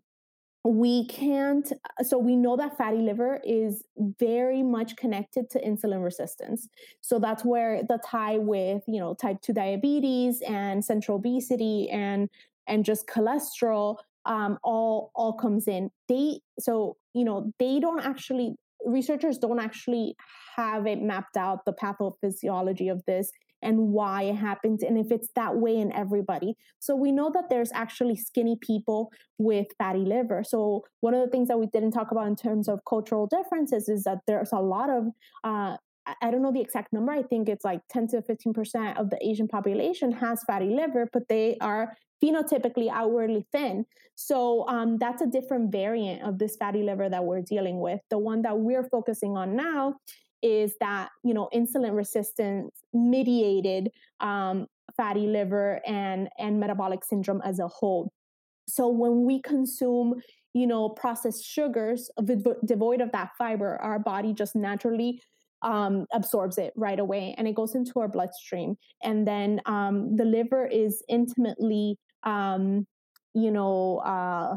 we 0.65 1.07
can't 1.07 1.73
so 2.03 2.19
we 2.19 2.37
know 2.37 2.55
that 2.57 2.77
fatty 2.77 2.99
liver 2.99 3.41
is 3.45 3.83
very 4.19 4.63
much 4.63 4.95
connected 4.97 5.49
to 5.51 5.61
insulin 5.61 6.05
resistance. 6.05 6.69
So 7.01 7.19
that's 7.19 7.45
where 7.45 7.83
the 7.83 7.99
tie 8.05 8.37
with 8.37 8.83
you 8.87 9.01
know 9.01 9.15
type 9.15 9.41
2 9.41 9.55
diabetes 9.55 10.43
and 10.43 10.85
central 10.85 11.17
obesity 11.17 11.89
and 11.91 12.29
and 12.67 12.85
just 12.85 13.07
cholesterol 13.07 13.97
um, 14.27 14.59
all 14.63 15.13
all 15.15 15.33
comes 15.33 15.67
in. 15.67 15.91
They 16.09 16.41
so 16.59 16.99
you 17.15 17.25
know 17.25 17.53
they 17.59 17.81
don't 17.81 18.05
actually 18.05 18.55
researchers 18.85 19.39
don't 19.39 19.61
actually 19.61 20.15
have 20.57 20.87
it 20.87 21.01
mapped 21.01 21.37
out 21.39 21.65
the 21.65 21.73
pathophysiology 21.73 22.91
of 22.93 23.03
this 23.07 23.31
and 23.63 23.79
why 23.79 24.23
it 24.23 24.37
happens 24.37 24.83
and 24.83 24.99
if 24.99 25.11
it's 25.11 25.29
that 25.35 25.57
way 25.57 25.77
in 25.77 25.93
everybody. 25.93 26.57
So 26.79 26.97
we 26.97 27.13
know 27.13 27.31
that 27.35 27.51
there's 27.51 27.73
actually 27.73 28.17
skinny 28.17 28.57
people 28.61 29.13
with 29.39 29.67
fatty 29.79 30.05
liver. 30.05 30.43
So 30.45 30.85
one 31.01 31.15
of 31.15 31.25
the 31.25 31.31
things 31.31 31.49
that 31.49 31.59
we 31.59 31.67
didn't 31.67 31.93
talk 31.93 32.11
about 32.11 32.27
in 32.27 32.37
terms 32.37 32.69
of 32.69 32.81
cultural 32.89 33.27
differences 33.27 33.89
is 33.89 34.05
that 34.05 34.19
there's 34.27 34.53
a 34.53 34.61
lot 34.61 34.91
of 34.91 35.09
uh, 35.45 35.77
I 36.23 36.31
don't 36.31 36.43
know 36.43 36.53
the 36.53 36.61
exact 36.61 36.93
number. 36.93 37.13
I 37.13 37.23
think 37.23 37.49
it's 37.49 37.65
like 37.65 37.81
10 37.91 38.09
to 38.09 38.23
15% 38.23 38.99
of 38.99 39.11
the 39.11 39.19
Asian 39.25 39.47
population 39.47 40.13
has 40.13 40.43
fatty 40.45 40.71
liver, 40.71 41.09
but 41.13 41.29
they 41.29 41.57
are 41.61 41.97
phenotypically 42.23 42.91
outwardly 42.91 43.47
thin. 43.53 43.87
So 44.15 44.69
um, 44.69 44.99
that's 44.99 45.23
a 45.23 45.27
different 45.27 45.73
variant 45.73 46.23
of 46.23 46.39
this 46.39 46.57
fatty 46.57 46.83
liver 46.83 47.09
that 47.09 47.25
we're 47.25 47.43
dealing 47.43 47.81
with. 47.81 48.01
The 48.11 48.19
one 48.19 48.43
that 48.43 48.59
we're 48.59 48.89
focusing 48.89 49.37
on 49.37 49.57
now 49.57 49.97
is 50.43 50.75
that 50.81 51.11
you 51.25 51.35
know 51.35 51.49
insulin 51.55 51.95
resistance 51.95 52.83
mediated 52.93 53.91
um, 54.21 54.67
fatty 54.97 55.27
liver 55.27 55.81
and 55.87 56.29
and 56.39 56.59
metabolic 56.59 57.05
syndrome 57.05 57.43
as 57.45 57.59
a 57.59 57.69
whole. 57.69 58.13
So 58.69 58.89
when 58.89 59.25
we 59.25 59.41
consume 59.43 60.21
you 60.55 60.67
know 60.67 60.89
processed 60.89 61.45
sugars 61.45 62.11
devoid 62.65 63.01
of 63.01 63.13
that 63.13 63.31
fiber 63.39 63.77
our 63.81 63.99
body 63.99 64.33
just 64.33 64.57
naturally 64.57 65.21
um, 65.63 66.07
absorbs 66.13 66.59
it 66.59 66.73
right 66.75 66.99
away 66.99 67.35
and 67.37 67.47
it 67.47 67.55
goes 67.55 67.75
into 67.75 68.01
our 68.01 68.09
bloodstream. 68.09 68.77
And 69.03 69.29
then 69.29 69.61
um, 69.67 70.17
the 70.17 70.25
liver 70.25 70.67
is 70.67 71.03
intimately 71.09 71.99
um, 72.23 72.87
you 73.35 73.51
know 73.51 73.99
uh, 73.99 74.57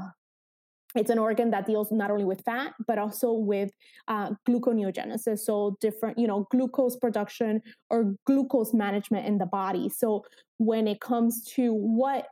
it's 0.96 1.10
an 1.10 1.20
organ 1.20 1.52
that 1.52 1.66
deals 1.66 1.92
not 1.92 2.12
only 2.12 2.26
with 2.26 2.42
fat 2.42 2.74
but 2.88 2.98
also 2.98 3.32
with 3.32 3.72
uh, 4.08 4.32
gluconeogenesis 4.48 5.40
so 5.40 5.78
different 5.82 6.18
you 6.18 6.28
know 6.28 6.48
glucose 6.52 6.96
production 6.98 7.62
or 7.90 8.16
glucose 8.26 8.74
management 8.74 9.26
in 9.26 9.38
the 9.38 9.46
body. 9.46 9.90
So 9.90 10.24
when 10.58 10.88
it 10.88 11.02
comes 11.02 11.44
to 11.56 11.74
what 11.74 12.28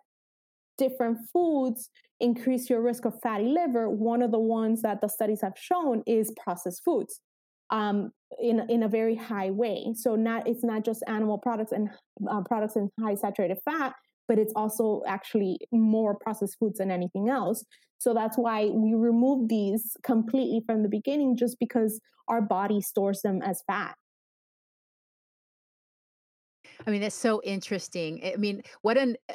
different 0.78 1.18
foods 1.32 1.90
increase 2.20 2.70
your 2.70 2.82
risk 2.82 3.06
of 3.06 3.20
fatty 3.22 3.46
liver 3.46 3.90
one 3.90 4.22
of 4.22 4.32
the 4.32 4.40
ones 4.40 4.82
that 4.82 5.02
the 5.02 5.08
studies 5.08 5.42
have 5.42 5.54
shown 5.56 6.04
is 6.06 6.32
processed 6.44 6.84
foods 6.84 7.20
um, 7.72 8.12
in 8.40 8.60
in 8.70 8.84
a 8.84 8.88
very 8.88 9.16
high 9.16 9.50
way. 9.50 9.94
So 9.96 10.16
not 10.16 10.48
it's 10.48 10.64
not 10.64 10.86
just 10.86 11.04
animal 11.08 11.38
products 11.38 11.72
and 11.72 11.90
uh, 12.30 12.42
products 12.42 12.76
in 12.76 12.90
high 13.00 13.16
saturated 13.16 13.58
fat 13.66 13.96
but 14.32 14.40
it's 14.40 14.54
also 14.56 15.02
actually 15.06 15.60
more 15.74 16.16
processed 16.16 16.58
foods 16.58 16.78
than 16.78 16.90
anything 16.90 17.28
else. 17.28 17.66
So 17.98 18.14
that's 18.14 18.38
why 18.38 18.68
we 18.68 18.94
remove 18.94 19.50
these 19.50 19.98
completely 20.04 20.64
from 20.66 20.84
the 20.84 20.88
beginning, 20.88 21.36
just 21.36 21.60
because 21.60 22.00
our 22.30 22.42
body 22.42 22.80
stores 22.80 23.24
them 23.24 23.42
as 23.42 23.62
fat. 23.68 23.94
I 26.88 26.92
mean, 26.92 27.02
that's 27.02 27.14
so 27.14 27.42
interesting. 27.44 28.22
I 28.24 28.38
mean, 28.38 28.64
what 28.84 28.98
an 28.98 29.18
eh, 29.28 29.34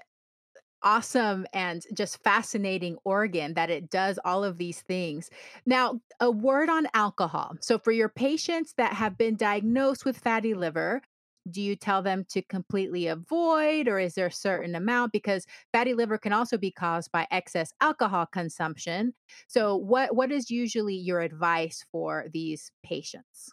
awesome 0.83 1.45
and 1.53 1.83
just 1.93 2.25
fascinating 2.25 2.97
organ 3.05 3.53
that 3.53 3.69
it 3.69 3.91
does 3.91 4.19
all 4.25 4.45
of 4.45 4.57
these 4.57 4.81
things. 4.81 5.29
Now, 5.67 6.01
a 6.21 6.31
word 6.31 6.71
on 6.71 6.87
alcohol. 6.95 7.59
So, 7.61 7.79
for 7.79 7.93
your 7.93 8.09
patients 8.09 8.73
that 8.79 8.95
have 8.95 9.19
been 9.19 9.37
diagnosed 9.37 10.07
with 10.07 10.17
fatty 10.17 10.55
liver, 10.55 11.03
do 11.51 11.63
you 11.63 11.77
tell 11.77 12.03
them 12.03 12.25
to 12.25 12.43
completely 12.43 13.07
avoid 13.07 13.89
or 13.89 13.99
is 13.99 14.15
there 14.15 14.27
a 14.27 14.33
certain 14.33 14.75
amount 14.75 15.13
because 15.13 15.47
fatty 15.73 15.95
liver 15.95 16.19
can 16.19 16.33
also 16.33 16.59
be 16.59 16.71
caused 16.71 17.11
by 17.13 17.27
excess 17.31 17.73
alcohol 17.81 18.27
consumption 18.27 19.15
so 19.49 19.77
what 19.77 20.15
what 20.15 20.33
is 20.33 20.51
usually 20.51 20.95
your 20.95 21.21
advice 21.21 21.85
for 21.91 22.27
these 22.33 22.71
patients 22.83 23.53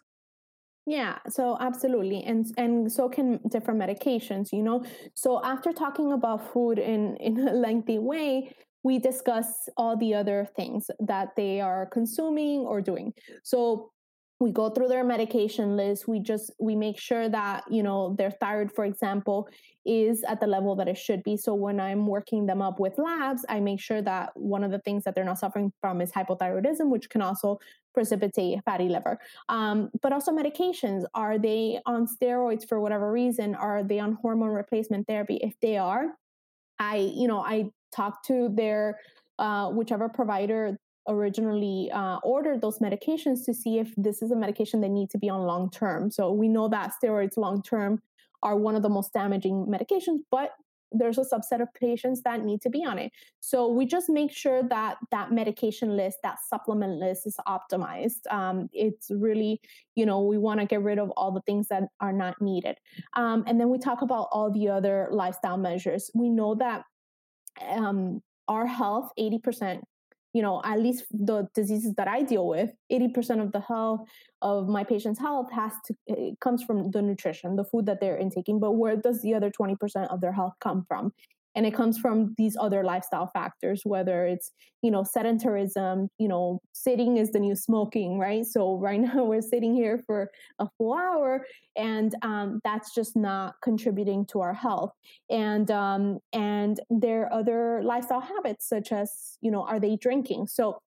yeah, 0.86 1.18
so 1.30 1.56
absolutely. 1.60 2.22
And 2.22 2.44
and 2.58 2.92
so 2.92 3.08
can 3.08 3.40
different 3.48 3.80
medications, 3.80 4.52
you 4.52 4.62
know. 4.62 4.84
So 5.14 5.42
after 5.42 5.72
talking 5.72 6.12
about 6.12 6.46
food 6.52 6.78
in 6.78 7.16
in 7.16 7.38
a 7.48 7.54
lengthy 7.54 7.98
way, 7.98 8.54
we 8.82 8.98
discuss 8.98 9.68
all 9.78 9.96
the 9.96 10.12
other 10.14 10.46
things 10.56 10.90
that 11.00 11.36
they 11.36 11.62
are 11.62 11.86
consuming 11.86 12.60
or 12.60 12.82
doing. 12.82 13.14
So 13.42 13.92
we 14.40 14.50
go 14.50 14.68
through 14.68 14.88
their 14.88 15.04
medication 15.04 15.76
list 15.76 16.08
we 16.08 16.18
just 16.18 16.50
we 16.58 16.74
make 16.74 16.98
sure 16.98 17.28
that 17.28 17.64
you 17.70 17.82
know 17.82 18.14
their 18.18 18.30
thyroid 18.30 18.70
for 18.72 18.84
example 18.84 19.48
is 19.86 20.24
at 20.24 20.40
the 20.40 20.46
level 20.46 20.74
that 20.74 20.88
it 20.88 20.96
should 20.96 21.22
be. 21.22 21.36
So 21.36 21.54
when 21.54 21.78
i'm 21.78 22.06
working 22.06 22.46
them 22.46 22.60
up 22.62 22.80
with 22.80 22.98
labs 22.98 23.44
i 23.48 23.60
make 23.60 23.80
sure 23.80 24.02
that 24.02 24.30
one 24.34 24.64
of 24.64 24.70
the 24.70 24.80
things 24.80 25.04
that 25.04 25.14
they're 25.14 25.24
not 25.24 25.38
suffering 25.38 25.72
from 25.80 26.00
is 26.00 26.10
hypothyroidism 26.12 26.88
which 26.88 27.08
can 27.08 27.22
also 27.22 27.58
precipitate 27.92 28.58
fatty 28.64 28.88
liver. 28.88 29.18
Um, 29.48 29.90
but 30.02 30.12
also 30.12 30.32
medications 30.32 31.04
are 31.14 31.38
they 31.38 31.80
on 31.86 32.08
steroids 32.08 32.66
for 32.68 32.80
whatever 32.80 33.12
reason? 33.12 33.54
Are 33.54 33.84
they 33.84 34.00
on 34.00 34.14
hormone 34.20 34.48
replacement 34.48 35.06
therapy? 35.06 35.36
If 35.36 35.54
they 35.60 35.76
are 35.78 36.08
i 36.80 36.96
you 37.14 37.28
know 37.28 37.38
i 37.38 37.70
talk 37.94 38.24
to 38.24 38.48
their 38.52 38.98
uh, 39.38 39.68
whichever 39.70 40.08
provider 40.08 40.78
originally 41.08 41.90
uh, 41.92 42.18
ordered 42.22 42.60
those 42.60 42.78
medications 42.78 43.44
to 43.44 43.54
see 43.54 43.78
if 43.78 43.92
this 43.96 44.22
is 44.22 44.30
a 44.30 44.36
medication 44.36 44.80
they 44.80 44.88
need 44.88 45.10
to 45.10 45.18
be 45.18 45.28
on 45.28 45.42
long 45.42 45.70
term. 45.70 46.10
So 46.10 46.32
we 46.32 46.48
know 46.48 46.68
that 46.68 46.92
steroids 47.02 47.36
long 47.36 47.62
term 47.62 48.02
are 48.42 48.56
one 48.56 48.76
of 48.76 48.82
the 48.82 48.88
most 48.88 49.12
damaging 49.12 49.66
medications, 49.66 50.20
but 50.30 50.52
there's 50.94 51.18
a 51.18 51.22
subset 51.22 51.60
of 51.60 51.72
patients 51.74 52.22
that 52.22 52.44
need 52.44 52.60
to 52.62 52.70
be 52.70 52.84
on 52.84 52.98
it. 52.98 53.12
So 53.40 53.68
we 53.68 53.84
just 53.84 54.08
make 54.08 54.30
sure 54.30 54.62
that 54.62 54.96
that 55.10 55.32
medication 55.32 55.96
list, 55.96 56.18
that 56.22 56.38
supplement 56.48 56.98
list 56.98 57.26
is 57.26 57.36
optimized. 57.48 58.30
Um, 58.30 58.68
it's 58.72 59.10
really, 59.10 59.60
you 59.96 60.06
know, 60.06 60.22
we 60.22 60.38
want 60.38 60.60
to 60.60 60.66
get 60.66 60.82
rid 60.82 60.98
of 60.98 61.10
all 61.16 61.32
the 61.32 61.40
things 61.42 61.68
that 61.68 61.84
are 62.00 62.12
not 62.12 62.40
needed. 62.40 62.76
Um, 63.14 63.44
and 63.46 63.60
then 63.60 63.70
we 63.70 63.78
talk 63.78 64.02
about 64.02 64.28
all 64.30 64.52
the 64.52 64.68
other 64.68 65.08
lifestyle 65.10 65.56
measures. 65.56 66.10
We 66.14 66.30
know 66.30 66.54
that 66.56 66.84
um, 67.68 68.22
our 68.48 68.66
health, 68.66 69.10
80% 69.18 69.82
you 70.34 70.42
know, 70.42 70.60
at 70.64 70.80
least 70.80 71.04
the 71.10 71.48
diseases 71.54 71.94
that 71.94 72.08
I 72.08 72.22
deal 72.22 72.46
with, 72.46 72.70
80% 72.92 73.40
of 73.40 73.52
the 73.52 73.60
health 73.60 74.00
of 74.42 74.68
my 74.68 74.82
patient's 74.84 75.20
health 75.20 75.50
has 75.52 75.72
to 75.86 75.94
it 76.06 76.40
comes 76.40 76.62
from 76.62 76.90
the 76.90 77.00
nutrition, 77.00 77.56
the 77.56 77.64
food 77.64 77.86
that 77.86 78.00
they're 78.00 78.18
intaking. 78.18 78.58
But 78.58 78.72
where 78.72 78.96
does 78.96 79.22
the 79.22 79.32
other 79.34 79.50
20% 79.50 80.08
of 80.08 80.20
their 80.20 80.32
health 80.32 80.54
come 80.60 80.84
from? 80.88 81.12
And 81.54 81.66
it 81.66 81.74
comes 81.74 81.98
from 81.98 82.34
these 82.36 82.56
other 82.60 82.82
lifestyle 82.82 83.30
factors 83.32 83.82
whether 83.84 84.26
it's 84.26 84.50
you 84.82 84.90
know 84.90 85.02
sedentarism 85.02 86.08
you 86.18 86.28
know 86.28 86.60
sitting 86.72 87.16
is 87.16 87.30
the 87.30 87.40
new 87.40 87.54
smoking 87.54 88.18
right? 88.18 88.44
So 88.44 88.76
right 88.76 89.00
now 89.08 89.24
we're 89.24 89.42
sitting 89.42 89.74
here 89.74 90.02
for 90.06 90.30
a 90.58 90.68
full 90.78 90.94
hour 90.94 91.44
and 91.76 92.14
um, 92.22 92.60
that's 92.64 92.94
just 92.94 93.16
not 93.16 93.54
contributing 93.62 94.26
to 94.26 94.40
our 94.40 94.54
health. 94.54 94.92
And 95.30 95.70
um, 95.70 96.18
and 96.32 96.80
there 96.90 97.22
are 97.22 97.32
other 97.32 97.82
lifestyle 97.82 98.20
habits 98.20 98.68
such 98.68 98.92
as 98.92 99.38
you 99.40 99.50
know 99.50 99.64
are 99.64 99.80
they 99.80 99.96
drinking? 99.96 100.48
So 100.48 100.80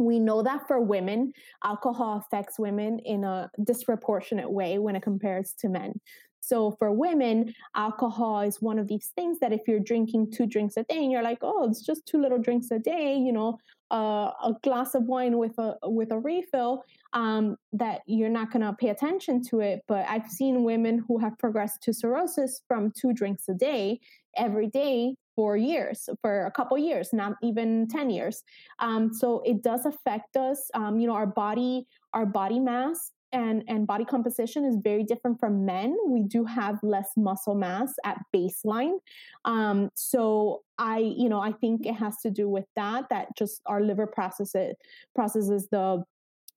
we 0.00 0.20
know 0.20 0.42
that 0.42 0.68
for 0.68 0.80
women, 0.80 1.32
alcohol 1.64 2.18
affects 2.24 2.56
women 2.56 3.00
in 3.00 3.24
a 3.24 3.50
disproportionate 3.64 4.48
way 4.50 4.78
when 4.78 4.94
it 4.94 5.02
compares 5.02 5.54
to 5.58 5.68
men. 5.68 6.00
So 6.48 6.70
for 6.78 6.90
women, 6.90 7.54
alcohol 7.76 8.40
is 8.40 8.62
one 8.62 8.78
of 8.78 8.88
these 8.88 9.12
things 9.14 9.38
that 9.40 9.52
if 9.52 9.60
you're 9.68 9.80
drinking 9.80 10.32
two 10.32 10.46
drinks 10.46 10.78
a 10.78 10.82
day 10.84 10.96
and 10.96 11.12
you're 11.12 11.22
like, 11.22 11.40
oh, 11.42 11.68
it's 11.68 11.82
just 11.82 12.06
two 12.06 12.20
little 12.20 12.38
drinks 12.38 12.70
a 12.70 12.78
day, 12.78 13.14
you 13.14 13.32
know, 13.32 13.58
uh, 13.90 14.32
a 14.42 14.54
glass 14.62 14.94
of 14.94 15.04
wine 15.04 15.36
with 15.36 15.58
a 15.58 15.76
with 15.84 16.10
a 16.10 16.18
refill, 16.18 16.84
um, 17.12 17.56
that 17.72 18.00
you're 18.06 18.30
not 18.30 18.50
going 18.50 18.62
to 18.62 18.72
pay 18.72 18.88
attention 18.88 19.42
to 19.42 19.60
it. 19.60 19.82
But 19.86 20.06
I've 20.08 20.28
seen 20.28 20.64
women 20.64 21.04
who 21.06 21.18
have 21.18 21.38
progressed 21.38 21.82
to 21.82 21.92
cirrhosis 21.92 22.62
from 22.66 22.92
two 22.92 23.12
drinks 23.12 23.48
a 23.48 23.54
day 23.54 24.00
every 24.36 24.68
day 24.68 25.16
for 25.36 25.56
years, 25.56 26.08
for 26.20 26.46
a 26.46 26.50
couple 26.50 26.76
years, 26.76 27.10
not 27.12 27.34
even 27.42 27.86
10 27.88 28.10
years. 28.10 28.42
Um, 28.78 29.12
so 29.14 29.40
it 29.46 29.62
does 29.62 29.86
affect 29.86 30.36
us. 30.36 30.70
Um, 30.74 30.98
you 30.98 31.06
know, 31.06 31.14
our 31.14 31.26
body, 31.26 31.86
our 32.12 32.26
body 32.26 32.58
mass 32.58 33.12
and 33.32 33.62
and 33.68 33.86
body 33.86 34.04
composition 34.04 34.64
is 34.64 34.76
very 34.82 35.04
different 35.04 35.38
from 35.38 35.64
men 35.64 35.96
we 36.08 36.22
do 36.22 36.44
have 36.44 36.78
less 36.82 37.10
muscle 37.16 37.54
mass 37.54 37.92
at 38.04 38.18
baseline 38.34 38.98
um, 39.44 39.90
so 39.94 40.62
i 40.78 40.98
you 40.98 41.28
know 41.28 41.40
i 41.40 41.52
think 41.52 41.86
it 41.86 41.94
has 41.94 42.16
to 42.18 42.30
do 42.30 42.48
with 42.48 42.64
that 42.76 43.04
that 43.10 43.28
just 43.36 43.60
our 43.66 43.80
liver 43.80 44.06
processes 44.06 44.74
processes 45.14 45.68
the 45.70 46.02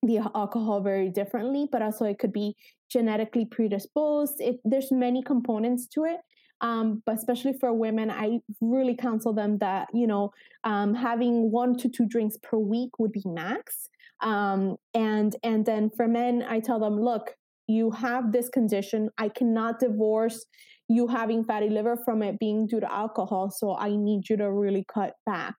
the 0.02 0.18
alcohol 0.34 0.80
very 0.80 1.08
differently, 1.08 1.68
but 1.70 1.80
also 1.80 2.04
it 2.04 2.18
could 2.18 2.32
be 2.32 2.56
genetically 2.90 3.44
predisposed. 3.44 4.40
It, 4.40 4.58
there's 4.64 4.90
many 4.90 5.22
components 5.22 5.86
to 5.88 6.04
it. 6.04 6.20
Um, 6.62 7.02
but 7.04 7.16
especially 7.16 7.54
for 7.60 7.72
women, 7.72 8.10
I 8.10 8.38
really 8.60 8.96
counsel 8.96 9.34
them 9.34 9.58
that 9.58 9.88
you 9.92 10.06
know 10.06 10.30
um, 10.64 10.94
having 10.94 11.50
one 11.50 11.76
to 11.78 11.88
two 11.88 12.06
drinks 12.06 12.36
per 12.42 12.58
week 12.58 12.98
would 12.98 13.12
be 13.12 13.22
max. 13.26 13.88
Um, 14.22 14.76
and 14.94 15.34
and 15.42 15.66
then 15.66 15.90
for 15.96 16.08
men, 16.08 16.44
I 16.48 16.60
tell 16.60 16.80
them, 16.80 17.00
look, 17.00 17.34
you 17.66 17.90
have 17.90 18.32
this 18.32 18.48
condition. 18.48 19.10
I 19.18 19.28
cannot 19.28 19.80
divorce 19.80 20.46
you 20.88 21.06
having 21.06 21.44
fatty 21.44 21.68
liver 21.68 21.96
from 22.04 22.22
it 22.22 22.38
being 22.38 22.66
due 22.66 22.80
to 22.80 22.92
alcohol 22.92 23.50
so 23.50 23.76
i 23.76 23.88
need 23.90 24.28
you 24.28 24.36
to 24.36 24.50
really 24.52 24.84
cut 24.92 25.14
back 25.26 25.54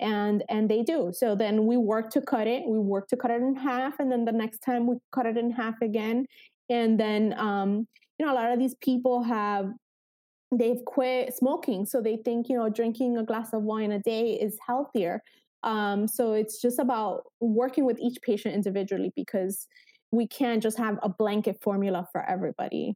and 0.00 0.44
and 0.48 0.68
they 0.68 0.82
do 0.82 1.10
so 1.12 1.34
then 1.34 1.66
we 1.66 1.76
work 1.76 2.10
to 2.10 2.20
cut 2.20 2.46
it 2.46 2.62
we 2.68 2.78
work 2.78 3.06
to 3.08 3.16
cut 3.16 3.30
it 3.30 3.40
in 3.40 3.54
half 3.54 3.98
and 3.98 4.10
then 4.10 4.24
the 4.24 4.32
next 4.32 4.58
time 4.58 4.86
we 4.86 4.96
cut 5.12 5.26
it 5.26 5.36
in 5.36 5.50
half 5.50 5.74
again 5.82 6.26
and 6.68 6.98
then 6.98 7.34
um 7.38 7.86
you 8.18 8.26
know 8.26 8.32
a 8.32 8.34
lot 8.34 8.52
of 8.52 8.58
these 8.58 8.74
people 8.82 9.22
have 9.22 9.66
they've 10.58 10.84
quit 10.84 11.34
smoking 11.34 11.84
so 11.84 12.00
they 12.00 12.16
think 12.16 12.48
you 12.48 12.56
know 12.56 12.68
drinking 12.68 13.16
a 13.16 13.24
glass 13.24 13.52
of 13.52 13.62
wine 13.62 13.92
a 13.92 13.98
day 14.00 14.32
is 14.32 14.58
healthier 14.66 15.22
um 15.62 16.06
so 16.06 16.32
it's 16.32 16.60
just 16.60 16.78
about 16.78 17.22
working 17.40 17.84
with 17.84 17.98
each 18.00 18.18
patient 18.22 18.54
individually 18.54 19.12
because 19.16 19.66
we 20.12 20.26
can't 20.26 20.62
just 20.62 20.78
have 20.78 20.98
a 21.02 21.08
blanket 21.08 21.56
formula 21.62 22.06
for 22.12 22.22
everybody 22.28 22.94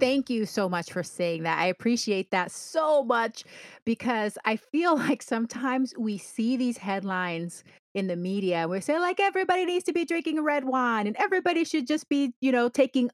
Thank 0.00 0.30
you 0.30 0.46
so 0.46 0.66
much 0.66 0.90
for 0.90 1.02
saying 1.02 1.42
that. 1.42 1.58
I 1.58 1.66
appreciate 1.66 2.30
that 2.30 2.50
so 2.50 3.04
much 3.04 3.44
because 3.84 4.38
I 4.46 4.56
feel 4.56 4.96
like 4.96 5.20
sometimes 5.20 5.92
we 5.98 6.16
see 6.16 6.56
these 6.56 6.78
headlines 6.78 7.62
in 7.94 8.06
the 8.06 8.16
media. 8.16 8.66
We 8.66 8.80
say 8.80 8.98
like 8.98 9.20
everybody 9.20 9.66
needs 9.66 9.84
to 9.84 9.92
be 9.92 10.06
drinking 10.06 10.42
red 10.42 10.64
wine 10.64 11.06
and 11.06 11.16
everybody 11.18 11.64
should 11.64 11.86
just 11.86 12.08
be, 12.08 12.32
you 12.40 12.50
know, 12.50 12.70
taking 12.70 13.10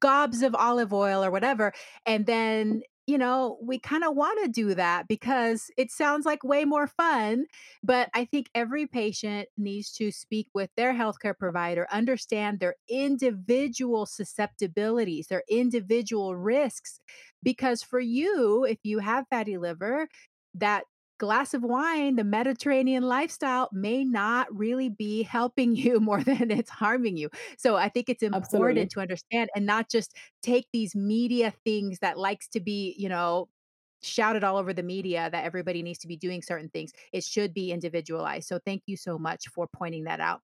gobs 0.00 0.42
of 0.42 0.54
olive 0.54 0.92
oil 0.92 1.24
or 1.24 1.30
whatever. 1.30 1.72
And 2.04 2.26
then 2.26 2.82
you 3.06 3.18
know, 3.18 3.56
we 3.62 3.78
kind 3.78 4.02
of 4.02 4.16
want 4.16 4.42
to 4.42 4.50
do 4.50 4.74
that 4.74 5.06
because 5.06 5.70
it 5.76 5.92
sounds 5.92 6.26
like 6.26 6.42
way 6.42 6.64
more 6.64 6.88
fun. 6.88 7.46
But 7.82 8.10
I 8.14 8.24
think 8.24 8.50
every 8.52 8.86
patient 8.86 9.48
needs 9.56 9.92
to 9.92 10.10
speak 10.10 10.48
with 10.54 10.70
their 10.76 10.92
healthcare 10.92 11.38
provider, 11.38 11.86
understand 11.92 12.58
their 12.58 12.74
individual 12.88 14.06
susceptibilities, 14.06 15.28
their 15.28 15.44
individual 15.48 16.34
risks. 16.34 16.98
Because 17.44 17.80
for 17.80 18.00
you, 18.00 18.64
if 18.64 18.78
you 18.82 18.98
have 18.98 19.26
fatty 19.30 19.56
liver, 19.56 20.08
that 20.54 20.84
glass 21.18 21.54
of 21.54 21.62
wine, 21.62 22.16
the 22.16 22.24
Mediterranean 22.24 23.02
lifestyle 23.02 23.68
may 23.72 24.04
not 24.04 24.54
really 24.54 24.88
be 24.88 25.22
helping 25.22 25.74
you 25.76 26.00
more 26.00 26.22
than 26.22 26.50
it's 26.50 26.70
harming 26.70 27.16
you. 27.16 27.30
So 27.58 27.76
I 27.76 27.88
think 27.88 28.08
it's 28.08 28.22
important 28.22 28.44
Absolutely. 28.44 28.88
to 28.90 29.00
understand 29.00 29.50
and 29.54 29.66
not 29.66 29.88
just 29.90 30.14
take 30.42 30.66
these 30.72 30.94
media 30.94 31.52
things 31.64 31.98
that 32.00 32.18
likes 32.18 32.48
to 32.48 32.60
be, 32.60 32.94
you 32.98 33.08
know, 33.08 33.48
shouted 34.02 34.44
all 34.44 34.56
over 34.56 34.72
the 34.72 34.82
media 34.82 35.28
that 35.32 35.44
everybody 35.44 35.82
needs 35.82 35.98
to 36.00 36.08
be 36.08 36.16
doing 36.16 36.42
certain 36.42 36.68
things. 36.68 36.92
It 37.12 37.24
should 37.24 37.54
be 37.54 37.72
individualized. 37.72 38.46
So 38.48 38.58
thank 38.64 38.82
you 38.86 38.96
so 38.96 39.18
much 39.18 39.48
for 39.48 39.66
pointing 39.74 40.04
that 40.04 40.20
out. 40.20 40.42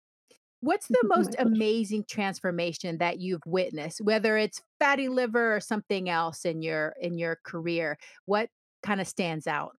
What's 0.61 0.89
the 0.89 1.03
most 1.05 1.35
amazing 1.39 2.05
transformation 2.07 2.99
that 2.99 3.19
you've 3.19 3.41
witnessed, 3.47 3.99
whether 4.01 4.37
it's 4.37 4.61
fatty 4.79 5.09
liver 5.09 5.55
or 5.55 5.59
something 5.59 6.07
else 6.07 6.45
in 6.45 6.61
your 6.61 6.93
in 7.01 7.17
your 7.17 7.39
career? 7.43 7.97
What 8.25 8.49
kind 8.83 9.01
of 9.01 9.07
stands 9.07 9.47
out? 9.47 9.75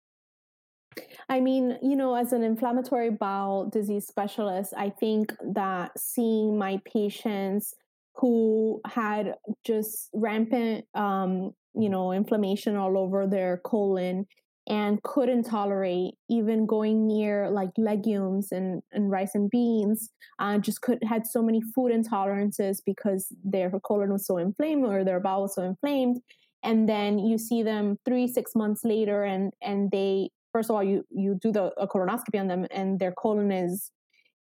I 1.30 1.39
mean, 1.39 1.77
you 1.81 1.95
know, 1.95 2.15
as 2.15 2.34
an 2.34 2.43
inflammatory 2.43 3.09
bowel 3.09 3.69
disease 3.69 4.07
specialist, 4.07 4.73
I 4.76 4.89
think 4.89 5.34
that 5.53 5.97
seeing 5.97 6.57
my 6.57 6.80
patients 6.85 7.73
who 8.15 8.81
had 8.85 9.35
just 9.65 10.09
rampant, 10.13 10.85
um, 10.93 11.51
you 11.73 11.89
know, 11.89 12.11
inflammation 12.11 12.76
all 12.76 12.97
over 12.97 13.26
their 13.26 13.61
colon 13.63 14.27
and 14.68 15.01
couldn't 15.03 15.43
tolerate 15.43 16.13
even 16.30 16.65
going 16.65 17.07
near 17.07 17.49
like 17.49 17.72
legumes 17.77 18.51
and, 18.51 18.81
and 18.91 19.09
rice 19.09 19.34
and 19.34 19.49
beans, 19.49 20.09
uh, 20.39 20.57
just 20.57 20.81
could 20.81 20.99
had 21.03 21.26
so 21.26 21.41
many 21.41 21.61
food 21.73 21.91
intolerances 21.91 22.77
because 22.85 23.34
their 23.43 23.72
colon 23.84 24.11
was 24.11 24.26
so 24.26 24.38
inflamed 24.38 24.85
or 24.85 25.03
their 25.03 25.19
bowel 25.19 25.43
was 25.43 25.55
so 25.55 25.63
inflamed. 25.63 26.19
And 26.63 26.88
then 26.88 27.18
you 27.18 27.38
see 27.39 27.63
them 27.63 27.97
three 28.05 28.27
six 28.27 28.53
months 28.53 28.84
later 28.84 29.23
and 29.23 29.51
and 29.63 29.89
they 29.89 30.30
first 30.51 30.69
of 30.69 30.75
all 30.75 30.83
you 30.83 31.05
you 31.09 31.37
do 31.41 31.51
the 31.51 31.71
a 31.77 31.87
colonoscopy 31.87 32.39
on 32.39 32.47
them 32.47 32.65
and 32.71 32.99
their 32.99 33.11
colon 33.11 33.51
is 33.51 33.91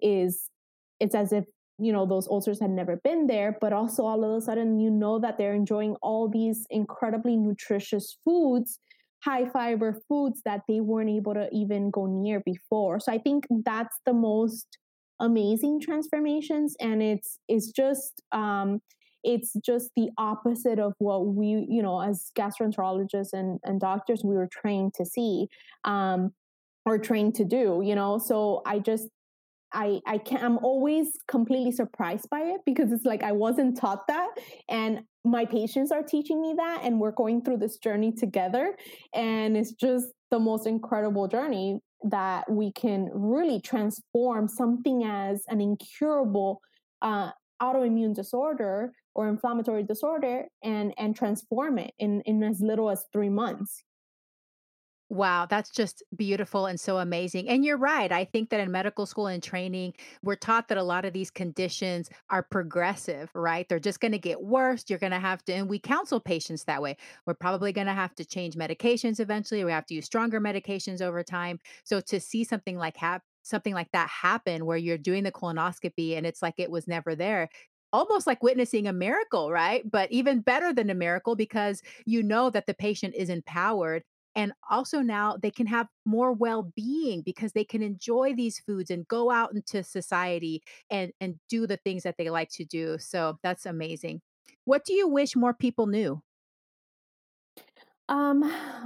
is 0.00 0.50
it's 1.00 1.14
as 1.14 1.32
if 1.32 1.44
you 1.78 1.92
know 1.92 2.06
those 2.06 2.28
ulcers 2.28 2.60
had 2.60 2.70
never 2.70 2.96
been 3.04 3.26
there 3.26 3.56
but 3.60 3.72
also 3.72 4.04
all 4.04 4.24
of 4.24 4.36
a 4.36 4.40
sudden 4.40 4.78
you 4.80 4.90
know 4.90 5.18
that 5.18 5.38
they're 5.38 5.54
enjoying 5.54 5.94
all 6.02 6.28
these 6.28 6.66
incredibly 6.70 7.36
nutritious 7.36 8.18
foods 8.24 8.80
high 9.24 9.48
fiber 9.48 10.00
foods 10.08 10.42
that 10.44 10.62
they 10.68 10.80
weren't 10.80 11.10
able 11.10 11.34
to 11.34 11.48
even 11.52 11.90
go 11.90 12.06
near 12.06 12.40
before. 12.40 13.00
So 13.00 13.12
i 13.12 13.18
think 13.18 13.46
that's 13.64 13.98
the 14.06 14.12
most 14.12 14.78
amazing 15.20 15.80
transformations 15.80 16.76
and 16.80 17.02
it's 17.02 17.38
it's 17.48 17.72
just 17.72 18.22
um 18.30 18.80
it's 19.28 19.52
just 19.62 19.90
the 19.94 20.08
opposite 20.16 20.78
of 20.78 20.94
what 20.98 21.26
we, 21.26 21.66
you 21.68 21.82
know, 21.82 22.00
as 22.00 22.30
gastroenterologists 22.34 23.34
and, 23.34 23.60
and 23.62 23.78
doctors, 23.78 24.22
we 24.24 24.34
were 24.34 24.48
trained 24.50 24.94
to 24.94 25.04
see 25.04 25.48
um, 25.84 26.32
or 26.86 26.98
trained 26.98 27.34
to 27.34 27.44
do, 27.44 27.82
you 27.84 27.94
know. 27.94 28.16
So 28.16 28.62
I 28.64 28.78
just, 28.78 29.06
I, 29.74 30.00
I 30.06 30.16
can 30.16 30.42
I'm 30.42 30.56
always 30.64 31.12
completely 31.28 31.72
surprised 31.72 32.30
by 32.30 32.40
it 32.40 32.62
because 32.64 32.90
it's 32.90 33.04
like 33.04 33.22
I 33.22 33.32
wasn't 33.32 33.78
taught 33.78 34.06
that. 34.08 34.28
And 34.66 35.00
my 35.26 35.44
patients 35.44 35.92
are 35.92 36.02
teaching 36.02 36.40
me 36.40 36.54
that. 36.56 36.80
And 36.82 36.98
we're 36.98 37.12
going 37.12 37.44
through 37.44 37.58
this 37.58 37.76
journey 37.76 38.12
together. 38.12 38.78
And 39.12 39.58
it's 39.58 39.72
just 39.72 40.06
the 40.30 40.38
most 40.38 40.66
incredible 40.66 41.28
journey 41.28 41.80
that 42.04 42.50
we 42.50 42.72
can 42.72 43.10
really 43.12 43.60
transform 43.60 44.48
something 44.48 45.04
as 45.04 45.44
an 45.48 45.60
incurable 45.60 46.62
uh, 47.02 47.32
autoimmune 47.60 48.14
disorder 48.14 48.94
or 49.18 49.28
inflammatory 49.28 49.82
disorder 49.84 50.36
and 50.62 50.94
and 50.98 51.16
transform 51.16 51.78
it 51.78 51.92
in 51.98 52.22
in 52.22 52.42
as 52.44 52.60
little 52.62 52.88
as 52.90 53.06
3 53.12 53.30
months. 53.30 53.84
Wow, 55.10 55.46
that's 55.46 55.70
just 55.70 56.02
beautiful 56.14 56.66
and 56.66 56.78
so 56.78 56.98
amazing. 56.98 57.48
And 57.48 57.64
you're 57.64 57.78
right. 57.78 58.12
I 58.12 58.26
think 58.26 58.50
that 58.50 58.60
in 58.60 58.70
medical 58.70 59.06
school 59.06 59.26
and 59.26 59.42
training, 59.42 59.94
we're 60.22 60.36
taught 60.36 60.68
that 60.68 60.76
a 60.76 60.82
lot 60.82 61.06
of 61.06 61.14
these 61.14 61.30
conditions 61.30 62.10
are 62.28 62.42
progressive, 62.42 63.30
right? 63.34 63.66
They're 63.66 63.78
just 63.80 64.00
going 64.00 64.12
to 64.12 64.18
get 64.18 64.42
worse. 64.42 64.84
You're 64.88 64.98
going 64.98 65.12
to 65.12 65.18
have 65.18 65.42
to, 65.46 65.54
and 65.54 65.66
we 65.70 65.78
counsel 65.78 66.20
patients 66.20 66.64
that 66.64 66.82
way. 66.82 66.98
We're 67.24 67.32
probably 67.32 67.72
going 67.72 67.86
to 67.86 67.94
have 67.94 68.14
to 68.16 68.24
change 68.26 68.54
medications 68.54 69.18
eventually. 69.18 69.64
We 69.64 69.72
have 69.72 69.86
to 69.86 69.94
use 69.94 70.04
stronger 70.04 70.42
medications 70.42 71.00
over 71.00 71.22
time. 71.22 71.58
So 71.84 72.00
to 72.02 72.20
see 72.20 72.44
something 72.44 72.76
like 72.76 72.98
hap- 72.98 73.24
something 73.44 73.72
like 73.72 73.90
that 73.92 74.10
happen 74.10 74.66
where 74.66 74.76
you're 74.76 74.98
doing 74.98 75.24
the 75.24 75.32
colonoscopy 75.32 76.18
and 76.18 76.26
it's 76.26 76.42
like 76.42 76.56
it 76.58 76.70
was 76.70 76.86
never 76.86 77.14
there 77.14 77.48
almost 77.92 78.26
like 78.26 78.42
witnessing 78.42 78.86
a 78.86 78.92
miracle, 78.92 79.50
right? 79.50 79.88
But 79.90 80.10
even 80.12 80.40
better 80.40 80.72
than 80.72 80.90
a 80.90 80.94
miracle 80.94 81.36
because 81.36 81.82
you 82.06 82.22
know 82.22 82.50
that 82.50 82.66
the 82.66 82.74
patient 82.74 83.14
is 83.14 83.30
empowered. 83.30 84.02
And 84.34 84.52
also 84.70 85.00
now 85.00 85.36
they 85.36 85.50
can 85.50 85.66
have 85.66 85.88
more 86.04 86.32
well 86.32 86.72
being 86.76 87.22
because 87.22 87.52
they 87.52 87.64
can 87.64 87.82
enjoy 87.82 88.34
these 88.34 88.60
foods 88.60 88.90
and 88.90 89.08
go 89.08 89.30
out 89.30 89.52
into 89.52 89.82
society 89.82 90.62
and, 90.90 91.12
and 91.20 91.40
do 91.48 91.66
the 91.66 91.78
things 91.78 92.04
that 92.04 92.16
they 92.18 92.30
like 92.30 92.50
to 92.50 92.64
do. 92.64 92.98
So 92.98 93.38
that's 93.42 93.66
amazing. 93.66 94.20
What 94.64 94.84
do 94.84 94.92
you 94.92 95.08
wish 95.08 95.34
more 95.34 95.54
people 95.54 95.86
knew? 95.86 96.22
Um, 98.08 98.42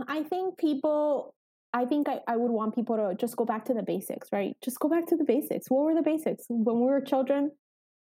I 0.09 0.25
think 0.29 0.59
people 0.59 1.35
I 1.75 1.87
think 1.87 2.09
I, 2.09 2.21
I 2.29 2.37
would 2.37 2.51
want 2.51 2.75
people 2.75 2.97
to 2.97 3.15
just 3.15 3.37
go 3.37 3.45
back 3.45 3.65
to 3.67 3.75
the 3.75 3.83
basics, 3.83 4.29
right? 4.31 4.57
Just 4.63 4.79
go 4.79 4.89
back 4.89 5.07
to 5.07 5.17
the 5.17 5.25
basics. 5.25 5.71
What 5.71 5.85
were 5.85 5.95
the 5.95 6.03
basics? 6.03 6.45
When 6.49 6.81
we 6.81 6.87
were 6.87 7.01
children, 7.01 7.53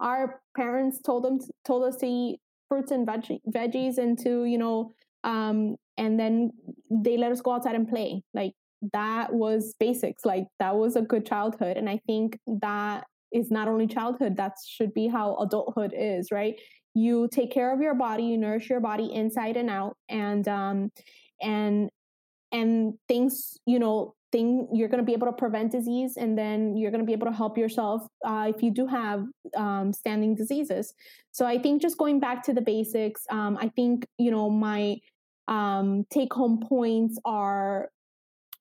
our 0.02 0.42
parents 0.56 1.00
told 1.02 1.24
them 1.24 1.40
told 1.66 1.84
us 1.84 1.98
to 1.98 2.08
eat 2.08 2.40
fruits 2.68 2.92
and 2.92 3.06
veg- 3.06 3.42
veggies 3.50 3.98
and 3.98 4.18
to, 4.20 4.46
you 4.46 4.58
know, 4.58 4.92
um, 5.24 5.76
and 5.98 6.20
then 6.20 6.52
they 6.90 7.18
let 7.18 7.32
us 7.32 7.42
go 7.42 7.52
outside 7.52 7.76
and 7.76 7.88
play. 7.88 8.24
Like 8.34 8.54
that 8.94 9.34
was 9.34 9.76
basics. 9.80 10.26
Like 10.26 10.48
that 10.60 10.76
was 10.76 10.96
a 10.96 11.02
good 11.02 11.26
childhood. 11.26 11.78
And 11.78 11.90
I 11.90 12.00
think 12.08 12.38
that 12.62 13.06
is 13.32 13.52
not 13.52 13.68
only 13.68 13.88
childhood, 13.88 14.38
that 14.38 14.54
should 14.68 14.94
be 14.94 15.08
how 15.08 15.36
adulthood 15.38 15.94
is, 15.96 16.32
right? 16.32 16.56
You 16.94 17.30
take 17.32 17.52
care 17.52 17.74
of 17.74 17.82
your 17.82 17.96
body, 17.96 18.24
you 18.24 18.38
nourish 18.38 18.70
your 18.70 18.82
body 18.82 19.14
inside 19.14 19.56
and 19.56 19.70
out, 19.70 19.96
and 20.10 20.46
um, 20.48 20.90
and 21.42 21.90
and 22.52 22.94
things 23.08 23.58
you 23.66 23.80
know 23.80 24.14
thing 24.32 24.68
you're 24.74 24.88
going 24.88 25.00
to 25.00 25.06
be 25.06 25.12
able 25.12 25.28
to 25.28 25.34
prevent 25.34 25.72
disease 25.72 26.16
and 26.16 26.38
then 26.38 26.78
you're 26.78 26.92
going 26.92 27.02
to 27.02 27.06
be 27.06 27.12
able 27.12 27.28
to 27.28 27.34
help 27.34 27.58
yourself 27.58 28.04
uh, 28.26 28.50
if 28.54 28.64
you 28.64 28.72
do 28.72 28.88
have 28.88 29.26
um, 29.58 29.92
standing 29.92 30.36
diseases 30.36 30.94
so 31.32 31.46
i 31.46 31.58
think 31.58 31.82
just 31.82 31.98
going 31.98 32.20
back 32.20 32.44
to 32.44 32.54
the 32.54 32.62
basics 32.62 33.24
um, 33.30 33.58
i 33.60 33.68
think 33.70 34.06
you 34.18 34.32
know 34.32 34.50
my 34.50 34.98
um, 35.48 36.06
take 36.10 36.34
home 36.34 36.62
points 36.68 37.20
are 37.26 37.90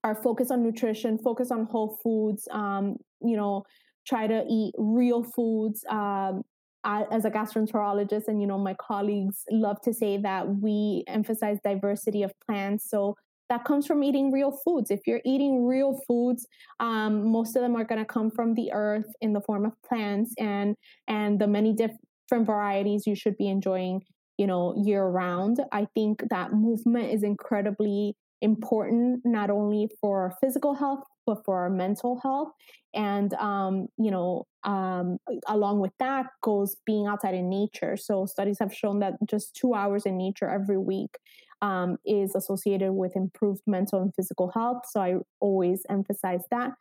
are 0.02 0.14
focus 0.14 0.50
on 0.50 0.62
nutrition 0.62 1.18
focus 1.18 1.50
on 1.50 1.66
whole 1.66 1.98
foods 2.02 2.48
um, 2.50 2.96
you 3.20 3.36
know 3.36 3.64
try 4.06 4.26
to 4.26 4.44
eat 4.48 4.74
real 4.78 5.22
foods. 5.22 5.84
Um, 5.88 6.42
I, 6.82 7.04
as 7.10 7.24
a 7.26 7.30
gastroenterologist, 7.30 8.28
and 8.28 8.40
you 8.40 8.46
know, 8.46 8.58
my 8.58 8.74
colleagues 8.74 9.44
love 9.50 9.80
to 9.82 9.92
say 9.92 10.16
that 10.18 10.48
we 10.48 11.04
emphasize 11.06 11.58
diversity 11.62 12.22
of 12.22 12.32
plants. 12.46 12.88
So 12.88 13.16
that 13.50 13.64
comes 13.64 13.86
from 13.86 14.02
eating 14.02 14.32
real 14.32 14.52
foods. 14.64 14.90
If 14.90 15.00
you're 15.06 15.20
eating 15.24 15.66
real 15.66 16.00
foods, 16.08 16.46
um, 16.78 17.30
most 17.30 17.56
of 17.56 17.62
them 17.62 17.76
are 17.76 17.84
going 17.84 17.98
to 17.98 18.06
come 18.06 18.30
from 18.30 18.54
the 18.54 18.72
earth 18.72 19.12
in 19.20 19.34
the 19.34 19.40
form 19.42 19.66
of 19.66 19.72
plants 19.86 20.32
and 20.38 20.76
and 21.06 21.38
the 21.38 21.46
many 21.46 21.74
different 21.74 22.46
varieties 22.46 23.06
you 23.06 23.14
should 23.14 23.36
be 23.36 23.48
enjoying, 23.48 24.02
you 24.38 24.46
know, 24.46 24.74
year 24.82 25.04
round. 25.04 25.60
I 25.72 25.88
think 25.94 26.22
that 26.30 26.52
movement 26.52 27.12
is 27.12 27.22
incredibly 27.22 28.16
important 28.40 29.20
not 29.24 29.50
only 29.50 29.90
for 30.00 30.32
physical 30.40 30.74
health 30.74 31.00
but 31.26 31.44
for 31.44 31.58
our 31.58 31.68
mental 31.70 32.18
health 32.22 32.48
and 32.94 33.34
um, 33.34 33.86
you 33.98 34.10
know 34.10 34.46
um, 34.64 35.18
along 35.46 35.80
with 35.80 35.92
that 35.98 36.26
goes 36.42 36.76
being 36.86 37.06
outside 37.06 37.34
in 37.34 37.50
nature 37.50 37.96
so 37.96 38.24
studies 38.24 38.58
have 38.58 38.74
shown 38.74 39.00
that 39.00 39.14
just 39.28 39.54
two 39.54 39.74
hours 39.74 40.06
in 40.06 40.16
nature 40.16 40.48
every 40.48 40.78
week 40.78 41.18
um, 41.62 41.96
is 42.04 42.34
associated 42.34 42.92
with 42.92 43.16
improved 43.16 43.62
mental 43.66 44.00
and 44.00 44.14
physical 44.14 44.50
health 44.52 44.82
so 44.90 45.00
i 45.00 45.14
always 45.40 45.82
emphasize 45.88 46.42
that 46.50 46.72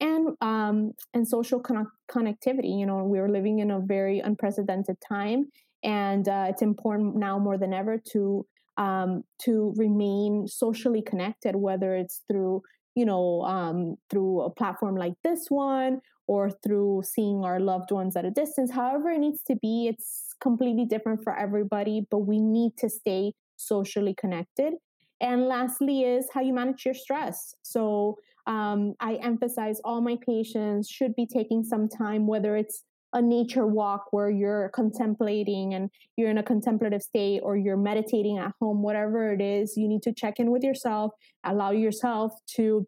and 0.00 0.28
um, 0.40 0.92
and 1.14 1.26
social 1.26 1.60
con- 1.60 1.90
connectivity 2.10 2.78
you 2.78 2.86
know 2.86 3.02
we're 3.04 3.28
living 3.28 3.58
in 3.58 3.70
a 3.70 3.80
very 3.80 4.20
unprecedented 4.20 4.96
time 5.06 5.46
and 5.82 6.28
uh, 6.28 6.46
it's 6.48 6.62
important 6.62 7.16
now 7.16 7.38
more 7.38 7.56
than 7.56 7.72
ever 7.72 8.00
to 8.12 8.44
um, 8.78 9.24
to 9.42 9.74
remain 9.76 10.46
socially 10.46 11.02
connected, 11.02 11.56
whether 11.56 11.94
it's 11.94 12.22
through 12.28 12.62
you 12.94 13.04
know 13.04 13.42
um, 13.42 13.96
through 14.08 14.40
a 14.40 14.50
platform 14.50 14.96
like 14.96 15.14
this 15.22 15.46
one 15.48 16.00
or 16.26 16.50
through 16.62 17.02
seeing 17.04 17.44
our 17.44 17.58
loved 17.58 17.90
ones 17.90 18.16
at 18.16 18.24
a 18.24 18.30
distance. 18.30 18.70
However, 18.70 19.10
it 19.10 19.18
needs 19.18 19.42
to 19.44 19.56
be. 19.56 19.88
It's 19.88 20.34
completely 20.40 20.84
different 20.84 21.22
for 21.24 21.36
everybody, 21.36 22.06
but 22.10 22.18
we 22.18 22.40
need 22.40 22.76
to 22.78 22.88
stay 22.88 23.32
socially 23.58 24.14
connected. 24.18 24.74
And 25.20 25.46
lastly, 25.46 26.02
is 26.04 26.28
how 26.32 26.40
you 26.40 26.54
manage 26.54 26.84
your 26.84 26.94
stress. 26.94 27.54
So 27.62 28.18
um, 28.46 28.94
I 29.00 29.14
emphasize 29.16 29.80
all 29.84 30.00
my 30.00 30.16
patients 30.24 30.88
should 30.88 31.14
be 31.14 31.26
taking 31.26 31.64
some 31.64 31.88
time, 31.88 32.26
whether 32.26 32.56
it's 32.56 32.84
a 33.12 33.22
nature 33.22 33.66
walk 33.66 34.06
where 34.10 34.30
you're 34.30 34.70
contemplating 34.70 35.74
and 35.74 35.90
you're 36.16 36.30
in 36.30 36.38
a 36.38 36.42
contemplative 36.42 37.02
state 37.02 37.40
or 37.42 37.56
you're 37.56 37.76
meditating 37.76 38.38
at 38.38 38.52
home, 38.60 38.82
whatever 38.82 39.32
it 39.32 39.40
is, 39.40 39.76
you 39.76 39.88
need 39.88 40.02
to 40.02 40.12
check 40.12 40.38
in 40.38 40.50
with 40.50 40.62
yourself, 40.62 41.12
allow 41.44 41.70
yourself 41.70 42.32
to 42.56 42.86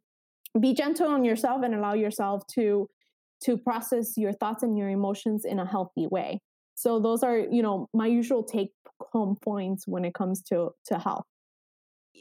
be 0.58 0.74
gentle 0.74 1.08
on 1.08 1.24
yourself 1.24 1.62
and 1.64 1.74
allow 1.74 1.94
yourself 1.94 2.42
to 2.54 2.88
to 3.42 3.56
process 3.56 4.18
your 4.18 4.32
thoughts 4.32 4.62
and 4.62 4.76
your 4.76 4.90
emotions 4.90 5.46
in 5.46 5.58
a 5.58 5.64
healthy 5.66 6.06
way. 6.06 6.40
So 6.80 6.98
those 6.98 7.22
are, 7.22 7.36
you 7.36 7.62
know, 7.62 7.88
my 7.92 8.06
usual 8.06 8.42
take 8.42 8.72
home 9.12 9.36
points 9.36 9.86
when 9.86 10.06
it 10.06 10.14
comes 10.14 10.40
to 10.44 10.70
to 10.86 10.98
health 10.98 11.26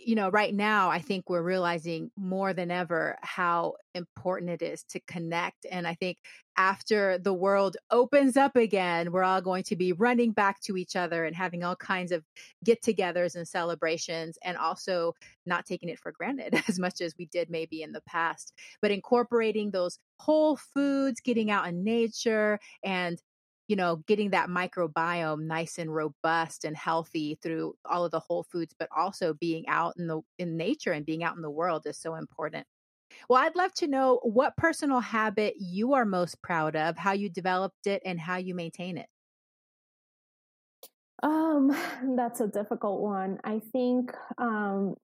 you 0.05 0.15
know, 0.15 0.29
right 0.29 0.53
now, 0.53 0.89
I 0.89 0.99
think 0.99 1.29
we're 1.29 1.41
realizing 1.41 2.11
more 2.15 2.53
than 2.53 2.71
ever 2.71 3.17
how 3.21 3.73
important 3.93 4.51
it 4.51 4.61
is 4.61 4.83
to 4.89 4.99
connect. 5.01 5.65
And 5.69 5.87
I 5.87 5.95
think 5.95 6.17
after 6.57 7.17
the 7.17 7.33
world 7.33 7.75
opens 7.91 8.37
up 8.37 8.55
again, 8.55 9.11
we're 9.11 9.23
all 9.23 9.41
going 9.41 9.63
to 9.63 9.75
be 9.75 9.93
running 9.93 10.31
back 10.31 10.61
to 10.61 10.77
each 10.77 10.95
other 10.95 11.25
and 11.25 11.35
having 11.35 11.63
all 11.63 11.75
kinds 11.75 12.11
of 12.11 12.23
get 12.63 12.81
togethers 12.81 13.35
and 13.35 13.47
celebrations, 13.47 14.37
and 14.43 14.57
also 14.57 15.13
not 15.45 15.65
taking 15.65 15.89
it 15.89 15.99
for 15.99 16.11
granted 16.11 16.61
as 16.67 16.79
much 16.79 17.01
as 17.01 17.15
we 17.17 17.25
did 17.25 17.49
maybe 17.49 17.81
in 17.81 17.91
the 17.91 18.01
past, 18.07 18.53
but 18.81 18.91
incorporating 18.91 19.71
those 19.71 19.99
whole 20.19 20.57
foods, 20.57 21.21
getting 21.21 21.49
out 21.49 21.67
in 21.67 21.83
nature, 21.83 22.59
and 22.83 23.21
you 23.69 23.75
know, 23.75 23.97
getting 24.07 24.31
that 24.31 24.49
microbiome 24.49 25.43
nice 25.43 25.77
and 25.77 25.93
robust 25.93 26.65
and 26.65 26.75
healthy 26.75 27.37
through 27.41 27.75
all 27.85 28.03
of 28.03 28.09
the 28.09 28.19
whole 28.19 28.43
foods, 28.43 28.73
but 28.77 28.89
also 28.95 29.35
being 29.35 29.67
out 29.67 29.93
in 29.97 30.07
the 30.07 30.21
in 30.39 30.57
nature 30.57 30.91
and 30.91 31.05
being 31.05 31.23
out 31.23 31.35
in 31.35 31.43
the 31.43 31.51
world 31.51 31.83
is 31.85 31.97
so 31.97 32.15
important. 32.15 32.65
Well, 33.29 33.41
I'd 33.43 33.55
love 33.55 33.73
to 33.75 33.87
know 33.87 34.19
what 34.23 34.57
personal 34.57 34.99
habit 34.99 35.53
you 35.59 35.93
are 35.93 36.03
most 36.03 36.41
proud 36.41 36.75
of, 36.75 36.97
how 36.97 37.11
you 37.11 37.29
developed 37.29 37.85
it, 37.85 38.01
and 38.03 38.19
how 38.19 38.37
you 38.37 38.55
maintain 38.55 38.97
it. 38.97 39.07
Um, 41.21 41.69
that's 42.17 42.41
a 42.41 42.47
difficult 42.47 43.01
one. 43.01 43.37
I 43.43 43.61
think 43.71 44.11
um 44.39 44.95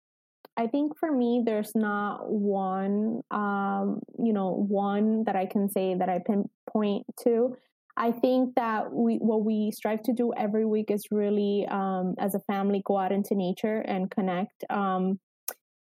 I 0.57 0.67
think 0.67 0.97
for 0.97 1.11
me 1.11 1.43
there's 1.45 1.75
not 1.75 2.31
one 2.31 3.21
um, 3.29 4.01
you 4.17 4.33
know, 4.33 4.49
one 4.51 5.25
that 5.25 5.35
I 5.35 5.45
can 5.45 5.69
say 5.69 5.95
that 5.95 6.09
I 6.09 6.19
pinpoint 6.25 7.05
to. 7.25 7.57
I 7.97 8.11
think 8.11 8.55
that 8.55 8.91
we 8.91 9.15
what 9.15 9.45
we 9.45 9.71
strive 9.71 10.03
to 10.03 10.13
do 10.13 10.33
every 10.35 10.65
week 10.65 10.91
is 10.91 11.05
really, 11.11 11.65
um, 11.69 12.15
as 12.19 12.35
a 12.35 12.39
family, 12.41 12.81
go 12.85 12.97
out 12.97 13.11
into 13.11 13.35
nature 13.35 13.79
and 13.79 14.11
connect. 14.11 14.63
Um, 14.69 15.19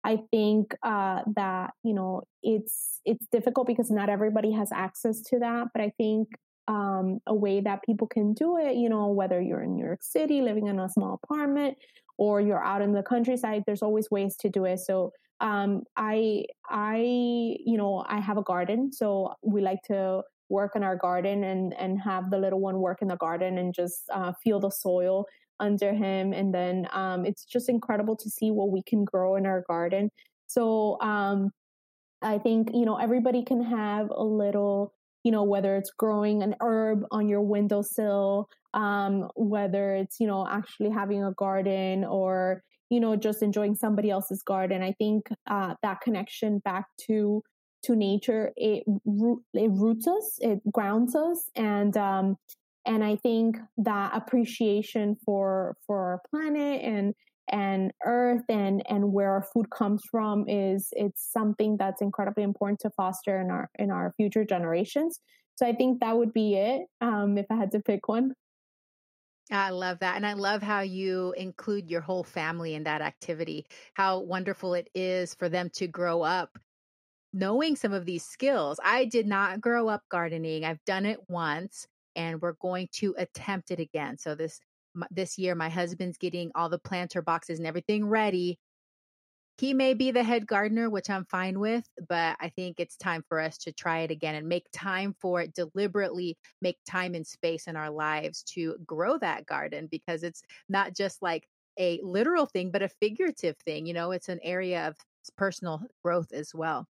I 0.03 0.19
think 0.31 0.75
uh, 0.83 1.21
that 1.35 1.71
you 1.83 1.93
know 1.93 2.23
it's 2.43 2.99
it's 3.05 3.25
difficult 3.31 3.67
because 3.67 3.89
not 3.89 4.09
everybody 4.09 4.51
has 4.51 4.71
access 4.71 5.21
to 5.21 5.39
that. 5.39 5.67
But 5.73 5.81
I 5.81 5.91
think 5.97 6.27
um, 6.67 7.19
a 7.25 7.33
way 7.33 7.61
that 7.61 7.83
people 7.83 8.07
can 8.07 8.33
do 8.33 8.57
it, 8.57 8.75
you 8.75 8.89
know, 8.89 9.07
whether 9.07 9.41
you're 9.41 9.63
in 9.63 9.75
New 9.75 9.85
York 9.85 10.03
City 10.03 10.41
living 10.41 10.67
in 10.67 10.79
a 10.79 10.89
small 10.89 11.19
apartment 11.23 11.77
or 12.17 12.39
you're 12.39 12.63
out 12.63 12.81
in 12.81 12.93
the 12.93 13.03
countryside, 13.03 13.63
there's 13.65 13.81
always 13.81 14.09
ways 14.11 14.35
to 14.37 14.49
do 14.49 14.65
it. 14.65 14.79
So 14.79 15.11
um, 15.39 15.83
I 15.97 16.45
I 16.69 16.97
you 16.99 17.77
know 17.77 18.05
I 18.07 18.19
have 18.19 18.37
a 18.37 18.43
garden, 18.43 18.91
so 18.93 19.33
we 19.41 19.61
like 19.61 19.81
to 19.87 20.21
work 20.49 20.75
in 20.75 20.83
our 20.83 20.95
garden 20.95 21.43
and 21.43 21.73
and 21.73 21.99
have 22.01 22.29
the 22.29 22.37
little 22.37 22.59
one 22.59 22.79
work 22.79 23.01
in 23.01 23.07
the 23.07 23.17
garden 23.17 23.57
and 23.57 23.73
just 23.73 24.03
uh, 24.13 24.33
feel 24.43 24.59
the 24.59 24.69
soil 24.69 25.25
under 25.59 25.93
him. 25.93 26.33
And 26.33 26.53
then 26.53 26.87
um, 26.91 27.25
it's 27.25 27.45
just 27.45 27.69
incredible 27.69 28.15
to 28.17 28.29
see 28.29 28.51
what 28.51 28.71
we 28.71 28.83
can 28.83 29.05
grow 29.05 29.35
in 29.35 29.45
our 29.45 29.63
garden. 29.67 30.09
So 30.47 30.99
um, 31.01 31.51
i 32.21 32.37
think 32.37 32.69
you 32.73 32.85
know 32.85 32.95
everybody 32.95 33.43
can 33.43 33.61
have 33.61 34.09
a 34.09 34.23
little 34.23 34.93
you 35.25 35.31
know 35.31 35.43
whether 35.43 35.75
it's 35.75 35.91
growing 35.91 36.41
an 36.41 36.55
herb 36.61 37.03
on 37.11 37.27
your 37.27 37.41
windowsill 37.41 38.47
um, 38.73 39.29
whether 39.35 39.93
it's 39.95 40.19
you 40.19 40.27
know 40.27 40.47
actually 40.49 40.89
having 40.89 41.23
a 41.23 41.33
garden 41.33 42.03
or 42.03 42.63
you 42.89 42.99
know 42.99 43.15
just 43.15 43.41
enjoying 43.41 43.75
somebody 43.75 44.09
else's 44.09 44.41
garden. 44.43 44.83
I 44.83 44.93
think 44.93 45.27
uh, 45.47 45.75
that 45.81 46.01
connection 46.01 46.59
back 46.59 46.85
to 47.07 47.43
to 47.83 47.95
nature, 47.95 48.51
it 48.55 48.83
it 48.85 49.71
roots 49.71 50.07
us, 50.07 50.37
it 50.39 50.59
grounds 50.71 51.15
us, 51.15 51.49
and 51.55 51.95
um, 51.97 52.37
and 52.85 53.03
I 53.03 53.15
think 53.17 53.57
that 53.77 54.11
appreciation 54.15 55.17
for 55.25 55.75
for 55.85 55.99
our 55.99 56.21
planet 56.29 56.81
and 56.83 57.13
and 57.51 57.91
earth 58.05 58.43
and 58.49 58.83
and 58.89 59.11
where 59.11 59.31
our 59.31 59.43
food 59.53 59.69
comes 59.69 60.01
from 60.09 60.47
is 60.47 60.89
it's 60.93 61.29
something 61.31 61.75
that's 61.77 62.01
incredibly 62.01 62.43
important 62.43 62.79
to 62.79 62.89
foster 62.91 63.39
in 63.39 63.51
our 63.51 63.69
in 63.77 63.91
our 63.91 64.13
future 64.15 64.45
generations 64.45 65.19
so 65.55 65.67
i 65.67 65.73
think 65.73 65.99
that 65.99 66.17
would 66.17 66.31
be 66.31 66.55
it 66.55 66.83
um, 67.01 67.37
if 67.37 67.45
i 67.49 67.55
had 67.55 67.71
to 67.71 67.81
pick 67.81 68.07
one 68.07 68.31
I 69.51 69.71
love 69.71 69.99
that. 69.99 70.15
And 70.15 70.25
I 70.25 70.33
love 70.33 70.63
how 70.63 70.81
you 70.81 71.33
include 71.37 71.89
your 71.89 71.99
whole 71.99 72.23
family 72.23 72.75
in 72.75 72.83
that 72.85 73.01
activity. 73.01 73.65
How 73.93 74.19
wonderful 74.19 74.73
it 74.73 74.89
is 74.95 75.35
for 75.35 75.49
them 75.49 75.69
to 75.71 75.85
grow 75.87 76.21
up 76.21 76.57
knowing 77.33 77.75
some 77.75 77.93
of 77.93 78.05
these 78.05 78.25
skills. 78.25 78.79
I 78.83 79.05
did 79.05 79.25
not 79.27 79.61
grow 79.61 79.89
up 79.89 80.03
gardening. 80.09 80.65
I've 80.65 80.83
done 80.85 81.05
it 81.05 81.19
once 81.29 81.87
and 82.15 82.41
we're 82.41 82.53
going 82.53 82.89
to 82.93 83.15
attempt 83.17 83.71
it 83.71 83.79
again. 83.79 84.17
So 84.17 84.35
this 84.35 84.59
this 85.09 85.39
year 85.39 85.55
my 85.55 85.69
husband's 85.69 86.17
getting 86.19 86.51
all 86.53 86.69
the 86.69 86.77
planter 86.79 87.21
boxes 87.23 87.57
and 87.57 87.67
everything 87.67 88.05
ready. 88.07 88.59
He 89.59 89.73
may 89.73 89.93
be 89.93 90.11
the 90.11 90.23
head 90.23 90.47
gardener, 90.47 90.89
which 90.89 91.09
I'm 91.09 91.25
fine 91.25 91.59
with, 91.59 91.87
but 92.07 92.37
I 92.39 92.49
think 92.49 92.79
it's 92.79 92.97
time 92.97 93.23
for 93.27 93.39
us 93.39 93.57
to 93.59 93.71
try 93.71 93.99
it 93.99 94.11
again 94.11 94.35
and 94.35 94.47
make 94.47 94.65
time 94.73 95.15
for 95.21 95.41
it, 95.41 95.53
deliberately 95.53 96.37
make 96.61 96.77
time 96.89 97.13
and 97.13 97.25
space 97.25 97.67
in 97.67 97.75
our 97.75 97.91
lives 97.91 98.43
to 98.55 98.77
grow 98.85 99.17
that 99.19 99.45
garden 99.45 99.87
because 99.91 100.23
it's 100.23 100.41
not 100.69 100.95
just 100.95 101.21
like 101.21 101.47
a 101.79 101.99
literal 102.03 102.45
thing, 102.47 102.71
but 102.71 102.81
a 102.81 102.89
figurative 102.89 103.55
thing. 103.57 103.85
You 103.85 103.93
know, 103.93 104.11
it's 104.11 104.29
an 104.29 104.39
area 104.43 104.87
of 104.87 104.97
personal 105.37 105.81
growth 106.03 106.31
as 106.33 106.53
well. 106.53 106.87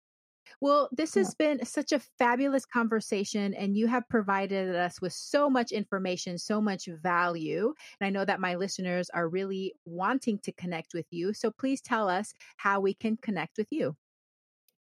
Well, 0.60 0.88
this 0.92 1.14
has 1.14 1.34
been 1.34 1.64
such 1.64 1.92
a 1.92 1.98
fabulous 1.98 2.64
conversation, 2.66 3.54
and 3.54 3.76
you 3.76 3.86
have 3.86 4.08
provided 4.08 4.74
us 4.74 5.00
with 5.00 5.12
so 5.12 5.48
much 5.48 5.72
information, 5.72 6.38
so 6.38 6.60
much 6.60 6.86
value. 6.86 7.74
And 8.00 8.06
I 8.06 8.10
know 8.10 8.24
that 8.24 8.40
my 8.40 8.54
listeners 8.56 9.10
are 9.10 9.28
really 9.28 9.74
wanting 9.84 10.38
to 10.40 10.52
connect 10.52 10.94
with 10.94 11.06
you. 11.10 11.32
So 11.32 11.50
please 11.50 11.80
tell 11.80 12.08
us 12.08 12.34
how 12.56 12.80
we 12.80 12.94
can 12.94 13.16
connect 13.16 13.58
with 13.58 13.68
you. 13.70 13.96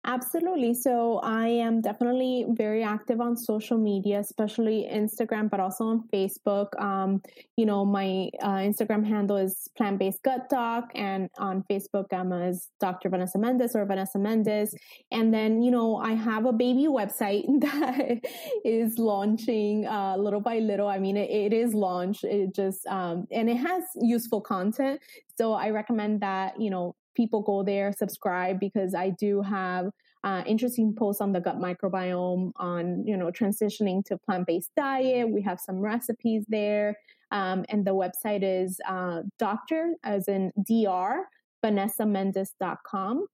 Absolutely. 0.05 0.73
So 0.75 1.19
I 1.19 1.49
am 1.49 1.83
definitely 1.83 2.47
very 2.51 2.83
active 2.83 3.21
on 3.21 3.37
social 3.37 3.77
media, 3.77 4.21
especially 4.21 4.89
Instagram, 4.91 5.51
but 5.51 5.61
also 5.61 5.85
on 5.85 6.09
Facebook. 6.13 6.69
Um, 6.81 7.21
you 7.57 7.67
know, 7.67 7.85
my 7.85 8.31
uh, 8.41 8.59
Instagram 8.65 9.05
handle 9.07 9.37
is 9.37 9.69
plant 9.77 9.99
based 9.99 10.23
gut 10.23 10.49
doc, 10.49 10.91
and 10.95 11.29
on 11.39 11.65
Facebook, 11.71 12.07
I'm 12.13 12.33
as 12.33 12.69
Dr. 12.81 13.11
Vanessa 13.11 13.39
Mendez 13.39 13.75
or 13.77 13.85
Vanessa 13.85 14.19
Mendez. 14.19 14.75
And 15.11 15.35
then, 15.35 15.63
you 15.63 15.71
know, 15.71 15.97
I 15.97 16.13
have 16.13 16.47
a 16.47 16.53
baby 16.53 16.87
website 16.87 17.45
that 17.61 18.21
is 18.65 18.99
launching 18.99 19.85
uh, 19.87 20.17
little 20.17 20.41
by 20.41 20.61
little. 20.61 20.89
I 20.89 20.99
mean, 21.01 21.17
it, 21.17 21.29
it 21.29 21.53
is 21.53 21.75
launched. 21.75 22.25
It 22.25 22.55
just, 22.55 22.87
um, 22.87 23.27
and 23.31 23.51
it 23.51 23.57
has 23.57 23.83
useful 23.97 24.41
content. 24.41 25.01
So 25.37 25.53
I 25.53 25.71
recommend 25.71 26.21
that, 26.23 26.61
you 26.61 26.71
know, 26.71 26.95
people 27.19 27.43
go 27.43 27.63
there, 27.65 27.93
subscribe 27.93 28.61
because 28.61 28.95
I 28.95 29.11
do 29.11 29.43
have 29.43 29.91
uh, 30.23 30.43
interesting 30.47 30.95
posts 30.97 31.21
on 31.21 31.33
the 31.33 31.41
gut 31.41 31.59
microbiome, 31.59 32.53
on 32.57 33.05
you 33.07 33.17
know 33.17 33.31
transitioning 33.31 34.05
to 34.07 34.17
plant 34.17 34.47
based 34.47 34.71
diet. 34.77 35.29
We 35.29 35.43
have 35.43 35.61
some 35.61 35.81
recipes 35.81 36.45
there, 36.49 36.97
um, 37.33 37.65
and 37.69 37.85
the 37.85 37.95
website 37.95 38.43
is 38.43 38.81
uh, 38.89 39.23
doctor 39.39 39.95
as 40.05 40.29
in 40.29 40.53
dr 40.67 41.25
vanessamendez.com 41.65 43.27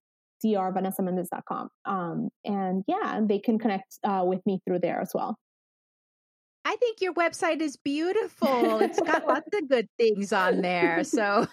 drvanessamendez.com 0.43 1.69
um, 1.85 2.29
and 2.43 2.83
yeah 2.87 3.21
they 3.23 3.39
can 3.39 3.57
connect 3.57 3.99
uh, 4.03 4.23
with 4.25 4.45
me 4.45 4.59
through 4.65 4.79
there 4.79 4.99
as 4.99 5.11
well 5.13 5.37
I 6.67 6.75
think 6.77 6.99
your 6.99 7.13
website 7.13 7.61
is 7.61 7.77
beautiful. 7.77 8.79
It's 8.79 8.99
got 8.99 9.27
lots 9.27 9.47
of 9.53 9.69
good 9.69 9.87
things 9.99 10.33
on 10.33 10.61
there. 10.61 11.03
So 11.03 11.47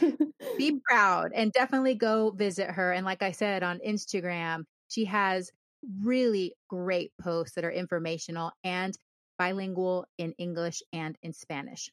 be 0.58 0.80
proud 0.88 1.32
and 1.34 1.52
definitely 1.52 1.94
go 1.94 2.30
visit 2.30 2.70
her. 2.70 2.92
And 2.92 3.04
like 3.04 3.22
I 3.22 3.32
said 3.32 3.62
on 3.62 3.78
Instagram, 3.86 4.64
she 4.88 5.04
has 5.04 5.50
really 6.02 6.54
great 6.66 7.12
posts 7.20 7.56
that 7.56 7.64
are 7.64 7.70
informational 7.70 8.50
and 8.64 8.96
bilingual 9.38 10.06
in 10.16 10.32
English 10.38 10.82
and 10.94 11.16
in 11.22 11.34
Spanish. 11.34 11.90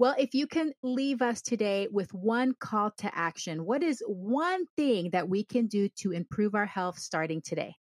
Well, 0.00 0.16
if 0.18 0.34
you 0.34 0.48
can 0.48 0.72
leave 0.82 1.22
us 1.22 1.40
today 1.40 1.86
with 1.90 2.12
one 2.12 2.52
call 2.58 2.90
to 2.98 3.16
action, 3.16 3.64
what 3.64 3.84
is 3.84 4.02
one 4.08 4.66
thing 4.76 5.10
that 5.10 5.28
we 5.28 5.44
can 5.44 5.68
do 5.68 5.88
to 6.00 6.10
improve 6.10 6.56
our 6.56 6.66
health 6.66 6.98
starting 6.98 7.40
today? 7.40 7.76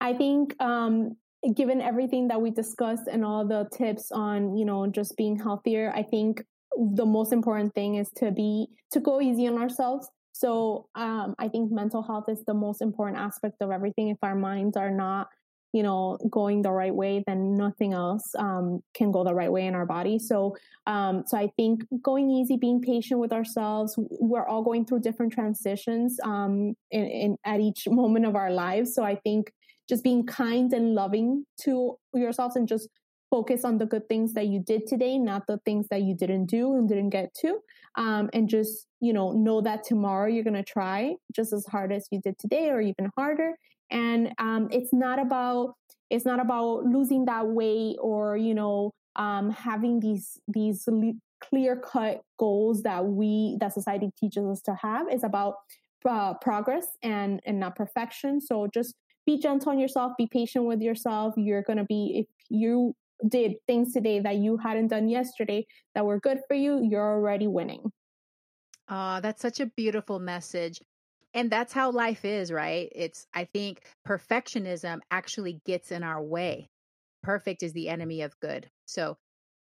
I 0.00 0.14
think 0.14 0.54
um, 0.62 1.16
given 1.54 1.80
everything 1.80 2.28
that 2.28 2.40
we 2.40 2.50
discussed 2.50 3.08
and 3.10 3.24
all 3.24 3.46
the 3.46 3.68
tips 3.76 4.10
on, 4.10 4.56
you 4.56 4.64
know, 4.64 4.86
just 4.86 5.16
being 5.16 5.38
healthier, 5.38 5.92
I 5.94 6.02
think 6.02 6.42
the 6.76 7.06
most 7.06 7.32
important 7.32 7.74
thing 7.74 7.96
is 7.96 8.10
to 8.16 8.30
be 8.30 8.68
to 8.92 9.00
go 9.00 9.20
easy 9.20 9.46
on 9.46 9.58
ourselves. 9.58 10.08
So 10.32 10.88
um, 10.94 11.34
I 11.38 11.48
think 11.48 11.72
mental 11.72 12.02
health 12.02 12.26
is 12.28 12.44
the 12.46 12.54
most 12.54 12.80
important 12.80 13.18
aspect 13.18 13.56
of 13.60 13.70
everything. 13.70 14.08
If 14.08 14.18
our 14.22 14.36
minds 14.36 14.76
are 14.76 14.90
not, 14.90 15.28
you 15.72 15.82
know, 15.82 16.16
going 16.30 16.62
the 16.62 16.70
right 16.70 16.94
way, 16.94 17.24
then 17.26 17.56
nothing 17.56 17.92
else 17.92 18.34
um, 18.38 18.80
can 18.94 19.10
go 19.10 19.24
the 19.24 19.34
right 19.34 19.50
way 19.50 19.66
in 19.66 19.74
our 19.74 19.86
body. 19.86 20.18
So, 20.18 20.56
um, 20.86 21.24
so 21.26 21.36
I 21.36 21.50
think 21.56 21.82
going 22.02 22.30
easy, 22.30 22.56
being 22.56 22.80
patient 22.80 23.20
with 23.20 23.32
ourselves. 23.32 23.94
We're 23.98 24.46
all 24.46 24.62
going 24.62 24.86
through 24.86 25.00
different 25.00 25.32
transitions 25.32 26.18
um, 26.22 26.74
in, 26.90 27.04
in 27.04 27.36
at 27.44 27.60
each 27.60 27.88
moment 27.88 28.24
of 28.24 28.36
our 28.36 28.50
lives. 28.50 28.94
So 28.94 29.02
I 29.02 29.16
think 29.16 29.52
just 29.88 30.04
being 30.04 30.24
kind 30.26 30.72
and 30.72 30.94
loving 30.94 31.44
to 31.62 31.96
yourselves 32.14 32.56
and 32.56 32.68
just 32.68 32.88
focus 33.30 33.64
on 33.64 33.78
the 33.78 33.86
good 33.86 34.08
things 34.08 34.32
that 34.34 34.46
you 34.46 34.58
did 34.58 34.86
today, 34.86 35.18
not 35.18 35.46
the 35.46 35.58
things 35.64 35.86
that 35.90 36.02
you 36.02 36.14
didn't 36.14 36.46
do 36.46 36.74
and 36.74 36.88
didn't 36.88 37.10
get 37.10 37.34
to. 37.34 37.58
Um, 37.96 38.30
and 38.32 38.48
just, 38.48 38.86
you 39.00 39.12
know, 39.12 39.32
know 39.32 39.60
that 39.60 39.84
tomorrow 39.84 40.28
you're 40.28 40.44
going 40.44 40.54
to 40.54 40.62
try 40.62 41.14
just 41.34 41.52
as 41.52 41.66
hard 41.66 41.92
as 41.92 42.06
you 42.10 42.20
did 42.22 42.38
today 42.38 42.70
or 42.70 42.80
even 42.80 43.10
harder. 43.16 43.52
And 43.90 44.32
um, 44.38 44.68
it's 44.70 44.92
not 44.92 45.18
about, 45.18 45.74
it's 46.10 46.24
not 46.24 46.40
about 46.40 46.84
losing 46.84 47.26
that 47.26 47.46
weight 47.48 47.96
or, 48.00 48.36
you 48.36 48.54
know, 48.54 48.92
um, 49.16 49.50
having 49.50 50.00
these, 50.00 50.38
these 50.48 50.88
clear 51.40 51.76
cut 51.76 52.22
goals 52.38 52.82
that 52.82 53.04
we, 53.04 53.56
that 53.60 53.74
society 53.74 54.10
teaches 54.18 54.44
us 54.46 54.62
to 54.62 54.74
have. 54.80 55.06
It's 55.10 55.24
about 55.24 55.54
uh, 56.08 56.34
progress 56.34 56.86
and, 57.02 57.40
and 57.44 57.60
not 57.60 57.76
perfection. 57.76 58.40
So 58.40 58.68
just 58.72 58.94
be 59.28 59.38
gentle 59.38 59.72
on 59.72 59.78
yourself, 59.78 60.12
be 60.16 60.26
patient 60.26 60.64
with 60.64 60.80
yourself. 60.80 61.34
You're 61.36 61.62
going 61.62 61.76
to 61.76 61.84
be, 61.84 62.20
if 62.20 62.26
you 62.48 62.94
did 63.28 63.56
things 63.66 63.92
today 63.92 64.20
that 64.20 64.36
you 64.36 64.56
hadn't 64.56 64.88
done 64.88 65.10
yesterday 65.10 65.66
that 65.94 66.06
were 66.06 66.18
good 66.18 66.38
for 66.48 66.54
you, 66.54 66.80
you're 66.82 67.14
already 67.16 67.46
winning. 67.46 67.92
Oh, 68.88 69.20
that's 69.20 69.42
such 69.42 69.60
a 69.60 69.66
beautiful 69.66 70.18
message. 70.18 70.80
And 71.34 71.50
that's 71.50 71.74
how 71.74 71.90
life 71.90 72.24
is, 72.24 72.50
right? 72.50 72.90
It's, 72.94 73.26
I 73.34 73.44
think 73.44 73.82
perfectionism 74.06 75.00
actually 75.10 75.60
gets 75.66 75.92
in 75.92 76.02
our 76.02 76.22
way. 76.22 76.70
Perfect 77.22 77.62
is 77.62 77.74
the 77.74 77.90
enemy 77.90 78.22
of 78.22 78.40
good. 78.40 78.70
So, 78.86 79.18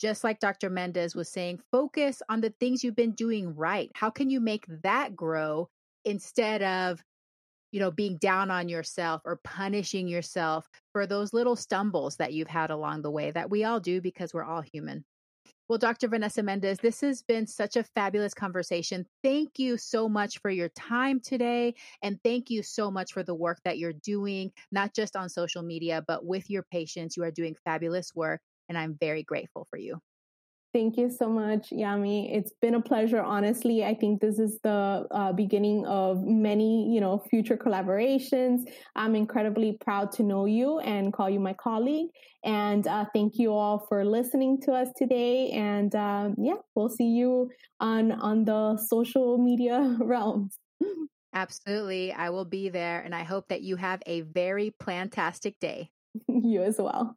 just 0.01 0.24
like 0.24 0.40
Dr. 0.40 0.68
Mendez 0.68 1.14
was 1.14 1.28
saying, 1.28 1.60
focus 1.70 2.20
on 2.28 2.40
the 2.40 2.52
things 2.59 2.82
you've 2.82 2.97
been 2.97 3.12
doing 3.12 3.55
right. 3.55 3.89
How 3.94 4.10
can 4.10 4.28
you 4.28 4.40
make 4.40 4.64
that 4.82 5.14
grow 5.14 5.68
instead 6.05 6.60
of 6.62 7.01
you 7.75 7.81
know, 7.81 7.91
being 7.91 8.17
down 8.19 8.53
on 8.53 8.69
yourself 8.69 9.21
or 9.25 9.41
punishing 9.43 10.07
yourself 10.07 10.65
for 10.93 11.09
those 11.09 11.33
little 11.33 11.57
stumbles 11.57 12.15
that 12.15 12.33
you've 12.33 12.47
had 12.47 12.71
along 12.71 13.03
the 13.03 13.11
way 13.11 13.33
that 13.33 13.51
we 13.51 13.65
all 13.65 13.81
do 13.81 14.01
because 14.01 14.33
we're 14.33 14.45
all 14.45 14.63
human. 14.63 15.05
Well, 15.69 15.81
Dr. 15.81 16.07
Vanessa 16.07 16.41
Mendez, 16.41 16.79
this 16.79 17.01
has 17.01 17.23
been 17.23 17.49
such 17.49 17.75
a 17.75 17.83
fabulous 17.83 18.33
conversation. 18.33 19.05
Thank 19.25 19.59
you 19.59 19.77
so 19.77 20.09
much 20.09 20.39
for 20.39 20.53
your 20.53 20.69
time 20.69 21.19
today. 21.19 21.75
And 22.01 22.21
thank 22.23 22.49
you 22.49 22.63
so 22.63 22.93
much 22.93 23.13
for 23.13 23.25
the 23.25 23.35
work 23.35 23.59
that 23.65 23.77
you're 23.77 23.93
doing, 24.05 24.53
not 24.71 24.95
just 24.95 25.17
on 25.17 25.29
social 25.29 25.65
media, 25.65 26.05
but 26.07 26.25
with 26.25 26.49
your 26.49 26.63
patients. 26.71 27.17
You 27.17 27.25
are 27.25 27.33
doing 27.33 27.57
fabulous 27.65 28.15
work. 28.15 28.41
And 28.69 28.79
I'm 28.79 28.97
very 29.01 29.25
grateful 29.25 29.67
for 29.69 29.81
you. 29.81 29.99
Thank 30.75 30.97
you 30.97 31.09
so 31.09 31.29
much, 31.29 31.71
Yami. 31.71 32.37
It's 32.37 32.53
been 32.61 32.75
a 32.75 32.83
pleasure. 32.83 33.23
Honestly, 33.23 33.85
I 33.85 33.95
think 33.95 34.21
this 34.21 34.41
is 34.41 34.59
the 34.65 35.07
uh, 35.09 35.33
beginning 35.33 35.87
of 35.87 36.25
many, 36.25 36.93
you 36.93 37.01
know, 37.01 37.23
future 37.31 37.57
collaborations. 37.57 38.63
I'm 38.97 39.15
incredibly 39.15 39.79
proud 39.81 40.11
to 40.15 40.25
know 40.25 40.47
you 40.47 40.81
and 40.81 41.13
call 41.13 41.31
you 41.31 41.39
my 41.39 41.53
colleague. 41.53 42.09
And 42.45 42.89
uh, 42.89 43.05
thank 43.15 43.39
you 43.39 43.53
all 43.53 43.87
for 43.89 44.05
listening 44.05 44.61
to 44.63 44.73
us 44.73 44.89
today. 44.97 45.51
And 45.51 45.95
um, 45.95 46.35
yeah, 46.39 46.59
we'll 46.75 46.89
see 46.89 47.07
you 47.07 47.53
on 47.79 48.11
on 48.11 48.45
the 48.45 48.77
social 48.77 49.39
media 49.39 49.97
realms. 50.01 50.59
Absolutely, 51.33 52.13
I 52.13 52.31
will 52.31 52.45
be 52.45 52.69
there, 52.69 53.01
and 53.01 53.15
I 53.15 53.23
hope 53.23 53.47
that 53.49 53.63
you 53.63 53.77
have 53.77 54.03
a 54.07 54.23
very 54.23 54.75
plantastic 54.83 55.55
day. 55.61 55.91
you 56.29 56.65
as 56.65 56.79
well. 56.79 57.17